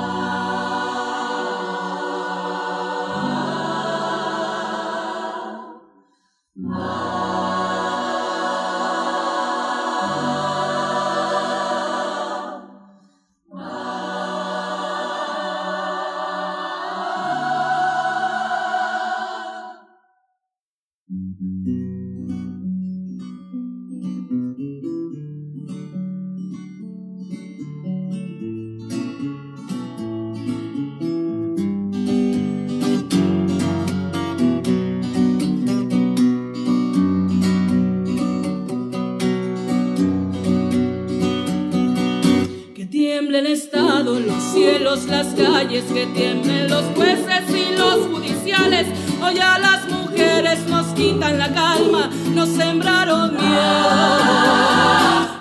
tienen 46.14 46.70
los 46.70 46.84
jueces 46.96 47.44
y 47.50 47.76
los 47.78 48.08
judiciales. 48.08 48.88
Hoy 49.22 49.40
a 49.40 49.60
las 49.60 49.90
mujeres 49.90 50.68
nos 50.68 50.88
quitan 50.88 51.38
la 51.38 51.54
calma, 51.54 52.10
nos 52.34 52.50
sembraron 52.50 53.36
miedo, 53.36 54.70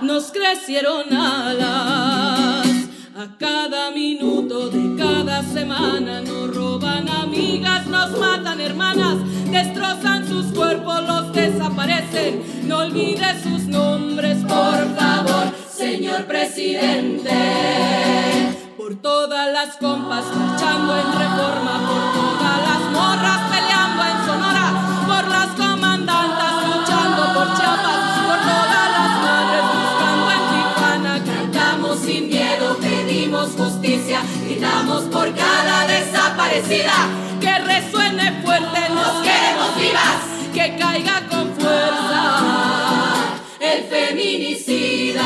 nos 0.03 0.33
crecieron 0.33 1.13
alas. 1.13 2.67
A 3.19 3.29
cada 3.39 3.91
minuto 3.91 4.69
de 4.69 4.97
cada 4.97 5.43
semana 5.43 6.21
nos 6.21 6.55
roban 6.55 7.09
amigas, 7.09 7.87
nos 7.87 8.11
matan 8.19 8.46
Que 36.57 37.59
resuene 37.59 38.41
fuerte, 38.43 38.89
nos 38.89 39.23
queremos 39.23 39.77
vivas, 39.79 40.23
que 40.55 40.75
caiga 40.79 41.29
con 41.29 41.55
fuerza 41.55 43.35
el 43.61 43.85
feminicida. 43.85 45.23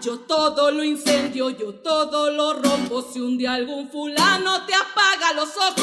Yo 0.00 0.20
todo 0.20 0.70
lo 0.70 0.84
incendio, 0.84 1.50
yo 1.50 1.74
todo 1.74 2.30
lo 2.30 2.52
rompo. 2.54 3.02
Si 3.02 3.20
un 3.20 3.36
día 3.36 3.54
algún 3.54 3.90
fulano 3.90 4.64
te 4.64 4.74
apaga 4.74 5.32
los 5.34 5.56
ojos, 5.56 5.79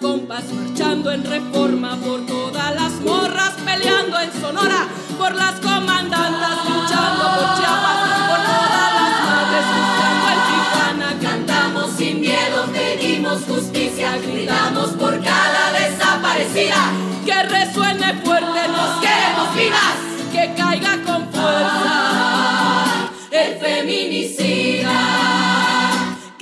compas 0.00 0.44
marchando 0.52 1.10
en 1.10 1.24
reforma, 1.24 1.96
por 1.96 2.24
todas 2.26 2.74
las 2.74 2.92
morras 3.00 3.52
peleando 3.64 4.18
en 4.20 4.32
Sonora, 4.40 4.86
por 5.16 5.34
las 5.34 5.54
comandantas 5.60 6.58
luchando 6.68 7.24
por 7.36 7.58
Chiapas, 7.58 7.98
por 8.28 8.40
todas 8.52 8.94
las 8.98 9.12
madres 9.28 9.64
buscando 9.76 10.26
en 10.34 10.40
Tijuana. 10.48 11.18
Cantamos 11.20 11.90
sin 11.96 12.20
miedo, 12.20 12.66
pedimos 12.72 13.42
justicia, 13.44 14.16
gritamos 14.18 14.90
por 14.90 15.22
cada 15.22 15.72
desaparecida. 15.72 16.92
Que 17.24 17.42
resuene 17.42 18.14
fuerte, 18.24 18.68
nos 18.68 19.00
queremos 19.00 19.54
vivas, 19.54 20.07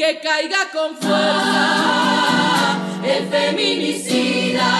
que 0.06 0.20
caiga 0.20 0.70
con 0.72 0.94
fuerza 0.96 2.78
el 3.04 3.26
feminicida. 3.26 4.70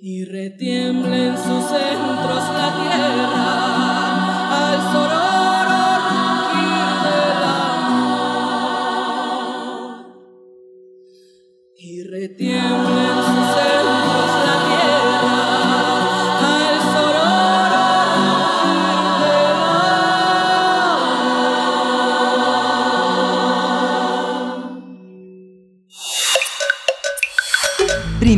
Y 0.00 0.24
retiembla 0.24 1.16
en 1.16 1.36
sus 1.36 1.64
centros 1.64 2.44
la 2.58 2.68
tierra 2.80 3.48
al 4.64 4.78
sororo 4.92 5.82
rugir 6.08 6.86
del 7.04 7.42
amor. 7.76 8.16
Y 11.76 12.02
retiembla 12.04 13.02
en 13.02 13.25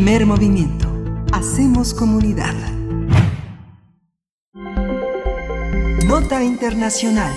Primer 0.09 0.25
movimiento. 0.25 0.91
Hacemos 1.31 1.93
comunidad. 1.93 2.55
Nota 6.03 6.43
Internacional. 6.43 7.31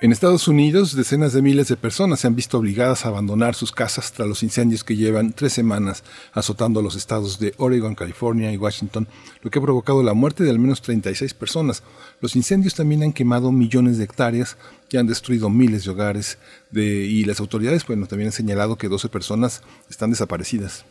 En 0.00 0.10
Estados 0.10 0.48
Unidos, 0.48 0.96
decenas 0.96 1.32
de 1.32 1.40
miles 1.40 1.68
de 1.68 1.76
personas 1.76 2.18
se 2.18 2.26
han 2.26 2.34
visto 2.34 2.58
obligadas 2.58 3.04
a 3.04 3.10
abandonar 3.10 3.54
sus 3.54 3.70
casas 3.70 4.10
tras 4.10 4.26
los 4.26 4.42
incendios 4.42 4.82
que 4.82 4.96
llevan 4.96 5.32
tres 5.32 5.52
semanas 5.52 6.02
azotando 6.32 6.82
los 6.82 6.96
estados 6.96 7.38
de 7.38 7.54
Oregon, 7.58 7.94
California 7.94 8.52
y 8.52 8.56
Washington, 8.56 9.06
lo 9.40 9.52
que 9.52 9.60
ha 9.60 9.62
provocado 9.62 10.02
la 10.02 10.14
muerte 10.14 10.42
de 10.42 10.50
al 10.50 10.58
menos 10.58 10.82
36 10.82 11.32
personas. 11.34 11.84
Los 12.20 12.34
incendios 12.34 12.74
también 12.74 13.04
han 13.04 13.12
quemado 13.12 13.52
millones 13.52 13.98
de 13.98 14.04
hectáreas 14.04 14.56
y 14.90 14.96
han 14.96 15.06
destruido 15.06 15.48
miles 15.48 15.84
de 15.84 15.90
hogares 15.92 16.38
y 16.72 17.22
las 17.24 17.38
autoridades 17.38 17.86
bueno, 17.86 18.08
también 18.08 18.30
han 18.30 18.32
señalado 18.32 18.76
que 18.76 18.88
12 18.88 19.08
personas 19.10 19.62
están 19.88 20.10
desaparecidas. 20.10 20.84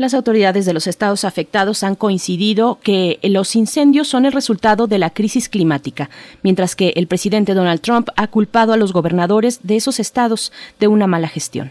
Las 0.00 0.14
autoridades 0.14 0.64
de 0.64 0.72
los 0.72 0.86
estados 0.86 1.26
afectados 1.26 1.82
han 1.82 1.94
coincidido 1.94 2.78
que 2.82 3.18
los 3.22 3.54
incendios 3.54 4.08
son 4.08 4.24
el 4.24 4.32
resultado 4.32 4.86
de 4.86 4.96
la 4.96 5.10
crisis 5.10 5.50
climática, 5.50 6.08
mientras 6.42 6.74
que 6.74 6.94
el 6.96 7.06
presidente 7.06 7.52
Donald 7.52 7.82
Trump 7.82 8.08
ha 8.16 8.28
culpado 8.28 8.72
a 8.72 8.78
los 8.78 8.94
gobernadores 8.94 9.60
de 9.62 9.76
esos 9.76 10.00
estados 10.00 10.52
de 10.78 10.88
una 10.88 11.06
mala 11.06 11.28
gestión. 11.28 11.70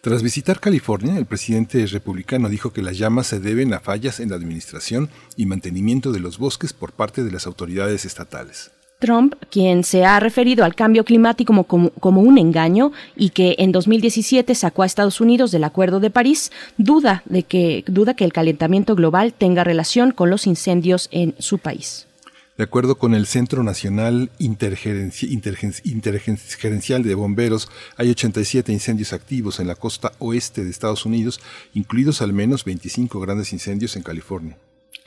Tras 0.00 0.24
visitar 0.24 0.58
California, 0.58 1.16
el 1.16 1.26
presidente 1.26 1.86
republicano 1.86 2.48
dijo 2.48 2.72
que 2.72 2.82
las 2.82 2.98
llamas 2.98 3.28
se 3.28 3.38
deben 3.38 3.72
a 3.72 3.78
fallas 3.78 4.18
en 4.18 4.30
la 4.30 4.34
administración 4.34 5.08
y 5.36 5.46
mantenimiento 5.46 6.10
de 6.10 6.18
los 6.18 6.38
bosques 6.38 6.72
por 6.72 6.90
parte 6.90 7.22
de 7.22 7.30
las 7.30 7.46
autoridades 7.46 8.04
estatales. 8.04 8.72
Trump, 9.00 9.34
quien 9.50 9.82
se 9.82 10.04
ha 10.04 10.20
referido 10.20 10.64
al 10.64 10.76
cambio 10.76 11.04
climático 11.04 11.64
como, 11.64 12.20
un 12.20 12.38
engaño 12.38 12.92
y 13.16 13.30
que 13.30 13.56
en 13.58 13.72
2017 13.72 14.54
sacó 14.54 14.84
a 14.84 14.86
Estados 14.86 15.20
Unidos 15.20 15.50
del 15.50 15.64
Acuerdo 15.64 15.98
de 15.98 16.10
París, 16.10 16.52
duda 16.78 17.24
de 17.24 17.42
que 17.42 17.82
duda 17.88 18.14
que 18.14 18.24
el 18.24 18.32
calentamiento 18.32 18.94
global 18.94 19.32
tenga 19.32 19.64
relación 19.64 20.12
con 20.12 20.30
los 20.30 20.46
incendios 20.46 21.08
en 21.10 21.34
su 21.38 21.58
país. 21.58 22.06
De 22.56 22.64
acuerdo 22.64 22.98
con 22.98 23.14
el 23.14 23.26
Centro 23.26 23.62
Nacional 23.62 24.30
Intergerencial 24.38 27.02
de 27.02 27.14
Bomberos, 27.14 27.70
hay 27.96 28.10
87 28.10 28.70
incendios 28.70 29.14
activos 29.14 29.60
en 29.60 29.66
la 29.66 29.76
costa 29.76 30.12
oeste 30.18 30.62
de 30.62 30.68
Estados 30.68 31.06
Unidos, 31.06 31.40
incluidos 31.72 32.20
al 32.20 32.34
menos 32.34 32.66
25 32.66 33.18
grandes 33.18 33.54
incendios 33.54 33.96
en 33.96 34.02
California. 34.02 34.58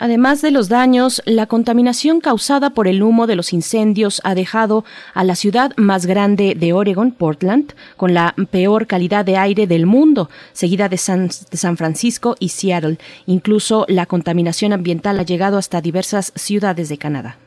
Además 0.03 0.41
de 0.41 0.51
los 0.51 0.67
daños, 0.67 1.21
la 1.25 1.45
contaminación 1.45 2.19
causada 2.19 2.71
por 2.71 2.89
el 2.89 3.01
humo 3.01 3.25
de 3.25 3.37
los 3.37 3.53
incendios 3.53 4.19
ha 4.25 4.35
dejado 4.35 4.83
a 5.13 5.23
la 5.23 5.37
ciudad 5.37 5.71
más 5.77 6.05
grande 6.05 6.55
de 6.59 6.73
Oregon, 6.73 7.13
Portland, 7.13 7.73
con 7.95 8.13
la 8.13 8.35
peor 8.51 8.85
calidad 8.85 9.23
de 9.23 9.37
aire 9.37 9.65
del 9.65 9.85
mundo, 9.85 10.29
seguida 10.51 10.89
de 10.89 10.97
San, 10.97 11.31
San 11.31 11.77
Francisco 11.77 12.35
y 12.37 12.49
Seattle. 12.49 12.97
Incluso 13.27 13.85
la 13.87 14.05
contaminación 14.05 14.73
ambiental 14.73 15.21
ha 15.21 15.23
llegado 15.23 15.57
hasta 15.57 15.79
diversas 15.79 16.33
ciudades 16.35 16.89
de 16.89 16.97
Canadá. 16.97 17.37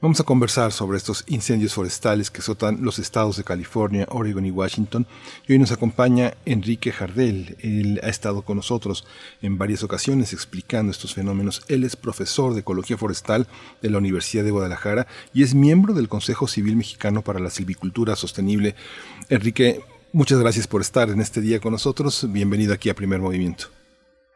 Vamos 0.00 0.20
a 0.20 0.24
conversar 0.24 0.70
sobre 0.70 0.96
estos 0.96 1.24
incendios 1.26 1.74
forestales 1.74 2.30
que 2.30 2.38
azotan 2.38 2.78
los 2.82 3.00
estados 3.00 3.36
de 3.36 3.42
California, 3.42 4.06
Oregon 4.10 4.46
y 4.46 4.52
Washington. 4.52 5.06
Y 5.48 5.54
hoy 5.54 5.58
nos 5.58 5.72
acompaña 5.72 6.34
Enrique 6.46 6.92
Jardel. 6.92 7.56
Él 7.58 7.98
ha 8.04 8.08
estado 8.08 8.42
con 8.42 8.58
nosotros 8.58 9.04
en 9.42 9.58
varias 9.58 9.82
ocasiones 9.82 10.32
explicando 10.32 10.92
estos 10.92 11.16
fenómenos. 11.16 11.64
Él 11.68 11.82
es 11.82 11.96
profesor 11.96 12.54
de 12.54 12.60
Ecología 12.60 12.96
Forestal 12.96 13.48
de 13.82 13.90
la 13.90 13.98
Universidad 13.98 14.44
de 14.44 14.52
Guadalajara 14.52 15.08
y 15.34 15.42
es 15.42 15.56
miembro 15.56 15.92
del 15.94 16.08
Consejo 16.08 16.46
Civil 16.46 16.76
Mexicano 16.76 17.22
para 17.22 17.40
la 17.40 17.50
Silvicultura 17.50 18.14
Sostenible. 18.14 18.76
Enrique, 19.30 19.80
muchas 20.12 20.38
gracias 20.38 20.68
por 20.68 20.80
estar 20.80 21.08
en 21.08 21.20
este 21.20 21.40
día 21.40 21.58
con 21.58 21.72
nosotros. 21.72 22.24
Bienvenido 22.32 22.72
aquí 22.72 22.88
a 22.88 22.94
Primer 22.94 23.18
Movimiento. 23.18 23.64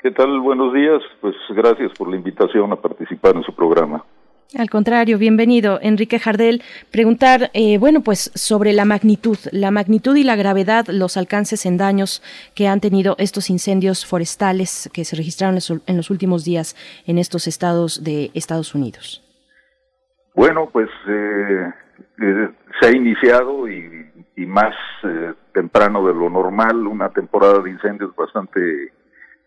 ¿Qué 0.01 0.11
tal? 0.11 0.41
Buenos 0.41 0.75
días. 0.75 1.01
Pues 1.21 1.37
gracias 1.51 1.93
por 1.97 2.11
la 2.11 2.17
invitación 2.17 2.73
a 2.73 2.77
participar 2.83 3.37
en 3.37 3.45
su 3.45 3.55
programa. 3.55 4.05
Al 4.59 4.69
contrario, 4.69 5.17
bienvenido, 5.17 5.79
Enrique 5.81 6.19
Jardel. 6.19 6.63
Preguntar, 6.91 7.51
eh, 7.55 7.79
bueno, 7.79 8.03
pues 8.03 8.31
sobre 8.35 8.75
la 8.75 8.85
magnitud, 8.85 9.39
la 9.51 9.71
magnitud 9.71 10.15
y 10.15 10.25
la 10.25 10.37
gravedad, 10.37 10.89
los 10.89 11.17
alcances 11.17 11.65
en 11.65 11.79
daños 11.79 12.23
que 12.55 12.69
han 12.69 12.81
tenido 12.81 13.17
estos 13.19 13.49
incendios 13.49 14.05
forestales 14.05 14.91
que 14.93 15.07
se 15.07 15.17
registraron 15.17 15.59
en 15.87 15.97
los 15.97 16.11
últimos 16.11 16.45
días 16.45 16.77
en 17.07 17.17
estos 17.17 17.47
estados 17.47 18.05
de 18.05 18.31
Estados 18.35 18.75
Unidos. 18.75 19.25
Bueno, 20.35 20.69
pues 20.71 20.91
eh, 21.09 21.73
eh, 22.21 22.51
se 22.81 22.89
ha 22.89 22.97
iniciado 22.97 23.69
y, 23.69 23.91
más 24.47 24.75
eh, 25.05 25.33
temprano 25.55 26.05
de 26.07 26.13
lo 26.13 26.29
normal 26.29 26.87
una 26.87 27.09
temporada 27.11 27.61
de 27.61 27.71
incendios 27.71 28.15
bastante 28.15 28.93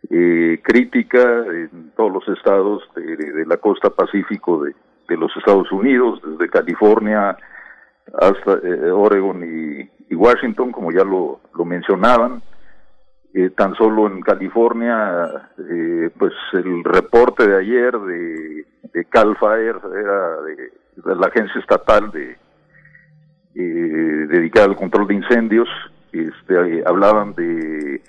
eh, 0.10 0.60
crítica 0.64 1.19
en 1.45 1.91
todos 1.98 2.11
los 2.14 2.38
estados 2.38 2.82
de, 2.95 3.15
de 3.15 3.45
la 3.45 3.57
costa 3.57 3.90
pacífico 3.90 4.64
de, 4.64 4.73
de, 5.07 5.18
los 5.18 5.36
Estados 5.38 5.72
Unidos, 5.72 6.22
desde 6.23 6.49
California 6.49 7.38
hasta 8.14 8.53
eh, 8.64 8.91
Oregon 8.91 9.44
y, 9.44 9.90
Washington, 10.14 10.72
como 10.72 10.91
ya 10.91 11.03
lo, 11.03 11.41
lo 11.53 11.65
mencionaban. 11.65 12.41
Eh, 13.38 13.49
tan 13.49 13.76
solo 13.76 14.07
en 14.07 14.22
California, 14.22 15.49
eh, 15.57 16.10
pues 16.18 16.32
el 16.53 16.86
reporte 16.86 17.45
de 17.45 17.57
ayer 17.57 17.91
de, 17.91 18.65
de 18.94 19.06
Cal 19.10 19.36
Fire 19.36 19.76
era 19.76 20.41
de, 20.41 21.15
la 21.19 21.27
agencia 21.27 21.60
estatal 21.60 22.11
de 22.11 22.38
eh, 23.56 24.27
dedicada 24.30 24.68
al 24.68 24.77
control 24.77 25.07
de 25.07 25.15
incendios, 25.15 25.68
este, 26.14 26.84
hablaban 26.86 27.36
de 27.36 28.02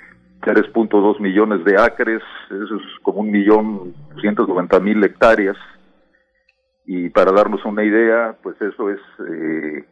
3.2 0.43 1.19
millones 1.19 1.65
de 1.65 1.77
acres, 1.77 2.23
eso 2.49 2.77
es 2.77 2.83
como 3.03 3.23
un 3.23 3.33
millón 3.33 3.95
ciento 4.21 4.47
noventa 4.47 4.79
mil 4.79 5.03
hectáreas. 5.03 5.57
Y 6.87 7.09
para 7.11 7.33
darnos 7.33 7.65
una 7.65 7.83
idea, 7.83 8.37
pues 8.43 8.57
eso 8.63 8.91
es 8.91 9.01
eh, 9.29 9.85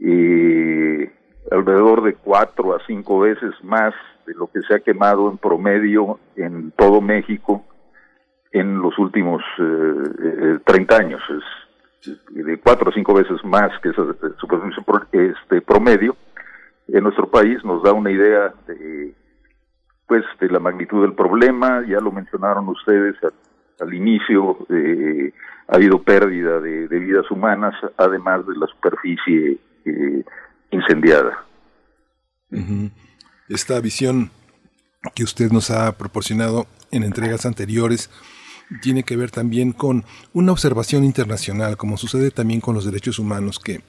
eh, 0.00 1.12
alrededor 1.50 2.02
de 2.02 2.14
cuatro 2.14 2.74
a 2.74 2.78
cinco 2.86 3.20
veces 3.20 3.52
más 3.62 3.94
de 4.26 4.34
lo 4.34 4.46
que 4.46 4.60
se 4.62 4.74
ha 4.74 4.80
quemado 4.80 5.30
en 5.30 5.36
promedio 5.36 6.18
en 6.36 6.70
todo 6.72 7.02
México 7.02 7.64
en 8.52 8.80
los 8.80 8.98
últimos 8.98 9.42
eh, 9.58 10.58
30 10.64 10.96
años. 10.96 11.20
Es 11.28 12.16
de 12.30 12.58
cuatro 12.58 12.90
a 12.90 12.94
cinco 12.94 13.12
veces 13.12 13.44
más 13.44 13.70
que 13.82 13.90
esa 13.90 14.02
superficie 14.74 15.34
este, 15.38 15.60
promedio. 15.60 16.16
En 16.88 17.04
nuestro 17.04 17.30
país 17.30 17.62
nos 17.64 17.82
da 17.82 17.92
una 17.92 18.10
idea 18.10 18.54
de 18.66 19.14
pues 20.06 20.24
de 20.40 20.48
la 20.48 20.58
magnitud 20.58 21.02
del 21.02 21.14
problema, 21.14 21.84
ya 21.86 22.00
lo 22.00 22.10
mencionaron 22.10 22.68
ustedes 22.68 23.14
al, 23.80 23.94
inicio, 23.94 24.58
eh, 24.68 25.32
ha 25.68 25.76
habido 25.76 26.02
pérdida 26.02 26.60
de, 26.60 26.86
vidas 26.86 27.30
humanas, 27.30 27.74
además 27.96 28.46
de 28.46 28.56
la 28.56 28.66
superficie 28.66 29.58
eh, 29.84 30.24
incendiada. 30.70 31.44
Esta 33.48 33.80
visión 33.80 34.30
que 35.14 35.24
usted 35.24 35.50
nos 35.50 35.70
ha 35.70 35.96
proporcionado 35.96 36.66
en 36.90 37.04
entregas 37.04 37.46
anteriores 37.46 38.10
tiene 38.82 39.02
que 39.02 39.16
ver 39.16 39.30
también 39.30 39.72
con 39.72 40.04
una 40.32 40.52
observación 40.52 41.04
internacional, 41.04 41.76
como 41.76 41.96
sucede 41.96 42.30
también 42.30 42.60
con 42.60 42.74
los 42.74 42.84
derechos 42.84 43.18
humanos, 43.18 43.58
que 43.58 43.80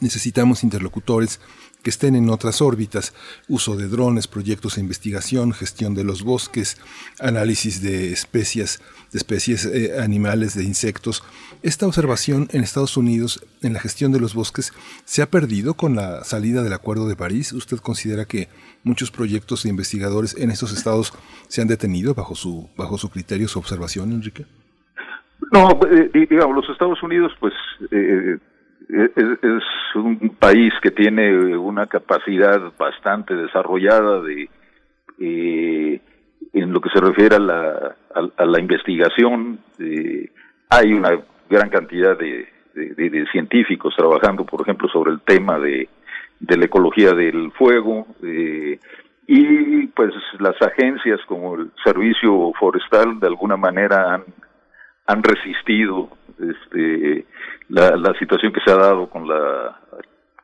necesitamos 0.00 0.64
interlocutores 0.64 1.40
estén 1.88 2.14
en 2.16 2.30
otras 2.30 2.60
órbitas, 2.60 3.14
uso 3.48 3.76
de 3.76 3.88
drones, 3.88 4.26
proyectos 4.26 4.76
de 4.76 4.82
investigación, 4.82 5.52
gestión 5.52 5.94
de 5.94 6.04
los 6.04 6.22
bosques, 6.22 6.80
análisis 7.20 7.82
de 7.82 8.12
especies, 8.12 8.80
de 9.12 9.18
especies 9.18 9.66
eh, 9.66 10.00
animales, 10.00 10.54
de 10.54 10.64
insectos. 10.64 11.22
Esta 11.62 11.86
observación 11.86 12.48
en 12.52 12.62
Estados 12.62 12.96
Unidos 12.96 13.44
en 13.62 13.72
la 13.72 13.80
gestión 13.80 14.12
de 14.12 14.20
los 14.20 14.34
bosques 14.34 14.72
se 15.04 15.22
ha 15.22 15.30
perdido 15.30 15.74
con 15.74 15.96
la 15.96 16.24
salida 16.24 16.62
del 16.62 16.72
Acuerdo 16.72 17.08
de 17.08 17.16
París. 17.16 17.52
¿Usted 17.52 17.78
considera 17.78 18.24
que 18.24 18.48
muchos 18.84 19.10
proyectos 19.10 19.62
de 19.62 19.70
investigadores 19.70 20.36
en 20.36 20.50
estos 20.50 20.72
estados 20.72 21.12
se 21.48 21.62
han 21.62 21.68
detenido 21.68 22.14
bajo 22.14 22.34
su 22.34 22.68
bajo 22.76 22.98
su 22.98 23.10
criterio, 23.10 23.48
su 23.48 23.58
observación, 23.58 24.12
Enrique? 24.12 24.46
No, 25.52 25.70
eh, 25.90 26.10
digamos, 26.28 26.56
los 26.56 26.68
Estados 26.70 27.02
Unidos, 27.02 27.32
pues 27.40 27.54
eh, 27.90 28.38
es, 28.88 29.62
un 29.94 30.36
país 30.38 30.72
que 30.82 30.90
tiene 30.90 31.56
una 31.56 31.86
capacidad 31.86 32.72
bastante 32.78 33.34
desarrollada 33.34 34.22
de 34.22 34.48
eh, 35.18 36.00
en 36.52 36.72
lo 36.72 36.80
que 36.80 36.90
se 36.90 37.00
refiere 37.00 37.36
a 37.36 37.40
la, 37.40 37.96
a, 38.36 38.44
la 38.44 38.60
investigación 38.60 39.58
hay 40.70 40.92
una 40.92 41.18
gran 41.50 41.68
cantidad 41.68 42.16
de, 42.16 42.48
de, 42.74 43.26
científicos 43.32 43.94
trabajando 43.96 44.44
por 44.44 44.62
ejemplo 44.62 44.88
sobre 44.88 45.12
el 45.12 45.20
tema 45.20 45.58
de, 45.58 45.88
de 46.38 46.56
la 46.56 46.64
ecología 46.66 47.12
del 47.12 47.50
fuego 47.52 48.06
y 49.30 49.86
pues 49.88 50.14
las 50.38 50.56
agencias 50.62 51.20
como 51.26 51.56
el 51.56 51.70
servicio 51.84 52.52
forestal 52.58 53.20
de 53.20 53.26
alguna 53.26 53.56
manera 53.56 54.14
han, 54.14 54.24
han 55.08 55.22
resistido 55.22 56.10
este, 56.38 57.24
la, 57.70 58.14
situación 58.18 58.52
que 58.52 58.60
se 58.60 58.70
ha 58.70 58.76
dado 58.76 59.08
con 59.08 59.26
la 59.26 59.80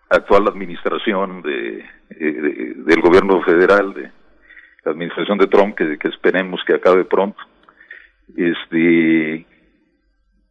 actual 0.09 0.49
administración 0.49 1.43
de, 1.43 1.85
del 2.09 3.01
gobierno 3.03 3.43
federal, 3.43 3.93
de 3.93 4.11
la 4.85 4.93
administración 4.93 5.37
de 5.37 5.47
Trump, 5.49 5.77
que, 5.77 5.99
esperemos 6.09 6.63
que 6.67 6.75
acabe 6.75 7.05
pronto. 7.05 7.39
Este, 8.35 9.45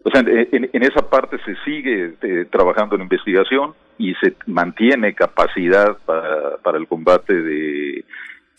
o 0.04 0.12
sea, 0.12 0.22
en, 0.22 0.84
esa 0.84 1.10
parte 1.10 1.38
se 1.44 1.56
sigue 1.66 2.14
eh, 2.22 2.46
trabajando 2.52 2.96
en 2.96 3.02
investigación 3.02 3.74
y 3.98 4.14
se 4.16 4.36
mantiene 4.46 5.16
capacidad 5.16 5.98
para, 6.06 6.58
para 6.58 6.78
el 6.78 6.88
combate 6.88 7.34
de, 7.34 8.06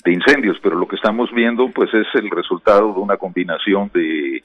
de 0.05 0.13
incendios, 0.13 0.59
pero 0.61 0.77
lo 0.77 0.89
que 0.89 0.97
estamos 0.97 1.31
viendo 1.33 1.69
pues 1.69 1.95
es 1.95 2.09
el 2.15 2.29
resultado 2.31 2.93
de 2.93 3.01
una 3.01 3.17
combinación 3.19 3.89
de, 3.95 4.43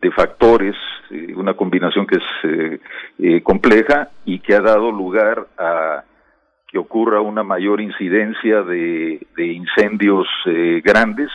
de 0.00 0.10
factores, 0.10 0.76
eh, 1.10 1.32
una 1.34 1.54
combinación 1.54 2.06
que 2.06 2.16
es 2.16 2.24
eh, 2.44 2.80
eh, 3.18 3.42
compleja 3.42 4.10
y 4.24 4.40
que 4.40 4.54
ha 4.54 4.60
dado 4.60 4.90
lugar 4.90 5.46
a 5.58 6.04
que 6.68 6.78
ocurra 6.78 7.20
una 7.20 7.42
mayor 7.42 7.80
incidencia 7.80 8.62
de, 8.62 9.20
incendios 9.36 10.26
grandes, 10.82 11.30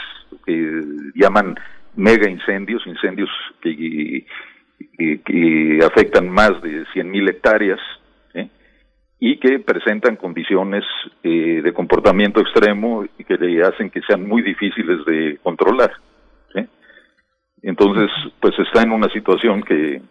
que 0.46 0.82
llaman 1.16 1.56
mega 1.96 2.30
incendios, 2.30 2.86
incendios 2.86 3.30
que, 3.62 4.26
que, 4.98 5.80
afectan 5.86 6.28
más 6.28 6.62
de 6.62 6.86
100.000 6.88 7.30
hectáreas 7.30 7.80
y 9.20 9.40
que 9.40 9.60
presentan 9.60 10.18
condiciones 10.18 10.84
de 11.24 11.72
comportamiento 11.74 12.42
extremo 12.42 13.06
y 13.18 13.24
que 13.24 13.36
le 13.36 13.64
hacen 13.64 13.90
que 13.90 14.02
sean 14.02 14.28
muy 14.28 14.42
difíciles 14.42 15.06
de 15.06 15.40
controlar. 15.42 15.92
Entonces, 17.62 18.10
pues 18.40 18.54
está 18.60 18.82
en 18.82 18.92
una 18.92 19.10
situación 19.10 19.62
que, 19.62 20.02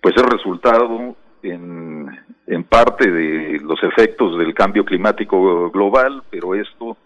pues 0.00 0.14
es 0.16 0.22
resultado 0.22 1.16
en, 1.42 2.06
en 2.46 2.64
parte 2.64 3.10
de 3.10 3.58
los 3.62 3.82
efectos 3.82 4.38
del 4.38 4.54
cambio 4.54 4.84
climático 4.84 5.70
global, 5.70 6.22
pero 6.30 6.54
esto 6.54 6.96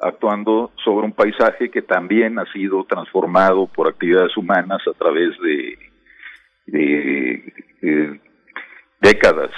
actuando 0.00 0.70
sobre 0.84 1.06
un 1.06 1.12
paisaje 1.12 1.70
que 1.70 1.82
también 1.82 2.38
ha 2.38 2.44
sido 2.52 2.84
transformado 2.84 3.66
por 3.66 3.88
actividades 3.88 4.36
humanas 4.36 4.80
a 4.86 4.92
través 4.92 5.36
de, 5.40 5.78
de, 6.66 8.20
décadas 9.00 9.50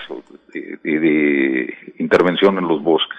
de 0.53 1.75
intervención 1.99 2.59
en 2.59 2.69
los 2.69 2.83
bosques. 2.83 3.19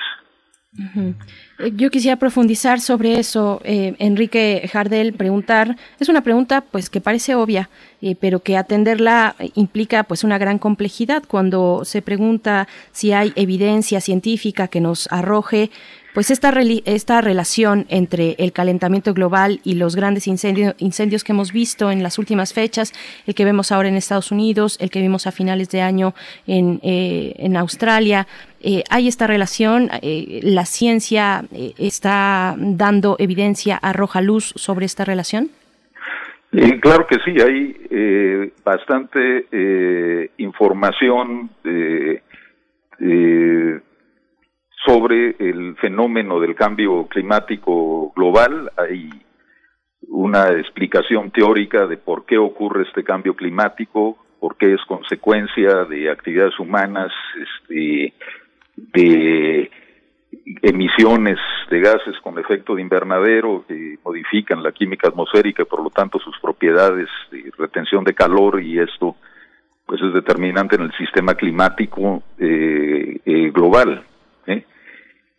Eh, 0.74 1.74
yo 1.76 1.92
quisiera 1.92 2.16
profundizar 2.16 2.80
sobre 2.80 3.20
eso, 3.20 3.60
eh, 3.66 3.94
Enrique 4.00 4.70
Jardel, 4.72 5.14
preguntar, 5.14 5.76
es 6.00 6.08
una 6.08 6.22
pregunta 6.22 6.62
pues 6.62 6.90
que 6.90 7.02
parece 7.02 7.36
obvia, 7.36 7.70
eh, 8.02 8.16
pero 8.16 8.40
que 8.40 8.56
atenderla 8.56 9.36
implica 9.56 10.04
pues 10.04 10.24
una 10.24 10.38
gran 10.38 10.60
complejidad 10.60 11.24
cuando 11.28 11.84
se 11.84 12.02
pregunta 12.02 12.70
si 12.94 13.12
hay 13.12 13.34
evidencia 13.36 14.00
científica 14.00 14.70
que 14.70 14.80
nos 14.80 15.12
arroje 15.12 15.72
pues 16.14 16.30
esta, 16.30 16.54
esta 16.86 17.22
relación 17.22 17.86
entre 17.90 18.36
el 18.38 18.52
calentamiento 18.52 19.14
global 19.14 19.60
y 19.64 19.76
los 19.76 19.96
grandes 19.96 20.28
incendios 20.28 21.24
que 21.24 21.32
hemos 21.32 21.54
visto 21.54 21.92
en 21.92 22.04
las 22.04 22.20
últimas 22.20 22.54
fechas, 22.54 22.94
el 23.26 23.36
que 23.36 23.46
vemos 23.46 23.72
ahora 23.72 23.90
en 23.90 23.96
Estados 23.96 24.32
Unidos, 24.32 24.78
el 24.82 24.90
que 24.90 25.02
vimos 25.02 25.26
a 25.28 25.32
finales 25.32 25.70
de 25.70 25.82
año 25.82 26.14
en, 26.48 26.80
eh, 26.84 27.34
en 27.38 27.56
Australia, 27.56 28.28
eh, 28.62 28.84
hay 28.90 29.08
esta 29.08 29.26
relación, 29.26 29.90
eh, 30.02 30.42
la 30.44 30.66
ciencia 30.66 31.46
está 31.78 32.56
dando 32.58 33.16
evidencia, 33.18 33.78
arroja 33.78 34.22
luz 34.22 34.54
sobre 34.56 34.86
esta 34.86 35.06
relación. 35.06 35.50
claro 36.82 37.08
que 37.08 37.18
sí, 37.26 37.42
hay 37.42 38.52
bastante 38.64 40.30
información 40.38 41.50
de 41.64 42.22
sobre 44.86 45.36
el 45.40 45.76
fenómeno 45.78 46.40
del 46.40 46.56
cambio 46.56 47.08
climático 47.08 48.12
global. 48.16 48.72
Hay 48.78 49.10
una 50.08 50.50
explicación 50.50 51.32
teórica 51.32 51.88
de 51.88 51.98
por 51.98 52.26
qué 52.26 52.38
ocurre 52.38 52.84
este 52.84 53.04
cambio 53.04 53.36
climático, 53.36 54.18
por 54.40 54.58
qué 54.58 54.74
es 54.74 54.82
consecuencia 54.88 55.86
de 55.86 56.10
actividades 56.10 56.58
humanas, 56.60 57.12
este, 57.40 58.14
de 58.76 59.72
emisiones 60.62 61.38
de 61.70 61.80
gases 61.80 62.16
con 62.24 62.40
efecto 62.40 62.76
de 62.76 62.82
invernadero 62.82 63.66
que 63.68 63.98
modifican 64.04 64.64
la 64.64 64.72
química 64.72 65.10
atmosférica 65.10 65.64
y 65.64 65.66
por 65.66 65.84
lo 65.84 65.90
tanto 65.90 66.20
sus 66.20 66.38
propiedades 66.40 67.08
de 67.32 67.52
retención 67.58 68.04
de 68.04 68.14
calor 68.14 68.62
y 68.62 68.80
esto 68.80 69.16
pues 69.86 70.02
es 70.02 70.14
determinante 70.14 70.76
en 70.78 70.84
el 70.84 70.92
sistema 70.94 71.36
climático 71.36 72.24
eh, 72.40 73.20
eh, 73.26 73.52
global. 73.52 74.04
¿eh? 74.48 74.64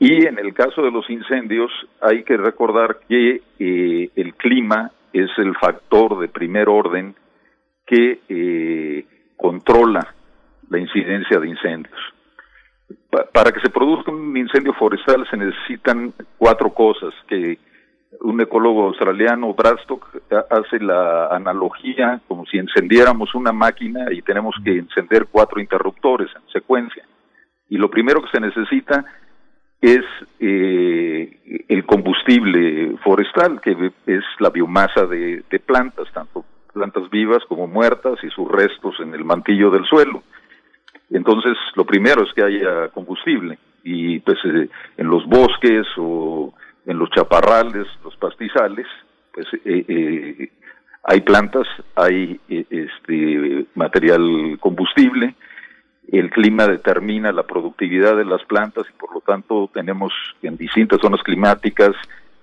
Y 0.05 0.27
en 0.27 0.37
el 0.37 0.53
caso 0.53 0.83
de 0.83 0.91
los 0.91 1.09
incendios 1.09 1.71
hay 2.01 2.25
que 2.25 2.37
recordar 2.37 2.99
que 3.09 3.41
eh, 3.61 4.11
el 4.17 4.35
clima 4.35 4.91
es 5.13 5.31
el 5.37 5.55
factor 5.55 6.19
de 6.19 6.27
primer 6.27 6.69
orden 6.69 7.15
que 7.87 8.19
eh, 8.29 9.07
controla 9.37 10.13
la 10.69 10.79
incidencia 10.81 11.39
de 11.39 11.49
incendios. 11.49 12.01
para 13.33 13.53
que 13.53 13.61
se 13.61 13.71
produzca 13.71 14.11
un 14.11 14.37
incendio 14.37 14.73
forestal 14.75 15.25
se 15.31 15.37
necesitan 15.37 16.13
cuatro 16.37 16.71
cosas 16.71 17.15
que 17.29 17.61
un 18.23 18.41
ecólogo 18.41 18.87
australiano, 18.89 19.55
Bradstock, 19.55 20.05
hace 20.51 20.81
la 20.81 21.29
analogía 21.29 22.21
como 22.27 22.45
si 22.47 22.59
encendiéramos 22.59 23.37
una 23.37 23.53
máquina 23.53 24.07
y 24.11 24.21
tenemos 24.23 24.57
que 24.65 24.79
encender 24.79 25.29
cuatro 25.31 25.61
interruptores 25.61 26.29
en 26.35 26.53
secuencia. 26.53 27.05
Y 27.69 27.79
lo 27.79 27.89
primero 27.89 28.21
que 28.21 28.31
se 28.31 28.41
necesita 28.41 29.05
es 29.83 30.05
eh, 30.39 31.65
el 31.69 31.85
combustible 31.85 32.97
forestal, 33.03 33.61
que 33.61 33.93
es 34.07 34.23
la 34.39 34.51
biomasa 34.51 35.07
de, 35.07 35.43
plantas, 35.67 36.07
tanto 36.15 36.45
plantas 36.73 37.11
vivas 37.11 37.43
como 37.49 37.67
muertas 37.67 38.19
y 38.23 38.31
sus 38.31 38.51
restos 38.51 38.95
en 39.01 39.13
el 39.13 39.25
mantillo 39.25 39.71
del 39.71 39.85
suelo. 39.85 40.23
Entonces, 41.11 41.59
lo 41.75 41.85
primero 41.85 42.23
es 42.23 42.33
que 42.33 42.45
haya 42.45 42.89
combustible 42.89 43.59
y 43.83 44.21
pues 44.21 44.39
eh, 44.45 44.69
en 44.97 45.09
los 45.09 45.27
bosques 45.27 45.87
o 45.99 46.55
en 46.87 46.99
los 46.99 47.11
chaparrales, 47.11 47.87
los 48.05 48.17
pastizales, 48.17 48.87
pues 49.35 49.47
eh, 49.65 50.49
hay 51.03 51.21
plantas, 51.23 51.67
hay 51.97 52.41
este 52.49 53.67
material 53.75 54.57
combustible 54.61 55.35
el 56.19 56.31
clima 56.31 56.67
determina 56.67 57.33
la 57.33 57.45
productividad 57.45 58.17
de 58.17 58.25
las 58.25 58.45
plantas 58.45 58.87
y 58.89 58.93
por 58.99 59.15
lo 59.15 59.21
tanto 59.21 59.71
tenemos 59.73 60.13
en 60.43 60.57
distintas 60.57 61.01
zonas 61.01 61.23
climáticas 61.23 61.95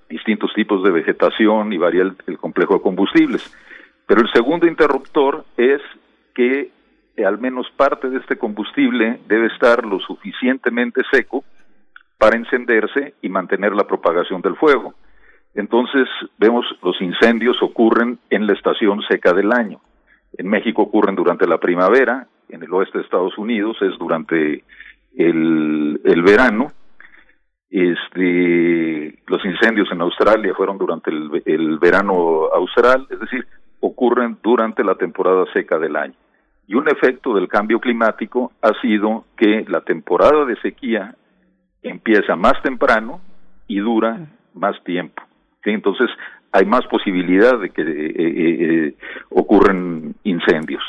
distintos 0.09 0.51
tipos 0.53 0.83
de 0.83 0.91
vegetación 0.91 1.71
y 1.71 1.77
varía 1.77 2.01
el, 2.01 2.37
complejo 2.37 2.73
de 2.73 2.81
combustibles. 2.81 3.55
Pero 4.07 4.21
el 4.21 4.31
segundo 4.33 4.67
interruptor 4.67 5.45
es 5.55 5.81
que 6.33 6.71
eh, 7.15 7.25
al 7.25 7.37
menos 7.37 7.67
parte 7.77 8.09
de 8.09 8.17
este 8.17 8.37
combustible 8.37 9.19
debe 9.27 9.47
estar 9.47 9.85
lo 9.85 9.99
suficientemente 9.99 11.03
seco 11.11 11.43
para 12.17 12.35
encenderse 12.35 13.13
y 13.21 13.29
mantener 13.29 13.73
la 13.73 13.85
propagación 13.85 14.41
del 14.41 14.55
fuego. 14.55 14.95
Entonces 15.53 16.07
vemos 16.37 16.65
los 16.81 16.99
incendios 17.01 17.61
ocurren 17.61 18.19
en 18.29 18.47
la 18.47 18.53
estación 18.53 19.01
seca 19.07 19.33
del 19.33 19.51
año. 19.51 19.79
En 20.37 20.47
México 20.47 20.81
ocurren 20.81 21.15
durante 21.15 21.47
la 21.47 21.59
primavera, 21.59 22.27
en 22.49 22.63
el 22.63 22.73
oeste 22.73 22.97
de 22.97 23.03
Estados 23.03 23.37
Unidos 23.37 23.77
es 23.81 23.97
durante 23.97 24.63
el, 25.15 26.21
verano. 26.23 26.71
Este, 27.69 29.19
los 29.27 29.45
incendios 29.45 29.91
en 29.91 30.01
Australia 30.01 30.53
fueron 30.55 30.77
durante 30.77 31.11
el, 31.11 31.43
el 31.45 31.77
verano 31.77 32.47
austral, 32.53 33.07
es 33.09 33.19
decir, 33.19 33.45
ocurren 33.79 34.37
durante 34.41 34.83
la 34.83 34.95
temporada 34.95 35.45
seca 35.53 35.77
del 35.77 35.95
año. 35.95 36.15
Y 36.67 36.75
un 36.75 36.87
efecto 36.87 37.33
del 37.33 37.47
cambio 37.47 37.79
climático 37.79 38.51
ha 38.61 38.79
sido 38.81 39.25
que 39.37 39.65
la 39.67 39.81
temporada 39.81 40.45
de 40.45 40.55
sequía 40.61 41.15
empieza 41.81 42.35
más 42.35 42.61
temprano 42.61 43.21
y 43.67 43.79
dura 43.79 44.27
más 44.53 44.83
tiempo. 44.83 45.23
Entonces 45.63 46.09
hay 46.51 46.65
más 46.65 46.85
posibilidad 46.87 47.59
de 47.59 47.69
que 47.69 47.81
eh, 47.81 48.13
eh, 48.15 48.57
eh 48.59 48.95
ocurran 49.29 50.15
incendios. 50.23 50.83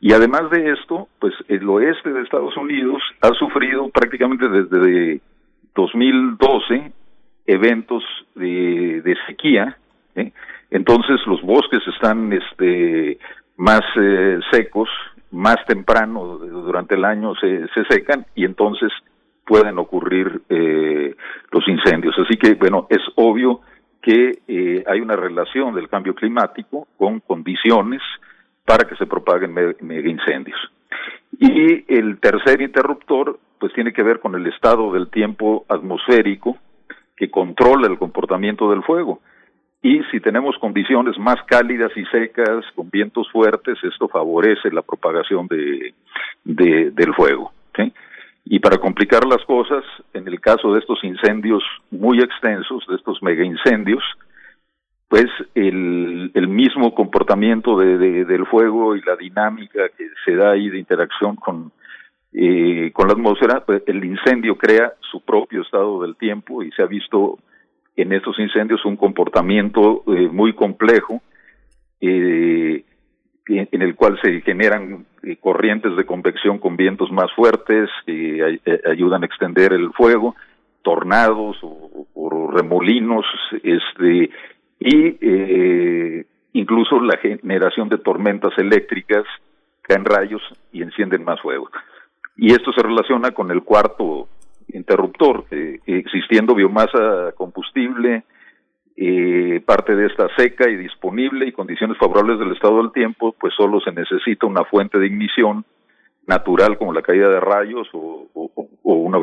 Y 0.00 0.12
además 0.12 0.50
de 0.50 0.72
esto, 0.72 1.08
pues 1.18 1.34
el 1.48 1.68
oeste 1.68 2.12
de 2.12 2.22
Estados 2.22 2.56
Unidos 2.56 3.02
ha 3.20 3.30
sufrido 3.34 3.88
prácticamente 3.90 4.48
desde 4.48 5.20
2012 5.74 6.92
eventos 7.46 8.04
de, 8.34 9.02
de 9.02 9.16
sequía, 9.26 9.76
¿eh? 10.14 10.32
entonces 10.70 11.16
los 11.26 11.40
bosques 11.42 11.80
están 11.88 12.32
este, 12.32 13.18
más 13.56 13.80
eh, 14.00 14.38
secos, 14.52 14.88
más 15.30 15.56
temprano 15.66 16.38
durante 16.38 16.94
el 16.94 17.04
año 17.04 17.34
se, 17.34 17.66
se 17.68 17.84
secan 17.90 18.26
y 18.34 18.44
entonces 18.44 18.90
pueden 19.46 19.78
ocurrir 19.78 20.42
eh, 20.48 21.14
los 21.50 21.66
incendios. 21.66 22.14
Así 22.18 22.36
que, 22.36 22.54
bueno, 22.54 22.86
es 22.90 23.00
obvio 23.16 23.60
que 24.02 24.38
eh, 24.46 24.84
hay 24.86 25.00
una 25.00 25.16
relación 25.16 25.74
del 25.74 25.88
cambio 25.88 26.14
climático 26.14 26.86
con 26.96 27.20
condiciones 27.20 28.02
para 28.68 28.86
que 28.86 28.96
se 28.96 29.06
propaguen 29.06 29.54
mega 29.54 30.10
incendios. 30.10 30.60
Y 31.40 31.86
el 31.88 32.20
tercer 32.20 32.60
interruptor, 32.60 33.38
pues 33.58 33.72
tiene 33.72 33.94
que 33.94 34.02
ver 34.02 34.20
con 34.20 34.34
el 34.34 34.46
estado 34.46 34.92
del 34.92 35.08
tiempo 35.08 35.64
atmosférico 35.70 36.58
que 37.16 37.30
controla 37.30 37.88
el 37.88 37.98
comportamiento 37.98 38.68
del 38.68 38.82
fuego. 38.82 39.20
Y 39.80 40.02
si 40.10 40.20
tenemos 40.20 40.58
condiciones 40.58 41.16
más 41.18 41.36
cálidas 41.46 41.92
y 41.96 42.04
secas, 42.06 42.62
con 42.74 42.90
vientos 42.90 43.30
fuertes, 43.32 43.78
esto 43.82 44.06
favorece 44.06 44.70
la 44.70 44.82
propagación 44.82 45.48
de, 45.48 45.94
del 46.44 47.14
fuego. 47.14 47.52
Y 48.44 48.58
para 48.60 48.76
complicar 48.76 49.24
las 49.24 49.42
cosas, 49.46 49.84
en 50.12 50.28
el 50.28 50.40
caso 50.40 50.74
de 50.74 50.80
estos 50.80 51.02
incendios 51.04 51.62
muy 51.90 52.18
extensos, 52.18 52.84
de 52.86 52.96
estos 52.96 53.22
mega 53.22 53.44
incendios, 53.44 54.04
pues 55.08 55.26
el, 55.54 56.48
mismo 56.48 56.94
comportamiento 56.94 57.78
de, 57.78 58.24
del 58.24 58.46
fuego 58.46 58.94
y 58.94 59.00
la 59.02 59.16
dinámica 59.16 59.88
que 59.96 60.08
se 60.24 60.36
da 60.36 60.52
ahí 60.52 60.68
de 60.68 60.78
interacción 60.78 61.36
con, 61.36 61.72
eh, 62.32 62.90
con 62.92 63.06
la 63.08 63.14
atmósfera, 63.14 63.64
pues 63.64 63.82
el 63.86 64.04
incendio 64.04 64.56
crea 64.56 64.92
su 65.10 65.20
propio 65.22 65.62
estado 65.62 66.02
del 66.02 66.16
tiempo 66.16 66.62
y 66.62 66.70
se 66.72 66.82
ha 66.82 66.86
visto 66.86 67.38
en 67.96 68.12
estos 68.12 68.38
incendios 68.38 68.84
un 68.84 68.96
comportamiento 68.96 70.04
eh, 70.06 70.28
muy 70.28 70.52
complejo 70.52 71.22
eh, 72.00 72.84
en 73.46 73.82
el 73.82 73.94
cual 73.94 74.20
se 74.22 74.42
generan 74.42 75.06
eh, 75.22 75.36
corrientes 75.36 75.96
de 75.96 76.04
convección 76.04 76.58
con 76.58 76.76
vientos 76.76 77.10
más 77.10 77.32
fuertes 77.32 77.88
que 78.04 78.60
ayudan 78.86 79.22
a 79.22 79.26
extender 79.26 79.72
el 79.72 79.90
fuego, 79.94 80.36
tornados 80.82 81.56
o, 81.62 82.06
o 82.14 82.50
remolinos, 82.50 83.24
este 83.62 84.30
y 84.80 86.24
incluso 86.52 87.00
la 87.00 87.16
generación 87.18 87.88
de 87.88 87.98
tormentas 87.98 88.52
eléctricas 88.58 89.24
caen 89.82 90.04
rayos 90.04 90.42
y 90.72 90.82
encienden 90.82 91.24
más 91.24 91.40
fuego. 91.40 91.70
Y 92.36 92.52
esto 92.52 92.72
se 92.72 92.82
relaciona 92.82 93.32
con 93.32 93.50
el 93.50 93.62
cuarto 93.62 94.28
interruptor, 94.72 95.44
eh, 95.50 95.80
existiendo 95.86 96.54
biomasa 96.54 97.32
combustible, 97.36 98.24
eh, 98.96 99.62
parte 99.64 99.94
de 99.94 100.06
esta 100.06 100.28
seca 100.36 100.68
y 100.68 100.76
disponible 100.76 101.46
y 101.46 101.52
condiciones 101.52 101.96
favorables 101.98 102.38
del 102.38 102.52
estado 102.52 102.78
del 102.78 102.92
tiempo, 102.92 103.34
pues 103.38 103.54
solo 103.54 103.80
se 103.80 103.92
necesita 103.92 104.46
una 104.46 104.64
fuente 104.64 104.98
de 104.98 105.06
ignición 105.06 105.64
natural 106.26 106.76
como 106.76 106.92
la 106.92 107.02
caída 107.02 107.28
de 107.28 107.40
rayos 107.40 107.88
o, 107.92 108.28
una 108.82 109.18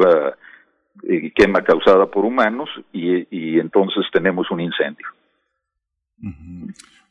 eh, 1.07 1.31
quema 1.35 1.61
causada 1.61 2.07
por 2.07 2.25
humanos 2.25 2.69
y, 2.91 3.59
entonces 3.59 4.05
tenemos 4.11 4.49
un 4.49 4.61
incendio. 4.61 5.07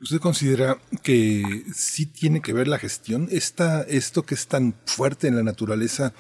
¿Usted 0.01 0.19
considera 0.19 0.79
que 1.03 1.65
sí 1.75 2.07
tiene 2.07 2.41
que 2.41 2.53
ver 2.53 2.69
la 2.69 2.79
gestión? 2.79 3.29
Esto 3.31 4.25
que 4.25 4.35
es 4.35 4.47
tan 4.47 4.75
fuerte 4.87 5.29
en 5.29 5.37
la 5.37 5.43
naturaleza, 5.43 6.13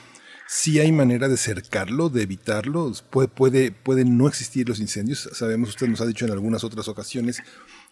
si 0.46 0.78
hay 0.78 0.92
manera 0.92 1.28
de 1.28 1.36
cercarlo, 1.36 2.08
de 2.08 2.22
evitarlo. 2.22 2.92
Puede, 3.10 3.28
puede, 3.28 3.72
pueden 3.72 4.16
no 4.16 4.28
existir 4.28 4.68
los 4.68 4.80
incendios. 4.80 5.28
Sabemos, 5.32 5.70
usted 5.70 5.88
nos 5.88 6.00
ha 6.00 6.06
dicho 6.06 6.24
en 6.24 6.32
algunas 6.32 6.64
otras 6.64 6.88
ocasiones 6.88 7.42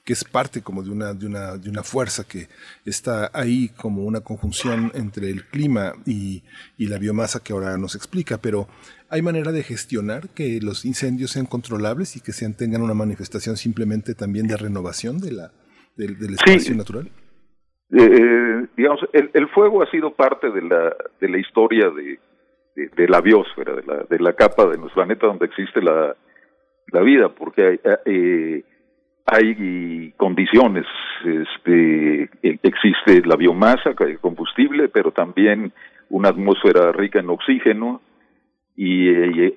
que 0.05 0.12
es 0.12 0.24
parte 0.24 0.62
como 0.62 0.83
de 0.83 0.91
una, 0.91 1.15
de 1.15 1.27
una, 1.27 1.57
de 1.57 1.70
una 1.70 1.83
fuerza 1.83 2.24
que 2.27 2.49
está 2.85 3.31
ahí 3.33 3.69
como 3.69 4.03
una 4.03 4.20
conjunción 4.20 4.91
entre 4.95 5.31
el 5.31 5.45
clima 5.45 5.93
y, 6.05 6.43
y 6.77 6.89
la 6.89 6.99
biomasa 6.99 7.43
que 7.43 7.53
ahora 7.53 7.77
nos 7.79 7.95
explica, 7.95 8.39
pero 8.43 8.66
¿hay 9.11 9.23
manera 9.23 9.53
de 9.53 9.62
gestionar 9.62 10.29
que 10.35 10.59
los 10.61 10.85
incendios 10.85 11.31
sean 11.31 11.47
controlables 11.47 12.16
y 12.16 12.20
que 12.20 12.33
sean, 12.33 12.57
tengan 12.57 12.83
una 12.83 12.95
manifestación 12.95 13.57
simplemente 13.57 14.15
también 14.15 14.49
de 14.49 14.57
renovación 14.57 15.20
de 15.20 15.33
la, 15.33 15.53
del, 15.97 16.35
espacio 16.35 16.74
natural? 16.74 17.09
Eh, 17.93 18.03
eh, 18.03 18.66
digamos, 18.77 19.01
el, 19.12 19.31
el, 19.35 19.49
fuego 19.51 19.83
ha 19.83 19.91
sido 19.91 20.15
parte 20.15 20.51
de 20.51 20.62
la, 20.62 20.97
de 21.20 21.29
la 21.29 21.39
historia 21.39 21.91
de, 21.91 22.19
de, 22.74 23.09
la 23.09 23.20
biosfera, 23.20 23.77
de 23.77 23.83
la, 23.83 24.05
de 24.09 24.19
la 24.19 24.33
capa 24.33 24.66
de 24.66 24.79
nuestro 24.79 25.05
planeta 25.05 25.27
donde 25.27 25.47
existe 25.47 25.81
la, 25.81 26.16
la 26.91 27.03
vida, 27.03 27.29
porque 27.29 27.66
hay, 27.66 27.81
eh, 28.07 28.65
hay 29.27 30.12
condiciones, 30.16 30.86
este, 31.24 32.24
e, 32.43 32.59
existe 32.62 33.23
la 33.24 33.36
biomasa, 33.36 33.94
el 33.99 34.19
combustible, 34.19 34.89
pero 34.89 35.12
también 35.12 35.73
una 36.11 36.31
atmósfera 36.31 36.93
rica 36.93 37.20
en 37.20 37.31
oxígeno 37.31 38.01
y, 38.77 39.09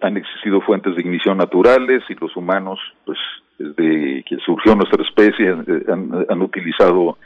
han 0.01 0.17
existido 0.17 0.61
fuentes 0.61 0.95
de 0.95 1.01
ignición 1.01 1.37
naturales 1.37 2.03
y 2.09 2.15
los 2.15 2.35
humanos, 2.35 2.79
pues 3.05 3.17
desde 3.57 4.23
que 4.23 4.37
surgió 4.45 4.75
nuestra 4.75 5.03
especie, 5.03 5.49
eh, 5.49 5.85
han, 6.29 6.41
utilizado 6.41 7.17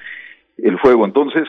el 0.57 0.77
fuego. 0.79 1.05
Entonces, 1.05 1.47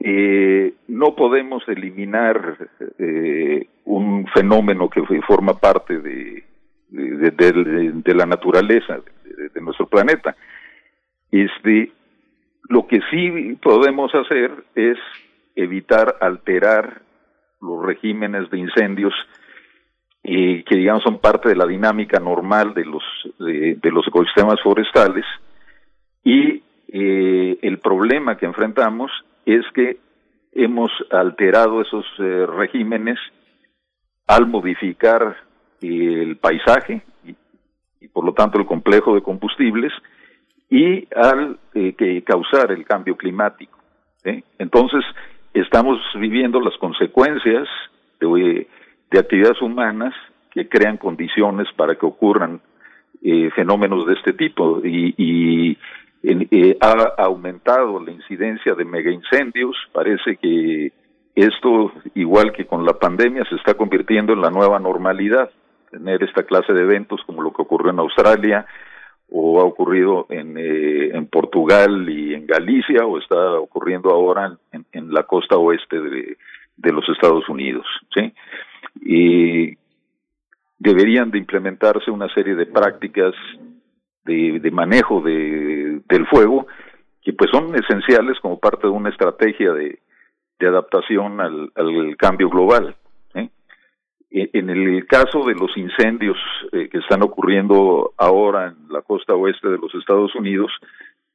eh, 0.00 0.74
no 0.88 1.14
podemos 1.14 1.66
eliminar 1.68 2.68
eh, 2.98 3.66
un 3.84 4.26
fenómeno 4.34 4.90
que 4.90 5.02
forma 5.22 5.54
parte 5.54 5.98
de, 5.98 6.44
de, 6.90 8.14
la 8.14 8.26
naturaleza 8.26 9.00
de, 9.24 9.60
nuestro 9.60 9.86
planeta. 9.86 10.36
Este, 11.30 11.92
lo 12.68 12.86
que 12.86 13.00
sí 13.10 13.58
podemos 13.62 14.14
hacer 14.14 14.52
es 14.74 14.98
evitar 15.56 16.16
alterar 16.20 17.02
los 17.60 17.84
regímenes 17.84 18.50
de 18.50 18.58
incendios 18.58 19.14
eh, 20.22 20.64
que 20.66 20.76
digamos 20.76 21.02
son 21.02 21.18
parte 21.18 21.50
de 21.50 21.56
la 21.56 21.66
dinámica 21.66 22.18
normal 22.18 22.72
de 22.74 22.84
los 22.84 23.02
de, 23.38 23.78
los 23.90 24.06
ecosistemas 24.08 24.60
forestales 24.62 25.24
y 26.24 26.62
eh, 26.88 27.58
el 27.60 27.78
problema 27.78 28.36
que 28.36 28.46
enfrentamos 28.46 29.10
es 29.44 29.64
que 29.74 29.98
hemos 30.52 30.90
alterado 31.10 31.82
esos 31.82 32.06
eh, 32.18 32.46
regímenes 32.46 33.18
al 34.26 34.46
modificar 34.46 35.36
el 35.82 36.36
paisaje 36.38 37.02
y, 38.04 38.08
por 38.08 38.24
lo 38.24 38.32
tanto 38.32 38.58
el 38.58 38.66
complejo 38.66 39.14
de 39.14 39.22
combustibles 39.22 39.92
y 40.70 41.06
al 41.14 41.58
eh, 41.74 41.94
que 41.94 42.22
causar 42.22 42.72
el 42.72 42.84
cambio 42.84 43.16
climático. 43.16 43.78
Entonces 44.58 45.04
estamos 45.52 45.98
viviendo 46.18 46.60
las 46.60 46.76
consecuencias 46.78 47.68
de, 48.20 48.66
de, 49.10 49.18
actividades 49.18 49.60
humanas 49.60 50.14
que 50.50 50.66
crean 50.68 50.96
condiciones 50.96 51.68
para 51.76 51.96
que 51.96 52.06
ocurran 52.06 52.60
eh, 53.22 53.50
fenómenos 53.54 54.06
de 54.06 54.14
este 54.14 54.32
tipo 54.32 54.80
y, 54.84 55.78
eh, 56.22 56.76
ha 56.80 57.22
aumentado 57.22 58.02
la 58.02 58.10
incidencia 58.10 58.74
de 58.74 58.84
mega 58.84 59.10
incendios. 59.10 59.76
Parece 59.92 60.36
que 60.36 60.92
esto, 61.34 61.92
igual 62.14 62.52
que 62.52 62.66
con 62.66 62.84
la 62.84 62.94
pandemia, 62.94 63.44
se 63.48 63.56
está 63.56 63.74
convirtiendo 63.74 64.32
en 64.32 64.40
la 64.40 64.50
nueva 64.50 64.78
normalidad. 64.78 65.50
Tener 65.94 66.24
esta 66.24 66.42
clase 66.42 66.72
de 66.72 66.82
eventos 66.82 67.20
como 67.24 67.40
lo 67.40 67.52
que 67.52 67.62
ocurrió 67.62 67.92
en 67.92 68.00
Australia 68.00 68.66
o 69.30 69.60
ha 69.60 69.64
ocurrido 69.64 70.26
en, 70.28 70.58
eh, 70.58 71.16
en 71.16 71.26
Portugal 71.26 72.08
y 72.08 72.34
en 72.34 72.46
Galicia 72.46 73.06
o 73.06 73.18
está 73.18 73.52
ocurriendo 73.60 74.10
ahora 74.10 74.56
en, 74.72 74.84
en 74.92 75.12
la 75.12 75.22
costa 75.22 75.56
oeste 75.56 76.00
de, 76.00 76.36
de 76.76 76.92
los 76.92 77.08
Estados 77.08 77.48
Unidos. 77.48 77.86
¿sí? 78.12 78.32
Y 79.02 79.78
deberían 80.78 81.30
de 81.30 81.38
implementarse 81.38 82.10
una 82.10 82.28
serie 82.34 82.54
de 82.56 82.66
prácticas 82.66 83.34
de, 84.24 84.70
manejo 84.72 85.20
de, 85.20 86.00
del 86.08 86.26
fuego, 86.26 86.66
que 87.22 87.32
pues 87.32 87.50
son 87.50 87.74
esenciales 87.74 88.38
como 88.40 88.58
parte 88.58 88.86
de 88.86 88.92
una 88.92 89.10
estrategia 89.10 89.72
de, 89.72 89.98
de 90.58 90.66
adaptación 90.66 91.40
al, 91.40 91.70
al, 91.74 92.16
cambio 92.16 92.48
global. 92.48 92.96
En 94.34 94.68
el 94.68 95.06
caso 95.06 95.44
de 95.44 95.54
los 95.54 95.76
incendios 95.76 96.36
eh, 96.72 96.88
que 96.88 96.98
están 96.98 97.22
ocurriendo 97.22 98.14
ahora 98.16 98.66
en 98.66 98.92
la 98.92 99.02
costa 99.02 99.34
oeste 99.34 99.68
de 99.68 99.78
los 99.78 99.94
Estados 99.94 100.34
Unidos, 100.34 100.72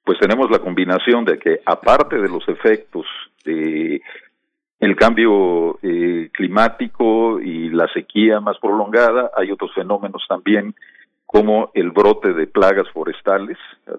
pues 0.03 0.19
tenemos 0.19 0.51
la 0.51 0.59
combinación 0.59 1.23
de 1.23 1.39
que 1.39 1.61
aparte 1.65 2.17
de 2.17 2.27
los 2.27 2.47
efectos 2.49 3.05
de 3.45 4.01
el 4.81 4.95
cambio 4.97 5.79
eh, 5.81 6.29
climático 6.33 7.39
y 7.39 7.69
la 7.69 7.87
sequía 7.93 8.41
más 8.41 8.57
prolongada, 8.59 9.31
hay 9.35 9.51
otros 9.51 9.73
fenómenos 9.73 10.25
también 10.27 10.75
como 11.25 11.71
el 11.75 11.91
brote 11.91 12.33
de 12.33 12.47
plagas 12.47 12.89
forestales, 12.91 13.57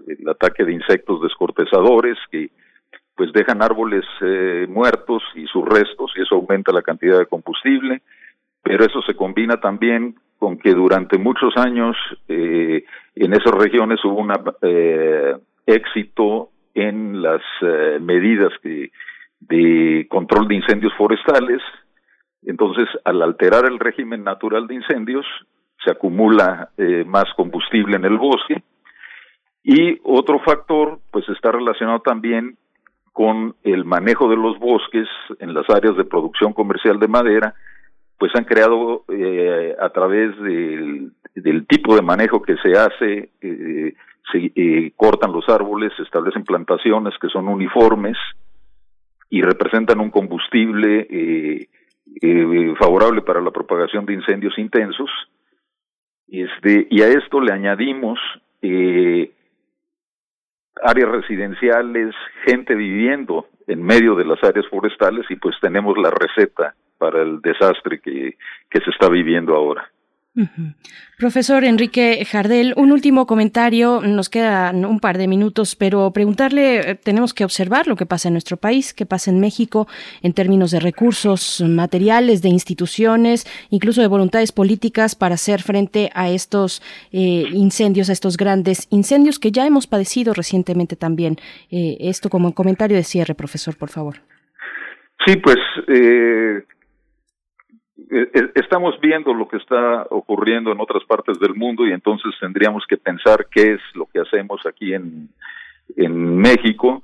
el 0.08 0.28
ataque 0.28 0.64
de 0.64 0.72
insectos 0.72 1.22
descortezadores 1.22 2.18
que 2.30 2.50
pues 3.14 3.32
dejan 3.32 3.62
árboles 3.62 4.04
eh, 4.20 4.66
muertos 4.68 5.22
y 5.34 5.46
sus 5.46 5.64
restos 5.64 6.12
y 6.16 6.22
eso 6.22 6.34
aumenta 6.34 6.72
la 6.72 6.82
cantidad 6.82 7.18
de 7.18 7.26
combustible, 7.26 8.02
pero 8.62 8.84
eso 8.84 9.00
se 9.02 9.14
combina 9.14 9.60
también 9.60 10.16
con 10.38 10.58
que 10.58 10.72
durante 10.72 11.18
muchos 11.18 11.54
años 11.56 11.96
eh, 12.28 12.84
en 13.14 13.32
esas 13.32 13.52
regiones 13.52 14.02
hubo 14.04 14.20
un 14.20 14.32
eh, 14.62 15.36
éxito 15.66 16.50
en 16.74 17.20
las 17.20 17.42
eh, 17.60 17.98
medidas 18.00 18.50
de 18.62 20.06
control 20.08 20.48
de 20.48 20.54
incendios 20.54 20.92
forestales. 20.96 21.60
Entonces, 22.42 22.88
al 23.04 23.20
alterar 23.22 23.66
el 23.66 23.78
régimen 23.78 24.24
natural 24.24 24.66
de 24.66 24.76
incendios, 24.76 25.26
se 25.84 25.90
acumula 25.90 26.70
más 27.06 27.24
combustible 27.36 27.96
en 27.96 28.04
el 28.04 28.18
bosque. 28.18 28.62
Y 29.62 29.98
otro 30.04 30.38
factor, 30.40 31.00
pues 31.10 31.26
está 31.28 31.52
relacionado 31.52 32.00
también 32.00 32.56
con 33.12 33.54
el 33.62 33.84
manejo 33.84 34.28
de 34.28 34.36
los 34.36 34.58
bosques 34.58 35.08
en 35.38 35.52
las 35.52 35.68
áreas 35.68 35.96
de 35.96 36.04
producción 36.04 36.52
comercial 36.52 36.98
de 36.98 37.08
madera, 37.08 37.54
pues 38.20 38.32
han 38.36 38.44
creado 38.44 39.04
eh, 39.08 39.74
a 39.80 39.88
través 39.88 40.38
del, 40.42 41.10
tipo 41.66 41.96
de 41.96 42.02
manejo 42.02 42.42
que 42.42 42.54
se 42.58 42.72
hace, 42.72 43.30
eh, 43.40 43.94
se 44.30 44.52
eh, 44.54 44.92
cortan 44.94 45.32
los 45.32 45.48
árboles, 45.48 45.90
se 45.96 46.02
establecen 46.02 46.44
plantaciones 46.44 47.14
que 47.18 47.30
son 47.30 47.48
uniformes 47.48 48.18
y 49.30 49.40
representan 49.40 50.00
un 50.00 50.10
combustible 50.10 51.68
favorable 52.78 53.22
para 53.22 53.40
la 53.40 53.52
propagación 53.52 54.04
de 54.04 54.12
incendios 54.12 54.58
intensos. 54.58 55.08
Este, 56.28 56.88
y 56.90 57.00
a 57.00 57.08
esto 57.08 57.40
le 57.40 57.52
añadimos 57.52 58.18
áreas 60.82 61.08
residenciales, 61.10 62.14
gente 62.44 62.74
viviendo 62.74 63.46
en 63.66 63.82
medio 63.82 64.14
de 64.14 64.26
las 64.26 64.44
áreas 64.44 64.66
forestales 64.68 65.24
y 65.30 65.36
pues 65.36 65.56
tenemos 65.62 65.96
la 65.96 66.10
receta 66.10 66.74
para 67.00 67.22
el 67.22 67.40
desastre 67.40 67.98
que, 67.98 68.36
que 68.70 68.80
se 68.84 68.90
está 68.90 69.08
viviendo 69.08 69.56
ahora. 69.56 69.90
Profesor 71.18 71.64
Enrique 71.64 72.24
Jardel, 72.24 72.72
un 72.76 72.92
último 72.92 73.26
comentario, 73.26 74.00
nos 74.00 74.28
quedan 74.28 74.84
un 74.84 75.00
par 75.00 75.18
de 75.18 75.26
minutos, 75.26 75.74
pero 75.74 76.12
preguntarle, 76.12 76.90
eh, 76.90 76.94
tenemos 76.94 77.34
que 77.34 77.44
observar 77.44 77.88
lo 77.88 77.96
que 77.96 78.06
pasa 78.06 78.28
en 78.28 78.34
nuestro 78.34 78.56
país, 78.56 78.94
qué 78.94 79.06
pasa 79.06 79.30
en 79.30 79.40
México 79.40 79.88
en 80.22 80.32
términos 80.32 80.70
de 80.70 80.80
recursos 80.80 81.62
materiales, 81.66 82.42
de 82.42 82.48
instituciones, 82.48 83.44
incluso 83.70 84.02
de 84.02 84.06
voluntades 84.06 84.52
políticas 84.52 85.14
para 85.14 85.34
hacer 85.34 85.62
frente 85.62 86.10
a 86.14 86.30
estos 86.30 86.80
eh, 87.12 87.44
incendios, 87.52 88.08
a 88.08 88.12
estos 88.12 88.36
grandes 88.36 88.86
incendios 88.90 89.38
que 89.38 89.50
ya 89.50 89.66
hemos 89.66 89.86
padecido 89.86 90.32
recientemente 90.32 90.96
también. 90.96 91.36
Eh, 91.70 91.96
esto 92.00 92.30
como 92.30 92.54
comentario 92.54 92.96
de 92.96 93.04
cierre, 93.04 93.34
profesor, 93.34 93.76
por 93.76 93.88
favor. 93.90 94.16
Sí, 95.26 95.36
pues 95.36 95.58
eh, 95.88 96.62
estamos 98.54 98.98
viendo 99.00 99.32
lo 99.32 99.46
que 99.46 99.56
está 99.56 100.06
ocurriendo 100.10 100.72
en 100.72 100.80
otras 100.80 101.04
partes 101.04 101.38
del 101.38 101.54
mundo 101.54 101.86
y 101.86 101.92
entonces 101.92 102.32
tendríamos 102.40 102.84
que 102.88 102.96
pensar 102.96 103.46
qué 103.50 103.74
es 103.74 103.80
lo 103.94 104.06
que 104.06 104.20
hacemos 104.20 104.60
aquí 104.66 104.94
en, 104.94 105.28
México 105.96 107.02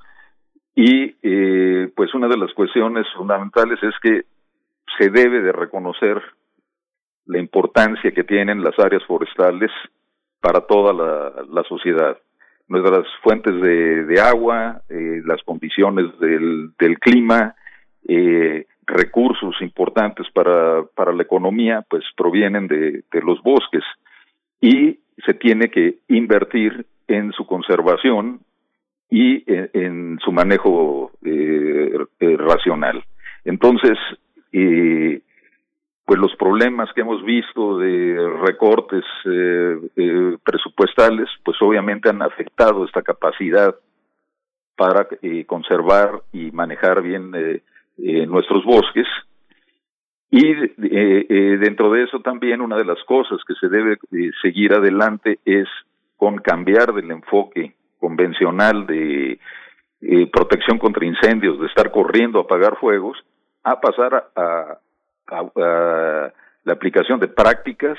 y 0.74 1.16
eh, 1.22 1.90
pues 1.96 2.14
una 2.14 2.28
de 2.28 2.36
las 2.36 2.52
cuestiones 2.54 3.04
fundamentales 3.16 3.82
es 3.82 3.94
que 4.00 4.24
se 4.96 5.10
debe 5.10 5.40
de 5.42 5.50
reconocer 5.50 6.22
la 7.26 7.38
importancia 7.38 8.12
que 8.12 8.22
tienen 8.22 8.62
las 8.62 8.78
áreas 8.78 9.04
forestales 9.04 9.72
para 10.40 10.60
toda 10.60 10.92
la, 10.92 11.44
la 11.50 11.62
sociedad. 11.64 12.16
Nuestras 12.68 13.06
fuentes 13.22 13.60
de, 13.60 14.04
de 14.04 14.20
agua, 14.20 14.82
eh, 14.88 15.20
las 15.24 15.42
condiciones 15.42 16.06
del, 16.20 16.70
del 16.78 16.98
clima, 17.00 17.56
eh, 18.08 18.66
recursos 18.86 19.54
importantes 19.60 20.26
para, 20.32 20.84
para 20.94 21.12
la 21.12 21.22
economía 21.22 21.84
pues 21.88 22.04
provienen 22.16 22.68
de, 22.68 23.04
de 23.10 23.22
los 23.22 23.42
bosques 23.42 23.82
y 24.60 25.00
se 25.24 25.34
tiene 25.34 25.70
que 25.70 25.98
invertir 26.08 26.86
en 27.08 27.32
su 27.32 27.46
conservación 27.46 28.40
y 29.10 29.44
en, 29.46 30.18
su 30.24 30.32
manejo 30.32 31.12
eh, 31.24 31.96
eh, 32.20 32.36
racional. 32.36 33.04
Entonces, 33.44 33.96
eh, 34.52 35.20
pues 36.04 36.18
los 36.18 36.34
problemas 36.36 36.92
que 36.92 37.02
hemos 37.02 37.24
visto 37.24 37.78
de 37.78 38.16
recortes 38.44 39.04
eh, 39.24 40.36
presupuestales, 40.44 41.28
pues 41.44 41.56
obviamente 41.60 42.08
han 42.08 42.22
afectado 42.22 42.84
esta 42.84 43.02
capacidad 43.02 43.74
para 44.76 45.08
conservar 45.46 46.22
y 46.32 46.50
manejar 46.50 47.00
bien 47.00 47.32
eh, 47.98 48.26
nuestros 48.26 48.64
bosques. 48.64 49.06
Y 50.30 50.44
eh, 50.50 50.74
eh, 51.28 51.58
dentro 51.58 51.92
de 51.92 52.02
eso 52.02 52.20
también 52.20 52.60
una 52.60 52.76
de 52.76 52.84
las 52.84 53.02
cosas 53.04 53.38
que 53.46 53.54
se 53.54 53.68
debe 53.68 53.94
eh, 54.12 54.30
seguir 54.42 54.72
adelante 54.74 55.38
es 55.44 55.68
con 56.16 56.38
cambiar 56.38 56.92
del 56.92 57.10
enfoque 57.10 57.74
convencional 57.98 58.86
de 58.86 59.38
eh, 60.02 60.26
protección 60.30 60.78
contra 60.78 61.06
incendios, 61.06 61.60
de 61.60 61.66
estar 61.66 61.90
corriendo 61.90 62.38
a 62.38 62.42
apagar 62.42 62.76
fuegos, 62.78 63.18
a 63.62 63.80
pasar 63.80 64.30
a, 64.34 64.78
a, 65.28 66.32
la 66.64 66.72
aplicación 66.72 67.20
de 67.20 67.28
prácticas 67.28 67.98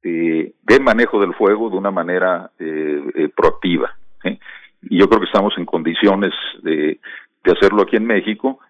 de 0.00 0.80
manejo 0.80 1.20
del 1.20 1.34
fuego 1.34 1.68
de 1.68 1.76
una 1.76 1.90
manera 1.90 2.50
eh, 2.58 3.28
proactiva. 3.36 3.94
Y 4.24 4.98
yo 4.98 5.08
creo 5.08 5.20
que 5.20 5.26
estamos 5.26 5.52
en 5.58 5.66
condiciones 5.66 6.32
de 6.62 6.98
hacerlo 7.44 7.82
aquí 7.82 7.96
en 7.96 8.06
México 8.06 8.60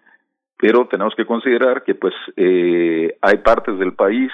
pero 0.59 0.87
tenemos 0.87 1.15
que 1.15 1.25
considerar 1.25 1.83
que 1.83 1.95
pues 1.95 2.13
eh, 2.35 3.17
hay 3.21 3.37
partes 3.37 3.79
del 3.79 3.93
país 3.93 4.29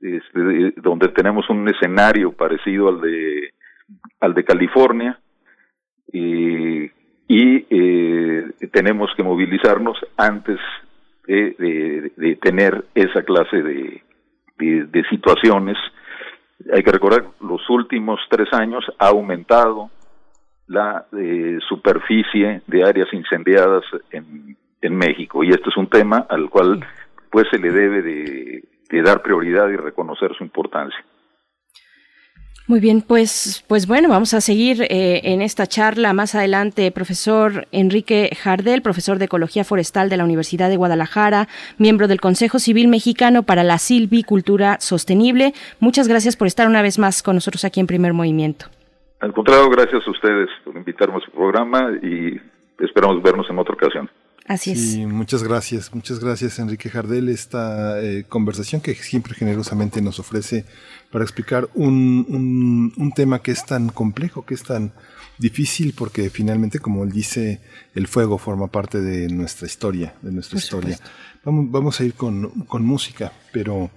este, 0.00 0.72
donde 0.80 1.08
tenemos 1.08 1.48
un 1.50 1.68
escenario 1.68 2.32
parecido 2.32 2.88
al 2.88 3.00
de 3.02 3.52
al 4.20 4.34
de 4.34 4.44
California 4.44 5.20
y, 6.10 6.90
eh, 7.70 8.50
tenemos 8.72 9.10
que 9.14 9.22
movilizarnos 9.22 9.98
antes 10.16 10.58
de, 11.26 12.10
de, 12.16 12.36
tener 12.36 12.84
esa 12.94 13.22
clase 13.22 13.62
de, 13.62 14.02
de, 14.58 14.84
de 14.84 15.04
situaciones. 15.10 15.76
Hay 16.72 16.82
que 16.82 16.90
recordar, 16.90 17.26
los 17.40 17.68
últimos 17.68 18.20
tres 18.30 18.48
años 18.52 18.84
ha 18.98 19.08
aumentado 19.08 19.90
la 20.68 21.06
eh, 21.12 21.58
superficie 21.68 22.62
de 22.66 22.84
áreas 22.84 23.12
incendiadas 23.12 23.84
en 24.10 24.56
en 24.82 24.96
México 24.96 25.44
y 25.44 25.50
este 25.50 25.68
es 25.68 25.76
un 25.76 25.88
tema 25.88 26.26
al 26.28 26.48
cual 26.50 26.84
pues 27.30 27.46
se 27.50 27.58
le 27.58 27.70
debe 27.70 28.02
de, 28.02 28.64
de 28.90 29.02
dar 29.02 29.22
prioridad 29.22 29.68
y 29.68 29.76
reconocer 29.76 30.34
su 30.36 30.44
importancia. 30.44 30.98
Muy 32.68 32.80
bien, 32.80 33.00
pues, 33.00 33.64
pues 33.66 33.86
bueno, 33.86 34.10
vamos 34.10 34.34
a 34.34 34.42
seguir 34.42 34.82
eh, 34.82 35.22
en 35.24 35.40
esta 35.40 35.66
charla 35.66 36.12
más 36.12 36.34
adelante. 36.34 36.92
Profesor 36.92 37.66
Enrique 37.72 38.28
Jardel, 38.38 38.82
profesor 38.82 39.18
de 39.18 39.24
Ecología 39.24 39.64
Forestal 39.64 40.10
de 40.10 40.18
la 40.18 40.24
Universidad 40.24 40.68
de 40.68 40.76
Guadalajara, 40.76 41.48
miembro 41.78 42.08
del 42.08 42.20
Consejo 42.20 42.58
Civil 42.58 42.88
Mexicano 42.88 43.42
para 43.42 43.64
la 43.64 43.78
Silvicultura 43.78 44.76
Sostenible. 44.80 45.54
Muchas 45.80 46.08
gracias 46.08 46.36
por 46.36 46.46
estar 46.46 46.68
una 46.68 46.82
vez 46.82 46.98
más 46.98 47.22
con 47.22 47.36
nosotros 47.36 47.64
aquí 47.64 47.80
en 47.80 47.86
Primer 47.86 48.12
Movimiento. 48.12 48.66
Al 49.20 49.32
contrario, 49.32 49.70
gracias 49.70 50.06
a 50.06 50.10
ustedes 50.10 50.50
por 50.62 50.76
invitarme 50.76 51.16
a 51.16 51.20
su 51.20 51.30
programa 51.30 51.90
y 52.02 52.38
esperamos 52.84 53.22
vernos 53.22 53.48
en 53.48 53.58
otra 53.58 53.72
ocasión. 53.76 54.10
Así 54.48 54.72
es. 54.72 54.96
Muchas 55.06 55.42
gracias, 55.42 55.94
muchas 55.94 56.20
gracias 56.20 56.58
Enrique 56.58 56.88
Jardel, 56.88 57.28
esta 57.28 58.02
eh, 58.02 58.24
conversación 58.26 58.80
que 58.80 58.94
siempre 58.94 59.34
generosamente 59.34 60.00
nos 60.00 60.18
ofrece 60.18 60.64
para 61.12 61.22
explicar 61.22 61.68
un, 61.74 62.24
un, 62.30 62.94
un, 62.96 63.12
tema 63.12 63.42
que 63.42 63.50
es 63.50 63.66
tan 63.66 63.90
complejo, 63.90 64.46
que 64.46 64.54
es 64.54 64.62
tan 64.62 64.92
difícil, 65.36 65.92
porque 65.92 66.30
finalmente, 66.30 66.78
como 66.78 67.04
él 67.04 67.12
dice, 67.12 67.60
el 67.94 68.06
fuego 68.06 68.38
forma 68.38 68.68
parte 68.68 69.02
de 69.02 69.28
nuestra 69.28 69.66
historia, 69.66 70.14
de 70.22 70.32
nuestra 70.32 70.54
Por 70.54 70.62
historia. 70.62 70.98
Vamos, 71.44 71.70
vamos 71.70 72.00
a 72.00 72.04
ir 72.04 72.14
con, 72.14 72.48
con 72.64 72.82
música, 72.86 73.30
pero 73.52 73.90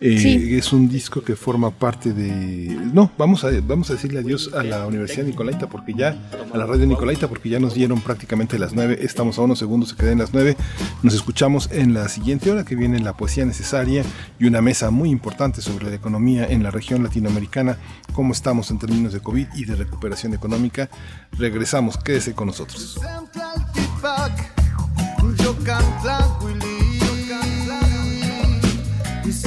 eh, 0.00 0.18
sí. 0.18 0.56
Es 0.56 0.72
un 0.72 0.88
disco 0.88 1.22
que 1.22 1.34
forma 1.34 1.70
parte 1.70 2.12
de... 2.12 2.78
No, 2.92 3.10
vamos 3.18 3.42
a, 3.42 3.48
vamos 3.62 3.90
a 3.90 3.94
decirle 3.94 4.20
adiós 4.20 4.50
a 4.54 4.62
la 4.62 4.86
Universidad 4.86 5.24
Nicolaita 5.24 5.68
porque 5.68 5.92
ya, 5.92 6.16
a 6.52 6.56
la 6.56 6.66
radio 6.66 6.86
Nicolaita 6.86 7.26
porque 7.26 7.48
ya 7.48 7.58
nos 7.58 7.74
dieron 7.74 8.00
prácticamente 8.00 8.60
las 8.60 8.74
nueve, 8.74 8.98
estamos 9.02 9.38
a 9.38 9.42
unos 9.42 9.58
segundos, 9.58 9.88
se 9.88 9.96
quedan 9.96 10.18
las 10.18 10.32
nueve. 10.32 10.56
Nos 11.02 11.14
escuchamos 11.14 11.68
en 11.72 11.94
la 11.94 12.08
siguiente 12.08 12.50
hora 12.50 12.64
que 12.64 12.76
viene 12.76 13.00
la 13.00 13.16
poesía 13.16 13.44
necesaria 13.44 14.04
y 14.38 14.46
una 14.46 14.62
mesa 14.62 14.90
muy 14.90 15.10
importante 15.10 15.62
sobre 15.62 15.90
la 15.90 15.96
economía 15.96 16.46
en 16.46 16.62
la 16.62 16.70
región 16.70 17.02
latinoamericana, 17.02 17.76
cómo 18.12 18.32
estamos 18.32 18.70
en 18.70 18.78
términos 18.78 19.12
de 19.12 19.20
COVID 19.20 19.48
y 19.56 19.64
de 19.64 19.74
recuperación 19.74 20.32
económica. 20.32 20.88
Regresamos, 21.32 21.96
quédese 21.96 22.34
con 22.34 22.46
nosotros. 22.46 23.00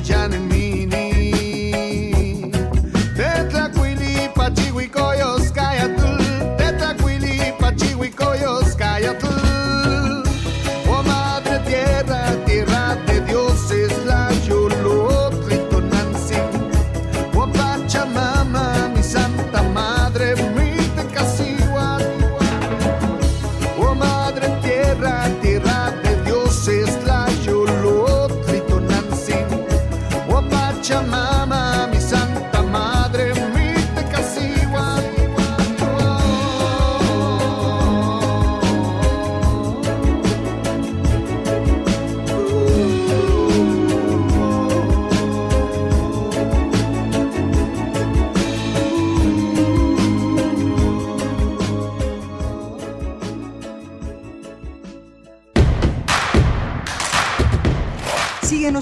Joe, 0.00 0.30
and 0.32 0.49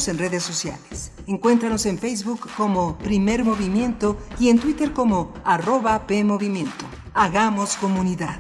En 0.07 0.17
redes 0.17 0.45
sociales. 0.45 1.11
Encuéntranos 1.27 1.85
en 1.85 1.99
Facebook 1.99 2.49
como 2.57 2.97
Primer 2.99 3.43
Movimiento 3.43 4.17
y 4.39 4.49
en 4.49 4.61
Twitter 4.61 4.93
como 4.93 5.33
arroba 5.45 6.07
PMovimiento. 6.07 6.85
Hagamos 7.15 7.75
comunidad. 7.77 8.39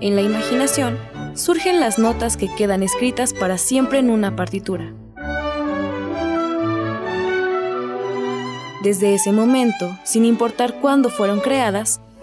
En 0.00 0.14
la 0.14 0.22
imaginación 0.22 0.96
surgen 1.34 1.80
las 1.80 1.98
notas 1.98 2.36
que 2.36 2.54
quedan 2.54 2.84
escritas 2.84 3.34
para 3.34 3.58
siempre 3.58 3.98
en 3.98 4.10
una 4.10 4.36
partitura. 4.36 4.94
Desde 8.84 9.12
ese 9.14 9.32
momento, 9.32 9.98
sin 10.04 10.24
importar 10.24 10.80
cuándo 10.80 11.10
fueron 11.10 11.40
creadas, 11.40 12.00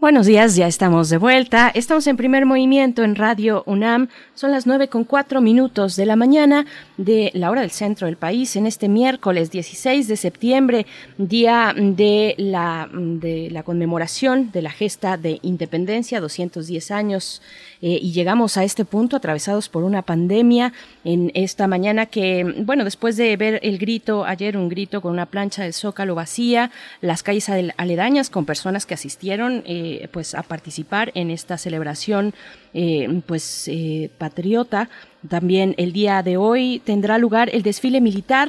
Buenos 0.00 0.24
días, 0.24 0.56
ya 0.56 0.66
estamos 0.66 1.10
de 1.10 1.18
vuelta. 1.18 1.70
Estamos 1.74 2.06
en 2.06 2.16
primer 2.16 2.46
movimiento 2.46 3.04
en 3.04 3.16
Radio 3.16 3.62
UNAM. 3.66 4.08
Son 4.32 4.50
las 4.50 4.66
nueve 4.66 4.88
con 4.88 5.04
cuatro 5.04 5.42
minutos 5.42 5.94
de 5.94 6.06
la 6.06 6.16
mañana 6.16 6.64
de 6.96 7.30
la 7.34 7.50
hora 7.50 7.60
del 7.60 7.70
centro 7.70 8.06
del 8.06 8.16
país 8.16 8.56
en 8.56 8.64
este 8.64 8.88
miércoles 8.88 9.50
16 9.50 10.08
de 10.08 10.16
septiembre, 10.16 10.86
día 11.18 11.74
de 11.76 12.34
la, 12.38 12.88
de 12.90 13.50
la 13.50 13.62
conmemoración 13.62 14.50
de 14.52 14.62
la 14.62 14.70
gesta 14.70 15.18
de 15.18 15.38
independencia, 15.42 16.18
210 16.22 16.90
años. 16.92 17.42
Eh, 17.82 17.98
y 18.02 18.12
llegamos 18.12 18.56
a 18.56 18.64
este 18.64 18.84
punto 18.84 19.16
atravesados 19.16 19.68
por 19.68 19.84
una 19.84 20.02
pandemia 20.02 20.72
en 21.04 21.30
esta 21.34 21.66
mañana 21.66 22.06
que, 22.06 22.44
bueno, 22.58 22.84
después 22.84 23.16
de 23.16 23.36
ver 23.36 23.58
el 23.62 23.78
grito, 23.78 24.24
ayer 24.24 24.56
un 24.56 24.68
grito 24.68 25.00
con 25.00 25.12
una 25.12 25.26
plancha 25.26 25.62
del 25.62 25.72
zócalo 25.72 26.14
vacía, 26.14 26.70
las 27.00 27.22
calles 27.22 27.48
aledañas 27.76 28.28
con 28.28 28.44
personas 28.44 28.84
que 28.84 28.94
asistieron. 28.94 29.62
Eh, 29.66 30.08
pues 30.12 30.34
a 30.34 30.42
participar 30.42 31.12
en 31.14 31.30
esta 31.30 31.56
celebración 31.56 32.34
eh, 32.74 33.22
pues 33.26 33.70
patriota. 34.18 34.88
También 35.28 35.74
el 35.76 35.92
día 35.92 36.22
de 36.22 36.36
hoy 36.36 36.80
tendrá 36.84 37.18
lugar 37.18 37.50
el 37.52 37.62
desfile 37.62 38.00
militar 38.00 38.48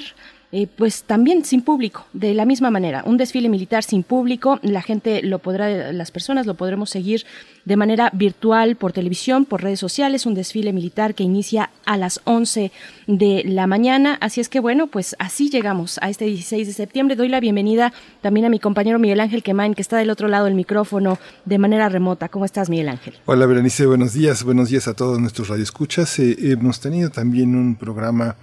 eh, 0.51 0.67
pues 0.67 1.03
también 1.03 1.45
sin 1.45 1.61
público, 1.61 2.05
de 2.13 2.33
la 2.33 2.45
misma 2.45 2.71
manera, 2.71 3.03
un 3.05 3.17
desfile 3.17 3.47
militar 3.47 3.83
sin 3.83 4.03
público, 4.03 4.59
la 4.63 4.81
gente 4.81 5.21
lo 5.23 5.39
podrá, 5.39 5.93
las 5.93 6.11
personas 6.11 6.45
lo 6.45 6.55
podremos 6.55 6.89
seguir 6.89 7.25
de 7.63 7.77
manera 7.77 8.09
virtual 8.13 8.75
por 8.75 8.91
televisión, 8.91 9.45
por 9.45 9.63
redes 9.63 9.79
sociales, 9.79 10.25
un 10.25 10.33
desfile 10.33 10.73
militar 10.73 11.15
que 11.15 11.23
inicia 11.23 11.69
a 11.85 11.95
las 11.95 12.19
11 12.25 12.71
de 13.07 13.43
la 13.45 13.67
mañana, 13.67 14.17
así 14.19 14.41
es 14.41 14.49
que 14.49 14.59
bueno, 14.59 14.87
pues 14.87 15.15
así 15.19 15.49
llegamos 15.49 15.99
a 16.01 16.09
este 16.09 16.25
16 16.25 16.67
de 16.67 16.73
septiembre. 16.73 17.15
Doy 17.15 17.29
la 17.29 17.39
bienvenida 17.39 17.93
también 18.21 18.45
a 18.45 18.49
mi 18.49 18.59
compañero 18.59 18.99
Miguel 18.99 19.19
Ángel 19.19 19.43
Quemain, 19.43 19.73
que 19.73 19.81
está 19.81 19.97
del 19.97 20.09
otro 20.09 20.27
lado 20.27 20.45
del 20.45 20.55
micrófono 20.55 21.19
de 21.45 21.57
manera 21.57 21.87
remota. 21.89 22.29
¿Cómo 22.29 22.45
estás, 22.45 22.69
Miguel 22.69 22.89
Ángel? 22.89 23.13
Hola, 23.25 23.45
Berenice, 23.45 23.85
buenos 23.85 24.13
días, 24.13 24.43
buenos 24.43 24.69
días 24.69 24.87
a 24.87 24.95
todos 24.95 25.19
nuestros 25.19 25.47
radioescuchas. 25.47 26.19
Eh, 26.19 26.35
hemos 26.51 26.79
tenido 26.79 27.09
también 27.09 27.55
un 27.55 27.75
programa 27.75 28.35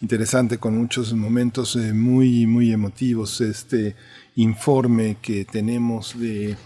interesante 0.00 0.58
con 0.58 0.76
muchos 0.76 1.12
momentos 1.12 1.76
eh, 1.76 1.92
muy 1.92 2.46
muy 2.46 2.72
emotivos 2.72 3.40
este 3.40 3.94
informe 4.34 5.18
que 5.20 5.44
tenemos 5.44 6.18
de 6.18 6.56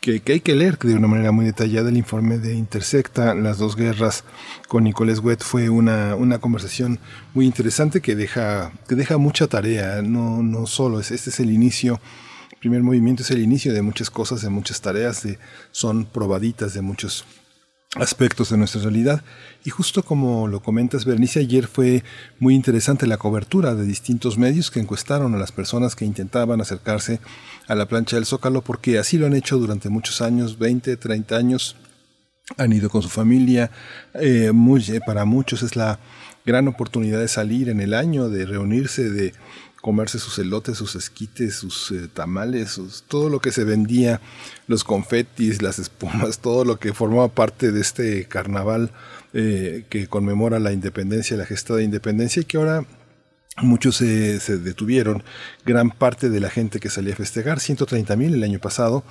que, 0.00 0.20
que, 0.20 0.34
hay 0.34 0.40
que 0.40 0.54
leer 0.54 0.78
de 0.78 0.94
una 0.94 1.08
manera 1.08 1.32
muy 1.32 1.44
detallada 1.44 1.90
el 1.90 1.96
informe 1.98 2.38
de 2.38 2.54
Intersecta 2.54 3.34
las 3.34 3.58
dos 3.58 3.76
guerras 3.76 4.24
con 4.68 4.84
Nicolás 4.84 5.18
Wet 5.18 5.42
fue 5.42 5.68
una, 5.68 6.14
una 6.14 6.38
conversación 6.38 6.98
muy 7.34 7.44
interesante 7.44 8.00
que 8.00 8.16
deja 8.16 8.72
que 8.88 8.94
deja 8.94 9.18
mucha 9.18 9.48
tarea 9.48 10.00
no 10.00 10.42
no 10.42 10.66
solo 10.66 10.98
es 10.98 11.10
este 11.10 11.28
es 11.28 11.40
el 11.40 11.50
inicio 11.50 12.00
el 12.52 12.58
primer 12.58 12.82
movimiento 12.82 13.22
es 13.22 13.30
el 13.30 13.42
inicio 13.42 13.74
de 13.74 13.82
muchas 13.82 14.08
cosas 14.08 14.40
de 14.40 14.48
muchas 14.48 14.80
tareas 14.80 15.22
de, 15.24 15.38
son 15.72 16.06
probaditas 16.06 16.72
de 16.72 16.80
muchos 16.80 17.26
aspectos 17.94 18.50
de 18.50 18.58
nuestra 18.58 18.82
realidad. 18.82 19.22
Y 19.64 19.70
justo 19.70 20.02
como 20.02 20.46
lo 20.46 20.60
comentas, 20.60 21.04
Bernice, 21.04 21.40
ayer 21.40 21.66
fue 21.66 22.04
muy 22.38 22.54
interesante 22.54 23.06
la 23.06 23.16
cobertura 23.16 23.74
de 23.74 23.84
distintos 23.84 24.38
medios 24.38 24.70
que 24.70 24.80
encuestaron 24.80 25.34
a 25.34 25.38
las 25.38 25.52
personas 25.52 25.96
que 25.96 26.04
intentaban 26.04 26.60
acercarse 26.60 27.20
a 27.66 27.74
la 27.74 27.86
plancha 27.86 28.16
del 28.16 28.26
Zócalo, 28.26 28.62
porque 28.62 28.98
así 28.98 29.18
lo 29.18 29.26
han 29.26 29.34
hecho 29.34 29.58
durante 29.58 29.88
muchos 29.88 30.20
años, 30.20 30.58
20, 30.58 30.96
30 30.96 31.36
años, 31.36 31.76
han 32.56 32.72
ido 32.72 32.90
con 32.90 33.02
su 33.02 33.08
familia. 33.08 33.70
Eh, 34.14 34.52
muy, 34.52 34.82
para 35.06 35.24
muchos 35.24 35.62
es 35.62 35.76
la 35.76 35.98
gran 36.44 36.68
oportunidad 36.68 37.20
de 37.20 37.28
salir 37.28 37.68
en 37.68 37.80
el 37.80 37.94
año, 37.94 38.28
de 38.28 38.46
reunirse, 38.46 39.10
de 39.10 39.34
comerse 39.80 40.18
sus 40.18 40.38
elotes, 40.38 40.78
sus 40.78 40.96
esquites, 40.96 41.56
sus 41.56 41.90
eh, 41.92 42.08
tamales, 42.12 42.80
todo 43.06 43.28
lo 43.28 43.40
que 43.40 43.52
se 43.52 43.64
vendía, 43.64 44.20
los 44.66 44.84
confetis, 44.84 45.62
las 45.62 45.78
espumas, 45.78 46.38
todo 46.40 46.64
lo 46.64 46.78
que 46.78 46.92
formaba 46.92 47.28
parte 47.28 47.72
de 47.72 47.80
este 47.80 48.24
carnaval 48.26 48.90
eh, 49.34 49.84
que 49.88 50.06
conmemora 50.06 50.58
la 50.58 50.72
independencia, 50.72 51.36
la 51.36 51.46
gesta 51.46 51.74
de 51.74 51.84
independencia 51.84 52.42
y 52.42 52.44
que 52.44 52.56
ahora 52.56 52.86
Muchos 53.60 53.96
se, 53.96 54.58
detuvieron, 54.58 55.24
gran 55.64 55.90
parte 55.90 56.30
de 56.30 56.38
la 56.38 56.48
gente 56.48 56.78
que 56.78 56.90
salía 56.90 57.14
a 57.14 57.16
festejar, 57.16 57.58
130 57.58 58.14
mil 58.14 58.34
el 58.34 58.44
año 58.44 58.60
pasado, 58.60 59.02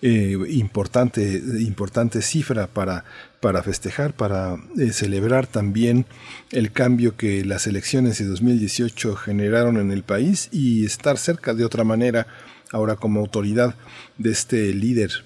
eh, 0.00 0.36
importante, 0.48 1.40
importante 1.60 2.20
cifra 2.20 2.66
para, 2.66 3.04
para 3.40 3.62
festejar, 3.62 4.12
para 4.12 4.56
eh, 4.76 4.92
celebrar 4.92 5.46
también 5.46 6.06
el 6.50 6.72
cambio 6.72 7.16
que 7.16 7.44
las 7.44 7.68
elecciones 7.68 8.18
de 8.18 8.24
2018 8.24 9.14
generaron 9.14 9.78
en 9.78 9.92
el 9.92 10.02
país 10.02 10.48
y 10.50 10.84
estar 10.84 11.16
cerca 11.16 11.54
de 11.54 11.64
otra 11.64 11.84
manera 11.84 12.26
ahora 12.72 12.96
como 12.96 13.20
autoridad 13.20 13.76
de 14.18 14.32
este 14.32 14.74
líder 14.74 15.24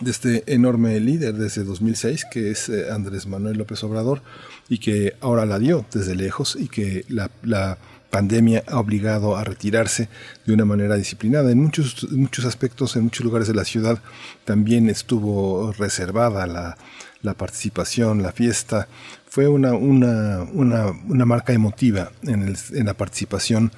de 0.00 0.10
este 0.10 0.52
enorme 0.52 0.98
líder 0.98 1.34
desde 1.34 1.62
2006 1.62 2.26
que 2.32 2.50
es 2.50 2.68
eh, 2.68 2.90
Andrés 2.90 3.28
Manuel 3.28 3.58
López 3.58 3.84
Obrador 3.84 4.22
y 4.68 4.78
que 4.78 5.14
ahora 5.20 5.46
la 5.46 5.60
dio 5.60 5.86
desde 5.92 6.16
lejos 6.16 6.56
y 6.58 6.66
que 6.66 7.04
la 7.08 7.78
pandemia 8.14 8.62
ha 8.68 8.78
obligado 8.78 9.36
a 9.36 9.42
retirarse 9.42 10.08
de 10.46 10.52
una 10.54 10.64
manera 10.64 10.94
disciplinada. 10.94 11.50
En 11.50 11.58
muchos, 11.58 12.06
muchos 12.12 12.44
aspectos, 12.44 12.94
en 12.94 13.02
muchos 13.02 13.24
lugares 13.24 13.48
de 13.48 13.54
la 13.54 13.64
ciudad, 13.64 13.98
también 14.44 14.88
estuvo 14.88 15.72
reservada 15.72 16.46
la, 16.46 16.76
la 17.22 17.34
participación, 17.34 18.22
la 18.22 18.30
fiesta. 18.30 18.86
Fue 19.26 19.48
una, 19.48 19.72
una, 19.72 20.44
una, 20.52 20.92
una 21.08 21.24
marca 21.24 21.52
emotiva 21.52 22.12
en, 22.22 22.54
en 22.80 22.86
la 22.86 22.94
participación, 22.94 23.72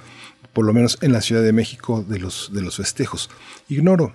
por 0.52 0.66
lo 0.66 0.74
menos 0.74 0.98
en 1.00 1.12
la 1.12 1.22
Ciudad 1.22 1.42
de 1.42 1.54
México, 1.54 2.04
de 2.06 2.18
los, 2.18 2.50
de 2.52 2.60
los 2.60 2.76
festejos. 2.76 3.30
Ignoro 3.70 4.12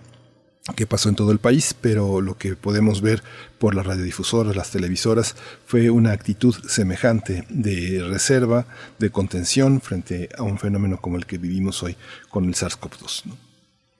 qué 0.75 0.85
pasó 0.85 1.09
en 1.09 1.15
todo 1.15 1.31
el 1.31 1.39
país, 1.39 1.75
pero 1.79 2.21
lo 2.21 2.38
que 2.38 2.55
podemos 2.55 3.01
ver 3.01 3.23
por 3.57 3.75
las 3.75 3.85
radiodifusoras, 3.85 4.55
las 4.55 4.71
televisoras, 4.71 5.35
fue 5.65 5.89
una 5.89 6.11
actitud 6.11 6.55
semejante 6.67 7.45
de 7.49 8.03
reserva, 8.07 8.67
de 8.99 9.09
contención 9.09 9.81
frente 9.81 10.29
a 10.38 10.43
un 10.43 10.59
fenómeno 10.59 11.01
como 11.01 11.17
el 11.17 11.25
que 11.25 11.38
vivimos 11.38 11.81
hoy 11.83 11.97
con 12.29 12.45
el 12.45 12.53
SARS-CoV-2. 12.53 13.25
¿no? 13.25 13.51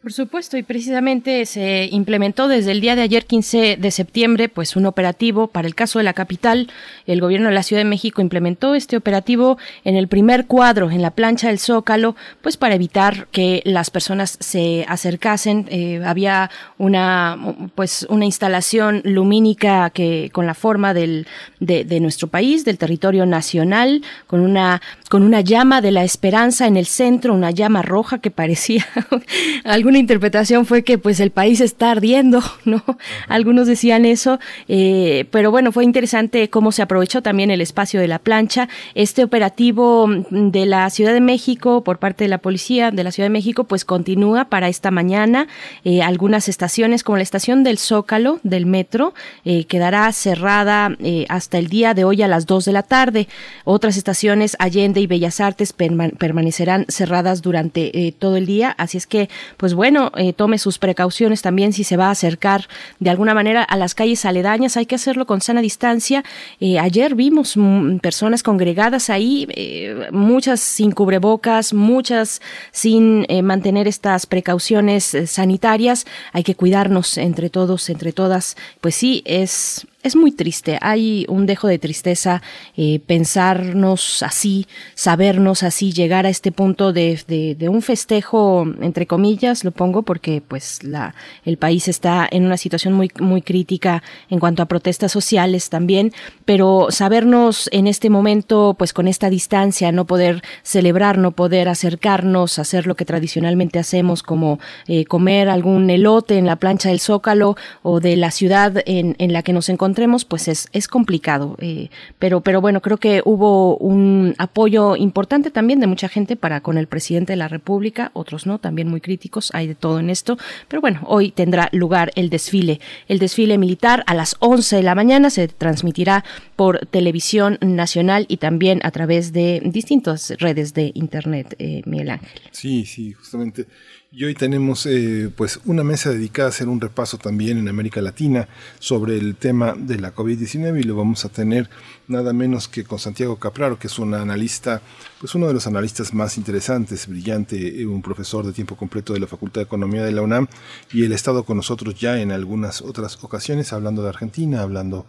Por 0.02 0.14
supuesto, 0.14 0.58
y 0.58 0.64
precisamente 0.64 1.46
se 1.46 1.88
implementó 1.92 2.48
desde 2.48 2.72
el 2.72 2.82
día 2.82 2.96
de 2.96 3.04
ayer, 3.04 3.28
15 3.28 3.78
de 3.80 3.92
septiembre, 3.92 4.50
pues 4.50 4.76
un 4.76 4.88
operativo 4.88 5.46
para 5.46 5.68
el 5.68 5.76
caso 5.76 6.00
de 6.00 6.04
la 6.04 6.14
capital. 6.14 6.72
El 7.06 7.22
gobierno 7.22 7.50
de 7.50 7.54
la 7.54 7.62
Ciudad 7.62 7.82
de 7.82 7.88
México 7.88 8.20
implementó 8.20 8.74
este 8.74 8.98
operativo 8.98 9.60
en 9.84 9.96
el 9.96 10.08
primer 10.08 10.48
cuadro, 10.48 10.90
en 10.90 11.04
la 11.04 11.12
plancha 11.12 11.50
del 11.50 11.60
Zócalo, 11.60 12.16
pues 12.42 12.58
para 12.58 12.74
evitar 12.74 13.28
que 13.28 13.62
las 13.64 13.92
personas 13.92 14.38
se 14.40 14.86
acercasen. 14.88 15.68
Eh, 15.70 16.02
había 16.04 16.50
una, 16.80 17.38
pues 17.76 18.08
una 18.10 18.26
instalación 18.26 19.04
lumínica 19.06 19.92
que 19.92 20.32
con 20.34 20.48
la 20.48 20.56
forma 20.56 20.96
del, 20.96 21.28
de, 21.60 21.86
de 21.86 22.00
nuestro 22.00 22.28
país, 22.28 22.66
del 22.66 22.80
territorio 22.80 23.28
nacional, 23.28 24.02
con 24.26 24.40
una, 24.40 24.82
con 25.12 25.22
una 25.22 25.42
llama 25.42 25.80
de 25.80 25.92
la 25.92 26.04
esperanza 26.04 26.66
en 26.66 26.76
el 26.76 26.88
centro, 26.88 27.36
una 27.36 27.52
llama 27.52 27.84
roja 27.84 28.18
que 28.18 28.32
parecía 28.32 28.84
algo 29.64 29.91
una 29.92 30.00
interpretación 30.00 30.66
fue 30.66 30.86
que 30.86 30.98
pues 30.98 31.20
el 31.20 31.32
país 31.32 31.60
está 31.60 31.92
ardiendo, 31.92 32.42
¿no? 32.66 32.82
Algunos 33.28 33.68
decían 33.68 34.06
eso, 34.06 34.40
eh, 34.70 35.26
pero 35.32 35.52
bueno, 35.52 35.74
fue 35.74 35.84
interesante 35.84 36.50
cómo 36.50 36.72
se 36.72 36.82
aprovechó 36.82 37.22
también 37.22 37.52
el 37.52 37.60
espacio 37.60 38.00
de 38.00 38.08
la 38.08 38.18
plancha. 38.18 38.70
Este 38.96 39.22
operativo 39.22 40.08
de 40.30 40.66
la 40.66 40.90
Ciudad 40.90 41.14
de 41.14 41.20
México 41.20 41.84
por 41.84 42.00
parte 42.00 42.24
de 42.24 42.30
la 42.30 42.38
policía 42.38 42.92
de 42.92 43.04
la 43.04 43.12
Ciudad 43.12 43.26
de 43.26 43.34
México 43.34 43.66
pues 43.66 43.84
continúa 43.84 44.46
para 44.46 44.70
esta 44.70 44.92
mañana. 44.92 45.48
Eh, 45.84 46.02
algunas 46.02 46.48
estaciones 46.48 47.04
como 47.04 47.18
la 47.18 47.24
estación 47.24 47.66
del 47.66 47.78
Zócalo 47.78 48.40
del 48.44 48.66
metro 48.66 49.14
eh, 49.44 49.66
quedará 49.66 50.10
cerrada 50.14 50.96
hasta 51.28 51.58
el 51.58 51.68
día 51.68 51.94
de 51.94 52.06
hoy 52.06 52.22
a 52.22 52.30
las 52.30 52.46
2 52.46 52.64
de 52.64 52.72
la 52.72 52.84
tarde. 52.84 53.28
Otras 53.66 53.98
estaciones 53.98 54.56
Allende 54.58 55.02
y 55.02 55.08
Bellas 55.08 55.42
Artes 55.42 55.74
perma 55.74 56.08
permanecerán 56.18 56.86
cerradas 56.88 57.42
durante 57.42 58.16
todo 58.18 58.38
el 58.38 58.46
día, 58.46 58.74
así 58.78 58.98
es 58.98 59.06
que 59.06 59.30
pues 59.58 59.74
bueno, 59.74 59.81
eh, 59.84 60.34
tome 60.34 60.58
sus 60.58 60.78
precauciones 60.78 61.42
también 61.42 61.74
si 61.74 61.84
se 61.84 61.98
va 61.98 62.08
a 62.08 62.12
acercar 62.12 62.68
de 63.00 63.10
alguna 63.10 63.34
manera 63.34 63.64
a 63.64 63.78
las 63.78 63.96
calles 63.96 64.26
aledañas, 64.26 64.78
hay 64.78 64.86
que 64.86 64.96
hacerlo 64.96 65.26
con 65.26 65.42
sana 65.42 65.62
distancia. 65.62 66.24
Eh, 66.60 66.80
ayer 66.80 67.16
vimos 67.16 67.58
mm, 67.58 67.98
personas 67.98 68.44
congregadas 68.44 69.10
ahí, 69.10 69.48
eh, 69.52 70.08
muchas 70.12 70.60
sin 70.60 70.92
cubrebocas, 70.92 71.74
muchas 71.74 72.42
sin 72.72 73.26
mantener 73.44 73.88
estas 73.88 74.26
precauciones 74.26 75.18
sanitarias. 75.26 76.06
Hay 76.34 76.44
que 76.44 76.56
cuidarnos 76.56 77.18
entre 77.18 77.50
todos, 77.50 77.90
entre 77.90 78.12
todas. 78.12 78.56
Pues 78.82 78.96
sí, 78.96 79.24
es 79.26 79.88
es 80.04 80.16
muy 80.16 80.32
triste. 80.32 80.78
Hay 80.82 81.26
un 81.30 81.46
dejo 81.46 81.68
de 81.68 81.78
tristeza 81.78 82.42
eh, 82.76 83.00
pensarnos 83.06 84.24
así, 84.24 84.68
sabernos 84.96 85.64
así, 85.64 85.92
llegar 85.92 86.26
a 86.26 86.30
este 86.30 86.52
punto 86.52 86.92
de, 86.94 87.20
de, 87.28 87.70
un 87.70 87.82
festejo, 87.82 88.66
entre 88.82 89.06
comillas, 89.06 89.64
lo 89.64 89.72
pongo 89.72 90.02
porque 90.02 90.42
pues 90.46 90.84
la, 90.84 91.14
el 91.46 91.58
país 91.58 91.88
está 91.88 92.28
en 92.30 92.46
una 92.46 92.58
situación 92.58 92.94
muy, 92.94 93.12
muy 93.20 93.42
crítica 93.42 94.02
en 94.30 94.40
cuanto 94.40 94.64
a 94.64 94.66
protestas 94.66 95.12
sociales 95.12 95.70
también, 95.70 96.12
pero 96.46 96.88
sabernos 96.90 97.70
en 97.72 97.88
este 97.88 98.10
momento, 98.10 98.76
pues 98.78 98.94
con 98.94 99.08
esta 99.08 99.30
distancia, 99.30 99.92
no 99.92 100.06
poder 100.06 100.42
celebrar, 100.64 101.18
no 101.18 101.32
poder 101.32 101.70
acercarnos, 101.70 102.60
hacer 102.60 102.88
lo 102.88 102.96
que 102.96 103.06
tradicionalmente 103.06 103.80
hacemos, 103.80 104.24
como 104.24 104.60
eh, 104.88 105.06
comer 105.06 105.50
algún 105.50 105.90
elote 105.90 106.38
en 106.38 106.48
la 106.48 106.56
plancha 106.56 106.90
del 106.90 107.00
Zócalo 107.00 107.56
o 107.84 108.00
de 108.00 108.16
la 108.16 108.32
ciudad 108.32 108.82
en, 108.86 109.16
en 109.20 109.34
la 109.34 109.44
que 109.44 109.54
nos 109.54 109.70
encontramos 109.70 109.91
encontremos, 109.92 110.24
pues 110.24 110.48
es, 110.48 110.70
es 110.72 110.88
complicado. 110.88 111.58
Eh, 111.60 111.90
pero, 112.18 112.40
pero 112.40 112.62
bueno, 112.62 112.82
creo 112.82 112.98
que 112.98 113.22
hubo 113.26 113.76
un 113.78 114.36
apoyo 114.38 114.96
importante 114.96 115.52
también 115.52 115.82
de 115.82 115.88
mucha 115.88 116.08
gente 116.08 116.38
para 116.38 116.62
con 116.62 116.78
el 116.78 116.88
presidente 116.88 117.34
de 117.34 117.38
la 117.38 117.50
República, 117.50 118.12
otros 118.14 118.46
no, 118.46 118.58
también 118.58 118.88
muy 118.88 119.02
críticos, 119.02 119.52
hay 119.54 119.68
de 119.68 119.76
todo 119.76 120.00
en 120.00 120.10
esto. 120.10 120.38
Pero 120.70 120.80
bueno, 120.80 121.02
hoy 121.06 121.32
tendrá 121.32 121.68
lugar 121.74 122.12
el 122.16 122.30
desfile. 122.30 122.80
El 123.10 123.20
desfile 123.20 123.58
militar 123.58 124.04
a 124.08 124.14
las 124.14 124.38
11 124.40 124.78
de 124.78 124.84
la 124.84 124.96
mañana 124.96 125.30
se 125.30 125.50
transmitirá 125.50 126.24
por 126.56 126.86
televisión 126.86 127.58
nacional 127.60 128.26
y 128.30 128.38
también 128.38 128.80
a 128.84 128.92
través 128.92 129.34
de 129.34 129.62
distintas 129.66 130.34
redes 130.40 130.74
de 130.74 130.92
Internet, 130.94 131.56
eh, 131.60 131.82
Miguel 131.86 132.12
Ángel. 132.12 132.42
Sí, 132.52 132.86
sí, 132.86 133.12
justamente. 133.12 133.68
Y 134.14 134.26
hoy 134.26 134.34
tenemos 134.34 134.86
eh, 134.88 135.32
pues 135.34 135.62
una 135.64 135.86
mesa 135.86 136.10
dedicada 136.10 136.48
a 136.48 136.50
hacer 136.50 136.68
un 136.68 136.82
repaso 136.82 137.18
también 137.18 137.58
en 137.58 137.70
América 137.70 138.02
Latina 138.02 138.50
sobre 138.78 139.16
el 139.16 139.38
tema 139.38 139.74
de 139.74 140.02
la 140.02 140.14
COVID-19 140.14 140.82
y 140.82 140.84
lo 140.84 140.98
vamos 140.98 141.24
a 141.24 141.30
tener 141.30 141.70
nada 142.10 142.34
menos 142.34 142.68
que 142.68 142.84
con 142.84 143.00
Santiago 143.00 143.38
Capraro, 143.38 143.80
que 143.80 143.88
es 143.88 143.98
un 144.00 144.14
analista, 144.14 144.82
pues 145.22 145.34
uno 145.34 145.48
de 145.48 145.54
los 145.54 145.66
analistas 145.66 146.14
más 146.14 146.36
interesantes, 146.36 147.08
brillante, 147.08 147.82
eh, 147.82 147.88
un 147.88 148.02
profesor 148.02 148.46
de 148.46 148.52
tiempo 148.52 148.76
completo 148.76 149.14
de 149.14 149.22
la 149.22 149.28
Facultad 149.28 149.62
de 149.62 149.66
Economía 149.66 150.04
de 150.04 150.12
la 150.12 150.24
UNAM 150.24 150.48
y 150.92 151.06
él 151.06 151.14
ha 151.14 151.16
estado 151.16 151.46
con 151.46 151.56
nosotros 151.56 151.98
ya 151.98 152.20
en 152.20 152.34
algunas 152.34 152.82
otras 152.82 153.18
ocasiones 153.24 153.72
hablando 153.72 154.04
de 154.04 154.10
Argentina, 154.10 154.62
hablando 154.62 155.06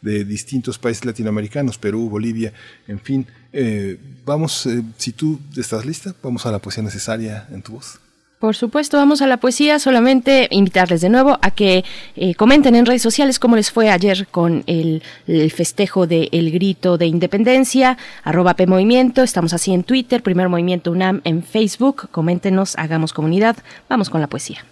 de 0.00 0.24
distintos 0.24 0.76
países 0.76 1.04
latinoamericanos, 1.04 1.78
Perú, 1.78 2.10
Bolivia, 2.10 2.52
en 2.88 2.98
fin. 2.98 3.28
Eh, 3.52 3.96
vamos, 4.24 4.68
si 4.96 5.12
tú 5.12 5.38
estás 5.56 5.86
lista, 5.86 6.16
vamos 6.20 6.46
a 6.46 6.50
la 6.50 6.58
poesía 6.58 6.82
necesaria 6.82 7.46
en 7.52 7.62
tu 7.62 7.74
voz. 7.74 8.00
Por 8.40 8.56
supuesto, 8.56 8.96
vamos 8.96 9.20
a 9.20 9.26
la 9.26 9.36
poesía. 9.36 9.78
Solamente 9.78 10.48
invitarles 10.50 11.02
de 11.02 11.10
nuevo 11.10 11.38
a 11.42 11.50
que 11.50 11.84
eh, 12.16 12.34
comenten 12.34 12.74
en 12.74 12.86
redes 12.86 13.02
sociales 13.02 13.38
cómo 13.38 13.54
les 13.54 13.70
fue 13.70 13.90
ayer 13.90 14.26
con 14.28 14.64
el, 14.66 15.02
el 15.26 15.50
festejo 15.52 16.06
del 16.06 16.30
el 16.32 16.50
grito 16.50 16.96
de 16.96 17.04
independencia. 17.04 17.98
Arroba 18.24 18.54
P 18.54 18.66
Movimiento. 18.66 19.22
Estamos 19.22 19.52
así 19.52 19.74
en 19.74 19.84
Twitter. 19.84 20.22
Primer 20.22 20.48
Movimiento 20.48 20.90
UNAM 20.90 21.20
en 21.24 21.42
Facebook. 21.42 22.08
Coméntenos, 22.10 22.78
hagamos 22.78 23.12
comunidad. 23.12 23.58
Vamos 23.90 24.08
con 24.08 24.22
la 24.22 24.26
poesía. 24.26 24.64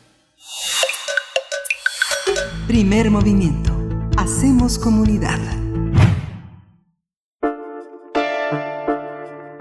Primer 2.66 3.10
movimiento. 3.10 3.76
Hacemos 4.16 4.78
comunidad. 4.78 5.38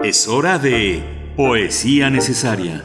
Es 0.02 0.26
hora 0.28 0.58
de 0.58 1.34
poesía 1.36 2.08
necesaria. 2.08 2.84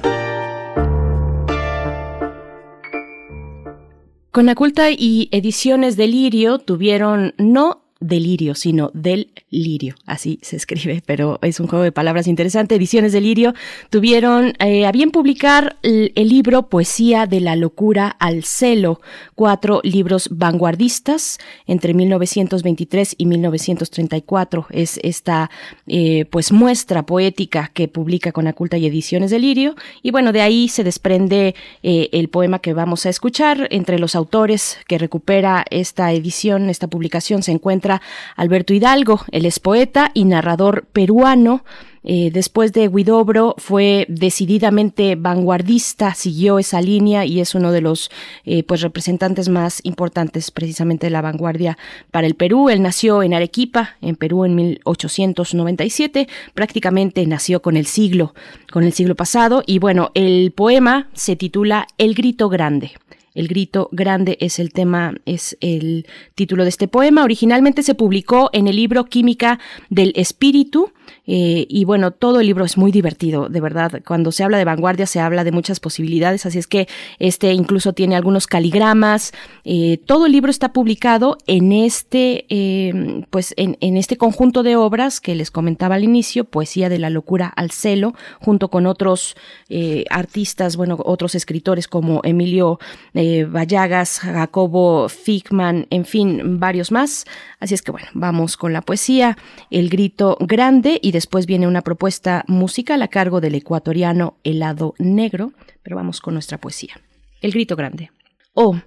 Conaculta 4.34 4.90
y 4.90 5.30
Ediciones 5.32 5.96
Delirio 5.96 6.58
tuvieron 6.58 7.36
no 7.38 7.83
delirio, 8.04 8.54
sino 8.56 8.92
del 8.94 9.32
lirio, 9.50 9.96
así 10.06 10.40
se 10.42 10.58
escribe, 10.58 11.02
pero 11.06 11.40
es 11.42 11.60
un 11.60 11.68
juego 11.68 11.84
de 11.84 11.92
palabras 11.92 12.28
interesante. 12.28 12.76
Ediciones 12.76 13.14
del 13.14 13.24
lirio 13.24 13.54
tuvieron 13.90 14.54
eh, 14.60 14.86
a 14.86 14.92
bien 14.92 15.12
publicar 15.12 15.78
el, 15.84 16.12
libro 16.16 16.70
Poesía 16.70 17.28
de 17.28 17.40
la 17.40 17.56
locura 17.56 18.08
al 18.08 18.44
celo, 18.44 19.02
cuatro 19.36 19.82
libros 19.84 20.30
vanguardistas 20.32 21.38
entre 21.68 21.94
1923 21.94 23.16
y 23.18 23.26
1934. 23.26 24.68
Es 24.72 25.00
esta 25.04 25.50
eh, 25.88 26.26
pues 26.32 26.52
muestra 26.52 27.06
poética 27.06 27.72
que 27.74 27.88
publica 27.88 28.32
con 28.32 28.48
Aculta 28.48 28.78
y 28.78 28.88
Ediciones 28.88 29.32
del 29.32 29.44
lirio 29.44 29.76
y 30.02 30.12
bueno 30.12 30.32
de 30.32 30.42
ahí 30.42 30.68
se 30.70 30.84
desprende 30.84 31.56
eh, 31.84 32.10
el 32.12 32.30
poema 32.30 32.60
que 32.60 32.74
vamos 32.74 33.06
a 33.06 33.10
escuchar. 33.10 33.68
Entre 33.70 34.00
los 34.00 34.16
autores 34.16 34.78
que 34.88 34.98
recupera 34.98 35.66
esta 35.70 36.12
edición, 36.12 36.70
esta 36.70 36.88
publicación 36.88 37.44
se 37.44 37.52
encuentra 37.52 37.93
Alberto 38.36 38.74
Hidalgo, 38.74 39.22
él 39.32 39.46
es 39.46 39.60
poeta 39.60 40.12
y 40.14 40.26
narrador 40.26 40.86
peruano. 40.92 41.64
Eh, 42.04 42.32
después 42.34 42.74
de 42.74 42.90
Guidobro 42.90 43.56
fue 43.58 44.06
decididamente 44.10 45.16
vanguardista, 45.16 46.14
siguió 46.14 46.60
esa 46.60 46.82
línea 46.82 47.26
y 47.26 47.40
es 47.40 47.56
uno 47.56 47.72
de 47.72 47.82
los 47.82 48.12
eh, 48.44 48.64
pues 48.64 48.82
representantes 48.82 49.48
más 49.48 49.80
importantes 49.84 50.52
precisamente 50.52 51.08
de 51.08 51.12
la 51.12 51.22
vanguardia 51.22 51.78
para 52.12 52.28
el 52.28 52.36
Perú. 52.36 52.70
Él 52.70 52.82
nació 52.82 53.24
en 53.24 53.34
Arequipa, 53.34 53.96
en 54.02 54.18
Perú 54.18 54.44
en 54.44 54.56
1897, 54.56 56.28
prácticamente 56.54 57.26
nació 57.26 57.62
con 57.62 57.78
el 57.78 57.86
siglo, 57.86 58.34
con 58.70 58.84
el 58.84 58.92
siglo 58.92 59.16
pasado 59.16 59.64
y 59.66 59.80
bueno, 59.80 60.12
el 60.14 60.52
poema 60.52 61.10
se 61.14 61.38
titula 61.38 61.88
El 61.98 62.16
grito 62.16 62.50
grande. 62.50 62.92
El 63.34 63.48
grito 63.48 63.90
grande 63.92 64.38
es 64.40 64.60
el 64.60 64.72
tema, 64.72 65.16
es 65.26 65.58
el 65.60 66.06
título 66.36 66.64
de 66.64 66.70
este 66.70 66.88
poema. 66.88 67.24
Originalmente 67.24 67.84
se 67.84 67.96
publicó 67.96 68.50
en 68.54 68.68
el 68.68 68.76
libro 68.76 69.06
Química 69.06 69.60
del 69.90 70.14
Espíritu, 70.16 70.92
eh, 71.26 71.66
y 71.70 71.86
bueno, 71.86 72.12
todo 72.12 72.40
el 72.40 72.48
libro 72.48 72.66
es 72.66 72.78
muy 72.78 72.92
divertido, 72.92 73.50
de 73.50 73.62
verdad. 73.62 74.02
Cuando 74.06 74.32
se 74.32 74.44
habla 74.44 74.58
de 74.58 74.66
vanguardia 74.66 75.06
se 75.06 75.20
habla 75.20 75.44
de 75.44 75.52
muchas 75.52 75.80
posibilidades, 75.80 76.46
así 76.46 76.60
es 76.60 76.68
que 76.68 76.88
este 77.20 77.54
incluso 77.54 77.94
tiene 77.94 78.16
algunos 78.16 78.48
caligramas. 78.48 79.34
Eh, 79.64 80.00
todo 80.06 80.26
el 80.26 80.32
libro 80.32 80.52
está 80.52 80.74
publicado 80.74 81.38
en 81.48 81.72
este, 81.72 82.46
eh, 82.50 83.24
pues 83.30 83.54
en, 83.58 83.78
en, 83.80 83.98
este 83.98 84.18
conjunto 84.18 84.64
de 84.64 84.76
obras 84.76 85.22
que 85.22 85.36
les 85.36 85.52
comentaba 85.52 85.96
al 85.96 86.04
inicio, 86.04 86.44
Poesía 86.46 86.90
de 86.90 87.00
la 87.00 87.10
locura 87.10 87.48
al 87.48 87.72
celo, 87.72 88.14
junto 88.40 88.70
con 88.70 88.86
otros 88.86 89.36
eh, 89.70 90.06
artistas, 90.10 90.76
bueno, 90.76 90.98
otros 91.04 91.36
escritores 91.36 91.88
como 91.88 92.22
Emilio 92.24 92.80
Vallagas, 93.14 94.20
Jacobo 94.20 95.08
Fickman, 95.10 95.88
en 95.90 96.06
fin, 96.06 96.60
varios 96.60 96.92
más. 96.92 97.26
Así 97.60 97.74
es 97.74 97.82
que 97.82 97.92
bueno, 97.92 98.08
vamos 98.14 98.58
con 98.58 98.74
la 98.74 98.82
poesía, 98.82 99.38
El 99.70 99.90
grito 99.90 100.38
grande 100.40 100.93
y 101.02 101.12
después 101.12 101.46
viene 101.46 101.68
una 101.68 101.82
propuesta 101.82 102.44
musical 102.48 103.02
a 103.02 103.08
cargo 103.08 103.42
del 103.42 103.56
ecuatoriano 103.56 104.38
Helado 104.44 104.96
Negro, 104.98 105.54
pero 105.82 105.96
vamos 105.96 106.22
con 106.22 106.34
nuestra 106.34 106.58
poesía. 106.58 107.00
El 107.42 107.52
grito 107.52 107.76
grande. 107.76 108.12
Oh, 108.54 108.78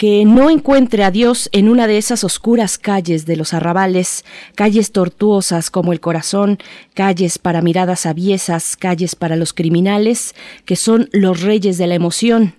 que 0.00 0.24
no 0.24 0.48
encuentre 0.48 1.04
a 1.04 1.10
Dios 1.10 1.50
en 1.52 1.68
una 1.68 1.86
de 1.86 1.98
esas 1.98 2.24
oscuras 2.24 2.78
calles 2.78 3.26
de 3.26 3.36
los 3.36 3.52
arrabales, 3.52 4.24
calles 4.54 4.92
tortuosas 4.92 5.70
como 5.70 5.92
el 5.92 6.00
corazón, 6.00 6.56
calles 6.94 7.38
para 7.38 7.60
miradas 7.60 8.06
aviesas, 8.06 8.78
calles 8.78 9.14
para 9.14 9.36
los 9.36 9.52
criminales, 9.52 10.34
que 10.64 10.76
son 10.76 11.10
los 11.12 11.42
reyes 11.42 11.76
de 11.76 11.86
la 11.86 11.96
emoción, 11.96 12.54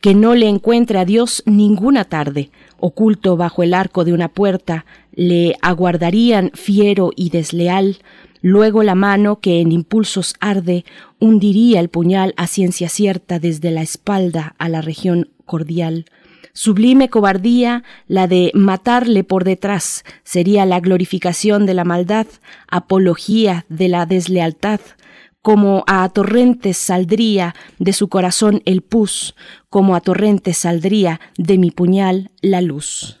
que 0.00 0.14
no 0.14 0.34
le 0.34 0.48
encuentre 0.48 0.98
a 0.98 1.04
Dios 1.04 1.42
ninguna 1.44 2.06
tarde, 2.06 2.50
oculto 2.78 3.36
bajo 3.36 3.62
el 3.62 3.74
arco 3.74 4.06
de 4.06 4.14
una 4.14 4.28
puerta, 4.28 4.86
le 5.12 5.56
aguardarían 5.60 6.50
fiero 6.54 7.10
y 7.14 7.28
desleal, 7.28 7.98
Luego 8.42 8.82
la 8.82 8.94
mano 8.94 9.40
que 9.40 9.60
en 9.60 9.72
impulsos 9.72 10.34
arde 10.40 10.84
hundiría 11.20 11.80
el 11.80 11.88
puñal 11.88 12.34
a 12.36 12.46
ciencia 12.46 12.88
cierta 12.88 13.38
desde 13.38 13.70
la 13.70 13.82
espalda 13.82 14.54
a 14.58 14.68
la 14.68 14.82
región 14.82 15.30
cordial. 15.44 16.06
Sublime 16.52 17.10
cobardía 17.10 17.84
la 18.06 18.26
de 18.26 18.50
matarle 18.54 19.24
por 19.24 19.44
detrás 19.44 20.04
sería 20.24 20.64
la 20.64 20.80
glorificación 20.80 21.66
de 21.66 21.74
la 21.74 21.84
maldad, 21.84 22.26
apología 22.66 23.66
de 23.68 23.88
la 23.88 24.06
deslealtad, 24.06 24.80
como 25.42 25.84
a 25.86 26.08
torrentes 26.08 26.78
saldría 26.78 27.54
de 27.78 27.92
su 27.92 28.08
corazón 28.08 28.62
el 28.64 28.82
pus, 28.82 29.34
como 29.68 29.94
a 29.94 30.00
torrentes 30.00 30.58
saldría 30.58 31.20
de 31.36 31.58
mi 31.58 31.70
puñal 31.70 32.30
la 32.40 32.62
luz. 32.62 33.20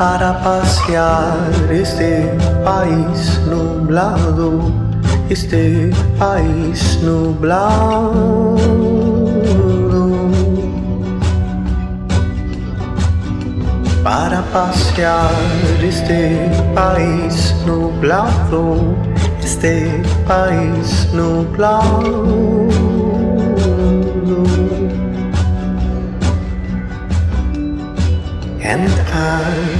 para 0.00 0.32
pasear 0.42 1.36
este 1.70 2.24
país 2.64 3.38
nublado, 3.46 4.72
este 5.28 5.90
país 6.18 6.98
nublado. 7.02 8.56
Para 14.02 14.40
pasear 14.54 15.34
este 15.82 16.50
país 16.74 17.54
nublado, 17.66 18.96
este 19.42 20.02
país 20.26 21.10
nublado. 21.12 22.40
And 28.62 28.88
I 29.12 29.79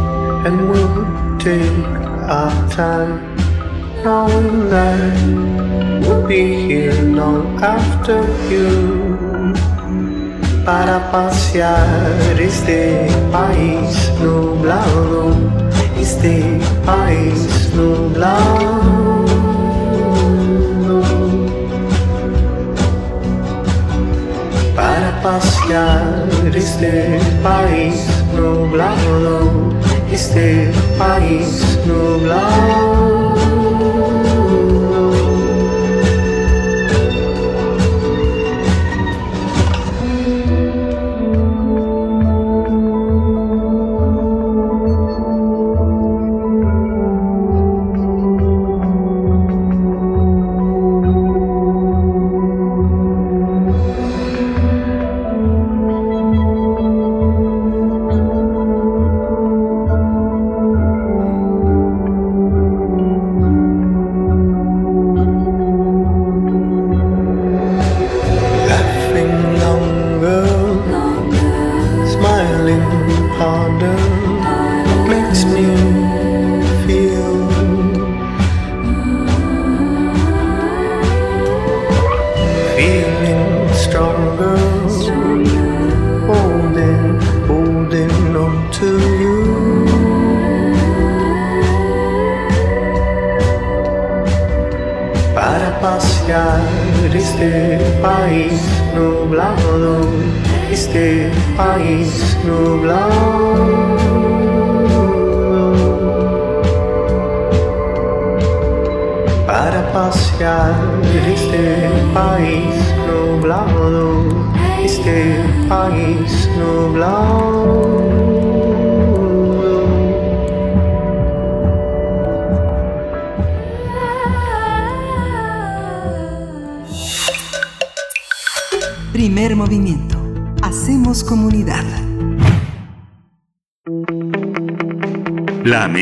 and 0.45 0.69
we'll 0.69 1.37
take 1.37 1.85
our 2.25 2.69
time, 2.69 3.35
knowing 4.03 4.69
that 4.69 6.01
we'll 6.01 6.25
be 6.27 6.65
here 6.67 6.99
long 7.03 7.61
after 7.61 8.17
you. 8.49 9.51
Para 10.65 11.11
pasear 11.11 12.39
este 12.39 13.07
país 13.31 14.11
nublado, 14.19 15.35
este 15.99 16.59
país 16.85 17.71
nublado. 17.75 19.25
Para 24.75 25.21
pasear 25.21 26.29
este 26.55 27.19
país 27.43 28.07
nublado, 28.35 29.90
este 30.11 30.71
país 30.97 31.79
nublado. 31.87 33.40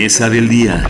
Del 0.09 0.49
día. 0.49 0.89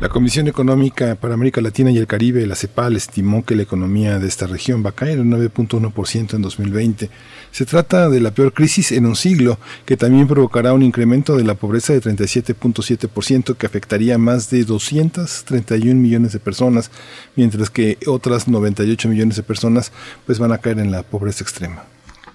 La 0.00 0.08
Comisión 0.08 0.48
Económica 0.48 1.14
para 1.14 1.34
América 1.34 1.60
Latina 1.60 1.90
y 1.90 1.98
el 1.98 2.06
Caribe, 2.06 2.46
la 2.46 2.54
CEPAL, 2.54 2.96
estimó 2.96 3.44
que 3.44 3.54
la 3.54 3.64
economía 3.64 4.18
de 4.18 4.26
esta 4.26 4.46
región 4.46 4.82
va 4.82 4.90
a 4.90 4.94
caer 4.94 5.20
un 5.20 5.30
9.1% 5.30 6.34
en 6.34 6.40
2020. 6.40 7.10
Se 7.50 7.66
trata 7.66 8.08
de 8.08 8.20
la 8.20 8.30
peor 8.30 8.54
crisis 8.54 8.92
en 8.92 9.04
un 9.04 9.14
siglo, 9.14 9.58
que 9.84 9.98
también 9.98 10.26
provocará 10.26 10.72
un 10.72 10.82
incremento 10.82 11.36
de 11.36 11.44
la 11.44 11.54
pobreza 11.54 11.92
de 11.92 12.00
37.7% 12.00 13.56
que 13.56 13.66
afectaría 13.66 14.14
a 14.14 14.18
más 14.18 14.48
de 14.48 14.64
231 14.64 16.00
millones 16.00 16.32
de 16.32 16.38
personas, 16.38 16.90
mientras 17.36 17.68
que 17.68 17.98
otras 18.06 18.48
98 18.48 19.06
millones 19.10 19.36
de 19.36 19.42
personas 19.42 19.92
pues 20.24 20.38
van 20.38 20.52
a 20.52 20.58
caer 20.58 20.78
en 20.78 20.90
la 20.90 21.02
pobreza 21.02 21.44
extrema. 21.44 21.84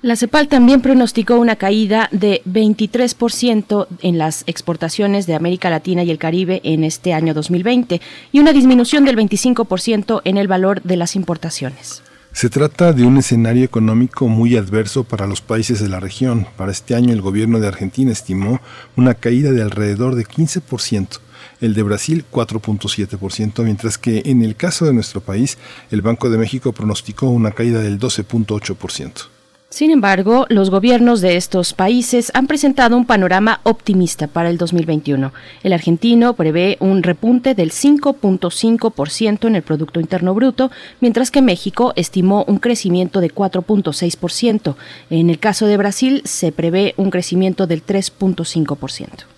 La 0.04 0.18
CEPAL 0.18 0.50
también 0.50 0.82
pronosticó 0.82 1.38
una 1.38 1.56
caída 1.56 2.10
de 2.12 2.42
23% 2.46 3.88
en 4.02 4.18
las 4.18 4.44
exportaciones 4.48 5.28
de 5.28 5.34
América 5.34 5.70
Latina 5.70 6.04
y 6.04 6.12
el 6.12 6.18
Caribe 6.18 6.60
en 6.66 6.84
este 6.84 7.14
año 7.14 7.34
2020 7.34 8.02
y 8.34 8.40
una 8.40 8.52
disminución 8.52 9.06
del 9.06 9.16
25% 9.16 10.20
en 10.26 10.38
el 10.38 10.50
valor 10.50 10.82
de 10.82 10.98
las 10.98 11.16
importaciones. 11.16 12.04
Se 12.34 12.50
trata 12.50 12.92
de 12.92 13.06
un 13.06 13.16
escenario 13.16 13.64
económico 13.64 14.28
muy 14.28 14.58
adverso 14.58 15.06
para 15.06 15.26
los 15.26 15.40
países 15.40 15.80
de 15.80 15.88
la 15.88 16.02
región. 16.02 16.48
Para 16.58 16.74
este 16.74 16.96
año 16.96 17.14
el 17.14 17.22
gobierno 17.22 17.62
de 17.62 17.70
Argentina 17.70 18.12
estimó 18.12 18.60
una 18.98 19.14
caída 19.14 19.52
de 19.52 19.62
alrededor 19.62 20.16
de 20.16 20.26
15%, 20.26 21.20
el 21.62 21.74
de 21.74 21.84
Brasil 21.84 22.26
4.7%, 22.30 23.64
mientras 23.64 23.98
que 23.98 24.24
en 24.26 24.42
el 24.42 24.58
caso 24.58 24.84
de 24.84 24.92
nuestro 24.92 25.22
país 25.22 25.58
el 25.92 26.02
Banco 26.02 26.30
de 26.30 26.40
México 26.40 26.74
pronosticó 26.74 27.30
una 27.30 27.52
caída 27.52 27.80
del 27.80 27.98
12.8%. 27.98 29.33
Sin 29.74 29.90
embargo, 29.90 30.46
los 30.50 30.70
gobiernos 30.70 31.20
de 31.20 31.36
estos 31.36 31.74
países 31.74 32.30
han 32.36 32.46
presentado 32.46 32.96
un 32.96 33.06
panorama 33.06 33.60
optimista 33.64 34.28
para 34.28 34.52
el 34.52 34.60
2021. 34.60 35.34
El 35.64 35.74
argentino 35.74 36.36
prevé 36.36 36.78
un 36.80 37.02
repunte 37.02 37.56
del 37.56 37.72
5.5% 37.72 39.48
en 39.48 39.56
el 39.56 39.64
Producto 39.64 40.00
Interno 40.00 40.36
Bruto, 40.36 40.70
mientras 41.02 41.32
que 41.32 41.42
México 41.42 41.92
estimó 41.96 42.46
un 42.48 42.60
crecimiento 42.60 43.20
de 43.20 43.34
4.6%. 43.34 44.76
En 45.10 45.32
el 45.32 45.40
caso 45.40 45.66
de 45.66 45.78
Brasil, 45.78 46.22
se 46.24 46.52
prevé 46.52 46.94
un 46.98 47.10
crecimiento 47.10 47.66
del 47.66 47.84
3.5%. 47.84 49.33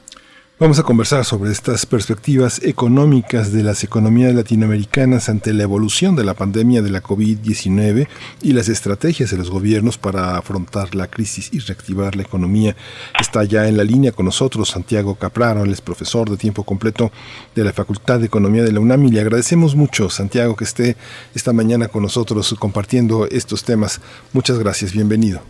Vamos 0.58 0.80
a 0.80 0.84
conversar 0.84 1.26
sobre 1.26 1.52
estas 1.52 1.86
perspectivas 1.86 2.64
económicas 2.64 3.52
de 3.52 3.62
las 3.62 3.84
economías 3.84 4.34
latinoamericanas 4.34 5.28
ante 5.28 5.52
la 5.52 5.64
evolución 5.64 6.16
de 6.16 6.24
la 6.24 6.34
pandemia 6.34 6.82
de 6.82 6.92
la 6.92 7.04
COVID-19 7.04 8.08
y 8.42 8.54
las 8.54 8.70
estrategias 8.70 9.32
de 9.32 9.38
los 9.38 9.52
gobiernos 9.52 9.98
para 9.98 10.38
afrontar 10.38 10.96
la 10.96 11.08
crisis 11.08 11.54
y 11.54 11.60
reactivar 11.60 12.16
la 12.16 12.22
economía. 12.22 12.74
Está 13.20 13.44
ya 13.44 13.68
en 13.68 13.76
la 13.76 13.84
línea 13.84 14.14
con 14.14 14.28
nosotros 14.28 14.70
Santiago 14.70 15.16
Capraro, 15.16 15.66
él 15.66 15.74
es 15.74 15.82
profesor 15.82 16.30
de 16.30 16.38
tiempo 16.38 16.64
completo 16.64 17.12
de 17.54 17.66
la 17.66 17.74
Facultad 17.74 18.22
de 18.22 18.28
Economía 18.28 18.64
de 18.64 18.72
la 18.72 18.80
UNAM 18.80 19.08
y 19.08 19.12
le 19.12 19.20
agradecemos 19.20 19.76
mucho, 19.76 20.10
Santiago, 20.10 20.56
que 20.56 20.64
esté 20.64 20.96
esta 21.36 21.52
mañana 21.52 21.90
con 21.90 22.02
nosotros 22.02 22.56
compartiendo 22.58 23.28
estos 23.30 23.66
temas. 23.66 24.00
Muchas 24.32 24.58
gracias, 24.58 24.94
bienvenido. 24.94 25.42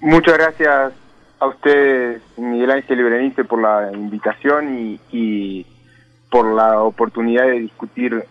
Muchas 0.00 0.38
gracias 0.38 0.94
a 1.42 1.48
usted, 1.48 2.22
Miguel 2.36 2.70
Ángel 2.70 3.00
y 3.00 3.02
por 3.42 3.60
la 3.60 3.90
invitación 3.92 4.78
y, 4.78 5.00
y 5.10 5.66
por 6.30 6.46
la 6.54 6.80
oportunidad 6.80 7.46
de 7.46 7.58
discutir 7.58 8.24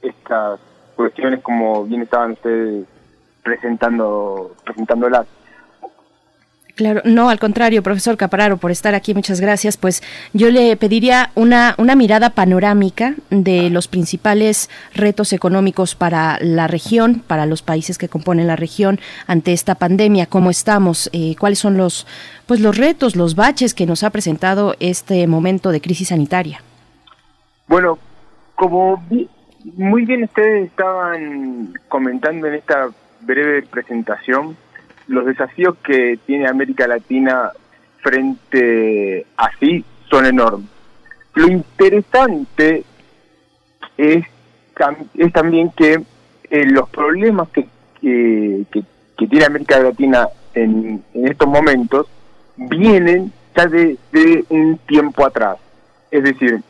estas 0.00 0.58
cuestiones 0.94 1.42
como 1.42 1.84
bien 1.84 2.00
estaban 2.00 2.32
ustedes 2.32 2.86
presentando, 3.42 4.56
presentándolas. 4.64 5.26
Claro, 6.76 7.00
no, 7.06 7.30
al 7.30 7.38
contrario, 7.38 7.82
profesor 7.82 8.18
Capararo, 8.18 8.58
por 8.58 8.70
estar 8.70 8.94
aquí, 8.94 9.14
muchas 9.14 9.40
gracias. 9.40 9.78
Pues 9.78 10.02
yo 10.34 10.50
le 10.50 10.76
pediría 10.76 11.30
una, 11.34 11.74
una 11.78 11.96
mirada 11.96 12.28
panorámica 12.28 13.14
de 13.30 13.70
los 13.70 13.88
principales 13.88 14.68
retos 14.92 15.32
económicos 15.32 15.94
para 15.94 16.38
la 16.42 16.66
región, 16.66 17.22
para 17.26 17.46
los 17.46 17.62
países 17.62 17.96
que 17.96 18.10
componen 18.10 18.46
la 18.46 18.56
región 18.56 19.00
ante 19.26 19.54
esta 19.54 19.76
pandemia. 19.76 20.26
¿Cómo 20.26 20.50
estamos? 20.50 21.08
Eh, 21.14 21.34
¿Cuáles 21.40 21.60
son 21.60 21.78
los, 21.78 22.06
pues, 22.44 22.60
los 22.60 22.76
retos, 22.76 23.16
los 23.16 23.36
baches 23.36 23.72
que 23.72 23.86
nos 23.86 24.02
ha 24.02 24.10
presentado 24.10 24.76
este 24.78 25.26
momento 25.26 25.70
de 25.70 25.80
crisis 25.80 26.08
sanitaria? 26.08 26.60
Bueno, 27.68 27.98
como 28.54 29.02
muy 29.78 30.04
bien 30.04 30.24
ustedes 30.24 30.66
estaban 30.66 31.72
comentando 31.88 32.48
en 32.48 32.54
esta 32.54 32.90
breve 33.22 33.62
presentación, 33.62 34.58
los 35.08 35.26
desafíos 35.26 35.76
que 35.84 36.18
tiene 36.26 36.46
América 36.48 36.86
Latina 36.86 37.50
frente 38.00 39.26
a 39.36 39.50
sí 39.58 39.84
son 40.10 40.26
enormes. 40.26 40.68
Lo 41.34 41.48
interesante 41.48 42.84
es, 43.96 44.24
tam- 44.74 45.08
es 45.16 45.32
también 45.32 45.70
que 45.76 46.02
eh, 46.50 46.64
los 46.66 46.88
problemas 46.90 47.48
que, 47.48 47.66
tiene 48.00 49.44
América 49.44 49.78
Latina 49.80 50.28
en, 50.54 51.02
en 51.14 51.26
estos 51.28 51.48
momentos 51.48 52.06
vienen 52.56 53.32
ya 53.56 53.66
de, 53.66 53.96
de 54.12 54.44
un 54.50 54.78
tiempo 54.86 55.26
atrás. 55.26 55.56
Es 56.10 56.22
decir, 56.22 56.60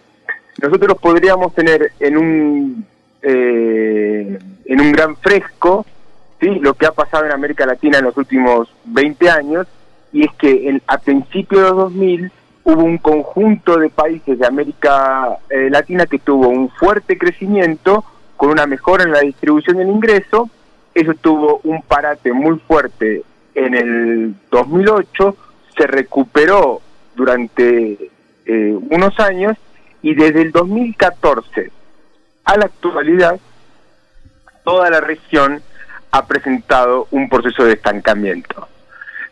nosotros 0.63 0.97
podríamos 0.99 1.55
tener 1.55 1.93
en 2.01 2.17
un 2.17 2.87
eh, 3.23 4.39
en 4.65 4.81
un 4.81 4.93
gran 4.93 5.17
fresco 5.17 5.85
sí 6.41 6.47
lo 6.61 6.75
que 6.75 6.87
ha 6.87 6.93
pasado 6.93 7.25
en 7.27 7.33
América 7.33 7.67
Latina 7.67 7.99
en 7.99 8.05
los 8.05 8.17
últimos 8.17 8.69
20 8.85 9.31
años 9.31 9.67
y 10.13 10.25
es 10.25 10.33
que 10.39 10.69
en- 10.69 10.83
a 10.87 10.99
principios 10.99 11.63
de 11.63 11.69
los 11.69 11.77
2000 11.77 12.31
hubo 12.65 12.83
un 12.83 12.99
conjunto 12.99 13.79
de 13.79 13.89
países 13.91 14.39
de 14.39 14.47
América 14.47 15.39
eh, 15.51 15.69
Latina 15.71 16.07
que 16.07 16.19
tuvo 16.19 16.49
un 16.49 16.69
fuerte 16.71 17.17
crecimiento 17.17 18.05
con 18.37 18.51
una 18.51 18.67
mejora 18.67 19.05
en 19.05 19.13
la 19.13 19.21
distribución 19.21 19.79
del 19.79 19.89
ingreso. 19.89 20.51
Eso 20.95 21.15
tuvo 21.15 21.61
un 21.65 21.83
parate 21.83 22.33
muy 22.33 22.59
fuerte 22.67 23.23
en 23.55 23.75
el 23.75 24.35
2008 24.51 25.37
se 25.77 25.87
recuperó 25.87 26.81
durante 27.15 28.11
eh, 28.47 28.79
unos 28.91 29.19
años 29.21 29.57
y 30.03 30.15
desde 30.15 30.43
el 30.43 30.53
2014 30.53 31.71
a 32.45 32.57
la 32.57 32.67
actualidad 32.67 33.39
toda 34.65 34.91
la 34.91 35.01
región 35.01 35.63
ha 36.17 36.27
presentado 36.27 37.09
un 37.11 37.29
proceso 37.29 37.65
de 37.65 37.75
estancamiento. 37.75 38.69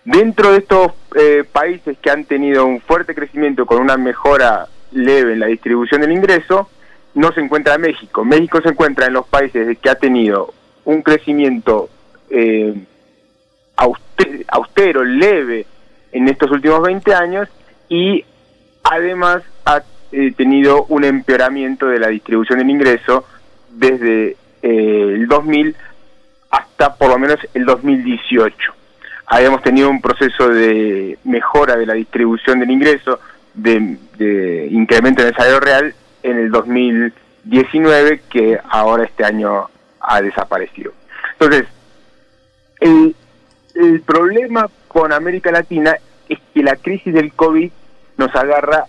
Dentro 0.05 0.53
de 0.53 0.59
estos 0.59 0.93
eh, 1.17 1.43
países 1.51 1.97
que 1.99 2.11
han 2.11 2.25
tenido 2.27 2.67
un 2.67 2.83
fuerte 2.83 3.15
crecimiento 3.15 3.65
con 3.65 3.81
una 3.81 3.97
mejora 3.97 4.67
leve 4.93 5.33
en 5.33 5.41
la 5.41 5.47
distribución 5.47 6.03
del 6.03 6.13
ingreso, 6.13 6.69
no 7.15 7.33
se 7.33 7.41
encuentra 7.41 7.79
México. 7.79 8.23
México 8.23 8.61
se 8.61 8.69
encuentra 8.69 9.07
en 9.07 9.15
los 9.15 9.27
países 9.27 9.79
que 9.79 9.89
ha 9.89 9.95
tenido 9.95 10.53
un 10.85 11.01
crecimiento 11.01 11.89
eh, 12.29 12.75
auste- 13.79 14.45
austero, 14.49 15.05
leve 15.05 15.65
en 16.13 16.29
estos 16.29 16.51
últimos 16.51 16.83
20 16.83 17.15
años 17.15 17.49
y 17.89 18.27
además 18.83 19.43
ha 19.65 19.83
eh, 20.13 20.33
tenido 20.37 20.85
un 20.91 21.05
empeoramiento 21.05 21.87
de 21.87 21.99
la 21.99 22.09
distribución 22.09 22.59
del 22.59 22.69
ingreso 22.69 23.25
desde 23.71 24.37
eh, 24.63 25.13
el 25.15 25.27
2000 25.29 25.75
hasta 26.55 26.95
por 26.95 27.09
lo 27.09 27.19
menos 27.19 27.39
el 27.53 27.65
2018. 27.65 28.73
Habíamos 29.27 29.63
tenido 29.63 29.91
un 29.91 30.01
proceso 30.01 30.49
de 30.49 31.19
mejora 31.25 31.77
de 31.77 31.87
la 31.87 31.95
distribución 31.95 32.61
del 32.61 32.71
ingreso, 32.71 33.19
de, 33.55 34.69
incremento 34.71 35.23
en 35.23 35.29
el 35.29 35.35
salario 35.35 35.59
real 35.59 35.95
en 36.23 36.39
el 36.39 36.51
2019 36.53 38.23
que 38.31 38.61
ahora 38.69 39.05
este 39.05 39.25
año 39.25 39.69
ha 40.01 40.23
desaparecido. 40.23 40.93
Entonces, 41.33 41.67
el, 42.79 43.17
el 43.75 44.01
problema 44.03 44.69
con 44.87 45.13
América 45.13 45.51
Latina 45.51 45.97
es 46.29 46.39
que 46.53 46.63
la 46.63 46.77
crisis 46.77 47.13
del 47.13 47.33
COVID 47.33 47.71
nos 48.17 48.35
agarra 48.37 48.85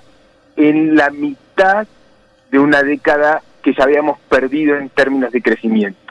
en 0.56 0.96
la 0.96 1.10
mitad 1.10 1.88
de 2.52 2.60
una 2.60 2.84
década 2.84 3.42
que 3.64 3.74
ya 3.74 3.86
habíamos 3.86 4.20
perdido 4.30 4.78
en 4.78 4.90
términos 4.90 5.32
de 5.32 5.42
crecimiento. 5.42 6.05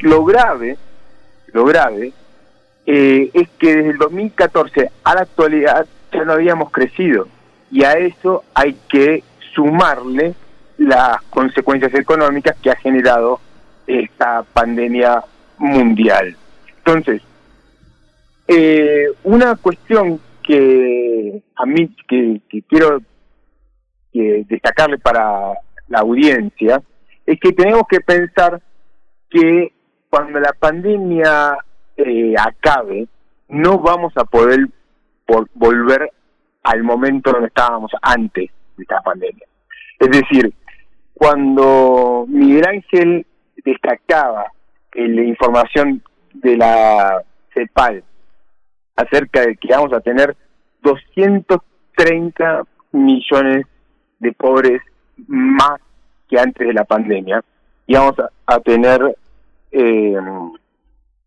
Lo 0.00 0.24
grave, 0.24 0.76
lo 1.52 1.64
grave, 1.64 2.12
eh, 2.86 3.30
es 3.32 3.48
que 3.58 3.76
desde 3.76 3.90
el 3.90 3.98
2014 3.98 4.90
a 5.04 5.14
la 5.14 5.20
actualidad 5.22 5.86
ya 6.12 6.24
no 6.24 6.32
habíamos 6.32 6.70
crecido 6.70 7.28
y 7.70 7.84
a 7.84 7.92
eso 7.92 8.44
hay 8.54 8.76
que 8.88 9.22
sumarle 9.54 10.34
las 10.78 11.22
consecuencias 11.30 11.94
económicas 11.94 12.56
que 12.60 12.70
ha 12.70 12.76
generado 12.76 13.40
esta 13.86 14.42
pandemia 14.42 15.22
mundial. 15.58 16.36
Entonces, 16.78 17.22
eh, 18.48 19.06
una 19.22 19.54
cuestión 19.56 20.20
que 20.42 21.42
a 21.54 21.66
mí 21.66 21.94
que, 22.08 22.40
que 22.48 22.62
quiero 22.62 23.00
que 24.12 24.44
destacarle 24.48 24.98
para 24.98 25.52
la 25.88 26.00
audiencia 26.00 26.82
es 27.24 27.38
que 27.38 27.52
tenemos 27.52 27.84
que 27.88 28.00
pensar 28.00 28.60
que 29.30 29.72
cuando 30.12 30.40
la 30.40 30.52
pandemia 30.52 31.56
eh, 31.96 32.34
acabe 32.38 33.08
no 33.48 33.78
vamos 33.78 34.12
a 34.16 34.24
poder 34.24 34.68
por- 35.24 35.48
volver 35.54 36.10
al 36.64 36.82
momento 36.82 37.32
donde 37.32 37.46
estábamos 37.48 37.90
antes 38.02 38.50
de 38.76 38.82
esta 38.82 39.00
pandemia. 39.00 39.46
Es 39.98 40.10
decir, 40.10 40.52
cuando 41.14 42.26
Miguel 42.28 42.66
Ángel 42.68 43.26
destacaba 43.64 44.52
la 44.92 45.22
información 45.22 46.02
de 46.34 46.58
la 46.58 47.22
CEPAL 47.54 48.04
acerca 48.96 49.40
de 49.46 49.56
que 49.56 49.68
vamos 49.68 49.94
a 49.94 50.00
tener 50.00 50.36
230 50.82 52.64
millones 52.92 53.66
de 54.18 54.32
pobres 54.32 54.82
más 55.26 55.80
que 56.28 56.38
antes 56.38 56.66
de 56.66 56.74
la 56.74 56.84
pandemia 56.84 57.42
y 57.86 57.94
vamos 57.94 58.16
a 58.46 58.60
tener, 58.60 59.16
eh, 59.72 60.16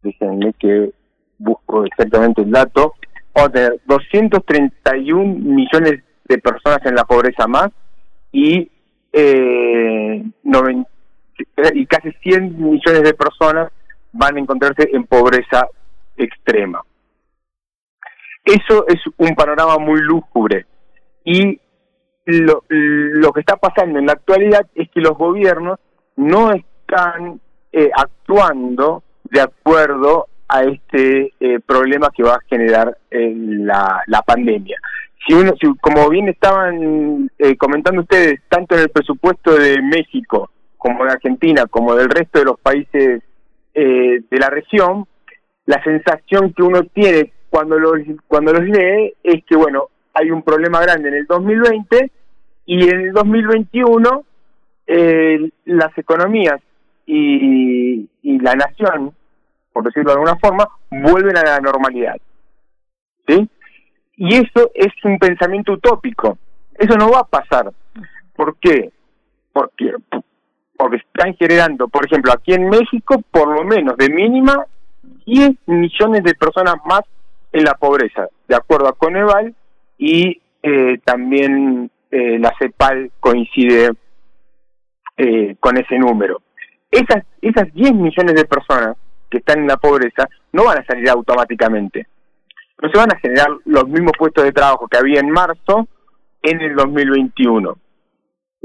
déjenme 0.01 0.53
que 0.53 0.91
busco 1.37 1.83
exactamente 1.85 2.41
el 2.41 2.51
dato, 2.51 2.93
vamos 3.33 3.49
a 3.49 3.53
tener 3.53 3.81
231 3.85 5.25
millones 5.39 6.03
de 6.27 6.37
personas 6.37 6.79
en 6.85 6.95
la 6.95 7.03
pobreza 7.03 7.47
más 7.47 7.69
y 8.31 8.69
eh, 9.11 10.23
noven- 10.43 10.87
y 11.73 11.85
casi 11.85 12.11
100 12.23 12.57
millones 12.57 13.03
de 13.03 13.13
personas 13.13 13.71
van 14.13 14.37
a 14.37 14.39
encontrarse 14.39 14.89
en 14.93 15.05
pobreza 15.05 15.67
extrema. 16.15 16.81
Eso 18.43 18.85
es 18.87 19.01
un 19.17 19.35
panorama 19.35 19.77
muy 19.77 19.99
lúgubre 20.01 20.65
y 21.23 21.59
lo, 22.25 22.63
lo 22.69 23.31
que 23.33 23.39
está 23.41 23.57
pasando 23.57 23.99
en 23.99 24.05
la 24.05 24.13
actualidad 24.13 24.65
es 24.75 24.89
que 24.91 25.01
los 25.01 25.17
gobiernos 25.17 25.79
no 26.15 26.51
están 26.51 27.39
eh, 27.75 27.91
actuando 27.93 29.03
de 29.25 29.41
acuerdo 29.41 30.27
a 30.47 30.63
este 30.63 31.33
eh, 31.41 31.59
problema 31.59 32.09
que 32.15 32.23
va 32.23 32.35
a 32.35 32.47
generar 32.47 32.97
eh, 33.11 33.33
la, 33.35 34.01
la 34.07 34.21
pandemia. 34.21 34.79
Si 35.27 35.33
uno, 35.33 35.53
si, 35.59 35.67
como 35.81 36.09
bien 36.09 36.29
estaban 36.29 37.29
eh, 37.37 37.57
comentando 37.57 38.01
ustedes, 38.01 38.39
tanto 38.47 38.75
en 38.75 38.81
el 38.81 38.89
presupuesto 38.89 39.55
de 39.55 39.81
México 39.81 40.49
como 40.77 41.03
de 41.03 41.11
Argentina, 41.11 41.65
como 41.65 41.95
del 41.95 42.09
resto 42.09 42.39
de 42.39 42.45
los 42.45 42.59
países 42.61 43.21
eh, 43.73 44.21
de 44.29 44.39
la 44.39 44.49
región, 44.49 45.05
la 45.65 45.83
sensación 45.83 46.53
que 46.53 46.63
uno 46.63 46.83
tiene 46.93 47.33
cuando 47.49 47.77
los, 47.77 47.99
cuando 48.27 48.53
los 48.53 48.63
lee 48.63 49.15
es 49.21 49.43
que, 49.43 49.57
bueno, 49.57 49.89
hay 50.13 50.31
un 50.31 50.43
problema 50.43 50.79
grande 50.79 51.09
en 51.09 51.15
el 51.15 51.25
2020 51.25 52.09
y 52.67 52.87
en 52.87 52.99
el 53.01 53.11
2021 53.11 54.23
eh, 54.87 55.49
las 55.65 55.97
economías 55.97 56.61
y, 57.05 58.09
y 58.21 58.39
la 58.39 58.55
nación, 58.55 59.13
por 59.71 59.83
decirlo 59.83 60.11
de 60.11 60.13
alguna 60.13 60.37
forma, 60.37 60.67
vuelven 60.89 61.37
a 61.37 61.43
la 61.43 61.59
normalidad. 61.59 62.17
¿Sí? 63.27 63.49
Y 64.17 64.35
eso 64.35 64.71
es 64.73 64.93
un 65.03 65.17
pensamiento 65.19 65.73
utópico. 65.73 66.37
Eso 66.75 66.95
no 66.95 67.09
va 67.09 67.19
a 67.19 67.27
pasar. 67.27 67.71
¿Por 68.35 68.57
qué? 68.57 68.91
Porque, 69.53 69.93
porque 70.77 70.97
están 70.97 71.35
generando, 71.35 71.87
por 71.87 72.05
ejemplo, 72.05 72.31
aquí 72.31 72.53
en 72.53 72.69
México, 72.69 73.21
por 73.31 73.47
lo 73.47 73.63
menos 73.63 73.97
de 73.97 74.09
mínima, 74.09 74.65
10 75.25 75.51
millones 75.67 76.23
de 76.23 76.35
personas 76.35 76.75
más 76.85 77.01
en 77.51 77.63
la 77.63 77.73
pobreza, 77.75 78.27
de 78.47 78.55
acuerdo 78.55 78.89
a 78.89 78.93
Coneval, 78.93 79.55
y 79.97 80.41
eh, 80.61 80.99
también 81.05 81.89
eh, 82.11 82.37
la 82.39 82.53
CEPAL 82.59 83.11
coincide 83.19 83.91
eh, 85.17 85.55
con 85.59 85.77
ese 85.77 85.97
número. 85.97 86.41
Esas, 86.95 87.25
esas 87.41 87.73
10 87.73 87.93
millones 87.93 88.35
de 88.35 88.45
personas 88.45 88.95
que 89.29 89.39
están 89.39 89.59
en 89.59 89.67
la 89.67 89.77
pobreza 89.77 90.29
no 90.53 90.63
van 90.63 90.77
a 90.77 90.85
salir 90.85 91.09
automáticamente. 91.09 92.07
No 92.81 92.89
se 92.89 92.97
van 92.97 93.11
a 93.13 93.19
generar 93.19 93.49
los 93.65 93.87
mismos 93.87 94.13
puestos 94.17 94.45
de 94.45 94.51
trabajo 94.51 94.87
que 94.87 94.97
había 94.97 95.19
en 95.19 95.29
marzo 95.29 95.87
en 96.41 96.61
el 96.61 96.75
2021. 96.75 97.77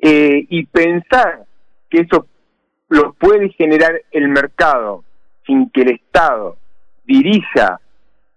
Eh, 0.02 0.46
y 0.48 0.64
pensar 0.66 1.44
que 1.88 2.00
eso 2.02 2.26
lo 2.88 3.12
puede 3.14 3.50
generar 3.50 4.00
el 4.12 4.28
mercado 4.28 5.04
sin 5.44 5.68
que 5.70 5.82
el 5.82 5.90
Estado 5.90 6.56
dirija 7.04 7.80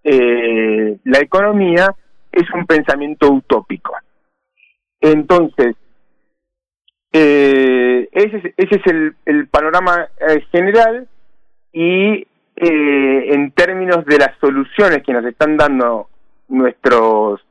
eh, 0.04 0.98
la 1.04 1.20
economía 1.20 1.94
es 2.32 2.50
un 2.54 2.66
pensamiento 2.66 3.32
utópico. 3.32 3.96
Entonces, 5.00 5.76
eh, 7.14 8.10
ese, 8.12 8.38
es- 8.38 8.54
ese 8.58 8.76
es 8.76 8.88
el, 9.26 9.48
panorama 9.48 10.08
eh, 10.20 10.42
general 10.52 11.08
y 11.72 12.26
eh, 12.56 13.34
en 13.34 13.52
términos 13.52 14.06
de 14.06 14.18
las 14.18 14.38
soluciones 14.40 15.04
que 15.04 15.14
nos 15.14 15.26
están 15.26 15.58
dando 15.58 16.10
nuestros 16.50 17.42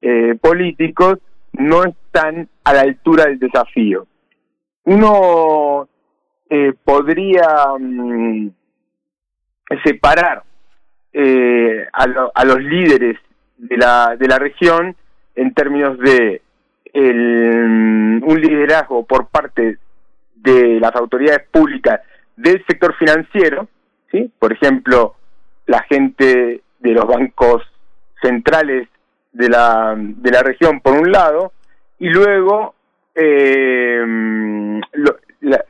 eh, 0.00 0.34
políticos, 0.40 1.18
no 1.52 1.84
están 1.84 2.48
a 2.64 2.72
la 2.72 2.80
altura 2.82 3.26
del 3.26 3.38
desafío. 3.38 4.06
uno 4.84 5.88
podría 6.84 7.48
mm, 7.78 8.48
separar 9.84 10.42
a, 11.92 12.06
lo- 12.06 12.32
a 12.34 12.44
los 12.44 12.60
líderes 12.60 13.16
de 13.56 13.76
la, 13.76 14.16
de 14.18 14.28
la 14.28 14.38
región 14.38 14.94
en 15.34 15.54
términos 15.54 15.98
de 15.98 16.42
mm, 16.94 18.22
un 18.24 18.40
liderazgo 18.40 19.04
por 19.06 19.26
parte 19.28 19.78
de 20.36 20.80
las 20.80 20.94
autoridades 20.96 21.46
públicas 21.50 22.00
del 22.36 22.64
sector 22.66 22.94
financiero, 22.96 23.68
¿sí? 24.10 24.30
por 24.38 24.52
ejemplo, 24.52 25.14
la 25.66 25.82
gente 25.84 26.60
de 26.80 26.90
los 26.90 27.06
bancos 27.06 27.62
centrales 28.20 28.88
de 29.32 29.48
la, 29.48 29.94
de 29.96 30.30
la 30.30 30.42
región 30.42 30.80
por 30.80 30.94
un 30.94 31.10
lado, 31.12 31.52
y 31.98 32.08
luego 32.08 32.74
eh, 33.14 34.80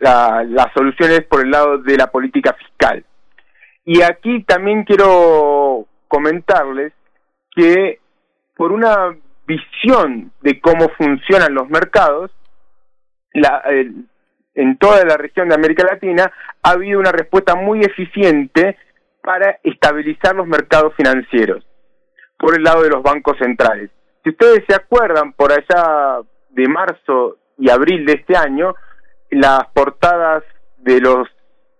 la- 0.01 0.44
las 0.44 0.73
soluciones 0.75 1.23
por 1.23 1.44
el 1.44 1.51
lado 1.51 1.78
de 1.78 1.97
la 1.97 2.07
política 2.10 2.55
fiscal. 2.55 3.05
Y 3.84 4.01
aquí 4.02 4.42
también 4.44 4.84
quiero 4.84 5.86
comentarles 6.09 6.92
que 7.55 7.99
por 8.57 8.73
una 8.73 9.15
visión 9.46 10.32
de 10.40 10.60
cómo 10.60 10.88
funcionan 10.90 11.54
los 11.54 11.68
mercados, 11.68 12.30
la, 13.34 13.62
en 14.54 14.76
toda 14.78 15.04
la 15.04 15.16
región 15.16 15.48
de 15.48 15.54
América 15.54 15.86
Latina 15.90 16.30
ha 16.62 16.70
habido 16.70 17.00
una 17.00 17.12
respuesta 17.12 17.54
muy 17.54 17.80
eficiente 17.80 18.76
para 19.22 19.58
estabilizar 19.62 20.34
los 20.34 20.46
mercados 20.46 20.94
financieros 20.96 21.64
por 22.38 22.56
el 22.56 22.64
lado 22.64 22.82
de 22.82 22.90
los 22.90 23.02
bancos 23.02 23.38
centrales. 23.38 23.90
Si 24.22 24.30
ustedes 24.30 24.64
se 24.68 24.74
acuerdan, 24.74 25.32
por 25.32 25.52
allá 25.52 26.18
de 26.50 26.68
marzo 26.68 27.38
y 27.58 27.70
abril 27.70 28.04
de 28.04 28.14
este 28.14 28.36
año, 28.36 28.74
las 29.30 29.66
portadas 29.72 30.42
de 30.78 31.00
los 31.00 31.28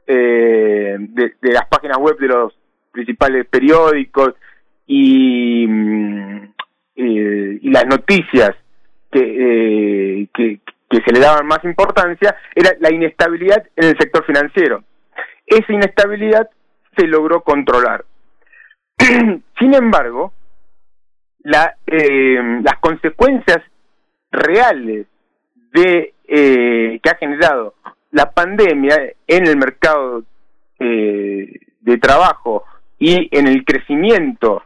eh, 0.07 0.97
de, 0.99 1.35
de 1.41 1.53
las 1.53 1.67
páginas 1.69 1.99
web 1.99 2.17
de 2.19 2.29
los 2.29 2.53
principales 2.91 3.47
periódicos 3.47 4.35
y, 4.87 5.67
mm, 5.67 6.52
eh, 6.97 7.59
y 7.61 7.71
las 7.71 7.87
noticias 7.87 8.51
que, 9.11 9.21
eh, 9.21 10.29
que, 10.35 10.61
se 10.91 11.13
le 11.13 11.21
daban 11.21 11.47
más 11.47 11.65
importancia 11.65 12.37
era 12.55 12.73
la 12.81 12.93
inestabilidad 12.93 13.67
en 13.77 13.89
el 13.89 13.99
sector 13.99 14.27
financiero. 14.27 14.85
Esa 15.47 15.73
inestabilidad 15.73 16.51
se 16.97 17.07
logró 17.07 17.43
controlar. 17.43 18.05
Sin 19.59 19.75
embargo, 19.75 20.35
la, 21.45 21.77
eh, 21.87 22.61
las 22.63 22.79
consecuencias 22.81 23.59
reales 24.31 25.07
de 25.73 26.15
eh, 26.29 27.01
que 27.03 27.11
ha 27.11 27.17
generado 27.17 27.75
la 28.11 28.31
pandemia 28.31 28.97
en 29.27 29.47
el 29.47 29.57
mercado 29.57 30.25
eh, 30.79 31.61
de 31.81 31.99
trabajo 31.99 32.65
y 32.99 33.29
en 33.37 33.49
el 33.49 33.65
crecimiento 33.65 34.63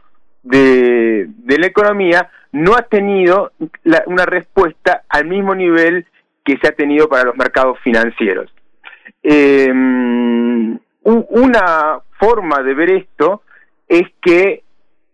de, 0.49 1.27
la 1.57 1.67
economía 1.67 2.29
no 2.51 2.75
ha 2.75 2.83
tenido 2.83 3.51
la- 3.83 4.03
una 4.07 4.25
respuesta 4.25 5.03
al 5.09 5.25
mismo 5.25 5.53
nivel 5.55 6.05
que 6.45 6.57
se 6.61 6.67
ha 6.67 6.71
tenido 6.71 7.09
para 7.09 7.25
los 7.25 7.35
mercados 7.37 7.77
financieros. 7.83 8.51
U- 11.03 11.25
una 11.29 11.99
forma 12.19 12.61
de 12.63 12.73
ver 12.73 12.89
esto 12.91 13.43
es 13.87 14.03
que 14.21 14.63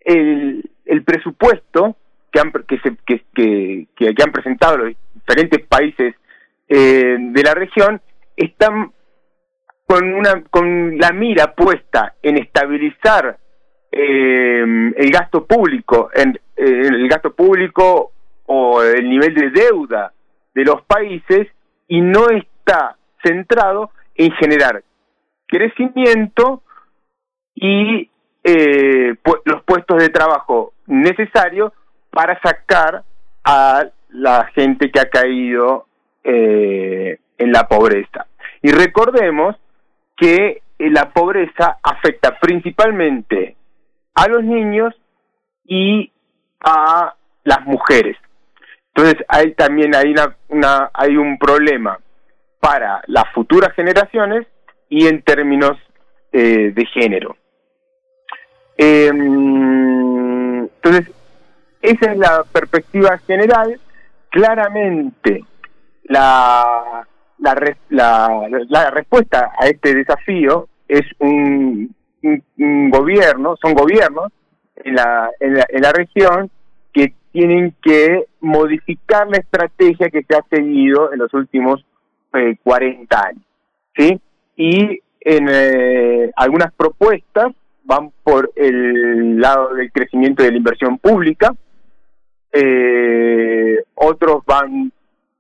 el, 0.01 0.69
el 0.85 1.03
presupuesto 1.03 1.95
que 2.31 2.39
han, 2.39 2.51
que, 2.67 2.79
se- 2.79 2.97
que- 3.05 3.23
que- 3.35 3.87
que 4.15 4.23
han 4.23 4.31
presentado 4.31 4.77
los 4.77 4.93
diferentes 5.13 5.65
países 5.67 6.15
eh, 6.67 7.17
de 7.19 7.43
la 7.43 7.53
región 7.53 8.01
están 8.35 8.91
con 9.85 10.13
una 10.13 10.41
con 10.49 10.97
la 10.97 11.11
mira 11.11 11.53
puesta 11.53 12.15
en 12.23 12.37
estabilizar 12.37 13.37
eh, 13.95 14.93
el 14.95 15.11
gasto 15.11 15.45
público 15.45 16.09
eh, 16.15 16.33
el 16.55 17.07
gasto 17.07 17.33
público 17.33 18.11
o 18.47 18.81
el 18.81 19.07
nivel 19.07 19.35
de 19.35 19.51
deuda 19.51 20.11
de 20.53 20.65
los 20.65 20.81
países 20.83 21.47
y 21.87 22.01
no 22.01 22.29
está 22.29 22.97
centrado 23.23 23.91
en 24.15 24.31
generar 24.33 24.83
crecimiento 25.47 26.63
y 27.55 28.09
eh, 28.43 29.15
los 29.45 29.63
puestos 29.63 30.01
de 30.01 30.09
trabajo 30.09 30.73
necesarios 30.87 31.71
para 32.09 32.39
sacar 32.41 33.03
a 33.43 33.85
la 34.09 34.45
gente 34.55 34.91
que 34.91 34.99
ha 34.99 35.09
caído 35.09 35.85
eh, 36.23 37.19
en 37.37 37.51
la 37.51 37.67
pobreza. 37.67 38.25
Y 38.61 38.71
recordemos 38.71 39.55
que 40.15 40.61
eh, 40.79 40.89
la 40.89 41.11
pobreza 41.11 41.77
afecta 41.81 42.39
principalmente 42.39 43.55
a 44.13 44.27
los 44.27 44.43
niños 44.43 44.93
y 45.65 46.11
a 46.59 47.15
las 47.43 47.65
mujeres. 47.65 48.17
Entonces 48.95 49.25
hay 49.27 49.53
también 49.53 49.95
hay 49.95 50.13
una, 50.49 50.89
hay 50.93 51.17
un 51.17 51.37
problema 51.37 51.99
para 52.59 53.01
las 53.07 53.25
futuras 53.33 53.73
generaciones 53.73 54.45
y 54.89 55.07
en 55.07 55.21
términos 55.23 55.77
eh, 56.31 56.71
de 56.73 56.85
género. 56.85 57.35
Em, 58.77 60.63
entonces, 60.63 61.11
esa 61.81 62.11
es 62.11 62.17
la 62.17 62.43
perspectiva 62.51 63.17
general. 63.19 63.79
Claramente, 64.29 65.43
la, 66.03 67.05
la, 67.39 67.75
la, 67.89 68.47
la 68.69 68.91
respuesta 68.91 69.51
a 69.59 69.67
este 69.67 69.93
desafío 69.93 70.67
es 70.87 71.03
un, 71.19 71.93
un- 72.23 72.89
gobierno, 72.89 73.55
son 73.61 73.73
gobiernos 73.73 74.31
en 74.75 74.95
la, 74.95 75.29
en 75.39 75.53
la, 75.55 75.65
en 75.69 75.81
la 75.81 75.91
región 75.91 76.49
que 76.91 77.13
tienen 77.31 77.75
que 77.81 78.25
modificar 78.39 79.27
la 79.27 79.37
estrategia 79.37 80.09
que 80.09 80.23
se 80.23 80.35
ha 80.35 80.43
seguido 80.49 81.11
en 81.11 81.19
los 81.19 81.33
últimos 81.33 81.83
eh, 82.33 82.55
40 82.63 83.25
años. 83.27 83.43
¿sí? 83.95 84.19
Y 84.55 84.99
en 85.21 85.47
eh, 85.49 86.31
algunas 86.35 86.71
propuestas 86.73 87.47
van 87.83 88.11
por 88.23 88.51
el 88.55 89.39
lado 89.39 89.73
del 89.73 89.91
crecimiento 89.91 90.43
de 90.43 90.51
la 90.51 90.57
inversión 90.57 90.97
pública, 90.97 91.53
eh, 92.51 93.77
otros 93.95 94.43
van, 94.45 94.91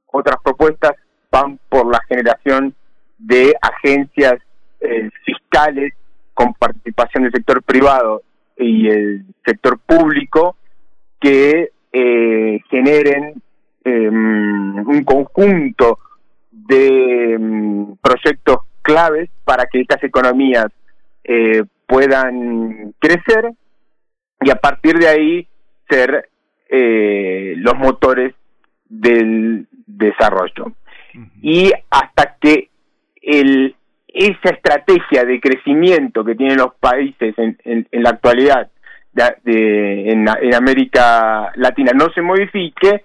otras 0.07 0.37
propuestas 0.43 0.93
van 1.31 1.59
por 1.69 1.85
la 1.91 2.01
generación 2.07 2.73
de 3.17 3.53
agencias 3.61 4.35
eh, 4.81 5.09
fiscales 5.25 5.93
con 6.33 6.53
participación 6.53 7.23
del 7.23 7.31
sector 7.31 7.63
privado 7.63 8.21
y 8.57 8.87
el 8.87 9.25
sector 9.45 9.79
público 9.79 10.55
que 11.19 11.71
eh, 11.91 12.59
generen 12.69 13.41
eh, 13.85 14.09
un 14.09 15.03
conjunto 15.05 15.99
de 16.51 17.37
mm, 17.39 17.93
proyectos 18.01 18.59
claves 18.81 19.29
para 19.43 19.65
que 19.65 19.81
estas 19.81 20.03
economías 20.03 20.67
eh, 21.23 21.63
puedan 21.87 22.93
crecer 22.99 23.53
y 24.41 24.49
a 24.49 24.55
partir 24.55 24.97
de 24.97 25.07
ahí 25.07 25.47
ser 25.89 26.29
eh, 26.69 27.53
los 27.57 27.75
motores 27.75 28.33
del 28.87 29.67
desarrollo. 29.85 30.73
Y 31.41 31.71
hasta 31.89 32.35
que 32.39 32.69
el, 33.21 33.75
esa 34.13 34.49
estrategia 34.55 35.25
de 35.25 35.39
crecimiento 35.41 36.23
que 36.23 36.35
tienen 36.35 36.57
los 36.57 36.75
países 36.75 37.33
en, 37.37 37.57
en- 37.65 37.87
la 37.91 38.11
actualidad 38.11 38.69
de- 39.11 40.09
en, 40.11 40.25
en 40.41 40.53
América 40.55 41.51
Latina 41.55 41.91
no 41.95 42.09
se 42.13 42.21
modifique, 42.21 43.03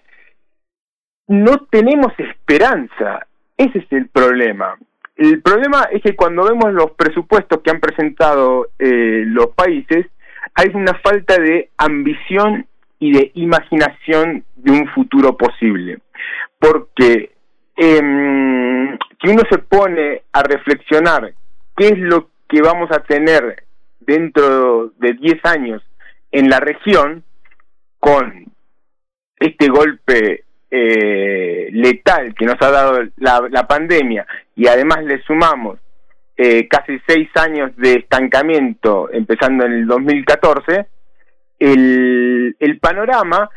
no 1.28 1.67
tenemos 1.70 2.12
esperanza. 2.19 3.27
Ese 3.57 3.78
es 3.81 3.87
el 3.93 4.09
problema. 4.09 4.77
El 5.17 5.43
problema 5.43 5.89
es 5.91 6.03
que 6.03 6.15
cuando 6.15 6.45
vemos 6.45 6.73
los 6.73 6.93
presupuestos 6.93 7.61
que 7.62 7.70
han 7.70 7.81
presentado 7.81 8.69
eh, 8.78 9.25
los 9.27 9.49
países, 9.49 10.07
hay 10.55 10.70
una 10.75 10.95
falta 10.95 11.37
de 11.41 11.70
ambición 11.77 12.67
y 13.01 13.12
de 13.12 13.31
imaginación 13.35 14.45
de 14.57 14.73
un 14.73 14.89
futuro 14.89 15.37
posible. 15.37 15.99
Porque 16.59 17.33
em, 17.78 18.98
si 19.20 19.31
uno 19.31 19.42
se 19.50 19.58
pone 19.58 20.23
a 20.32 20.42
reflexionar 20.42 21.32
qué 21.76 21.89
es 21.89 21.98
lo 21.98 22.31
que 22.48 22.60
vamos 22.60 22.90
a 22.90 23.00
tener 23.00 23.65
dentro 24.00 24.92
de 24.98 25.12
10 25.15 25.44
años 25.44 25.82
en 26.31 26.50
la 26.50 26.60
región 26.60 27.24
con 27.98 28.47
este 29.39 29.68
golpe 29.68 30.44
eh, 30.70 31.68
letal 31.73 32.34
que 32.34 32.44
nos 32.44 32.57
ha 32.60 32.70
dado 32.70 33.00
la, 33.16 33.47
la 33.50 33.66
pandemia 33.66 34.26
y 34.55 34.66
además 34.66 35.05
le 35.05 35.23
sumamos 35.23 35.78
eh, 36.40 36.68
casi 36.68 37.00
seis 37.05 37.28
años 37.34 37.74
de 37.76 37.94
estancamiento 37.94 39.10
empezando 39.12 39.66
en 39.66 39.73
el 39.73 39.86
2014, 39.89 40.86
el, 41.58 42.57
el 42.60 42.78
panorama 42.78 43.50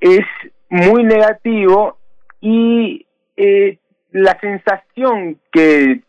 es 0.00 0.24
muy 0.68 1.04
negativo 1.04 1.96
y 2.40 3.06
eh, 3.38 3.78
la 4.10 4.36
sensación 4.40 5.38
que, 5.52 6.00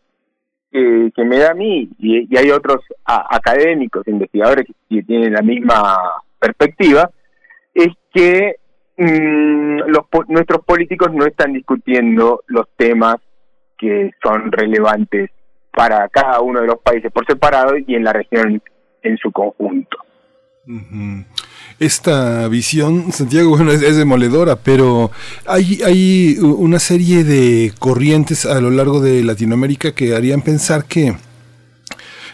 que, 0.72 1.24
me 1.24 1.38
da 1.38 1.52
a 1.52 1.54
mí, 1.54 1.88
y, 1.98 2.36
hay 2.36 2.50
otros 2.50 2.84
académicos, 3.04 4.06
investigadores 4.08 4.66
que, 4.88 5.02
tienen 5.04 5.34
la 5.34 5.42
misma 5.42 5.96
perspectiva, 6.40 7.08
es 7.72 7.88
que 8.12 8.56
mm, 8.96 9.82
los, 9.86 10.06
nuestros 10.26 10.64
políticos 10.64 11.12
no 11.12 11.24
están 11.24 11.52
discutiendo 11.52 12.42
los 12.48 12.66
temas 12.76 13.16
que 13.78 14.10
son 14.20 14.50
relevantes 14.50 15.30
para 15.72 16.08
cada 16.08 16.40
uno 16.40 16.60
de 16.60 16.66
los 16.66 16.80
países 16.80 17.12
por 17.12 17.24
separado 17.26 17.76
y 17.78 17.94
en 17.94 18.02
la 18.02 18.12
región 18.12 18.60
en 19.02 19.16
su 19.18 19.30
conjunto. 19.30 19.98
Ujú. 20.66 21.24
Esta 21.80 22.46
visión, 22.48 23.10
Santiago, 23.10 23.56
bueno, 23.56 23.72
es, 23.72 23.96
demoledora, 23.96 24.56
pero 24.56 25.10
hay, 25.46 25.80
hay 25.82 26.36
una 26.38 26.78
serie 26.78 27.24
de 27.24 27.72
corrientes 27.78 28.44
a 28.44 28.60
lo 28.60 28.70
largo 28.70 29.00
de 29.00 29.24
Latinoamérica 29.24 29.92
que 29.92 30.14
harían 30.14 30.42
pensar 30.42 30.84
que, 30.84 31.16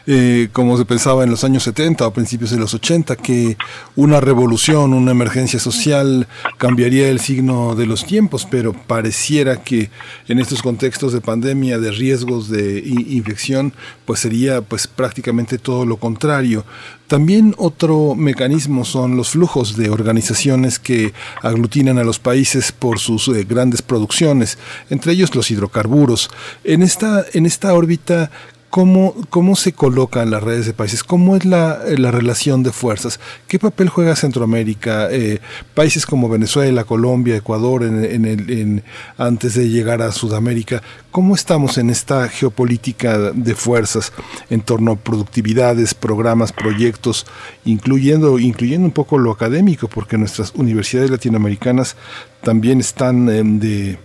eh, 0.06 0.48
como 0.52 0.76
se 0.78 0.84
pensaba 0.84 1.24
en 1.24 1.30
los 1.30 1.42
años 1.42 1.64
70 1.64 2.06
o 2.06 2.12
principios 2.12 2.50
de 2.50 2.58
los 2.58 2.74
80, 2.74 3.16
que 3.16 3.56
una 3.96 4.20
revolución, 4.20 4.92
una 4.92 5.10
emergencia 5.10 5.58
social 5.58 6.28
cambiaría 6.58 7.08
el 7.08 7.18
signo 7.18 7.74
de 7.74 7.86
los 7.86 8.04
tiempos, 8.04 8.46
pero 8.48 8.72
pareciera 8.72 9.62
que 9.62 9.90
en 10.28 10.38
estos 10.38 10.62
contextos 10.62 11.12
de 11.12 11.20
pandemia, 11.20 11.78
de 11.78 11.90
riesgos 11.90 12.48
de 12.48 12.78
infección, 12.78 13.72
pues 14.04 14.20
sería 14.20 14.62
pues 14.62 14.86
prácticamente 14.86 15.58
todo 15.58 15.84
lo 15.84 15.96
contrario. 15.96 16.64
También 17.08 17.54
otro 17.56 18.16
mecanismo 18.16 18.84
son 18.84 19.16
los 19.16 19.30
flujos 19.30 19.76
de 19.76 19.90
organizaciones 19.90 20.80
que 20.80 21.12
aglutinan 21.40 21.98
a 21.98 22.04
los 22.04 22.18
países 22.18 22.72
por 22.72 22.98
sus 22.98 23.28
eh, 23.28 23.44
grandes 23.44 23.80
producciones, 23.80 24.58
entre 24.90 25.12
ellos 25.12 25.34
los 25.34 25.50
hidrocarburos. 25.50 26.30
En 26.64 26.82
esta, 26.82 27.24
en 27.32 27.46
esta 27.46 27.74
órbita, 27.74 28.32
¿Cómo, 28.76 29.14
¿Cómo 29.30 29.56
se 29.56 29.72
colocan 29.72 30.30
las 30.30 30.42
redes 30.42 30.66
de 30.66 30.74
países? 30.74 31.02
¿Cómo 31.02 31.34
es 31.34 31.46
la, 31.46 31.80
eh, 31.86 31.96
la 31.96 32.10
relación 32.10 32.62
de 32.62 32.72
fuerzas? 32.72 33.18
¿Qué 33.48 33.58
papel 33.58 33.88
juega 33.88 34.14
Centroamérica? 34.14 35.10
Eh, 35.10 35.40
países 35.72 36.04
como 36.04 36.28
Venezuela, 36.28 36.84
Colombia, 36.84 37.36
Ecuador, 37.36 37.84
en, 37.84 38.04
en 38.04 38.24
el, 38.26 38.84
antes 39.16 39.54
de 39.54 39.70
llegar 39.70 40.02
a 40.02 40.12
Sudamérica. 40.12 40.82
¿Cómo 41.10 41.34
estamos 41.34 41.78
en 41.78 41.88
esta 41.88 42.28
geopolítica 42.28 43.16
de 43.32 43.54
fuerzas 43.54 44.12
en 44.50 44.60
torno 44.60 44.92
a 44.92 44.96
productividades, 44.96 45.94
programas, 45.94 46.52
proyectos, 46.52 47.24
incluyendo, 47.64 48.38
incluyendo 48.38 48.84
un 48.84 48.92
poco 48.92 49.16
lo 49.16 49.30
académico? 49.30 49.88
Porque 49.88 50.18
nuestras 50.18 50.52
universidades 50.54 51.10
latinoamericanas 51.10 51.96
también 52.42 52.80
están 52.80 53.30
em, 53.30 53.58
de 53.58 53.98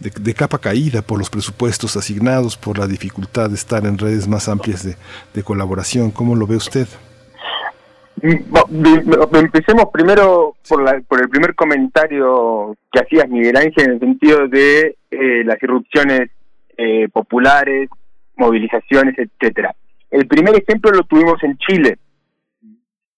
de, 0.00 0.10
de 0.10 0.34
capa 0.34 0.58
caída 0.58 1.02
por 1.02 1.18
los 1.18 1.30
presupuestos 1.30 1.96
asignados, 1.96 2.56
por 2.56 2.78
la 2.78 2.86
dificultad 2.86 3.50
de 3.50 3.54
estar 3.56 3.84
en 3.86 3.98
redes 3.98 4.26
más 4.26 4.48
amplias 4.48 4.84
de, 4.84 4.96
de 5.34 5.42
colaboración. 5.42 6.10
¿Cómo 6.10 6.34
lo 6.34 6.46
ve 6.46 6.56
usted? 6.56 6.88
Mm, 8.22 9.34
Empecemos 9.36 9.86
primero 9.92 10.54
por, 10.68 10.82
la- 10.82 11.00
por 11.08 11.20
el 11.22 11.28
primer 11.28 11.54
comentario 11.54 12.76
que 12.92 13.00
hacías, 13.00 13.28
Miguel 13.28 13.56
Ángel, 13.56 13.84
en 13.84 13.90
el 13.92 14.00
sentido 14.00 14.48
de 14.48 14.96
eh, 15.10 15.44
las 15.44 15.62
irrupciones 15.62 16.30
eh, 16.76 17.08
populares, 17.12 17.88
movilizaciones, 18.36 19.14
etcétera. 19.18 19.74
El 20.10 20.26
primer 20.26 20.54
ejemplo 20.56 20.90
lo 20.90 21.04
tuvimos 21.04 21.42
en 21.44 21.56
Chile. 21.58 21.98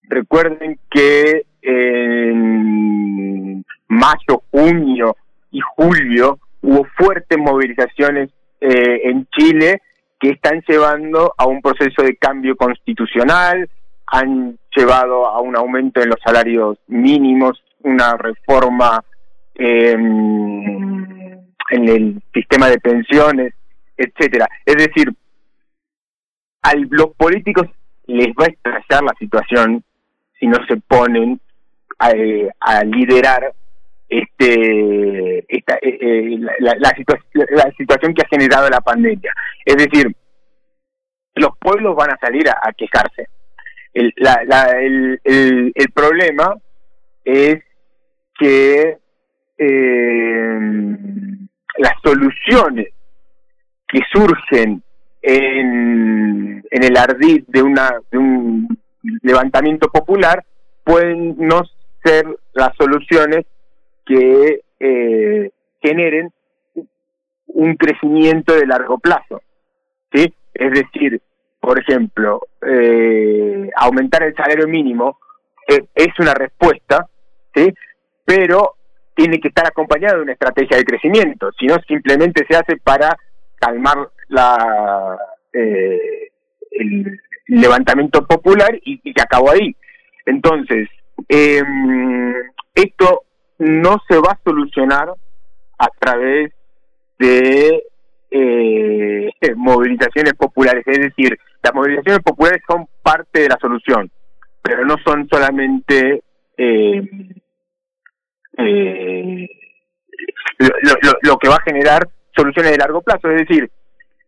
Recuerden 0.02 0.78
que 0.90 1.46
en 1.62 3.64
mayo, 3.88 4.42
junio 4.50 5.16
y 5.50 5.60
julio 5.76 6.38
hubo 6.62 6.86
fuertes 6.96 7.38
movilizaciones 7.38 8.30
eh, 8.60 9.00
en 9.04 9.26
Chile 9.36 9.82
que 10.18 10.30
están 10.30 10.62
llevando 10.66 11.34
a 11.36 11.46
un 11.46 11.60
proceso 11.60 12.02
de 12.02 12.16
cambio 12.16 12.56
constitucional, 12.56 13.68
han 14.06 14.58
llevado 14.74 15.26
a 15.26 15.40
un 15.40 15.56
aumento 15.56 16.00
en 16.00 16.10
los 16.10 16.18
salarios 16.24 16.78
mínimos, 16.86 17.62
una 17.80 18.16
reforma 18.16 19.02
eh, 19.54 19.92
en 19.92 21.88
el 21.88 22.22
sistema 22.32 22.68
de 22.68 22.78
pensiones, 22.78 23.54
etcétera. 23.96 24.48
Es 24.64 24.76
decir, 24.76 25.12
a 26.62 26.74
los 26.90 27.14
políticos 27.16 27.66
les 28.06 28.28
va 28.28 28.44
a 28.44 28.48
estrellar 28.48 29.02
la 29.02 29.14
situación 29.18 29.82
si 30.38 30.46
no 30.46 30.58
se 30.66 30.76
ponen 30.76 31.40
a, 31.98 32.10
eh, 32.10 32.48
a 32.60 32.84
liderar 32.84 33.52
este 34.20 35.44
esta, 35.56 35.74
eh, 35.76 35.98
eh, 36.00 36.36
la, 36.38 36.52
la- 36.60 36.76
la 36.78 36.90
situa- 36.90 37.18
la 37.50 37.70
situación 37.76 38.14
que 38.14 38.22
ha 38.22 38.28
generado 38.28 38.68
la 38.68 38.80
pandemia. 38.80 39.32
Es 39.64 39.76
decir, 39.76 40.14
los 41.34 41.50
pueblos 41.58 41.96
van 41.96 42.10
a 42.10 42.18
salir 42.18 42.48
a, 42.48 42.72
quejarse. 42.76 43.28
El, 43.94 44.12
el, 44.80 45.20
el- 45.24 45.72
el 45.74 45.90
problema 45.92 46.56
es 47.24 47.62
que 48.38 48.98
eh, 49.58 50.58
las 51.78 51.92
soluciones 52.04 52.88
que 53.88 54.00
surgen 54.12 54.82
en, 55.22 56.64
en 56.70 56.84
el 56.84 56.96
ardid 56.96 57.44
de 57.48 57.62
una 57.62 57.92
de 58.10 58.18
un 58.18 58.78
levantamiento 59.22 59.88
popular 59.90 60.44
pueden 60.84 61.36
no 61.38 61.62
ser 62.04 62.26
las 62.54 62.74
soluciones 62.76 63.44
que 64.04 64.60
eh, 64.80 65.50
generen 65.80 66.30
un 67.46 67.76
crecimiento 67.76 68.54
de 68.54 68.66
largo 68.66 68.98
plazo 68.98 69.42
sí 70.12 70.32
es 70.54 70.70
decir 70.72 71.20
por 71.60 71.78
ejemplo 71.78 72.40
eh, 72.66 73.70
aumentar 73.76 74.22
el 74.22 74.34
salario 74.34 74.66
mínimo 74.66 75.18
eh, 75.68 75.84
es 75.94 76.18
una 76.18 76.34
respuesta 76.34 77.06
sí 77.54 77.72
pero 78.24 78.74
tiene 79.14 79.38
que 79.38 79.48
estar 79.48 79.66
acompañado 79.66 80.16
de 80.16 80.22
una 80.22 80.32
estrategia 80.32 80.76
de 80.76 80.84
crecimiento 80.84 81.50
si 81.58 81.66
no 81.66 81.76
simplemente 81.86 82.46
se 82.48 82.56
hace 82.56 82.76
para 82.78 83.16
calmar 83.56 84.08
la 84.28 85.18
eh, 85.52 86.28
el 86.72 87.20
levantamiento 87.46 88.26
popular 88.26 88.74
y, 88.84 89.00
y 89.04 89.12
se 89.12 89.22
acabó 89.22 89.50
ahí. 89.50 89.76
Entonces 90.26 90.88
eh, 91.28 91.62
esto 92.74 93.22
no 93.58 94.02
se 94.08 94.16
va 94.16 94.32
a 94.32 94.40
solucionar 94.44 95.12
a 95.78 95.88
través 95.98 96.52
de 97.18 97.84
eh, 98.30 99.30
movilizaciones 99.56 100.34
populares, 100.34 100.84
es 100.86 100.98
decir, 100.98 101.38
las 101.62 101.74
movilizaciones 101.74 102.22
populares 102.22 102.62
son 102.68 102.88
parte 103.02 103.40
de 103.40 103.48
la 103.48 103.58
solución, 103.60 104.10
pero 104.62 104.84
no 104.84 104.96
son 105.04 105.28
solamente 105.30 106.22
eh, 106.56 107.02
eh, 108.58 109.48
lo, 111.22 111.38
que 111.38 111.48
va 111.48 111.56
a 111.56 111.62
generar 111.62 112.08
soluciones 112.34 112.72
de 112.72 112.78
largo 112.78 113.02
plazo, 113.02 113.30
es 113.30 113.46
decir, 113.46 113.70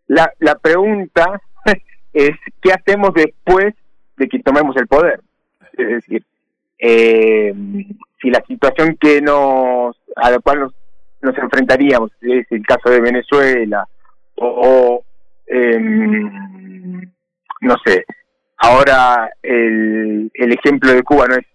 la, 0.06 0.32
la 0.38 0.56
pregunta 0.56 1.40
es 2.12 2.32
qué 2.60 2.72
hacemos 2.72 3.14
después 3.14 3.74
de 4.16 4.28
que 4.28 4.38
tomemos 4.40 4.76
el 4.76 4.86
poder, 4.86 5.20
es 5.76 5.88
decir, 5.88 6.24
eh, 6.78 7.54
si 8.24 8.30
la 8.30 8.42
situación 8.48 8.96
que 8.98 9.20
nos 9.20 9.94
a 10.16 10.30
la 10.30 10.38
cual 10.38 10.60
nos, 10.60 10.72
nos 11.20 11.36
enfrentaríamos 11.36 12.10
es 12.22 12.46
el 12.50 12.66
caso 12.66 12.88
de 12.88 13.00
Venezuela 13.00 13.86
o, 14.36 15.04
em, 15.46 17.02
no 17.60 17.76
sé 17.84 18.04
ahora 18.56 19.30
el, 19.42 20.30
el 20.32 20.52
ejemplo 20.52 20.90
de 20.90 21.02
Cuba 21.02 21.26
no 21.28 21.34
es 21.34 21.46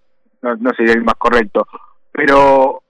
no, 0.41 0.56
no 0.57 0.72
sería 0.77 0.93
el 0.93 1.03
más 1.03 1.15
correcto 1.15 1.67
pero 2.11 2.83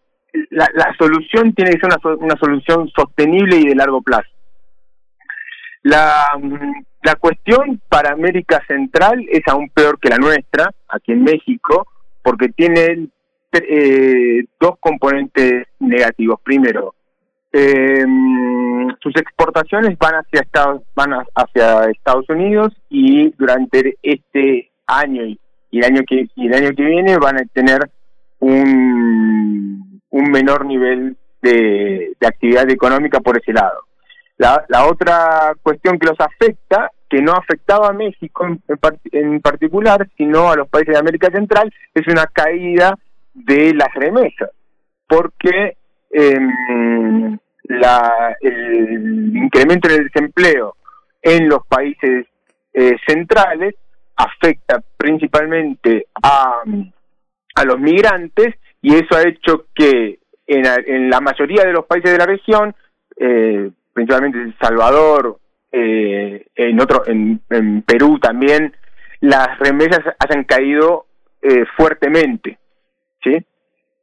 la, 0.50 0.68
la 0.74 0.96
solución 0.98 1.54
tiene 1.54 1.72
que 1.72 1.80
ser 1.80 1.90
una, 1.90 2.16
una 2.18 2.36
solución 2.40 2.90
sostenible 2.96 3.58
y 3.58 3.68
de 3.68 3.76
largo 3.76 4.02
plazo. 4.02 4.30
La, 5.84 6.32
la 7.04 7.16
cuestión 7.16 7.82
para 7.90 8.12
América 8.12 8.62
Central 8.68 9.26
es 9.30 9.42
aún 9.48 9.70
peor 9.70 10.00
que 10.00 10.10
la 10.10 10.18
nuestra, 10.18 10.72
aquí 10.90 11.14
en 11.14 11.24
México, 11.24 11.88
porque 12.22 12.50
tiene 12.50 13.08
eh, 13.52 14.46
dos 14.60 14.76
componentes 14.80 15.68
negativos. 15.80 16.40
Primero, 16.44 16.96
eh, 17.52 18.06
sus 19.02 19.16
exportaciones 19.16 19.98
van 19.98 20.16
hacia 20.16 20.42
Estados, 20.42 20.84
van 20.96 21.14
hacia 21.36 21.90
Estados 21.90 22.30
Unidos 22.30 22.74
y 22.90 23.32
durante 23.38 23.98
este 24.04 24.70
año 24.86 25.26
y, 25.26 25.40
el 25.72 25.84
año 25.84 26.02
que 26.08 26.28
el 26.36 26.54
año 26.54 26.72
que 26.76 26.84
viene 26.84 27.18
van 27.18 27.38
a 27.38 27.46
tener 27.54 27.90
un, 28.40 30.02
un 30.10 30.32
menor 30.32 30.66
nivel 30.66 31.16
de, 31.42 32.14
de 32.20 32.28
actividad 32.28 32.70
económica 32.70 33.20
por 33.20 33.38
ese 33.38 33.54
lado. 33.54 33.86
La, 34.38 34.64
la 34.70 34.88
otra 34.88 35.54
cuestión 35.62 36.00
que 36.00 36.08
los 36.08 36.20
afecta, 36.20 36.92
que 37.10 37.22
no 37.22 37.34
afectaba 37.34 37.90
a 37.90 37.94
México 37.94 38.46
en, 38.46 38.62
en 39.12 39.42
particular, 39.42 40.08
sino 40.18 40.50
a 40.50 40.56
los 40.56 40.70
países 40.70 40.94
de 40.94 41.00
América 41.00 41.30
Central, 41.30 41.72
es 41.94 42.08
una 42.08 42.26
caída 42.28 42.96
de 43.46 43.74
las 43.74 43.94
remesas, 43.94 44.52
porque 45.08 45.78
em, 46.12 47.38
la, 47.64 48.36
el 48.42 49.36
incremento 49.36 49.90
en 49.90 49.96
el 49.96 50.04
desempleo 50.06 50.76
en 51.22 51.50
los 51.50 51.66
países 51.68 52.28
eh, 52.74 52.96
centrales 53.08 53.76
afecta 54.16 54.82
principalmente 54.98 56.08
a, 56.22 56.62
a 57.56 57.64
los 57.66 57.80
migrantes 57.80 58.56
y 58.82 58.96
eso 58.96 59.16
ha 59.16 59.28
hecho 59.28 59.66
que 59.74 60.20
en, 60.48 60.66
en 60.88 61.10
la 61.10 61.22
mayoría 61.22 61.64
de 61.64 61.74
los 61.74 61.86
países 61.86 62.12
de 62.12 62.18
la 62.18 62.26
región, 62.26 62.76
eh, 63.18 63.70
principalmente 63.94 64.40
en 64.40 64.56
Salvador, 64.60 65.40
eh, 65.72 66.48
en 66.56 66.82
otro, 66.82 67.04
en, 67.08 67.42
en 67.50 67.82
Perú 67.84 68.20
también, 68.20 68.74
las 69.22 69.60
remesas 69.60 70.00
hayan 70.20 70.44
caído 70.46 71.06
eh, 71.42 71.66
fuertemente, 71.78 72.58
¿sí? 73.24 73.38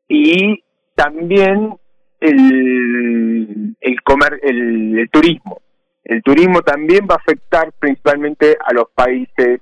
Y 0.09 0.63
también 0.95 1.77
el, 2.21 3.77
el, 3.81 4.03
comer, 4.03 4.39
el, 4.43 5.09
turismo. 5.11 5.61
El 6.05 6.23
turismo 6.23 6.63
también 6.63 7.07
va 7.11 7.15
a 7.15 7.19
afectar 7.19 7.73
principalmente 7.79 8.57
a 8.65 8.73
los 8.73 8.89
países 8.95 9.61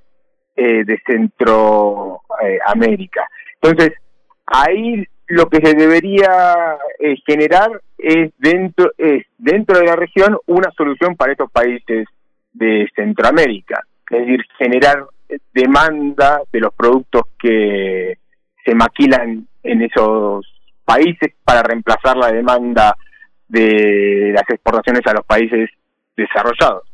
eh, 0.57 0.85
de 0.85 1.01
Centroamérica. 1.07 3.27
Entonces, 3.61 3.95
ahí 4.47 5.05
lo 5.27 5.49
que 5.49 5.65
se 5.65 5.75
debería 5.75 6.77
eh, 6.99 7.17
generar 7.27 7.81
es 7.99 8.31
dentro, 8.39 8.93
es 8.99 9.25
dentro 9.39 9.79
de 9.79 9.87
la 9.87 9.97
región 9.97 10.37
una 10.47 10.71
solución 10.77 11.17
para 11.17 11.33
estos 11.33 11.51
países 11.51 12.07
de 12.53 12.87
Centroamérica, 12.95 13.83
es 14.11 14.19
decir, 14.19 14.45
generar 14.59 15.07
demanda 15.53 16.41
de 16.53 16.61
los 16.61 16.73
productos 16.75 17.23
que 17.39 18.19
se 18.65 18.75
maquilan 18.75 19.47
en 19.63 19.83
esos 19.83 20.47
países 20.85 21.35
para 21.45 21.63
reemplazar 21.63 22.17
la 22.17 22.31
demanda 22.31 22.97
de 23.49 24.33
las 24.35 24.45
exportaciones 24.49 25.03
a 25.07 25.13
los 25.13 25.25
países 25.25 25.71
desarrollados. 26.17 26.85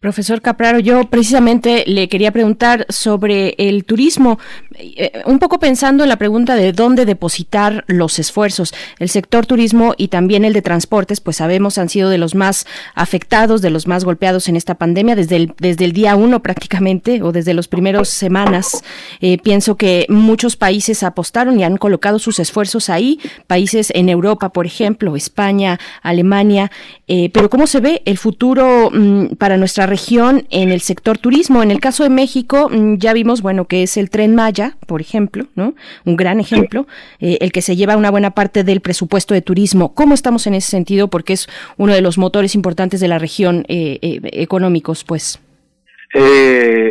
Profesor 0.00 0.42
Capraro, 0.42 0.80
yo 0.80 1.04
precisamente 1.04 1.84
le 1.86 2.08
quería 2.08 2.30
preguntar 2.30 2.84
sobre 2.90 3.54
el 3.56 3.84
turismo, 3.84 4.38
eh, 4.74 5.22
un 5.24 5.38
poco 5.38 5.58
pensando 5.58 6.02
en 6.02 6.10
la 6.10 6.18
pregunta 6.18 6.56
de 6.56 6.72
dónde 6.72 7.06
depositar 7.06 7.84
los 7.86 8.18
esfuerzos. 8.18 8.74
El 8.98 9.08
sector 9.08 9.46
turismo 9.46 9.94
y 9.96 10.08
también 10.08 10.44
el 10.44 10.52
de 10.52 10.60
transportes, 10.60 11.20
pues 11.20 11.36
sabemos, 11.38 11.78
han 11.78 11.88
sido 11.88 12.10
de 12.10 12.18
los 12.18 12.34
más 12.34 12.66
afectados, 12.94 13.62
de 13.62 13.70
los 13.70 13.86
más 13.86 14.04
golpeados 14.04 14.48
en 14.48 14.56
esta 14.56 14.74
pandemia 14.74 15.16
desde 15.16 15.36
el, 15.36 15.54
desde 15.58 15.86
el 15.86 15.92
día 15.92 16.16
uno 16.16 16.42
prácticamente 16.42 17.22
o 17.22 17.32
desde 17.32 17.54
las 17.54 17.68
primeras 17.68 18.08
semanas. 18.08 18.82
Eh, 19.20 19.38
pienso 19.38 19.76
que 19.76 20.06
muchos 20.08 20.56
países 20.56 21.02
apostaron 21.02 21.58
y 21.58 21.64
han 21.64 21.76
colocado 21.76 22.18
sus 22.18 22.38
esfuerzos 22.38 22.90
ahí, 22.90 23.20
países 23.46 23.90
en 23.94 24.08
Europa, 24.08 24.50
por 24.50 24.66
ejemplo, 24.66 25.16
España, 25.16 25.78
Alemania. 26.02 26.70
Eh, 27.08 27.30
pero 27.32 27.48
¿cómo 27.48 27.66
se 27.66 27.80
ve 27.80 28.02
el 28.04 28.18
futuro 28.18 28.90
mm, 28.92 29.36
para 29.36 29.56
nuestra 29.64 29.86
región 29.86 30.42
en 30.50 30.70
el 30.70 30.82
sector 30.82 31.16
turismo. 31.16 31.62
En 31.62 31.70
el 31.70 31.80
caso 31.80 32.02
de 32.02 32.10
México, 32.10 32.68
mm, 32.70 32.96
ya 32.96 33.14
vimos, 33.14 33.40
bueno, 33.40 33.64
que 33.64 33.82
es 33.82 33.96
el 33.96 34.10
tren 34.10 34.34
Maya, 34.34 34.76
por 34.86 35.00
ejemplo, 35.00 35.46
¿no? 35.54 35.72
Un 36.04 36.16
gran 36.16 36.38
ejemplo, 36.38 36.86
eh, 37.18 37.38
el 37.40 37.50
que 37.50 37.62
se 37.62 37.74
lleva 37.74 37.96
una 37.96 38.10
buena 38.10 38.32
parte 38.32 38.62
del 38.62 38.82
presupuesto 38.82 39.32
de 39.32 39.40
turismo. 39.40 39.94
¿Cómo 39.94 40.12
estamos 40.12 40.46
en 40.46 40.52
ese 40.52 40.70
sentido? 40.70 41.08
Porque 41.08 41.32
es 41.32 41.48
uno 41.78 41.94
de 41.94 42.02
los 42.02 42.18
motores 42.18 42.54
importantes 42.54 43.00
de 43.00 43.08
la 43.08 43.18
región 43.18 43.64
eh, 43.68 43.98
eh, 44.02 44.20
económicos, 44.34 45.02
pues. 45.02 45.40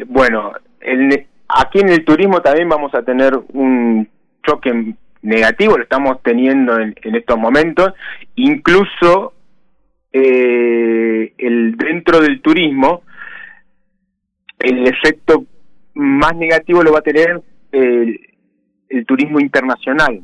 bueno, 0.08 0.54
aquí 1.50 1.80
en 1.80 1.90
el 1.90 2.04
turismo 2.04 2.42
también 2.42 2.70
vamos 2.70 2.92
a 2.96 3.04
tener 3.04 3.40
un 3.54 4.10
choque 4.44 4.96
negativo, 5.22 5.78
lo 5.78 5.84
estamos 5.84 6.24
teniendo 6.24 6.80
en, 6.80 6.96
en 7.04 7.16
estos 7.16 7.38
momentos, 7.38 7.94
incluso 8.36 9.33
eh, 10.14 11.34
el 11.38 11.76
dentro 11.76 12.20
del 12.20 12.42
turismo 12.42 13.02
el 14.60 14.88
efecto 14.88 15.46
más 15.96 16.36
negativo 16.36 16.84
lo 16.84 16.94
va 16.94 17.00
a 17.00 17.04
tener 17.04 17.42
el, 17.72 18.20
el 18.90 19.06
turismo 19.06 19.40
internacional 19.40 20.24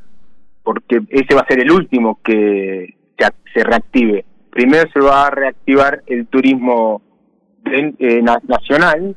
porque 0.69 1.01
ese 1.09 1.33
va 1.33 1.41
a 1.41 1.47
ser 1.47 1.61
el 1.61 1.71
último 1.71 2.19
que 2.23 2.95
se, 3.53 3.63
reactive. 3.63 4.23
Primero 4.51 4.87
se 4.93 4.99
va 4.99 5.25
a 5.25 5.31
reactivar 5.31 6.03
el 6.05 6.27
turismo 6.27 7.01
eh, 7.65 8.21
nacional 8.21 9.15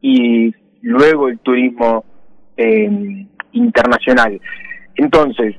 y 0.00 0.52
luego 0.82 1.28
el 1.28 1.38
turismo 1.38 2.04
eh, 2.56 3.26
internacional. 3.52 4.40
Entonces 4.96 5.54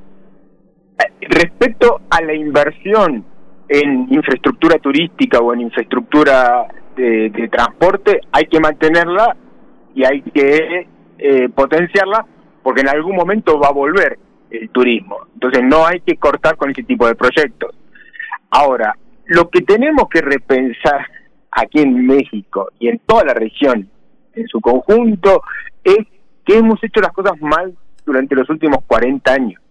respecto 1.22 2.02
a 2.10 2.22
la 2.22 2.34
inversión 2.34 3.24
en 3.70 4.08
infraestructura 4.12 4.80
turística 4.80 5.40
o 5.40 5.54
en 5.54 5.62
infraestructura 5.62 6.68
de, 6.96 7.50
transporte, 7.50 8.20
hay 8.32 8.46
que 8.48 8.60
mantenerla 8.60 9.38
y 9.96 10.04
hay 10.04 10.22
que 10.22 10.88
eh, 11.18 11.50
potenciarla 11.50 12.26
porque 12.62 12.82
en 12.82 12.90
algún 12.90 13.16
momento 13.16 13.58
va 13.60 13.68
a 13.70 13.74
volver 13.74 14.20
el 14.50 14.70
turismo. 14.70 15.20
Entonces 15.34 15.64
no 15.64 15.86
hay 15.86 16.02
que 16.02 16.18
cortar 16.18 16.58
con 16.58 16.72
ese 16.72 16.84
tipo 16.84 17.08
de 17.08 17.16
proyectos. 17.16 17.74
Ahora, 18.50 18.98
lo 19.28 19.50
que 19.50 19.62
tenemos 19.62 20.10
que 20.10 20.22
repensar 20.22 21.06
aquí 21.52 21.80
en 21.80 22.06
México 22.06 22.70
y 22.80 22.90
en 22.90 23.00
toda 23.06 23.24
la 23.24 23.34
región 23.34 23.88
en 24.34 24.48
su 24.48 24.60
conjunto 24.60 25.44
es 25.84 26.00
que 26.44 26.58
hemos 26.58 26.84
hecho 26.84 27.00
las 27.02 27.14
cosas 27.14 27.40
mal 27.40 27.76
durante 28.06 28.36
los 28.36 28.50
últimos 28.50 28.84
40 28.88 29.32
años. 29.32 29.62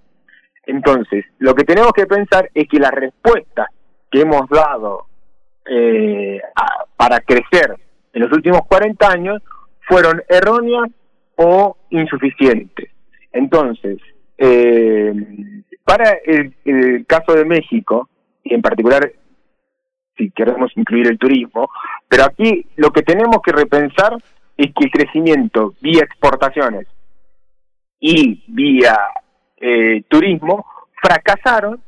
Entonces, 0.65 1.25
lo 1.39 1.55
que 1.55 1.65
tenemos 1.65 1.93
que 1.93 2.07
pensar 2.07 2.49
es 2.55 2.68
que 2.68 2.78
las 2.78 2.93
respuestas 2.93 3.67
que 4.11 4.20
hemos 4.20 4.49
dado 4.49 5.07
eh, 5.69 6.41
para 6.97 7.20
crecer 7.20 7.77
en 8.12 8.23
los 8.23 8.33
últimos 8.33 8.62
40 8.67 9.11
años 9.11 9.43
fueron 9.87 10.23
erróneas 10.28 10.91
o 11.37 11.77
insuficientes. 11.91 12.91
Entonces, 13.33 13.99
eh, 14.37 15.12
para 15.85 16.19
el, 16.25 16.55
el, 16.65 17.07
caso 17.07 17.35
de 17.35 17.45
México, 17.45 18.09
y 18.43 18.55
en 18.55 18.62
particular 18.62 19.12
si 20.17 20.31
queremos 20.31 20.73
incluir 20.77 21.07
el 21.07 21.19
turismo, 21.19 21.70
pero 22.09 22.25
aquí 22.25 22.67
lo 22.77 22.91
que 22.91 23.03
tenemos 23.03 23.41
que 23.43 23.53
repensar 23.53 24.17
es 24.57 24.67
que 24.75 24.85
el 24.85 24.91
crecimiento 24.91 25.75
vía 25.81 26.03
exportaciones 26.03 26.89
y 28.01 28.43
vía 28.49 28.99
eh, 29.57 30.03
turismo 30.09 30.67
fracasaron 31.01 31.81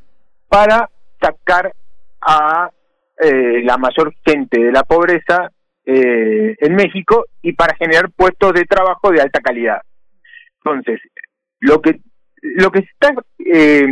para 0.49 0.89
sacar 1.21 1.75
a 2.21 2.71
eh, 3.19 3.63
la 3.63 3.77
mayor 3.77 4.15
gente 4.25 4.61
de 4.61 4.73
la 4.73 4.83
pobreza 4.83 5.51
eh, 5.85 6.57
en 6.59 6.75
México 6.75 7.27
y 7.43 7.53
para 7.53 7.75
generar 7.77 8.11
puestos 8.11 8.53
de 8.53 8.65
trabajo 8.65 9.11
de 9.11 9.21
alta 9.21 9.41
calidad. 9.41 9.83
Entonces, 10.63 11.01
lo 11.61 11.81
que 11.81 12.01
lo 12.43 12.71
que 12.71 12.81
se 12.81 12.87
está 12.87 13.15
eh, 13.39 13.87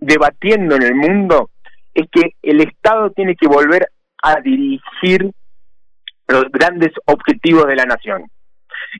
debatiendo 0.00 0.76
en 0.76 0.82
el 0.82 0.94
mundo 0.94 1.50
es 1.94 2.08
que 2.10 2.34
el 2.42 2.60
Estado 2.60 3.10
tiene 3.10 3.36
que 3.36 3.46
volver 3.46 3.86
a 4.22 4.40
dirigir 4.40 5.30
los 6.28 6.44
grandes 6.50 6.92
objetivos 7.04 7.66
de 7.66 7.76
la 7.76 7.84
nación. 7.84 8.30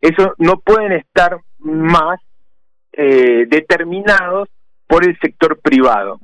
Eso 0.00 0.34
no 0.38 0.58
pueden 0.58 0.92
estar 0.92 1.38
más 1.58 2.20
eh, 2.92 3.46
determinados 3.48 4.48
por 4.86 5.06
el 5.06 5.18
sector 5.20 5.58
privado. 5.60 6.20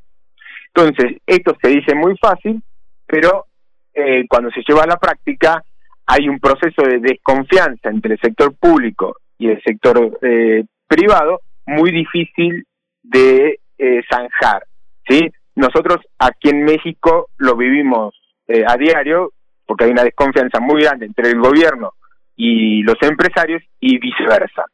Entonces, 0.78 1.20
esto 1.26 1.56
se 1.60 1.70
dice 1.70 1.94
muy 1.96 2.16
fácil, 2.18 2.62
pero 3.04 3.46
eh, 3.92 4.26
cuando 4.28 4.48
se 4.50 4.62
lleva 4.66 4.84
a 4.84 4.86
la 4.86 4.96
práctica 4.96 5.60
hay 6.06 6.28
un 6.28 6.38
proceso 6.38 6.82
de 6.82 7.00
desconfianza 7.00 7.90
entre 7.90 8.14
el 8.14 8.20
sector 8.20 8.54
público 8.56 9.16
y 9.38 9.48
el 9.48 9.60
sector 9.62 10.18
eh, 10.22 10.64
privado 10.86 11.40
muy 11.66 11.90
difícil 11.90 12.64
de 13.02 13.58
eh, 13.76 14.02
zanjar. 14.08 14.64
¿sí? 15.08 15.28
Nosotros 15.56 15.98
aquí 16.16 16.50
en 16.50 16.62
México 16.62 17.28
lo 17.38 17.56
vivimos 17.56 18.14
eh, 18.46 18.62
a 18.64 18.76
diario 18.76 19.32
porque 19.66 19.84
hay 19.84 19.90
una 19.90 20.04
desconfianza 20.04 20.60
muy 20.60 20.82
grande 20.82 21.06
entre 21.06 21.30
el 21.30 21.40
gobierno 21.40 21.94
y 22.36 22.82
los 22.84 22.96
empresarios 23.02 23.62
y 23.80 23.98
viceversa. 23.98 24.64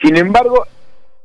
Sin 0.00 0.16
embargo, 0.16 0.64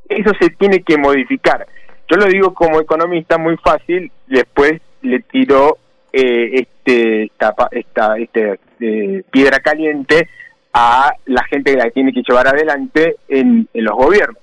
eso 0.08 0.32
se 0.40 0.50
tiene 0.50 0.82
que 0.82 0.98
modificar. 0.98 1.64
Yo 2.12 2.18
lo 2.18 2.26
digo 2.26 2.52
como 2.52 2.78
economista 2.78 3.38
muy 3.38 3.56
fácil, 3.56 4.12
después 4.26 4.82
le 5.00 5.20
tiro 5.20 5.78
eh, 6.12 6.60
este, 6.60 7.22
esta, 7.24 7.54
esta 7.70 8.18
este, 8.18 8.60
eh, 8.80 9.22
piedra 9.30 9.60
caliente 9.60 10.28
a 10.74 11.14
la 11.24 11.42
gente 11.44 11.72
que 11.72 11.78
la 11.78 11.90
tiene 11.90 12.12
que 12.12 12.20
llevar 12.20 12.48
adelante 12.48 13.16
en, 13.28 13.66
los 13.72 13.96
gobiernos. 13.96 14.36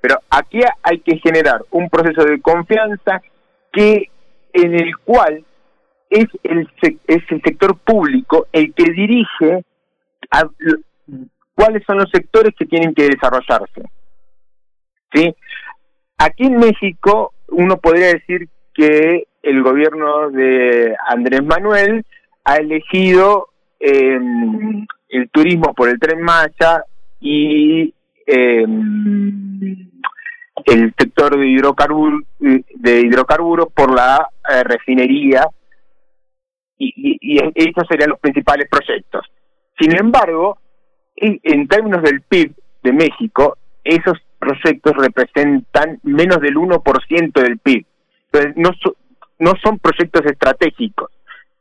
Pero 0.00 0.16
aquí 0.30 0.60
hay 0.82 1.00
que 1.00 1.18
generar 1.18 1.62
un 1.72 1.90
proceso 1.90 2.24
de 2.24 2.40
confianza 2.40 3.20
que 3.70 4.08
en 4.54 4.76
el 4.76 4.96
cual 5.04 5.44
es 6.08 6.26
el, 6.42 6.70
es 7.06 7.22
el 7.28 7.42
sector 7.42 7.76
público 7.80 8.46
el 8.50 8.72
que 8.72 8.92
dirige 8.92 9.62
a, 10.30 10.48
cuáles 11.54 11.84
son 11.84 11.98
los 11.98 12.10
sectores 12.10 12.54
que 12.58 12.64
tienen 12.64 12.94
que 12.94 13.10
desarrollarse. 13.10 13.82
¿Sí? 15.12 15.34
Aquí 16.22 16.44
en 16.44 16.58
México 16.58 17.32
uno 17.48 17.78
podría 17.78 18.08
decir 18.08 18.46
que 18.74 19.24
el 19.42 19.62
gobierno 19.62 20.30
de 20.30 20.94
Andrés 21.08 21.42
Manuel 21.42 22.04
ha 22.44 22.56
elegido 22.56 23.48
eh, 23.80 24.20
el 25.08 25.30
turismo 25.30 25.72
por 25.72 25.88
el 25.88 25.98
tren 25.98 26.20
Maya 26.20 26.84
y 27.20 27.94
eh, 28.26 28.66
el 30.66 30.94
sector 30.98 31.38
de, 31.38 31.46
hidrocarburos 31.46 32.22
de 32.38 33.00
hidrocarburos 33.00 33.72
por 33.72 33.94
la 33.94 34.28
eh, 34.46 34.62
refinería 34.62 35.48
y, 36.76 36.92
y, 36.96 37.18
y 37.22 37.38
esos 37.54 37.88
serían 37.88 38.10
los 38.10 38.20
principales 38.20 38.68
proyectos. 38.68 39.24
Sin 39.78 39.96
embargo, 39.96 40.58
en 41.16 41.66
términos 41.66 42.02
del 42.02 42.20
PIB 42.20 42.52
de 42.82 42.92
México, 42.92 43.56
esos 43.84 44.18
proyectos 44.40 44.94
representan 44.96 46.00
menos 46.02 46.40
del 46.40 46.56
1% 46.56 47.32
del 47.40 47.58
PIB. 47.58 47.84
Entonces, 48.32 48.52
no, 48.56 48.70
so- 48.82 48.96
no 49.38 49.52
son 49.62 49.78
proyectos 49.78 50.24
estratégicos. 50.26 51.10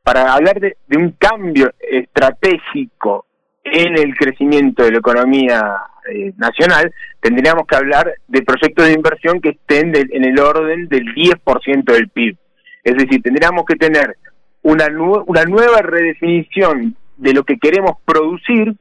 Para 0.03 0.33
hablar 0.33 0.59
de, 0.59 0.77
un 0.95 1.11
cambio 1.11 1.72
estratégico 1.80 3.25
en 3.64 3.98
el 3.98 4.16
crecimiento 4.16 4.83
de 4.83 4.91
la 4.93 4.98
economía 4.99 5.75
eh, 6.11 6.33
nacional, 6.38 6.91
tendríamos 7.19 7.67
que 7.67 7.75
hablar 7.75 8.14
de 8.27 8.41
proyectos 8.41 8.85
de 8.88 8.93
inversión 8.93 9.41
que 9.41 9.49
estén 9.49 9.91
de- 9.91 10.08
en 10.11 10.24
el 10.25 10.40
orden 10.40 10.88
del 10.88 11.14
10% 11.14 11.93
del 11.93 12.09
PIB. 12.09 12.38
Es 12.83 12.95
decir, 12.95 13.22
tendríamos 13.22 13.66
que 13.66 13.75
tener 13.75 14.16
una, 14.64 14.88
una 15.27 15.43
nueva 15.45 15.82
redefinición 15.82 16.95
de 17.17 17.33
lo 17.33 17.43
que 17.43 17.58
queremos 17.59 17.98
producir 18.06 18.74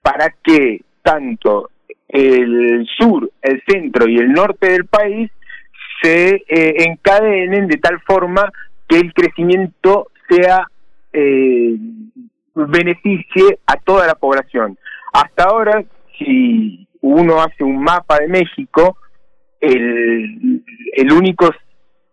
para 0.00 0.30
que 0.42 0.82
tanto 1.02 1.70
el 2.12 2.86
sur, 2.98 3.30
el 3.40 3.62
centro 3.66 4.06
y 4.06 4.18
el 4.18 4.32
norte 4.32 4.70
del 4.70 4.84
país 4.84 5.30
se 6.02 6.42
eh, 6.46 6.84
encadenen 6.86 7.66
de 7.66 7.78
tal 7.78 8.00
forma 8.02 8.52
que 8.86 8.98
el 8.98 9.14
crecimiento 9.14 10.08
sea 10.28 10.66
eh, 11.12 11.74
beneficie 12.54 13.58
a 13.66 13.76
toda 13.76 14.06
la 14.06 14.14
población. 14.14 14.78
Hasta 15.12 15.44
ahora, 15.44 15.82
si 16.18 16.86
uno 17.00 17.40
hace 17.40 17.64
un 17.64 17.82
mapa 17.82 18.18
de 18.18 18.28
México, 18.28 18.98
el, 19.60 20.62
el 20.94 21.12
único 21.12 21.50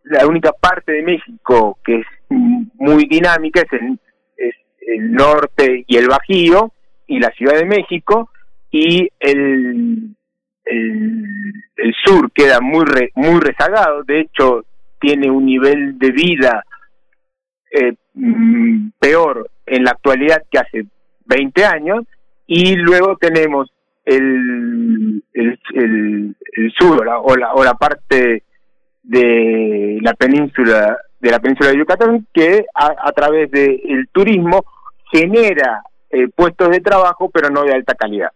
la 0.03 0.25
única 0.25 0.51
parte 0.53 0.91
de 0.91 1.03
México 1.03 1.77
que 1.83 1.99
es 1.99 2.07
muy 2.29 3.05
dinámica 3.05 3.61
es 3.61 3.73
el, 3.73 3.99
es 4.37 4.55
el 4.87 5.11
norte 5.11 5.83
y 5.85 5.97
el 5.97 6.07
Bajío 6.07 6.71
y 7.05 7.19
la 7.19 7.29
Ciudad 7.31 7.55
de 7.55 7.65
México 7.65 8.29
y 8.71 9.09
el, 9.19 10.15
el, 10.65 11.93
sur 12.05 12.31
queda 12.31 12.59
muy 12.61 12.85
re- 12.85 13.11
muy 13.15 13.39
rezagado, 13.39 14.03
de 14.03 14.21
hecho 14.21 14.63
tiene 14.99 15.29
un 15.31 15.45
nivel 15.45 15.97
de 15.97 16.11
vida 16.11 16.63
eh, 17.71 17.93
mm, 18.13 18.89
peor 18.99 19.49
en 19.65 19.83
la 19.83 19.91
actualidad 19.91 20.43
que 20.51 20.59
hace 20.59 20.85
20 21.25 21.65
años 21.65 22.05
y 22.47 22.75
luego 22.75 23.15
tenemos 23.17 23.71
el, 24.05 25.23
el, 25.33 25.59
el, 25.75 26.35
el 26.53 26.71
sur 26.77 27.01
o 27.01 27.03
la, 27.03 27.19
o 27.19 27.35
la, 27.35 27.53
o 27.53 27.63
la 27.63 27.73
parte 27.75 28.43
de 29.03 29.97
la 30.01 30.13
península 30.13 30.97
de 31.19 31.31
la 31.31 31.39
península 31.39 31.71
de 31.71 31.77
Yucatán 31.77 32.27
que 32.33 32.65
a, 32.73 32.95
a 33.07 33.11
través 33.11 33.51
del 33.51 34.07
turismo 34.11 34.63
genera 35.11 35.83
eh, 36.09 36.27
puestos 36.35 36.69
de 36.69 36.79
trabajo 36.79 37.29
pero 37.29 37.49
no 37.49 37.63
de 37.63 37.73
alta 37.73 37.93
calidad. 37.95 38.31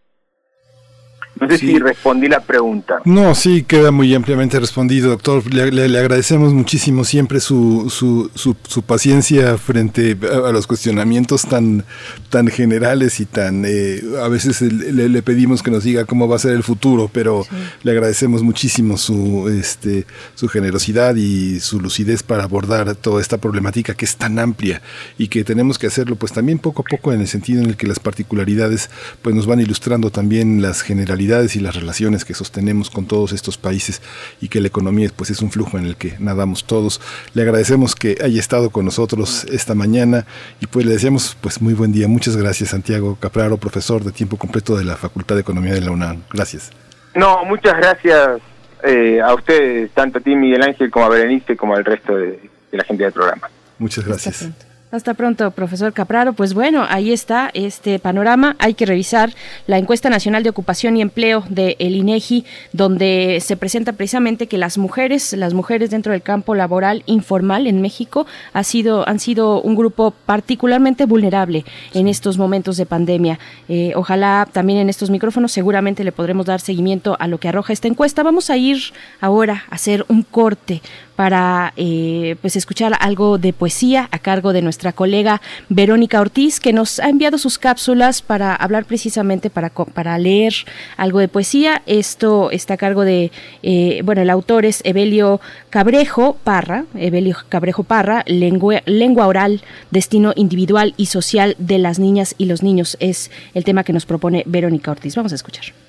No 1.44 1.50
sé 1.50 1.58
si 1.58 1.80
respondí 1.80 2.28
la 2.28 2.40
pregunta. 2.42 3.00
No, 3.06 3.36
sí, 3.36 3.64
queda 3.64 3.92
muy 3.92 4.14
ampliamente 4.14 4.60
respondido, 4.60 5.10
doctor. 5.10 5.52
Le, 5.54 5.72
le- 5.72 5.90
le 5.90 6.00
agradecemos 6.00 6.54
muchísimo 6.54 7.04
siempre 7.04 7.40
su, 7.40 7.90
su, 7.90 8.30
su, 8.36 8.56
su 8.68 8.82
paciencia 8.84 9.58
frente 9.58 10.18
a, 10.32 10.50
a 10.50 10.52
los 10.52 10.68
cuestionamientos 10.68 11.44
tan, 11.44 11.84
tan 12.30 12.48
generales 12.48 13.20
y 13.20 13.26
tan... 13.26 13.64
eh, 13.66 14.02
a 14.24 14.28
veces 14.28 14.62
le, 14.62 15.10
le 15.10 15.22
pedimos 15.22 15.62
que 15.64 15.72
nos 15.72 15.84
diga 15.84 16.06
cómo 16.06 16.28
va 16.28 16.36
a 16.36 16.40
ser 16.40 16.52
el 16.54 16.64
futuro, 16.64 17.10
pero 17.12 17.46
le 17.84 17.92
agradecemos 17.92 18.44
muchísimo 18.44 18.98
su, 18.98 19.50
este, 19.50 20.06
su 20.36 20.48
generosidad 20.48 21.16
y 21.16 21.60
su 21.60 21.80
lucidez 21.80 22.24
para 22.24 22.44
abordar 22.44 22.96
toda 22.96 23.22
esta 23.22 23.38
problemática 23.38 23.94
que 23.94 24.06
es 24.06 24.16
tan 24.16 24.40
amplia 24.40 24.82
y 25.18 25.28
que 25.28 25.44
tenemos 25.44 25.78
que 25.78 25.88
hacerlo 25.88 26.16
pues 26.16 26.32
también 26.32 26.60
poco 26.60 26.82
a 26.82 26.86
poco 26.86 27.12
en 27.14 27.22
el 27.22 27.28
sentido 27.28 27.62
en 27.62 27.70
el 27.70 27.76
que 27.78 27.88
las 27.88 28.00
particularidades 28.00 28.90
pues 29.22 29.36
nos 29.36 29.46
van 29.46 29.60
ilustrando 29.60 30.10
también 30.12 30.62
las 30.62 30.82
generalidades 30.82 31.33
y 31.34 31.60
las 31.60 31.76
relaciones 31.76 32.26
que 32.26 32.36
sostenemos 32.36 32.92
con 32.92 33.08
todos 33.08 33.34
estos 33.34 33.58
países 33.58 34.02
y 34.40 34.50
que 34.50 34.62
la 34.62 34.68
economía 34.68 35.10
pues 35.16 35.32
es 35.32 35.42
un 35.42 35.50
flujo 35.50 35.80
en 35.80 35.86
el 35.86 35.96
que 35.96 36.14
nadamos 36.20 36.66
todos. 36.66 37.02
Le 37.34 37.42
agradecemos 37.42 37.96
que 37.96 38.18
haya 38.24 38.40
estado 38.40 38.70
con 38.70 38.86
nosotros 38.86 39.46
esta 39.46 39.74
mañana 39.74 40.26
y 40.62 40.68
pues 40.68 40.86
le 40.86 40.94
deseamos 40.94 41.36
pues 41.42 41.62
muy 41.62 41.74
buen 41.74 41.92
día. 41.92 42.08
Muchas 42.08 42.38
gracias 42.38 42.70
Santiago 42.70 43.18
Capraro, 43.20 43.58
profesor 43.58 44.04
de 44.04 44.12
tiempo 44.12 44.38
completo 44.38 44.78
de 44.78 44.84
la 44.84 44.96
Facultad 44.96 45.36
de 45.36 45.42
Economía 45.42 45.74
de 45.74 45.82
la 45.82 45.92
UNAM. 45.92 46.22
Gracias. 46.32 46.72
No, 47.16 47.44
muchas 47.46 47.76
gracias 47.78 48.42
eh, 48.84 49.20
a 49.22 49.34
ustedes, 49.34 49.92
tanto 49.92 50.20
a 50.20 50.22
ti 50.22 50.36
Miguel 50.36 50.62
Ángel 50.62 50.92
como 50.92 51.06
a 51.06 51.10
Berenice 51.10 51.58
como 51.58 51.76
al 51.76 51.84
resto 51.84 52.16
de, 52.16 52.40
de 52.72 52.78
la 52.78 52.84
gente 52.84 53.04
del 53.04 53.14
programa. 53.14 53.50
Muchas 53.80 54.06
gracias. 54.06 54.50
Hasta 54.94 55.16
pronto, 55.16 55.50
profesor 55.50 55.92
Capraro. 55.92 56.34
Pues 56.34 56.54
bueno, 56.54 56.86
ahí 56.88 57.12
está 57.12 57.50
este 57.56 57.98
panorama. 57.98 58.56
Hay 58.60 58.76
que 58.76 58.86
revisar 58.86 59.34
la 59.66 59.80
encuesta 59.80 60.08
nacional 60.08 60.44
de 60.44 60.52
ocupación 60.52 60.96
y 60.96 61.02
empleo 61.02 61.44
de 61.50 61.76
el 61.80 61.96
INEGI, 61.96 62.46
donde 62.74 63.40
se 63.42 63.58
presenta 63.58 63.94
precisamente 63.94 64.46
que 64.46 64.60
las 64.60 64.78
mujeres, 64.78 65.34
las 65.34 65.56
mujeres 65.56 65.90
dentro 65.90 66.12
del 66.12 66.22
campo 66.22 66.54
laboral 66.54 67.02
informal 67.08 67.66
en 67.66 67.82
México, 67.82 68.28
ha 68.54 68.64
sido, 68.64 69.10
han 69.10 69.20
sido 69.20 69.64
un 69.64 69.76
grupo 69.76 70.14
particularmente 70.28 71.08
vulnerable 71.08 71.66
en 71.96 72.08
estos 72.08 72.38
momentos 72.38 72.78
de 72.78 72.86
pandemia. 72.86 73.40
Eh, 73.70 73.94
ojalá 73.96 74.48
también 74.52 74.78
en 74.78 74.90
estos 74.90 75.10
micrófonos 75.10 75.52
seguramente 75.52 76.04
le 76.04 76.12
podremos 76.12 76.46
dar 76.46 76.62
seguimiento 76.62 77.18
a 77.20 77.28
lo 77.28 77.40
que 77.40 77.48
arroja 77.48 77.74
esta 77.74 77.88
encuesta. 77.88 78.22
Vamos 78.22 78.52
a 78.52 78.58
ir 78.58 78.78
ahora 79.22 79.64
a 79.72 79.74
hacer 79.74 80.06
un 80.08 80.22
corte 80.22 80.84
para 81.16 81.74
eh, 81.78 82.36
pues 82.42 82.56
escuchar 82.56 82.94
algo 83.00 83.38
de 83.38 83.54
poesía 83.54 84.10
a 84.12 84.20
cargo 84.20 84.54
de 84.54 84.62
nuestra 84.62 84.94
colega 84.94 85.42
Verónica 85.70 86.20
Ortiz 86.20 86.60
que 86.60 86.74
nos 86.74 87.00
ha 87.00 87.10
enviado 87.10 87.38
sus 87.38 87.58
cápsulas 87.58 88.22
para 88.22 88.56
hablar 88.56 88.86
precisamente 88.86 89.50
para, 89.50 89.70
para 89.70 90.18
leer 90.18 90.54
algo 90.98 91.20
de 91.20 91.28
poesía. 91.28 91.82
Esto 91.86 92.52
está 92.52 92.76
a 92.76 92.78
cargo 92.78 93.04
de 93.04 93.32
eh, 93.62 94.02
bueno 94.04 94.22
el 94.22 94.30
autor 94.30 94.66
es 94.66 94.82
Evelio 94.84 95.42
Cabrejo 95.70 96.38
Parra 96.44 96.86
Evelio 96.96 97.38
Cabrejo 97.50 97.84
Parra 97.84 98.24
lengua, 98.26 98.82
lengua 98.86 99.28
oral 99.28 99.62
destino 99.92 100.34
individual 100.36 100.94
y 100.98 101.08
social 101.08 101.56
de 101.58 101.78
las 101.78 102.00
niñas 102.00 102.36
y 102.38 102.46
los 102.46 102.64
niños. 102.64 102.98
Es 103.00 103.32
el 103.54 103.64
tema 103.64 103.84
que 103.84 103.94
nos 103.94 104.06
propone 104.06 104.44
Verónica 104.46 104.92
Ortiz. 104.92 105.16
Vamos 105.16 105.32
a 105.32 105.36
escuchar 105.36 105.83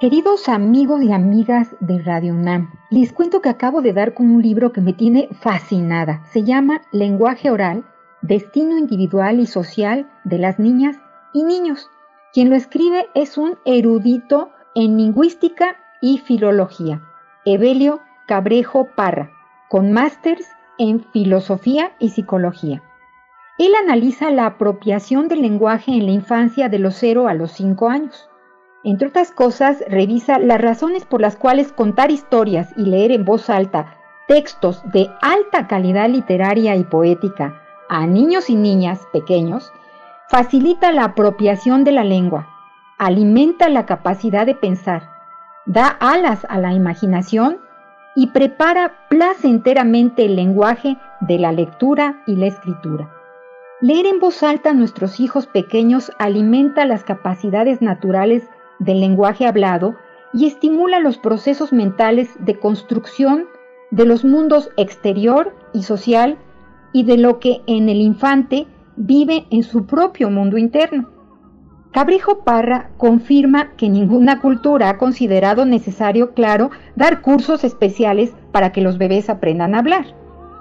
Queridos 0.00 0.48
amigos 0.48 1.02
y 1.02 1.10
amigas 1.10 1.74
de 1.80 2.00
Radio 2.00 2.32
UNAM, 2.32 2.70
les 2.88 3.12
cuento 3.12 3.42
que 3.42 3.48
acabo 3.48 3.82
de 3.82 3.92
dar 3.92 4.14
con 4.14 4.30
un 4.30 4.40
libro 4.40 4.70
que 4.70 4.80
me 4.80 4.92
tiene 4.92 5.28
fascinada. 5.40 6.22
Se 6.32 6.44
llama 6.44 6.82
Lenguaje 6.92 7.50
Oral, 7.50 7.84
Destino 8.22 8.78
Individual 8.78 9.40
y 9.40 9.46
Social 9.46 10.08
de 10.22 10.38
las 10.38 10.60
Niñas 10.60 11.00
y 11.34 11.42
Niños. 11.42 11.90
Quien 12.32 12.48
lo 12.48 12.54
escribe 12.54 13.08
es 13.16 13.36
un 13.38 13.58
erudito 13.64 14.50
en 14.76 14.98
lingüística 14.98 15.74
y 16.00 16.18
filología, 16.18 17.02
Evelio 17.44 17.98
Cabrejo 18.28 18.86
Parra, 18.94 19.32
con 19.68 19.90
másters 19.90 20.46
en 20.78 21.00
filosofía 21.12 21.90
y 21.98 22.10
psicología. 22.10 22.84
Él 23.58 23.72
analiza 23.82 24.30
la 24.30 24.46
apropiación 24.46 25.26
del 25.26 25.42
lenguaje 25.42 25.90
en 25.90 26.06
la 26.06 26.12
infancia 26.12 26.68
de 26.68 26.78
los 26.78 26.94
0 26.94 27.26
a 27.26 27.34
los 27.34 27.50
5 27.50 27.88
años. 27.88 28.27
Entre 28.88 29.08
otras 29.08 29.32
cosas, 29.32 29.84
revisa 29.86 30.38
las 30.38 30.58
razones 30.58 31.04
por 31.04 31.20
las 31.20 31.36
cuales 31.36 31.72
contar 31.72 32.10
historias 32.10 32.70
y 32.74 32.86
leer 32.86 33.12
en 33.12 33.26
voz 33.26 33.50
alta 33.50 33.98
textos 34.26 34.80
de 34.92 35.10
alta 35.20 35.66
calidad 35.66 36.08
literaria 36.08 36.74
y 36.74 36.84
poética 36.84 37.60
a 37.90 38.06
niños 38.06 38.48
y 38.48 38.56
niñas 38.56 39.06
pequeños 39.12 39.70
facilita 40.30 40.90
la 40.90 41.04
apropiación 41.04 41.84
de 41.84 41.92
la 41.92 42.02
lengua, 42.02 42.48
alimenta 42.96 43.68
la 43.68 43.84
capacidad 43.84 44.46
de 44.46 44.54
pensar, 44.54 45.10
da 45.66 45.88
alas 45.88 46.46
a 46.48 46.58
la 46.58 46.72
imaginación 46.72 47.58
y 48.16 48.28
prepara 48.28 48.94
placenteramente 49.10 50.24
el 50.24 50.34
lenguaje 50.34 50.96
de 51.20 51.38
la 51.38 51.52
lectura 51.52 52.22
y 52.26 52.36
la 52.36 52.46
escritura. 52.46 53.10
Leer 53.82 54.06
en 54.06 54.18
voz 54.18 54.42
alta 54.42 54.70
a 54.70 54.72
nuestros 54.72 55.20
hijos 55.20 55.46
pequeños 55.46 56.10
alimenta 56.18 56.86
las 56.86 57.04
capacidades 57.04 57.82
naturales 57.82 58.48
del 58.78 59.00
lenguaje 59.00 59.46
hablado 59.46 59.96
y 60.32 60.46
estimula 60.46 61.00
los 61.00 61.18
procesos 61.18 61.72
mentales 61.72 62.30
de 62.40 62.58
construcción 62.58 63.46
de 63.90 64.04
los 64.04 64.24
mundos 64.24 64.70
exterior 64.76 65.54
y 65.72 65.82
social 65.82 66.38
y 66.92 67.04
de 67.04 67.16
lo 67.16 67.38
que 67.38 67.62
en 67.66 67.88
el 67.88 68.00
infante 68.00 68.66
vive 68.96 69.46
en 69.50 69.62
su 69.62 69.86
propio 69.86 70.30
mundo 70.30 70.58
interno. 70.58 71.08
Cabrejo 71.92 72.44
Parra 72.44 72.90
confirma 72.98 73.70
que 73.76 73.88
ninguna 73.88 74.40
cultura 74.40 74.90
ha 74.90 74.98
considerado 74.98 75.64
necesario, 75.64 76.34
claro, 76.34 76.70
dar 76.96 77.22
cursos 77.22 77.64
especiales 77.64 78.34
para 78.52 78.72
que 78.72 78.82
los 78.82 78.98
bebés 78.98 79.30
aprendan 79.30 79.74
a 79.74 79.78
hablar. 79.78 80.04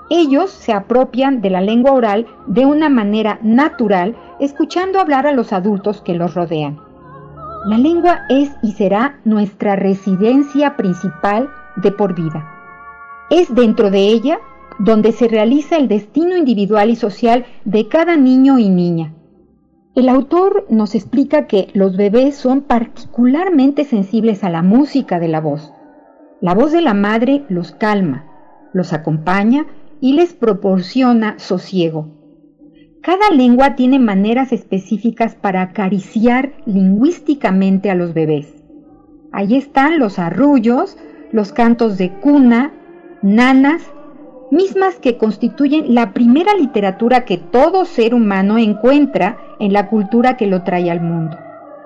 Ellos 0.09 0.51
se 0.51 0.71
apropian 0.71 1.41
de 1.41 1.49
la 1.49 1.59
lengua 1.59 1.91
oral 1.91 2.27
de 2.47 2.65
una 2.65 2.87
manera 2.87 3.39
natural, 3.41 4.15
escuchando 4.39 4.99
hablar 4.99 5.27
a 5.27 5.33
los 5.33 5.51
adultos 5.51 6.01
que 6.01 6.13
los 6.13 6.33
rodean. 6.33 6.86
La 7.65 7.77
lengua 7.77 8.21
es 8.29 8.51
y 8.61 8.73
será 8.73 9.19
nuestra 9.25 9.75
residencia 9.75 10.77
principal 10.77 11.49
de 11.75 11.91
por 11.91 12.15
vida. 12.15 12.47
Es 13.29 13.53
dentro 13.53 13.89
de 13.91 14.07
ella 14.07 14.39
donde 14.79 15.11
se 15.11 15.27
realiza 15.27 15.77
el 15.77 15.87
destino 15.87 16.37
individual 16.37 16.89
y 16.89 16.95
social 16.95 17.45
de 17.65 17.87
cada 17.87 18.15
niño 18.15 18.59
y 18.59 18.69
niña. 18.69 19.13
El 19.95 20.07
autor 20.09 20.65
nos 20.69 20.93
explica 20.93 21.47
que 21.47 21.69
los 21.73 21.97
bebés 21.97 22.35
son 22.35 22.61
particularmente 22.61 23.83
sensibles 23.83 24.43
a 24.43 24.49
la 24.49 24.61
música 24.61 25.19
de 25.19 25.27
la 25.27 25.41
voz. 25.41 25.73
La 26.39 26.53
voz 26.53 26.71
de 26.71 26.81
la 26.81 26.93
madre 26.93 27.43
los 27.49 27.71
calma, 27.71 28.25
los 28.73 28.93
acompaña 28.93 29.65
y 29.99 30.13
les 30.13 30.33
proporciona 30.33 31.39
sosiego. 31.39 32.09
Cada 33.07 33.29
lengua 33.29 33.77
tiene 33.77 33.99
maneras 33.99 34.51
específicas 34.51 35.33
para 35.33 35.61
acariciar 35.61 36.51
lingüísticamente 36.65 37.89
a 37.89 37.95
los 37.95 38.13
bebés. 38.13 38.53
Ahí 39.31 39.55
están 39.55 39.97
los 39.97 40.19
arrullos, 40.19 40.97
los 41.31 41.53
cantos 41.53 41.97
de 41.97 42.11
cuna, 42.11 42.73
nanas, 43.21 43.81
mismas 44.51 44.95
que 44.95 45.17
constituyen 45.17 45.95
la 45.95 46.11
primera 46.11 46.53
literatura 46.53 47.23
que 47.23 47.37
todo 47.37 47.85
ser 47.85 48.13
humano 48.13 48.57
encuentra 48.57 49.37
en 49.61 49.71
la 49.71 49.87
cultura 49.87 50.35
que 50.35 50.47
lo 50.47 50.63
trae 50.63 50.91
al 50.91 50.99
mundo. 50.99 51.37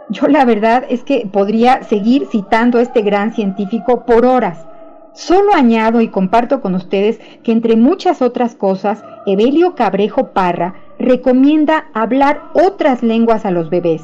Yo 0.10 0.28
la 0.28 0.44
verdad 0.44 0.86
es 0.90 1.04
que 1.04 1.30
podría 1.32 1.84
seguir 1.84 2.26
citando 2.32 2.80
a 2.80 2.82
este 2.82 3.04
gran 3.04 3.32
científico 3.36 4.08
por 4.08 4.26
horas. 4.26 4.66
Solo 5.14 5.54
añado 5.54 6.00
y 6.00 6.08
comparto 6.08 6.62
con 6.62 6.74
ustedes 6.74 7.20
que 7.44 7.52
entre 7.52 7.76
muchas 7.76 8.22
otras 8.22 8.56
cosas, 8.56 9.04
Evelio 9.26 9.76
Cabrejo 9.76 10.28
Parra 10.28 10.76
recomienda 11.00 11.86
hablar 11.94 12.42
otras 12.54 13.04
lenguas 13.04 13.46
a 13.46 13.52
los 13.52 13.70
bebés. 13.70 14.04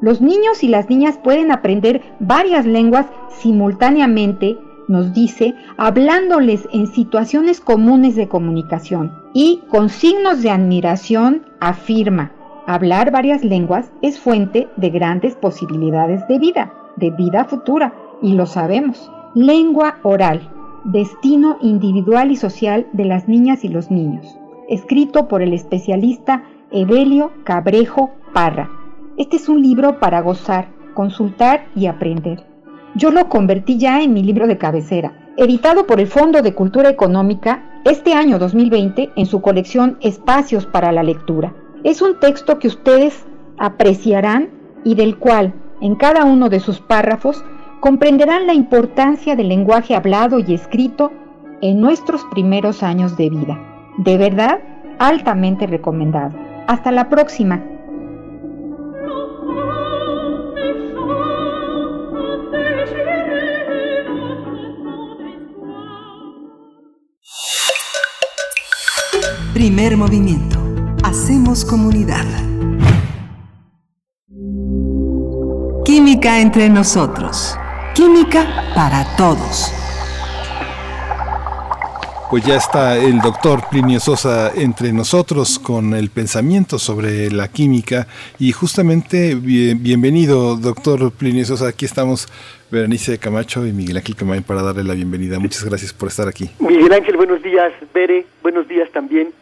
Los 0.00 0.20
niños 0.20 0.64
y 0.64 0.68
las 0.68 0.90
niñas 0.90 1.18
pueden 1.22 1.52
aprender 1.52 2.02
varias 2.18 2.66
lenguas 2.66 3.06
simultáneamente, 3.30 4.58
nos 4.88 5.14
dice, 5.14 5.54
hablándoles 5.78 6.68
en 6.72 6.88
situaciones 6.88 7.60
comunes 7.60 8.16
de 8.16 8.28
comunicación. 8.28 9.12
Y 9.32 9.62
con 9.68 9.88
signos 9.88 10.42
de 10.42 10.50
admiración 10.50 11.46
afirma, 11.60 12.32
hablar 12.66 13.12
varias 13.12 13.44
lenguas 13.44 13.90
es 14.02 14.18
fuente 14.18 14.68
de 14.76 14.90
grandes 14.90 15.36
posibilidades 15.36 16.26
de 16.28 16.38
vida, 16.38 16.74
de 16.96 17.10
vida 17.10 17.44
futura, 17.44 17.94
y 18.20 18.34
lo 18.34 18.46
sabemos. 18.46 19.10
Lengua 19.34 19.96
oral, 20.04 20.48
destino 20.84 21.58
individual 21.60 22.30
y 22.30 22.36
social 22.36 22.86
de 22.92 23.04
las 23.04 23.28
niñas 23.28 23.64
y 23.64 23.68
los 23.68 23.90
niños 23.90 24.38
escrito 24.68 25.28
por 25.28 25.42
el 25.42 25.52
especialista 25.52 26.44
Evelio 26.70 27.32
Cabrejo 27.44 28.10
Parra. 28.32 28.70
Este 29.16 29.36
es 29.36 29.48
un 29.48 29.62
libro 29.62 30.00
para 30.00 30.20
gozar, 30.20 30.68
consultar 30.94 31.66
y 31.74 31.86
aprender. 31.86 32.44
Yo 32.94 33.10
lo 33.10 33.28
convertí 33.28 33.78
ya 33.78 34.02
en 34.02 34.12
mi 34.12 34.22
libro 34.22 34.46
de 34.46 34.58
cabecera, 34.58 35.32
editado 35.36 35.86
por 35.86 36.00
el 36.00 36.06
Fondo 36.06 36.42
de 36.42 36.54
Cultura 36.54 36.88
Económica 36.88 37.80
este 37.84 38.14
año 38.14 38.38
2020 38.38 39.10
en 39.16 39.26
su 39.26 39.40
colección 39.40 39.98
Espacios 40.00 40.66
para 40.66 40.92
la 40.92 41.02
Lectura. 41.02 41.54
Es 41.82 42.00
un 42.00 42.18
texto 42.18 42.58
que 42.58 42.68
ustedes 42.68 43.24
apreciarán 43.58 44.50
y 44.84 44.94
del 44.94 45.18
cual, 45.18 45.54
en 45.80 45.96
cada 45.96 46.24
uno 46.24 46.48
de 46.48 46.60
sus 46.60 46.80
párrafos, 46.80 47.44
comprenderán 47.84 48.46
la 48.46 48.54
importancia 48.54 49.36
del 49.36 49.50
lenguaje 49.50 49.94
hablado 49.94 50.38
y 50.38 50.54
escrito 50.54 51.12
en 51.60 51.82
nuestros 51.82 52.24
primeros 52.30 52.82
años 52.82 53.14
de 53.18 53.28
vida. 53.28 53.60
De 53.98 54.16
verdad, 54.16 54.60
altamente 54.98 55.66
recomendado. 55.66 56.34
Hasta 56.66 56.90
la 56.90 57.10
próxima. 57.10 57.62
Primer 69.52 69.98
movimiento. 69.98 70.58
Hacemos 71.04 71.66
comunidad. 71.66 72.24
Química 75.84 76.40
entre 76.40 76.70
nosotros. 76.70 77.58
Química 77.94 78.72
para 78.74 79.04
todos. 79.16 79.72
Pues 82.28 82.44
ya 82.44 82.56
está 82.56 82.96
el 82.96 83.20
doctor 83.20 83.68
Plinio 83.70 84.00
Sosa 84.00 84.50
entre 84.52 84.92
nosotros 84.92 85.60
con 85.60 85.94
el 85.94 86.10
pensamiento 86.10 86.80
sobre 86.80 87.30
la 87.30 87.46
química 87.46 88.08
y 88.40 88.50
justamente 88.50 89.36
bienvenido 89.36 90.56
doctor 90.56 91.12
Plinio 91.12 91.44
Sosa, 91.44 91.68
aquí 91.68 91.84
estamos 91.84 92.26
Berenice 92.68 93.18
Camacho 93.18 93.64
y 93.64 93.72
Miguel 93.72 93.98
Ángel 93.98 94.16
Camacho 94.16 94.42
para 94.42 94.62
darle 94.62 94.82
la 94.82 94.94
bienvenida. 94.94 95.38
Muchas 95.38 95.62
gracias 95.62 95.92
por 95.92 96.08
estar 96.08 96.26
aquí. 96.26 96.50
Miguel 96.58 96.92
Ángel, 96.92 97.16
buenos 97.16 97.44
días. 97.44 97.72
Bere, 97.94 98.26
buenos 98.42 98.66
días 98.66 98.90
también. 98.90 99.32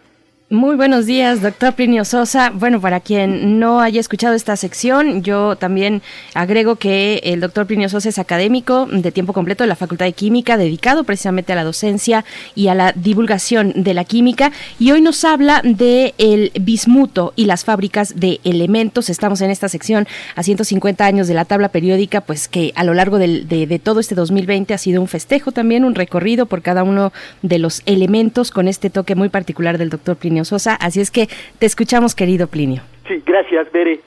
Muy 0.52 0.76
buenos 0.76 1.06
días, 1.06 1.40
doctor 1.40 1.72
Plinio 1.72 2.04
Sosa. 2.04 2.50
Bueno, 2.50 2.78
para 2.78 3.00
quien 3.00 3.58
no 3.58 3.80
haya 3.80 3.98
escuchado 3.98 4.34
esta 4.34 4.54
sección, 4.54 5.22
yo 5.22 5.56
también 5.56 6.02
agrego 6.34 6.76
que 6.76 7.22
el 7.24 7.40
doctor 7.40 7.66
Plinio 7.66 7.88
Sosa 7.88 8.10
es 8.10 8.18
académico 8.18 8.84
de 8.84 9.12
tiempo 9.12 9.32
completo 9.32 9.64
de 9.64 9.68
la 9.68 9.76
Facultad 9.76 10.04
de 10.04 10.12
Química, 10.12 10.58
dedicado 10.58 11.04
precisamente 11.04 11.54
a 11.54 11.56
la 11.56 11.64
docencia 11.64 12.26
y 12.54 12.68
a 12.68 12.74
la 12.74 12.92
divulgación 12.92 13.72
de 13.76 13.94
la 13.94 14.04
química. 14.04 14.52
Y 14.78 14.90
hoy 14.90 15.00
nos 15.00 15.24
habla 15.24 15.62
de 15.64 16.12
el 16.18 16.52
bismuto 16.60 17.32
y 17.34 17.46
las 17.46 17.64
fábricas 17.64 18.20
de 18.20 18.38
elementos. 18.44 19.08
Estamos 19.08 19.40
en 19.40 19.50
esta 19.50 19.70
sección 19.70 20.06
a 20.36 20.42
150 20.42 21.02
años 21.06 21.28
de 21.28 21.34
la 21.34 21.46
tabla 21.46 21.70
periódica, 21.70 22.20
pues 22.20 22.48
que 22.48 22.72
a 22.74 22.84
lo 22.84 22.92
largo 22.92 23.16
de, 23.18 23.80
todo 23.82 24.00
este 24.00 24.14
2020 24.14 24.74
ha 24.74 24.78
sido 24.78 25.00
un 25.00 25.08
festejo 25.08 25.50
también, 25.50 25.86
un 25.86 25.94
recorrido 25.94 26.44
por 26.44 26.60
cada 26.60 26.82
uno 26.82 27.10
de 27.40 27.58
los 27.58 27.80
elementos 27.86 28.50
con 28.50 28.68
este 28.68 28.90
toque 28.90 29.14
muy 29.14 29.30
particular 29.30 29.78
del 29.78 29.88
doctor 29.88 30.16
Plinio 30.16 30.41
Sosa. 30.44 30.74
Así 30.74 31.00
es 31.00 31.10
que 31.10 31.28
te 31.58 31.66
escuchamos, 31.66 32.14
querido 32.14 32.46
Plinio. 32.46 32.82
Sí, 33.08 33.22
gracias, 33.24 33.70
Bere. 33.72 34.00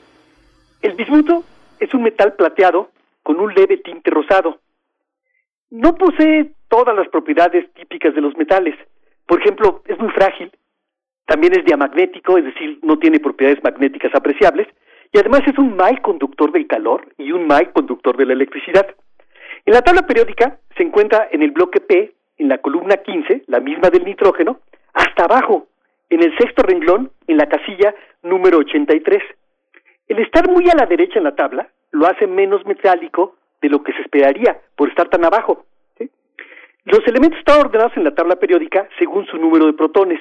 El 0.81 0.93
bismuto 0.93 1.43
es 1.79 1.93
un 1.93 2.03
metal 2.03 2.33
plateado 2.33 2.89
con 3.23 3.39
un 3.39 3.53
leve 3.53 3.77
tinte 3.77 4.11
rosado. 4.11 4.59
No 5.71 5.95
posee 5.95 6.51
todas 6.69 6.95
las 6.95 7.07
propiedades 7.09 7.71
típicas 7.73 8.13
de 8.13 8.21
los 8.21 8.37
metales. 8.37 8.75
Por 9.25 9.41
ejemplo, 9.41 9.81
es 9.87 9.97
muy 9.97 10.09
frágil, 10.11 10.51
también 11.25 11.53
es 11.57 11.65
diamagnético, 11.65 12.37
es 12.37 12.45
decir, 12.45 12.79
no 12.83 12.99
tiene 12.99 13.19
propiedades 13.19 13.63
magnéticas 13.63 14.13
apreciables, 14.13 14.67
y 15.11 15.17
además 15.17 15.41
es 15.47 15.57
un 15.57 15.75
mal 15.75 16.01
conductor 16.01 16.51
del 16.51 16.67
calor 16.67 17.07
y 17.17 17.31
un 17.31 17.47
mal 17.47 17.71
conductor 17.71 18.15
de 18.17 18.25
la 18.25 18.33
electricidad. 18.33 18.85
En 19.65 19.73
la 19.73 19.81
tabla 19.81 20.05
periódica 20.05 20.59
se 20.77 20.83
encuentra 20.83 21.27
en 21.31 21.41
el 21.41 21.51
bloque 21.51 21.79
P, 21.79 22.13
en 22.37 22.49
la 22.49 22.59
columna 22.59 22.97
15, 22.97 23.43
la 23.47 23.59
misma 23.59 23.89
del 23.89 24.05
nitrógeno, 24.05 24.59
hasta 24.93 25.23
abajo, 25.23 25.67
en 26.09 26.23
el 26.23 26.37
sexto 26.37 26.63
renglón, 26.63 27.11
en 27.27 27.37
la 27.37 27.47
casilla 27.47 27.93
número 28.23 28.59
83. 28.59 29.23
El 30.07 30.19
estar 30.19 30.49
muy 30.49 30.69
a 30.69 30.75
la 30.75 30.85
derecha 30.85 31.17
en 31.17 31.23
la 31.23 31.35
tabla 31.35 31.69
lo 31.91 32.05
hace 32.07 32.27
menos 32.27 32.65
metálico 32.65 33.37
de 33.61 33.69
lo 33.69 33.83
que 33.83 33.93
se 33.93 34.01
esperaría 34.01 34.59
por 34.75 34.89
estar 34.89 35.07
tan 35.09 35.25
abajo. 35.25 35.65
Los 36.85 36.99
elementos 37.07 37.39
están 37.39 37.61
ordenados 37.61 37.97
en 37.97 38.03
la 38.03 38.13
tabla 38.13 38.35
periódica 38.35 38.87
según 38.99 39.25
su 39.25 39.37
número 39.37 39.65
de 39.65 39.73
protones. 39.73 40.19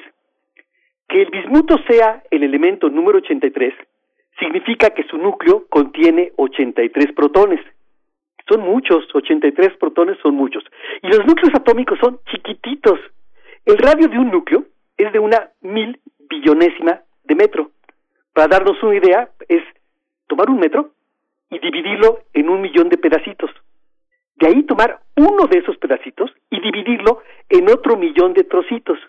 Que 1.07 1.21
el 1.21 1.29
bismuto 1.29 1.77
sea 1.87 2.23
el 2.31 2.43
elemento 2.43 2.89
número 2.89 3.19
83 3.19 3.73
significa 4.39 4.89
que 4.89 5.03
su 5.03 5.17
núcleo 5.17 5.67
contiene 5.69 6.31
83 6.37 7.13
protones. 7.13 7.59
Son 8.49 8.61
muchos, 8.61 9.05
83 9.13 9.77
protones 9.77 10.17
son 10.21 10.35
muchos. 10.35 10.63
Y 11.01 11.07
los 11.07 11.25
núcleos 11.25 11.53
atómicos 11.55 11.99
son 11.99 12.19
chiquititos. 12.31 12.99
El 13.65 13.77
radio 13.77 14.07
de 14.07 14.17
un 14.17 14.31
núcleo 14.31 14.65
es 14.97 15.11
de 15.11 15.19
una 15.19 15.51
mil 15.61 15.99
billonésima 16.29 17.01
de 17.23 17.35
metro. 17.35 17.71
Para 18.33 18.47
darnos 18.47 18.81
una 18.83 18.95
idea, 18.95 19.29
es 19.47 19.63
tomar 20.27 20.49
un 20.49 20.59
metro 20.59 20.91
y 21.49 21.59
dividirlo 21.59 22.19
en 22.33 22.49
un 22.49 22.61
millón 22.61 22.89
de 22.89 22.97
pedacitos. 22.97 23.51
De 24.35 24.47
ahí 24.47 24.63
tomar 24.63 24.99
uno 25.15 25.47
de 25.47 25.59
esos 25.59 25.77
pedacitos 25.77 26.31
y 26.49 26.59
dividirlo 26.59 27.21
en 27.49 27.69
otro 27.69 27.95
millón 27.95 28.33
de 28.33 28.43
trocitos. 28.43 28.99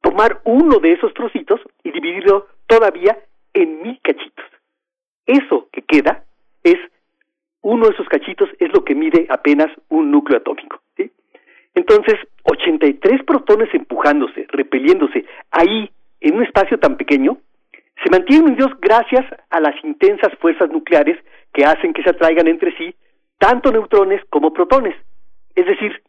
Tomar 0.00 0.40
uno 0.44 0.78
de 0.78 0.92
esos 0.92 1.12
trocitos 1.14 1.60
y 1.82 1.90
dividirlo 1.90 2.46
todavía 2.66 3.18
en 3.54 3.82
mil 3.82 4.00
cachitos. 4.00 4.44
Eso 5.26 5.68
que 5.72 5.82
queda 5.82 6.24
es 6.62 6.76
uno 7.62 7.86
de 7.86 7.94
esos 7.94 8.08
cachitos 8.08 8.48
es 8.60 8.72
lo 8.72 8.84
que 8.84 8.94
mide 8.94 9.26
apenas 9.28 9.70
un 9.88 10.10
núcleo 10.10 10.38
atómico. 10.38 10.80
¿sí? 10.96 11.10
Entonces, 11.78 12.16
83 12.42 13.22
protones 13.22 13.72
empujándose, 13.72 14.46
repeliéndose, 14.48 15.24
ahí, 15.52 15.88
en 16.20 16.34
un 16.34 16.42
espacio 16.42 16.76
tan 16.78 16.96
pequeño, 16.96 17.38
Se 18.02 18.10
mantienen 18.10 18.52
unidos 18.52 18.72
gracias 18.80 19.24
a 19.50 19.58
las 19.60 19.74
intensas 19.84 20.32
fuerzas 20.40 20.70
nucleares 20.70 21.18
que 21.52 21.64
hacen 21.64 21.92
que 21.92 22.02
se 22.04 22.10
atraigan 22.10 22.46
entre 22.46 22.76
sí 22.78 22.94
tanto 23.38 23.72
neutrones 23.72 24.20
como 24.30 24.52
protones. 24.52 24.94
Es 25.56 25.66
decir, 25.66 26.00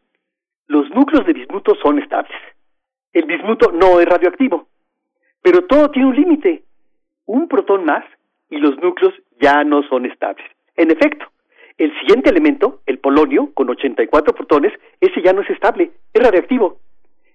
los 0.68 0.88
núcleos 0.92 1.26
de 1.26 1.34
bismuto 1.34 1.74
son 1.82 1.98
estables. 1.98 2.40
El 3.12 3.26
bismuto 3.26 3.72
no 3.72 4.00
es 4.00 4.06
radioactivo, 4.08 4.68
pero 5.42 5.66
todo 5.66 5.90
tiene 5.90 6.10
un 6.10 6.16
límite. 6.16 6.64
Un 7.26 7.48
protón 7.48 7.86
más 7.86 8.06
y 8.50 8.58
los 8.58 8.78
núcleos 8.78 9.16
ya 9.42 9.64
no 9.64 9.82
son 9.84 10.06
estables. 10.06 10.46
En 10.76 10.92
efecto, 10.92 11.26
el 11.80 11.98
siguiente 12.00 12.30
elemento, 12.30 12.82
el 12.86 13.00
polonio, 13.00 13.52
con 13.54 13.70
84 13.70 14.36
protones, 14.36 14.74
ese 15.02 15.22
ya 15.22 15.34
no 15.34 15.42
es 15.42 15.50
estable, 15.50 15.92
es 16.14 16.24
radioactivo. 16.24 16.78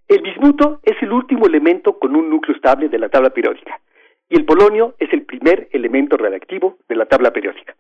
El 0.06 0.20
bismuto 0.20 0.81
es 0.82 0.97
el 1.02 1.12
último 1.12 1.47
elemento 1.47 1.98
con 1.98 2.14
un 2.14 2.31
núcleo 2.31 2.55
estable 2.55 2.89
de 2.89 2.98
la 2.98 3.08
tabla 3.08 3.31
periódica 3.31 3.81
y 4.28 4.36
el 4.36 4.44
polonio 4.44 4.94
es 4.98 5.12
el 5.12 5.23
primer 5.23 5.68
elemento 5.73 6.16
radioactivo 6.16 6.78
de 6.89 6.97
la 6.97 7.06
tabla 7.06 7.31
periódica. 7.31 7.74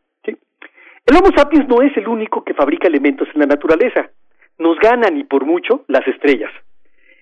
El 1.06 1.16
Homo 1.16 1.36
sapiens 1.36 1.68
no 1.68 1.82
es 1.82 1.94
el 1.98 2.08
único 2.08 2.42
que 2.44 2.54
fabrica 2.54 2.88
elementos 2.88 3.28
en 3.34 3.40
la 3.40 3.46
naturaleza. 3.46 4.10
Nos 4.58 4.78
ganan 4.78 5.18
y 5.18 5.24
por 5.24 5.44
mucho 5.44 5.84
las 5.86 6.06
estrellas. 6.08 6.50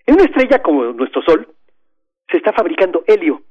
En 0.07 0.15
una 0.15 0.25
estrella 0.25 0.63
como 0.63 0.85
nuestro 0.93 1.21
Sol 1.23 1.49
se 2.31 2.37
está 2.37 2.53
fabricando 2.53 3.03
helio. 3.09 3.43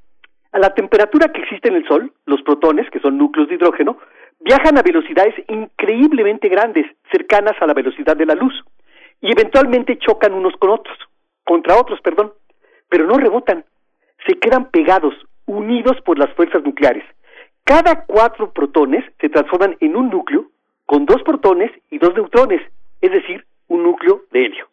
A 0.54 0.60
la 0.60 0.74
temperatura 0.74 1.34
que 1.34 1.42
existe 1.42 1.68
en 1.68 1.76
el 1.76 1.88
Sol, 1.88 2.14
los 2.26 2.42
protones, 2.44 2.90
que 2.92 3.02
son 3.02 3.18
núcleos 3.18 3.50
de 3.50 3.56
hidrógeno, 3.56 3.98
viajan 4.44 4.78
a 4.78 4.82
velocidades 4.82 5.36
increíblemente 5.48 6.50
grandes, 6.50 6.86
cercanas 7.12 7.56
a 7.62 7.68
la 7.68 7.74
velocidad 7.74 8.16
de 8.16 8.26
la 8.26 8.36
luz, 8.36 8.54
y 9.22 9.32
eventualmente 9.32 9.98
chocan 9.98 10.34
unos 10.34 10.56
con 10.58 10.72
otros, 10.72 10.98
contra 11.44 11.78
otros, 11.78 12.02
perdón, 12.02 12.34
pero 12.90 13.06
no 13.06 13.18
rebotan, 13.18 13.64
se 14.28 14.38
quedan 14.40 14.70
pegados, 14.70 15.14
unidos 15.46 16.00
por 16.02 16.18
las 16.18 16.34
fuerzas 16.34 16.64
nucleares. 16.64 17.04
Cada 17.64 18.06
cuatro 18.06 18.52
protones 18.52 19.06
se 19.20 19.30
transforman 19.30 19.78
en 19.80 19.96
un 19.96 20.10
núcleo 20.10 20.48
con 20.86 21.06
dos 21.06 21.22
protones 21.24 21.72
y 21.90 22.00
dos 22.00 22.14
neutrones, 22.16 22.62
es 23.00 23.12
decir, 23.12 23.46
un 23.68 23.84
núcleo 23.84 24.24
de 24.32 24.46
helio. 24.46 24.68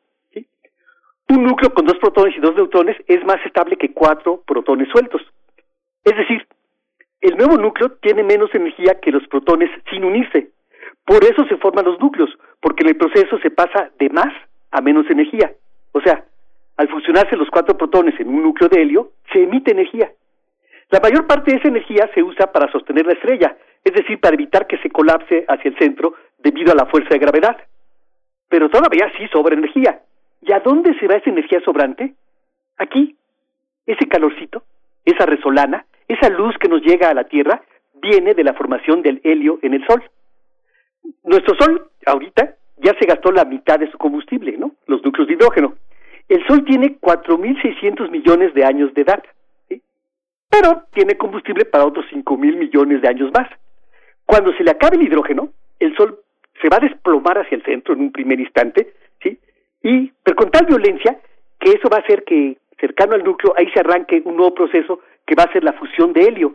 Un 1.31 1.45
núcleo 1.45 1.75
con 1.75 1.85
dos 1.85 1.99
protones 1.99 2.35
y 2.37 2.41
dos 2.41 2.57
neutrones 2.57 2.97
es 3.07 3.23
más 3.25 3.37
estable 3.45 3.77
que 3.77 3.93
cuatro 3.93 4.43
protones 4.47 4.89
sueltos. 4.89 5.21
Es 6.03 6.17
decir, 6.17 6.48
el 7.21 7.37
nuevo 7.37 7.57
núcleo 7.57 7.91
tiene 8.01 8.23
menos 8.23 8.55
energía 8.55 9.01
que 9.01 9.11
los 9.11 9.27
protones 9.29 9.71
sin 9.91 10.05
unirse. 10.05 10.51
Por 11.05 11.25
eso 11.25 11.45
se 11.47 11.57
forman 11.57 11.85
los 11.85 11.99
núcleos, 11.99 12.31
porque 12.61 12.85
en 12.85 12.91
el 12.91 12.97
proceso 12.97 13.39
se 13.39 13.51
pasa 13.51 13.91
de 13.99 14.09
más 14.11 14.33
a 14.71 14.81
menos 14.81 15.09
energía. 15.11 15.53
O 15.93 16.01
sea, 16.01 16.25
al 16.77 16.89
fusionarse 16.89 17.37
los 17.37 17.51
cuatro 17.51 17.77
protones 17.77 18.19
en 18.21 18.29
un 18.29 18.43
núcleo 18.43 18.69
de 18.69 18.83
helio, 18.83 19.13
se 19.33 19.43
emite 19.43 19.73
energía. 19.73 20.13
La 20.91 21.01
mayor 21.01 21.27
parte 21.27 21.51
de 21.51 21.59
esa 21.59 21.69
energía 21.69 22.09
se 22.15 22.23
usa 22.23 22.53
para 22.53 22.71
sostener 22.71 23.05
la 23.07 23.15
estrella, 23.15 23.57
es 23.85 23.93
decir, 23.93 24.21
para 24.21 24.35
evitar 24.35 24.67
que 24.67 24.79
se 24.79 24.91
colapse 24.91 25.45
hacia 25.49 25.71
el 25.71 25.79
centro 25.79 26.15
debido 26.39 26.73
a 26.73 26.77
la 26.77 26.87
fuerza 26.87 27.11
de 27.11 27.19
gravedad. 27.19 27.57
Pero 28.49 28.71
todavía 28.71 29.11
sí 29.19 29.27
sobra 29.29 29.55
energía. 29.55 30.01
¿Y 30.41 30.53
a 30.53 30.61
dónde 30.61 30.97
se 30.99 31.07
va 31.07 31.17
esa 31.17 31.31
energía 31.31 31.61
sobrante? 31.61 32.15
Aquí. 32.79 33.17
Ese 33.87 34.07
calorcito, 34.07 34.63
esa 35.11 35.27
resolana, 35.27 35.87
esa 36.07 36.29
luz 36.29 36.57
que 36.59 36.69
nos 36.69 36.83
llega 36.83 37.11
a 37.11 37.15
la 37.15 37.25
Tierra, 37.25 37.63
viene 38.01 38.35
de 38.35 38.45
la 38.45 38.55
formación 38.55 39.03
del 39.03 39.21
helio 39.25 39.59
en 39.63 39.75
el 39.75 39.87
Sol. 39.87 40.03
Nuestro 41.25 41.55
Sol, 41.57 41.91
ahorita, 42.07 42.55
ya 42.79 42.93
se 42.99 43.07
gastó 43.07 43.33
la 43.33 43.45
mitad 43.45 43.79
de 43.79 43.91
su 43.91 43.99
combustible, 43.99 44.57
¿no? 44.57 44.73
Los 44.87 45.05
núcleos 45.05 45.29
de 45.29 45.35
hidrógeno. 45.35 45.75
El 46.29 46.47
Sol 46.47 46.65
tiene 46.65 46.99
4.600 47.01 48.11
millones 48.11 48.55
de 48.55 48.65
años 48.65 48.93
de 48.95 49.03
edad, 49.03 49.23
¿sí? 49.69 49.83
pero 50.49 50.85
tiene 50.93 51.17
combustible 51.17 51.65
para 51.65 51.87
otros 51.87 52.05
5.000 52.13 52.57
millones 52.57 53.03
de 53.03 53.09
años 53.09 53.31
más. 53.33 53.49
Cuando 54.27 54.53
se 54.53 54.63
le 54.63 54.71
acabe 54.71 54.97
el 54.97 55.03
hidrógeno, 55.03 55.51
el 55.81 55.97
Sol 55.97 56.19
se 56.61 56.69
va 56.69 56.77
a 56.77 56.87
desplomar 56.87 57.39
hacia 57.39 57.57
el 57.57 57.65
centro 57.65 57.95
en 57.95 58.01
un 58.01 58.13
primer 58.13 58.39
instante, 58.39 58.93
¿sí? 59.23 59.39
Y, 59.83 60.13
pero 60.23 60.37
con 60.37 60.51
tal 60.51 60.67
violencia 60.67 61.19
que 61.59 61.71
eso 61.71 61.89
va 61.91 61.99
a 61.99 62.01
hacer 62.01 62.25
que, 62.25 62.59
cercano 62.81 63.15
al 63.15 63.25
núcleo, 63.25 63.55
ahí 63.57 63.69
se 63.71 63.81
arranque 63.81 64.23
un 64.25 64.37
nuevo 64.37 64.55
proceso 64.55 65.01
que 65.27 65.35
va 65.35 65.45
a 65.45 65.53
ser 65.53 65.65
la 65.65 65.73
fusión 65.75 66.13
de 66.13 66.23
helio. 66.23 66.55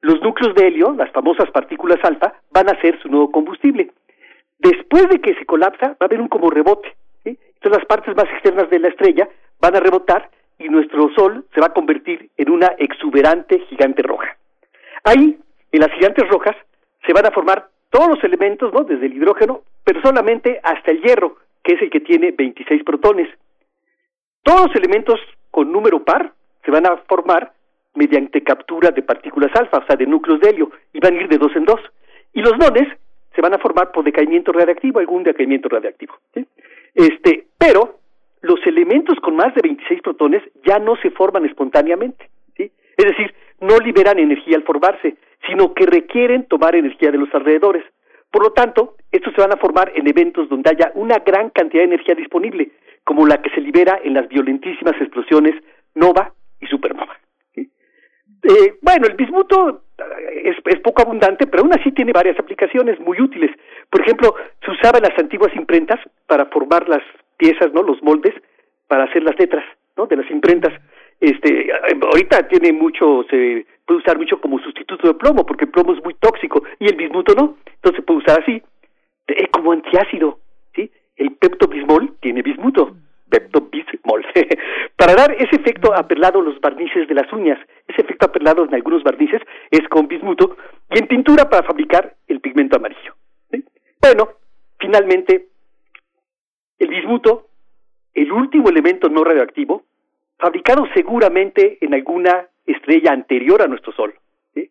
Los 0.00 0.20
núcleos 0.22 0.54
de 0.54 0.68
helio, 0.68 0.94
las 0.96 1.10
famosas 1.10 1.50
partículas 1.50 1.98
alfa, 2.04 2.34
van 2.52 2.68
a 2.68 2.80
ser 2.80 3.00
su 3.00 3.08
nuevo 3.08 3.32
combustible. 3.32 3.90
Después 4.58 5.08
de 5.08 5.20
que 5.20 5.34
se 5.34 5.44
colapsa, 5.44 5.88
va 5.88 5.96
a 6.00 6.04
haber 6.04 6.20
un 6.20 6.28
como 6.28 6.50
rebote. 6.50 6.94
Entonces 7.24 7.80
las 7.80 7.86
partes 7.86 8.14
más 8.14 8.26
externas 8.32 8.70
de 8.70 8.78
la 8.78 8.88
estrella 8.88 9.28
van 9.60 9.74
a 9.74 9.80
rebotar 9.80 10.30
y 10.58 10.68
nuestro 10.68 11.10
Sol 11.14 11.44
se 11.52 11.60
va 11.60 11.66
a 11.66 11.72
convertir 11.72 12.30
en 12.36 12.50
una 12.50 12.68
exuberante 12.78 13.60
gigante 13.68 14.02
roja. 14.02 14.36
Ahí, 15.04 15.38
en 15.72 15.80
las 15.80 15.90
gigantes 15.92 16.28
rojas, 16.28 16.56
se 17.06 17.12
van 17.12 17.26
a 17.26 17.30
formar 17.30 17.68
todos 17.90 18.08
los 18.08 18.24
elementos, 18.24 18.72
¿no? 18.72 18.84
Desde 18.84 19.06
el 19.06 19.14
hidrógeno, 19.14 19.62
pero 19.84 20.00
solamente 20.02 20.60
hasta 20.62 20.90
el 20.90 21.02
hierro, 21.02 21.36
que 21.62 21.74
es 21.74 21.82
el 21.82 21.90
que 21.90 22.00
tiene 22.00 22.32
26 22.32 22.84
protones. 22.84 23.28
Todos 24.42 24.68
los 24.68 24.76
elementos 24.76 25.20
con 25.50 25.70
número 25.72 26.04
par 26.04 26.32
se 26.64 26.70
van 26.70 26.86
a 26.86 26.96
formar 27.08 27.52
mediante 27.94 28.42
captura 28.42 28.90
de 28.90 29.02
partículas 29.02 29.50
alfa, 29.54 29.78
o 29.78 29.86
sea, 29.86 29.96
de 29.96 30.06
núcleos 30.06 30.40
de 30.40 30.50
helio, 30.50 30.70
y 30.92 31.00
van 31.00 31.14
a 31.14 31.22
ir 31.22 31.28
de 31.28 31.38
dos 31.38 31.54
en 31.56 31.64
dos. 31.64 31.80
Y 32.32 32.40
los 32.40 32.56
nones 32.58 32.88
se 33.34 33.40
van 33.40 33.54
a 33.54 33.58
formar 33.58 33.92
por 33.92 34.04
decaimiento 34.04 34.52
radiactivo, 34.52 35.00
algún 35.00 35.22
decaimiento 35.22 35.68
radiactivo. 35.68 36.14
Este, 36.94 37.46
pero 37.56 37.98
los 38.40 38.64
elementos 38.66 39.18
con 39.20 39.36
más 39.36 39.54
de 39.54 39.60
26 39.62 40.02
protones 40.02 40.42
ya 40.64 40.78
no 40.78 40.96
se 40.96 41.10
forman 41.10 41.44
espontáneamente. 41.44 42.28
Es 42.56 43.04
decir, 43.04 43.32
no 43.60 43.78
liberan 43.78 44.18
energía 44.18 44.56
al 44.56 44.64
formarse, 44.64 45.16
sino 45.46 45.72
que 45.72 45.86
requieren 45.86 46.46
tomar 46.46 46.74
energía 46.74 47.12
de 47.12 47.18
los 47.18 47.32
alrededores. 47.32 47.84
Por 48.30 48.42
lo 48.42 48.50
tanto, 48.50 48.96
estos 49.12 49.32
se 49.34 49.40
van 49.40 49.52
a 49.52 49.56
formar 49.56 49.92
en 49.94 50.08
eventos 50.08 50.48
donde 50.48 50.70
haya 50.70 50.90
una 50.94 51.18
gran 51.20 51.50
cantidad 51.50 51.82
de 51.82 51.94
energía 51.94 52.16
disponible, 52.16 52.72
como 53.08 53.26
la 53.26 53.40
que 53.40 53.48
se 53.48 53.62
libera 53.62 53.98
en 54.04 54.12
las 54.12 54.28
violentísimas 54.28 54.92
explosiones 55.00 55.54
nova 55.94 56.34
y 56.60 56.66
supernova. 56.66 57.16
Eh, 57.56 58.74
bueno, 58.82 59.06
el 59.06 59.14
bismuto 59.14 59.80
es, 60.44 60.56
es, 60.66 60.80
poco 60.80 61.00
abundante, 61.00 61.46
pero 61.46 61.62
aún 61.62 61.72
así 61.72 61.90
tiene 61.92 62.12
varias 62.12 62.38
aplicaciones 62.38 63.00
muy 63.00 63.18
útiles. 63.18 63.50
Por 63.88 64.02
ejemplo, 64.02 64.34
se 64.62 64.70
usaba 64.72 64.98
en 64.98 65.04
las 65.04 65.18
antiguas 65.18 65.56
imprentas 65.56 65.98
para 66.26 66.44
formar 66.46 66.86
las 66.86 67.00
piezas, 67.38 67.72
¿no? 67.72 67.82
Los 67.82 68.02
moldes 68.02 68.34
para 68.88 69.04
hacer 69.04 69.22
las 69.22 69.38
letras, 69.38 69.64
¿no? 69.96 70.06
De 70.06 70.16
las 70.16 70.30
imprentas. 70.30 70.74
Este, 71.18 71.72
ahorita 72.12 72.46
tiene 72.48 72.74
mucho, 72.74 73.24
se 73.30 73.64
puede 73.86 74.00
usar 74.00 74.18
mucho 74.18 74.38
como 74.38 74.58
sustituto 74.58 75.08
de 75.08 75.14
plomo, 75.14 75.46
porque 75.46 75.64
el 75.64 75.70
plomo 75.70 75.94
es 75.94 76.04
muy 76.04 76.12
tóxico 76.12 76.62
y 76.78 76.88
el 76.88 76.96
bismuto 76.96 77.32
no. 77.34 77.56
Entonces 77.64 77.96
se 77.96 78.02
puede 78.02 78.20
usar 78.20 78.42
así, 78.42 78.62
eh, 79.28 79.48
como 79.50 79.72
antiácido. 79.72 80.40
El 81.18 81.32
peptobismol 81.32 82.16
tiene 82.20 82.42
bismuto, 82.42 82.96
peptobismol, 83.28 84.24
para 84.96 85.14
dar 85.14 85.32
ese 85.32 85.56
efecto 85.56 85.92
aperlado 85.92 86.38
en 86.38 86.46
los 86.46 86.60
barnices 86.60 87.08
de 87.08 87.14
las 87.14 87.30
uñas. 87.32 87.58
Ese 87.88 88.02
efecto 88.02 88.26
aperlado 88.26 88.64
en 88.64 88.72
algunos 88.72 89.02
barnices 89.02 89.42
es 89.70 89.86
con 89.88 90.06
bismuto 90.06 90.56
y 90.90 90.98
en 90.98 91.08
pintura 91.08 91.50
para 91.50 91.66
fabricar 91.66 92.14
el 92.28 92.40
pigmento 92.40 92.76
amarillo. 92.76 93.16
¿sí? 93.50 93.64
Bueno, 94.00 94.30
finalmente, 94.78 95.48
el 96.78 96.88
bismuto, 96.88 97.48
el 98.14 98.30
último 98.30 98.68
elemento 98.68 99.08
no 99.08 99.24
radioactivo, 99.24 99.82
fabricado 100.38 100.86
seguramente 100.94 101.78
en 101.80 101.94
alguna 101.94 102.46
estrella 102.64 103.12
anterior 103.12 103.60
a 103.60 103.66
nuestro 103.66 103.92
Sol. 103.92 104.14
¿sí? 104.54 104.70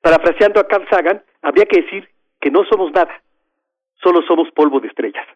Parafraseando 0.00 0.58
a 0.58 0.66
Carl 0.66 0.88
Sagan, 0.88 1.22
habría 1.42 1.66
que 1.66 1.82
decir 1.82 2.08
que 2.40 2.50
no 2.50 2.64
somos 2.64 2.92
nada, 2.92 3.22
solo 4.02 4.22
somos 4.22 4.50
polvo 4.52 4.80
de 4.80 4.88
estrellas. 4.88 5.26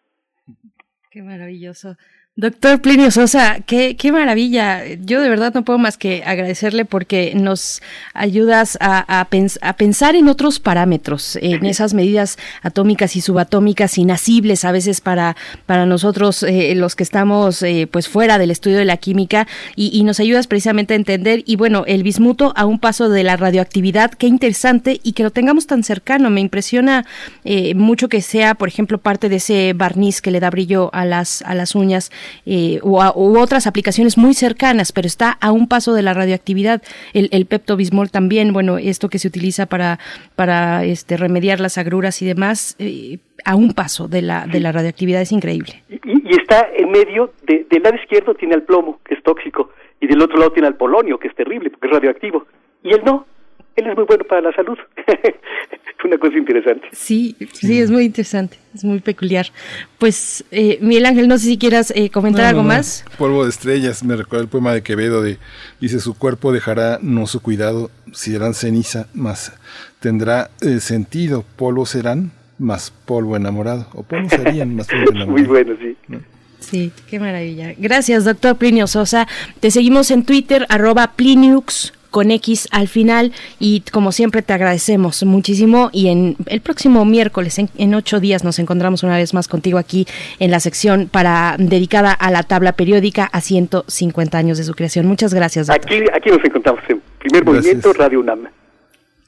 Qué 1.11 1.21
maravilloso. 1.21 1.97
Doctor 2.37 2.81
Plinio 2.81 3.11
Sosa, 3.11 3.59
qué, 3.59 3.97
qué 3.97 4.13
maravilla. 4.13 4.85
Yo 5.01 5.19
de 5.19 5.27
verdad 5.27 5.53
no 5.53 5.65
puedo 5.65 5.77
más 5.77 5.97
que 5.97 6.23
agradecerle 6.25 6.85
porque 6.85 7.33
nos 7.35 7.81
ayudas 8.13 8.77
a, 8.79 9.19
a, 9.19 9.25
pens 9.25 9.59
a 9.61 9.73
pensar 9.73 10.15
en 10.15 10.29
otros 10.29 10.61
parámetros, 10.61 11.37
en 11.41 11.65
esas 11.65 11.93
medidas 11.93 12.37
atómicas 12.61 13.17
y 13.17 13.21
subatómicas 13.21 13.97
inacibles 13.97 14.63
a 14.63 14.71
veces 14.71 15.01
para, 15.01 15.35
para 15.65 15.85
nosotros 15.85 16.41
eh, 16.43 16.73
los 16.73 16.95
que 16.95 17.03
estamos 17.03 17.61
eh, 17.63 17.85
pues 17.91 18.07
fuera 18.07 18.37
del 18.37 18.49
estudio 18.49 18.77
de 18.77 18.85
la 18.85 18.95
química 18.95 19.45
y, 19.75 19.89
y, 19.93 20.03
nos 20.05 20.21
ayudas 20.21 20.47
precisamente 20.47 20.93
a 20.93 20.97
entender 20.97 21.43
y 21.45 21.57
bueno, 21.57 21.83
el 21.85 22.01
bismuto 22.01 22.53
a 22.55 22.65
un 22.65 22.79
paso 22.79 23.09
de 23.09 23.25
la 23.25 23.35
radioactividad, 23.35 24.11
qué 24.11 24.27
interesante 24.27 25.01
y 25.03 25.11
que 25.11 25.23
lo 25.23 25.31
tengamos 25.31 25.67
tan 25.67 25.83
cercano. 25.83 26.29
Me 26.29 26.39
impresiona 26.39 27.05
eh, 27.43 27.75
mucho 27.75 28.07
que 28.07 28.21
sea, 28.21 28.55
por 28.55 28.69
ejemplo, 28.69 28.99
parte 28.99 29.27
de 29.27 29.35
ese 29.35 29.73
barniz 29.73 30.21
que 30.21 30.31
le 30.31 30.39
da 30.39 30.49
brillo 30.49 30.89
a 30.93 31.03
las, 31.03 31.41
a 31.41 31.55
las 31.55 31.75
uñas 31.75 32.09
eh, 32.45 32.79
a, 32.83 33.11
u, 33.15 33.39
otras 33.39 33.67
aplicaciones 33.67 34.17
muy 34.17 34.33
cercanas, 34.33 34.91
pero 34.91 35.07
está 35.07 35.37
a 35.41 35.51
un 35.51 35.67
paso 35.67 35.93
de 35.93 36.01
la 36.01 36.13
radioactividad. 36.13 36.81
El, 37.13 37.29
el 37.31 37.45
peptobismol 37.45 38.11
también, 38.11 38.53
bueno, 38.53 38.77
esto 38.77 39.09
que 39.09 39.19
se 39.19 39.27
utiliza 39.27 39.65
para, 39.65 39.99
para 40.35 40.83
este, 40.83 41.17
remediar 41.17 41.59
las 41.59 41.77
agruras 41.77 42.21
y 42.21 42.25
demás, 42.25 42.75
eh, 42.79 43.19
a 43.45 43.55
un 43.55 43.73
paso 43.73 44.07
de 44.07 44.21
la, 44.21 44.45
de 44.45 44.59
la 44.59 44.71
radioactividad 44.71 45.21
es 45.21 45.31
increíble. 45.31 45.83
Y, 45.89 45.99
y 46.05 46.39
está 46.39 46.67
en 46.75 46.91
medio, 46.91 47.33
de, 47.43 47.65
del 47.69 47.83
lado 47.83 47.95
izquierdo 47.95 48.35
tiene 48.35 48.55
el 48.55 48.63
plomo, 48.63 48.99
que 49.05 49.15
es 49.15 49.23
tóxico, 49.23 49.71
y 49.99 50.07
del 50.07 50.21
otro 50.21 50.37
lado 50.37 50.51
tiene 50.51 50.67
el 50.67 50.75
polonio, 50.75 51.17
que 51.17 51.27
es 51.27 51.35
terrible, 51.35 51.69
porque 51.69 51.87
es 51.87 51.93
radioactivo. 51.93 52.45
y 52.83 52.93
él 52.93 53.01
no. 53.05 53.25
Él 53.75 53.87
es 53.87 53.95
muy 53.95 54.03
bueno 54.03 54.25
para 54.25 54.41
la 54.41 54.51
salud. 54.51 54.77
Una 56.05 56.17
cosa 56.17 56.37
interesante. 56.37 56.87
Sí, 56.93 57.35
sí, 57.53 57.79
es 57.79 57.91
muy 57.91 58.05
interesante, 58.05 58.57
es 58.73 58.83
muy 58.83 58.99
peculiar. 58.99 59.47
Pues, 59.99 60.43
eh, 60.51 60.77
Miguel 60.81 61.05
Ángel, 61.05 61.27
no 61.27 61.37
sé 61.37 61.45
si 61.45 61.57
quieras 61.57 61.91
eh, 61.95 62.09
comentar 62.09 62.43
No, 62.43 62.49
algo 62.49 62.61
no, 62.63 62.69
no. 62.69 62.73
más. 62.75 63.05
Polvo 63.17 63.43
de 63.43 63.49
estrellas, 63.49 64.03
me 64.03 64.15
recuerda 64.15 64.43
el 64.43 64.49
poema 64.49 64.73
de 64.73 64.81
Quevedo 64.83 65.21
de 65.21 65.37
dice 65.79 65.99
su 65.99 66.13
cuerpo 66.15 66.51
dejará 66.51 66.99
no 67.01 67.27
su 67.27 67.41
cuidado, 67.41 67.91
si 68.13 68.31
serán 68.31 68.53
ceniza, 68.53 69.07
más 69.13 69.53
tendrá 69.99 70.49
eh, 70.61 70.79
sentido, 70.79 71.45
polvo 71.55 71.85
serán, 71.85 72.31
más 72.57 72.91
polvo 73.05 73.35
enamorado, 73.37 73.87
o 73.93 74.03
polvo 74.03 74.29
serían, 74.29 74.75
más 74.75 74.87
polvo 74.87 75.11
enamorado. 75.15 75.31
Muy 75.31 75.43
bueno, 75.43 75.73
sí. 75.79 75.95
Sí, 76.59 76.91
qué 77.09 77.19
maravilla. 77.19 77.73
Gracias, 77.77 78.23
doctor 78.25 78.55
Plinio 78.55 78.85
Sosa. 78.87 79.27
Te 79.59 79.71
seguimos 79.71 80.11
en 80.11 80.23
Twitter, 80.23 80.65
arroba 80.69 81.13
Pliniux 81.15 81.93
con 82.11 82.29
X 82.29 82.67
al 82.71 82.87
final 82.87 83.31
y 83.59 83.81
como 83.91 84.11
siempre 84.11 84.41
te 84.41 84.53
agradecemos 84.53 85.23
muchísimo 85.23 85.89
y 85.91 86.09
en 86.09 86.35
el 86.45 86.61
próximo 86.61 87.05
miércoles 87.05 87.57
en, 87.57 87.69
en 87.77 87.95
ocho 87.95 88.19
días 88.19 88.43
nos 88.43 88.59
encontramos 88.59 89.03
una 89.03 89.17
vez 89.17 89.33
más 89.33 89.47
contigo 89.47 89.77
aquí 89.77 90.05
en 90.39 90.51
la 90.51 90.59
sección 90.59 91.09
para 91.09 91.55
dedicada 91.57 92.11
a 92.11 92.29
la 92.29 92.43
tabla 92.43 92.73
periódica 92.73 93.29
a 93.31 93.41
150 93.41 94.37
años 94.37 94.57
de 94.57 94.63
su 94.63 94.73
creación. 94.73 95.07
Muchas 95.07 95.33
gracias. 95.33 95.67
doctor. 95.67 95.91
Aquí, 95.91 96.03
aquí 96.13 96.29
nos 96.29 96.43
encontramos 96.43 96.83
en 96.89 97.01
Primer 97.19 97.45
Movimiento 97.45 97.93
Radio 97.93 98.19
UNAM. 98.19 98.47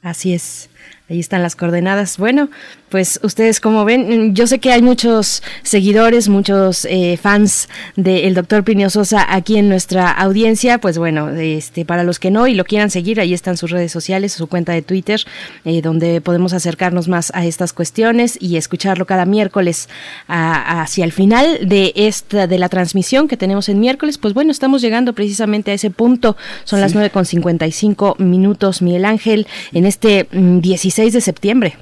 Así 0.02 0.34
es. 0.34 0.70
Ahí 1.10 1.20
están 1.20 1.44
las 1.44 1.58
coordenadas. 1.58 2.18
Bueno, 2.18 2.50
pues 2.88 3.20
ustedes 3.24 3.60
como 3.60 3.84
ven, 3.84 4.34
yo 4.36 4.48
sé 4.48 4.60
que 4.60 4.72
hay 4.72 4.82
muchos 4.82 5.44
seguidores, 5.62 6.30
muchos 6.30 6.86
eh, 6.86 7.18
fans 7.22 7.68
del 7.98 8.34
doctor 8.36 8.64
Plinio 8.64 8.90
Sosa 8.90 9.26
aquí 9.28 9.58
en 9.58 9.68
nuestra 9.68 10.10
audiencia. 10.10 10.78
Pues 10.78 10.98
bueno, 10.98 11.30
este, 11.30 11.84
para 11.84 12.04
los 12.04 12.20
que 12.20 12.32
no 12.32 12.48
y 12.48 12.54
lo 12.56 12.64
quieran 12.64 12.90
seguir, 12.90 13.20
ahí 13.20 13.34
están 13.34 13.58
sus 13.58 13.70
redes 13.72 13.92
sociales, 13.92 14.32
su 14.32 14.48
cuenta 14.48 14.72
de 14.72 14.82
Twitter, 14.82 15.20
eh, 15.66 15.82
donde 15.82 16.22
podemos 16.22 16.54
acercarnos 16.54 17.10
más 17.10 17.32
a 17.36 17.46
estas 17.46 17.74
cuestiones 17.74 18.38
y 18.42 18.56
escucharlo 18.56 19.06
cada 19.06 19.26
miércoles 19.26 19.90
a- 20.30 20.82
hacia 20.84 21.04
el 21.04 21.12
final 21.12 21.68
de 21.68 21.92
esta 21.96 22.48
de 22.48 22.58
la 22.58 22.70
transmisión 22.70 23.28
que 23.28 23.36
tenemos 23.36 23.68
en 23.68 23.82
miércoles. 23.82 24.18
Pues 24.18 24.34
bueno, 24.34 24.52
estamos 24.52 24.82
llegando 24.82 25.12
precisamente 25.12 25.72
a 25.72 25.74
ese 25.74 25.90
punto. 25.90 26.38
Son 26.64 26.80
las 26.80 26.94
9 26.94 27.10
con 27.10 27.26
55 27.26 28.16
minutos, 28.20 28.82
Miguel 28.82 29.04
Ángel, 29.04 29.48
en 29.74 29.86
este 29.86 30.28
mm, 30.32 30.60
16 30.94 31.14
de 31.14 31.22
septiembre. 31.22 31.78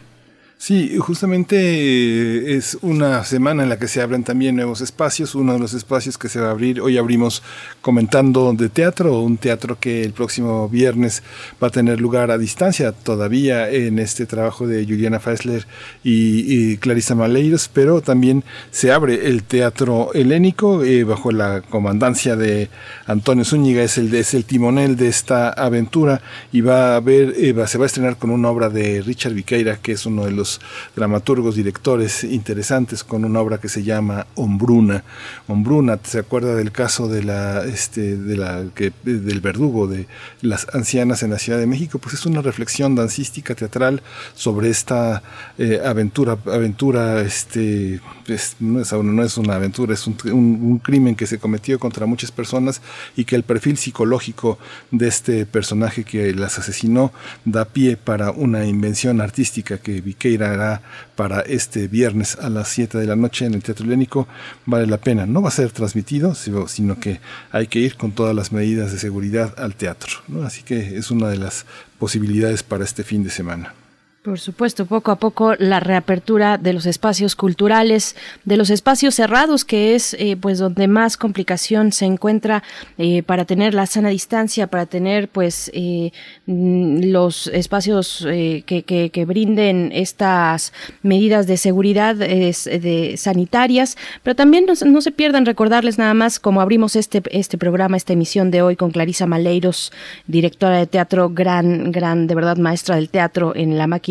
Sí, 0.63 0.95
justamente 0.99 1.55
eh, 1.57 2.55
es 2.55 2.77
una 2.83 3.23
semana 3.23 3.63
en 3.63 3.69
la 3.69 3.79
que 3.79 3.87
se 3.87 3.99
abren 3.99 4.23
también 4.23 4.55
nuevos 4.55 4.81
espacios. 4.81 5.33
Uno 5.33 5.53
de 5.53 5.59
los 5.59 5.73
espacios 5.73 6.19
que 6.19 6.29
se 6.29 6.39
va 6.39 6.49
a 6.49 6.51
abrir, 6.51 6.81
hoy 6.81 6.99
abrimos 6.99 7.41
comentando 7.81 8.53
de 8.53 8.69
teatro, 8.69 9.21
un 9.21 9.37
teatro 9.37 9.79
que 9.79 10.03
el 10.03 10.13
próximo 10.13 10.69
viernes 10.69 11.23
va 11.61 11.69
a 11.69 11.71
tener 11.71 11.99
lugar 11.99 12.29
a 12.29 12.37
distancia 12.37 12.91
todavía 12.91 13.71
en 13.71 13.97
este 13.97 14.27
trabajo 14.27 14.67
de 14.67 14.85
Juliana 14.85 15.19
Feisler 15.19 15.65
y, 16.03 16.73
y 16.73 16.77
Clarisa 16.77 17.15
Maleiros, 17.15 17.67
pero 17.67 18.01
también 18.01 18.43
se 18.69 18.91
abre 18.91 19.29
el 19.29 19.41
teatro 19.41 20.11
helénico 20.13 20.83
eh, 20.83 21.03
bajo 21.03 21.31
la 21.31 21.61
comandancia 21.61 22.35
de 22.35 22.69
Antonio 23.07 23.45
Zúñiga, 23.45 23.81
es 23.81 23.97
el, 23.97 24.13
es 24.13 24.35
el 24.35 24.45
timonel 24.45 24.95
de 24.95 25.07
esta 25.07 25.49
aventura 25.49 26.21
y 26.51 26.61
va 26.61 26.93
a 26.93 26.95
haber, 26.97 27.33
eh, 27.35 27.51
va- 27.53 27.65
se 27.65 27.79
va 27.79 27.85
a 27.85 27.87
estrenar 27.87 28.17
con 28.17 28.29
una 28.29 28.49
obra 28.51 28.69
de 28.69 29.01
Richard 29.01 29.33
Viqueira, 29.33 29.77
que 29.77 29.93
es 29.93 30.05
uno 30.05 30.25
de 30.25 30.31
los 30.33 30.50
dramaturgos, 30.95 31.55
directores 31.55 32.23
interesantes, 32.23 33.03
con 33.03 33.23
una 33.23 33.39
obra 33.39 33.59
que 33.59 33.69
se 33.69 33.83
llama 33.83 34.27
Hombruna. 34.35 35.03
Hombruna, 35.47 35.99
¿se 36.03 36.19
acuerda 36.19 36.55
del 36.55 36.71
caso 36.71 37.07
de 37.07 37.23
la, 37.23 37.63
este, 37.63 38.17
de 38.17 38.37
la, 38.37 38.65
que, 38.75 38.91
del 39.03 39.39
verdugo 39.41 39.87
de 39.87 40.07
las 40.41 40.67
ancianas 40.73 41.23
en 41.23 41.29
la 41.31 41.39
Ciudad 41.39 41.59
de 41.59 41.67
México? 41.67 41.99
Pues 41.99 42.15
es 42.15 42.25
una 42.25 42.41
reflexión 42.41 42.95
dancística, 42.95 43.55
teatral, 43.55 44.01
sobre 44.35 44.69
esta 44.69 45.21
eh, 45.57 45.79
aventura, 45.85 46.37
aventura, 46.45 47.21
este, 47.21 47.99
es- 48.27 48.55
no, 48.59 48.79
es, 48.81 48.91
no 48.93 49.23
es 49.23 49.37
una 49.37 49.55
aventura, 49.55 49.93
es 49.93 50.07
un, 50.07 50.15
un- 50.25 50.59
un 50.61 50.79
crimen 50.79 51.15
que 51.15 51.27
se 51.27 51.37
cometió 51.37 51.77
contra 51.79 52.05
muchas 52.05 52.31
personas 52.31 52.81
y 53.15 53.25
que 53.25 53.35
el 53.35 53.43
perfil 53.43 53.77
psicológico 53.77 54.57
de 54.91 55.07
este 55.07 55.45
personaje 55.45 56.03
que 56.03 56.33
las 56.33 56.57
asesinó 56.59 57.11
da 57.45 57.65
pie 57.65 57.97
para 57.97 58.31
una 58.31 58.65
invención 58.65 59.21
artística 59.21 59.77
que 59.77 60.01
Viqueira 60.01 60.40
para 61.15 61.41
este 61.41 61.87
viernes 61.87 62.37
a 62.39 62.49
las 62.49 62.67
7 62.69 62.97
de 62.97 63.07
la 63.07 63.15
noche 63.15 63.45
en 63.45 63.53
el 63.53 63.63
Teatro 63.63 63.85
Helénico. 63.85 64.27
Vale 64.65 64.87
la 64.87 64.97
pena. 64.97 65.25
No 65.25 65.41
va 65.41 65.49
a 65.49 65.51
ser 65.51 65.71
transmitido, 65.71 66.35
sino 66.35 66.99
que 66.99 67.19
hay 67.51 67.67
que 67.67 67.79
ir 67.79 67.95
con 67.95 68.11
todas 68.11 68.35
las 68.35 68.51
medidas 68.51 68.91
de 68.91 68.99
seguridad 68.99 69.53
al 69.57 69.75
teatro. 69.75 70.17
¿no? 70.27 70.43
Así 70.43 70.63
que 70.63 70.97
es 70.97 71.11
una 71.11 71.29
de 71.29 71.37
las 71.37 71.65
posibilidades 71.99 72.63
para 72.63 72.83
este 72.83 73.03
fin 73.03 73.23
de 73.23 73.29
semana. 73.29 73.73
Por 74.23 74.39
supuesto, 74.39 74.85
poco 74.85 75.09
a 75.09 75.15
poco 75.15 75.55
la 75.57 75.79
reapertura 75.79 76.59
de 76.59 76.73
los 76.73 76.85
espacios 76.85 77.35
culturales, 77.35 78.15
de 78.45 78.55
los 78.55 78.69
espacios 78.69 79.15
cerrados, 79.15 79.65
que 79.65 79.95
es 79.95 80.13
eh, 80.13 80.37
pues 80.39 80.59
donde 80.59 80.87
más 80.87 81.17
complicación 81.17 81.91
se 81.91 82.05
encuentra 82.05 82.61
eh, 82.99 83.23
para 83.23 83.45
tener 83.45 83.73
la 83.73 83.87
sana 83.87 84.09
distancia, 84.09 84.67
para 84.67 84.85
tener 84.85 85.27
pues 85.27 85.71
eh, 85.73 86.11
mm, 86.45 87.05
los 87.05 87.47
espacios 87.47 88.23
que, 88.23 88.61
que- 88.85 89.25
brinden 89.25 89.89
estas 89.91 90.71
medidas 91.01 91.47
de 91.47 91.57
seguridad 91.57 92.15
de 92.15 93.15
sanitarias, 93.17 93.97
pero 94.21 94.35
también 94.35 94.67
no, 94.67 94.73
no 94.85 95.01
se 95.01 95.11
pierdan 95.11 95.47
recordarles 95.47 95.97
nada 95.97 96.13
más 96.13 96.39
como 96.39 96.61
abrimos 96.61 96.95
este 96.95 97.23
este 97.31 97.57
programa, 97.57 97.97
esta 97.97 98.13
emisión 98.13 98.51
de 98.51 98.61
hoy 98.61 98.75
con 98.75 98.91
Clarisa 98.91 99.25
Maleiros, 99.25 99.91
directora 100.27 100.77
de 100.77 100.85
teatro, 100.85 101.29
gran 101.31 101.91
gran 101.91 102.27
de 102.27 102.35
verdad 102.35 102.57
maestra 102.57 102.97
del 102.97 103.09
teatro 103.09 103.55
en 103.55 103.79
la 103.79 103.87
máquina 103.87 104.10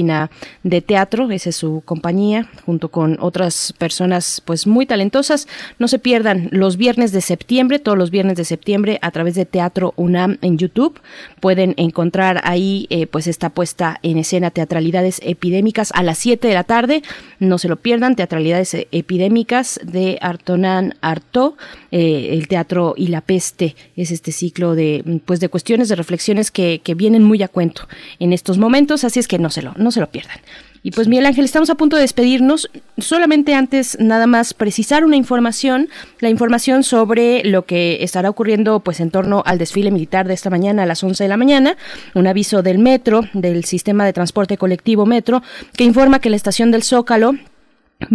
de 0.63 0.81
teatro, 0.81 1.31
esa 1.31 1.51
es 1.51 1.57
su 1.57 1.83
compañía, 1.85 2.49
junto 2.65 2.89
con 2.89 3.19
otras 3.21 3.75
personas 3.79 4.43
pues 4.45 4.67
muy 4.67 4.87
talentosas. 4.87 5.49
No 5.79 5.89
se 5.89 5.99
pierdan 5.99 6.49
los 6.51 6.77
viernes 6.77 7.13
de 7.13 7.21
septiembre, 7.21 7.79
todos 7.79 7.99
los 7.99 8.11
viernes 8.11 8.37
de 8.37 8.45
septiembre 8.45 8.99
a 9.03 9.11
través 9.11 9.35
de 9.35 9.47
Teatro 9.47 9.95
UNAM 9.97 10.39
en 10.43 10.59
YouTube. 10.59 11.01
Pueden 11.41 11.75
encontrar 11.77 12.41
ahí 12.45 12.87
eh, 12.91 13.07
pues 13.07 13.27
esta 13.27 13.51
puesta 13.51 13.99
en 14.03 14.19
escena 14.19 14.51
Teatralidades 14.51 15.21
Epidémicas 15.25 15.93
a 15.95 16.03
las 16.03 16.19
7 16.19 16.49
de 16.49 16.55
la 16.55 16.65
tarde. 16.65 17.03
No 17.39 17.59
se 17.59 17.69
lo 17.69 17.77
pierdan, 17.77 18.17
Teatralidades 18.17 18.77
Epidémicas 18.91 19.81
de 19.83 20.19
Artonan 20.21 20.95
Artaud, 21.01 21.55
eh, 21.91 22.31
el 22.33 22.49
teatro 22.49 22.95
y 22.97 23.09
la 23.09 23.21
peste 23.21 23.75
es 23.97 24.11
este 24.11 24.33
ciclo 24.33 24.75
de 24.75 25.21
pues 25.25 25.41
de 25.41 25.49
cuestiones 25.49 25.89
de 25.89 25.97
reflexiones 25.97 26.51
que, 26.51 26.81
que 26.85 26.95
vienen 26.95 27.25
muy 27.25 27.43
a 27.43 27.49
cuento 27.49 27.89
en 28.19 28.33
estos 28.33 28.59
momentos 28.59 29.05
así 29.05 29.19
es 29.19 29.29
que 29.29 29.39
no 29.39 29.51
se 29.51 29.63
lo 29.63 29.75
se 29.91 30.01
lo 30.01 30.11
pierdan 30.11 30.39
y 30.83 30.93
pues 30.93 31.09
Miguel 31.09 31.27
Ángel, 31.27 31.45
estamos 31.45 31.69
a 31.69 31.75
punto 31.75 31.97
de 31.97 32.03
despedirnos. 32.03 32.71
Solamente 32.97 33.55
antes 33.55 33.99
nada 34.01 34.27
más 34.27 34.55
precisar 34.55 35.05
una 35.05 35.17
información, 35.17 35.89
la 36.21 36.31
información 36.31 36.85
sobre 36.85 37.45
lo 37.45 37.67
que 37.67 38.03
estará 38.03 38.31
ocurriendo 38.31 38.81
pues 38.81 39.01
en 39.01 39.11
torno 39.11 39.43
al 39.45 39.59
desfile 39.59 39.91
militar 39.91 40.27
de 40.27 40.35
esta 40.35 40.49
mañana 40.49 40.85
a 40.85 40.87
las 40.87 41.05
11 41.05 41.23
de 41.23 41.29
la 41.29 41.37
mañana. 41.37 41.77
Un 42.15 42.27
aviso 42.27 42.63
del 42.63 42.79
metro, 42.79 43.23
del 43.35 43.65
sistema 43.65 44.07
de 44.07 44.15
transporte 44.15 44.57
colectivo 44.57 45.05
metro, 45.05 45.43
que 45.77 45.85
informa 45.85 46.19
que 46.19 46.31
la 46.31 46.37
estación 46.37 46.71
del 46.71 46.83
Zócalo 46.83 47.35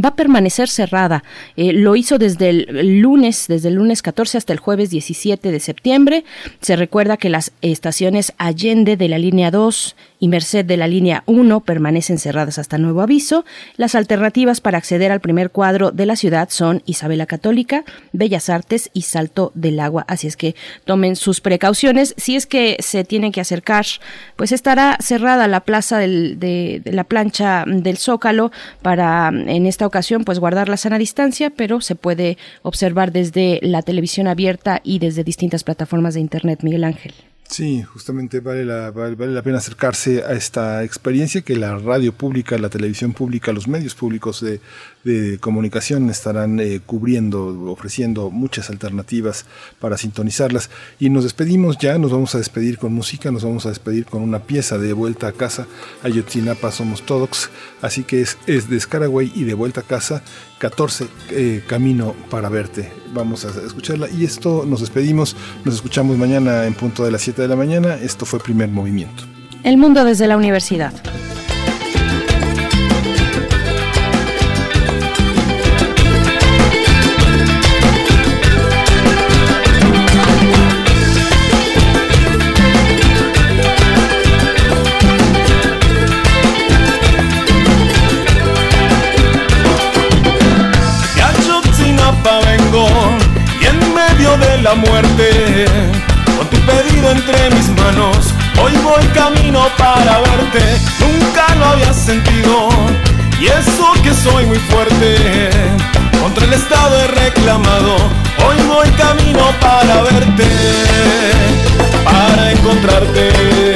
va 0.03 0.09
a 0.09 0.15
permanecer 0.15 0.67
cerrada. 0.67 1.23
Eh, 1.55 1.73
lo 1.73 1.95
hizo 1.95 2.17
desde 2.17 2.49
el 2.49 2.99
lunes, 2.99 3.45
desde 3.47 3.69
el 3.69 3.75
lunes 3.75 4.01
14 4.01 4.37
hasta 4.37 4.53
el 4.53 4.59
jueves 4.59 4.89
17 4.89 5.51
de 5.51 5.59
septiembre. 5.59 6.25
Se 6.61 6.75
recuerda 6.75 7.17
que 7.17 7.29
las 7.29 7.51
estaciones 7.61 8.33
Allende 8.37 8.97
de 8.97 9.07
la 9.07 9.19
línea 9.19 9.51
2 9.51 9.95
y 10.25 10.27
Merced 10.27 10.65
de 10.65 10.75
la 10.75 10.87
línea 10.87 11.21
1 11.27 11.59
permanecen 11.59 12.17
cerradas 12.17 12.57
hasta 12.57 12.79
nuevo 12.79 13.01
aviso. 13.01 13.45
Las 13.77 13.93
alternativas 13.93 14.59
para 14.59 14.79
acceder 14.79 15.11
al 15.11 15.19
primer 15.19 15.51
cuadro 15.51 15.91
de 15.91 16.07
la 16.07 16.15
ciudad 16.15 16.49
son 16.49 16.81
Isabela 16.87 17.27
Católica, 17.27 17.83
Bellas 18.11 18.49
Artes 18.49 18.89
y 18.91 19.03
Salto 19.03 19.51
del 19.53 19.79
Agua. 19.79 20.03
Así 20.07 20.25
es 20.25 20.35
que 20.35 20.55
tomen 20.83 21.15
sus 21.15 21.41
precauciones. 21.41 22.15
Si 22.17 22.35
es 22.35 22.47
que 22.47 22.77
se 22.79 23.03
tienen 23.03 23.31
que 23.31 23.39
acercar, 23.41 23.85
pues 24.35 24.51
estará 24.51 24.97
cerrada 24.99 25.47
la 25.47 25.59
plaza 25.59 25.99
del- 25.99 26.39
de, 26.39 26.81
de 26.83 26.91
la 26.91 27.03
plancha 27.03 27.63
del 27.67 27.97
Zócalo 27.97 28.51
para 28.81 29.27
en 29.29 29.67
esta 29.67 29.85
ocasión 29.85 30.23
pues 30.23 30.39
guardar 30.39 30.69
la 30.69 30.77
sana 30.77 30.97
distancia, 30.97 31.51
pero 31.51 31.81
se 31.81 31.93
puede 31.93 32.39
observar 32.63 33.11
desde 33.11 33.59
la 33.61 33.83
televisión 33.83 34.27
abierta 34.27 34.81
y 34.83 34.97
desde 34.97 35.23
distintas 35.23 35.63
plataformas 35.63 36.15
de 36.15 36.21
internet, 36.21 36.61
Miguel 36.63 36.83
Ángel. 36.83 37.13
Sí, 37.47 37.83
justamente 37.83 38.39
vale 38.39 38.65
la, 38.65 38.89
vale, 38.89 39.15
vale 39.15 39.31
la 39.31 39.43
pena 39.43 39.59
acercarse 39.59 40.23
a 40.23 40.33
esta 40.33 40.83
experiencia 40.83 41.41
que 41.41 41.55
la 41.55 41.77
radio 41.77 42.11
pública, 42.11 42.57
la 42.57 42.69
televisión 42.69 43.13
pública, 43.13 43.53
los 43.53 43.67
medios 43.67 43.93
públicos 43.93 44.41
de, 44.41 44.59
de 45.05 45.37
comunicación 45.37 46.09
estarán 46.09 46.59
eh, 46.59 46.81
cubriendo, 46.83 47.71
ofreciendo 47.71 48.31
muchas 48.31 48.71
alternativas 48.71 49.45
para 49.79 49.97
sintonizarlas. 49.97 50.71
Y 50.99 51.09
nos 51.11 51.23
despedimos 51.23 51.77
ya, 51.77 51.99
nos 51.99 52.11
vamos 52.11 52.33
a 52.33 52.39
despedir 52.39 52.79
con 52.79 52.91
música, 52.93 53.31
nos 53.31 53.43
vamos 53.43 53.67
a 53.67 53.69
despedir 53.69 54.05
con 54.05 54.23
una 54.23 54.39
pieza 54.39 54.79
de 54.79 54.93
vuelta 54.93 55.27
a 55.27 55.31
casa. 55.31 55.67
Ayotzinapa 56.01 56.71
somos 56.71 57.05
todos, 57.05 57.51
así 57.81 58.03
que 58.03 58.21
es, 58.21 58.37
es 58.47 58.67
de 58.69 58.79
Scaragüey 58.79 59.31
y 59.35 59.43
de 59.43 59.53
vuelta 59.53 59.81
a 59.81 59.83
casa. 59.83 60.23
14 60.69 61.07
eh, 61.29 61.63
Camino 61.67 62.15
para 62.31 62.49
verte. 62.49 62.91
Vamos 63.13 63.45
a 63.45 63.49
escucharla 63.49 64.09
y 64.09 64.25
esto 64.25 64.65
nos 64.65 64.81
despedimos. 64.81 65.35
Nos 65.63 65.75
escuchamos 65.75 66.17
mañana 66.17 66.65
en 66.65 66.73
punto 66.73 67.05
de 67.05 67.11
las 67.11 67.21
7 67.21 67.43
de 67.43 67.47
la 67.47 67.55
mañana. 67.55 67.93
Esto 68.01 68.25
fue 68.25 68.39
primer 68.39 68.69
movimiento. 68.69 69.25
El 69.63 69.77
mundo 69.77 70.03
desde 70.03 70.25
la 70.25 70.37
universidad. 70.37 70.91
Muerte, 94.73 95.65
con 96.37 96.47
tu 96.47 96.57
pedido 96.65 97.11
entre 97.11 97.49
mis 97.51 97.69
manos, 97.69 98.33
hoy 98.59 98.73
voy 98.83 99.05
camino 99.13 99.67
para 99.77 100.19
verte. 100.21 100.63
Nunca 100.99 101.53
lo 101.55 101.65
había 101.65 101.93
sentido 101.93 102.69
y 103.39 103.45
eso 103.45 103.93
que 104.01 104.13
soy 104.13 104.45
muy 104.47 104.57
fuerte. 104.57 105.49
Contra 106.19 106.45
el 106.45 106.53
Estado 106.53 106.99
he 106.99 107.07
reclamado, 107.07 107.95
hoy 108.47 108.57
voy 108.67 108.89
camino 108.97 109.43
para 109.61 110.01
verte, 110.01 110.47
para 112.03 112.51
encontrarte 112.51 113.75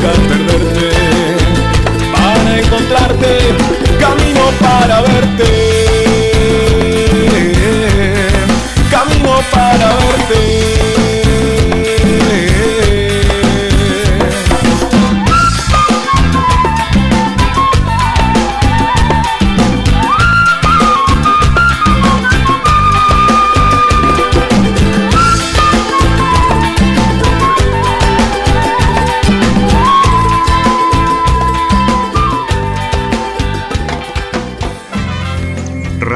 nunca 0.00 0.12
perderte. 0.28 0.90
Para 2.12 2.58
encontrarte, 2.58 3.38
camino 3.98 4.42
para 4.60 5.00
verte. 5.02 5.69
Para. 9.42 9.90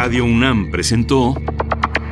Radio 0.05 0.27
UNAM 0.27 0.71
presentó 0.71 1.35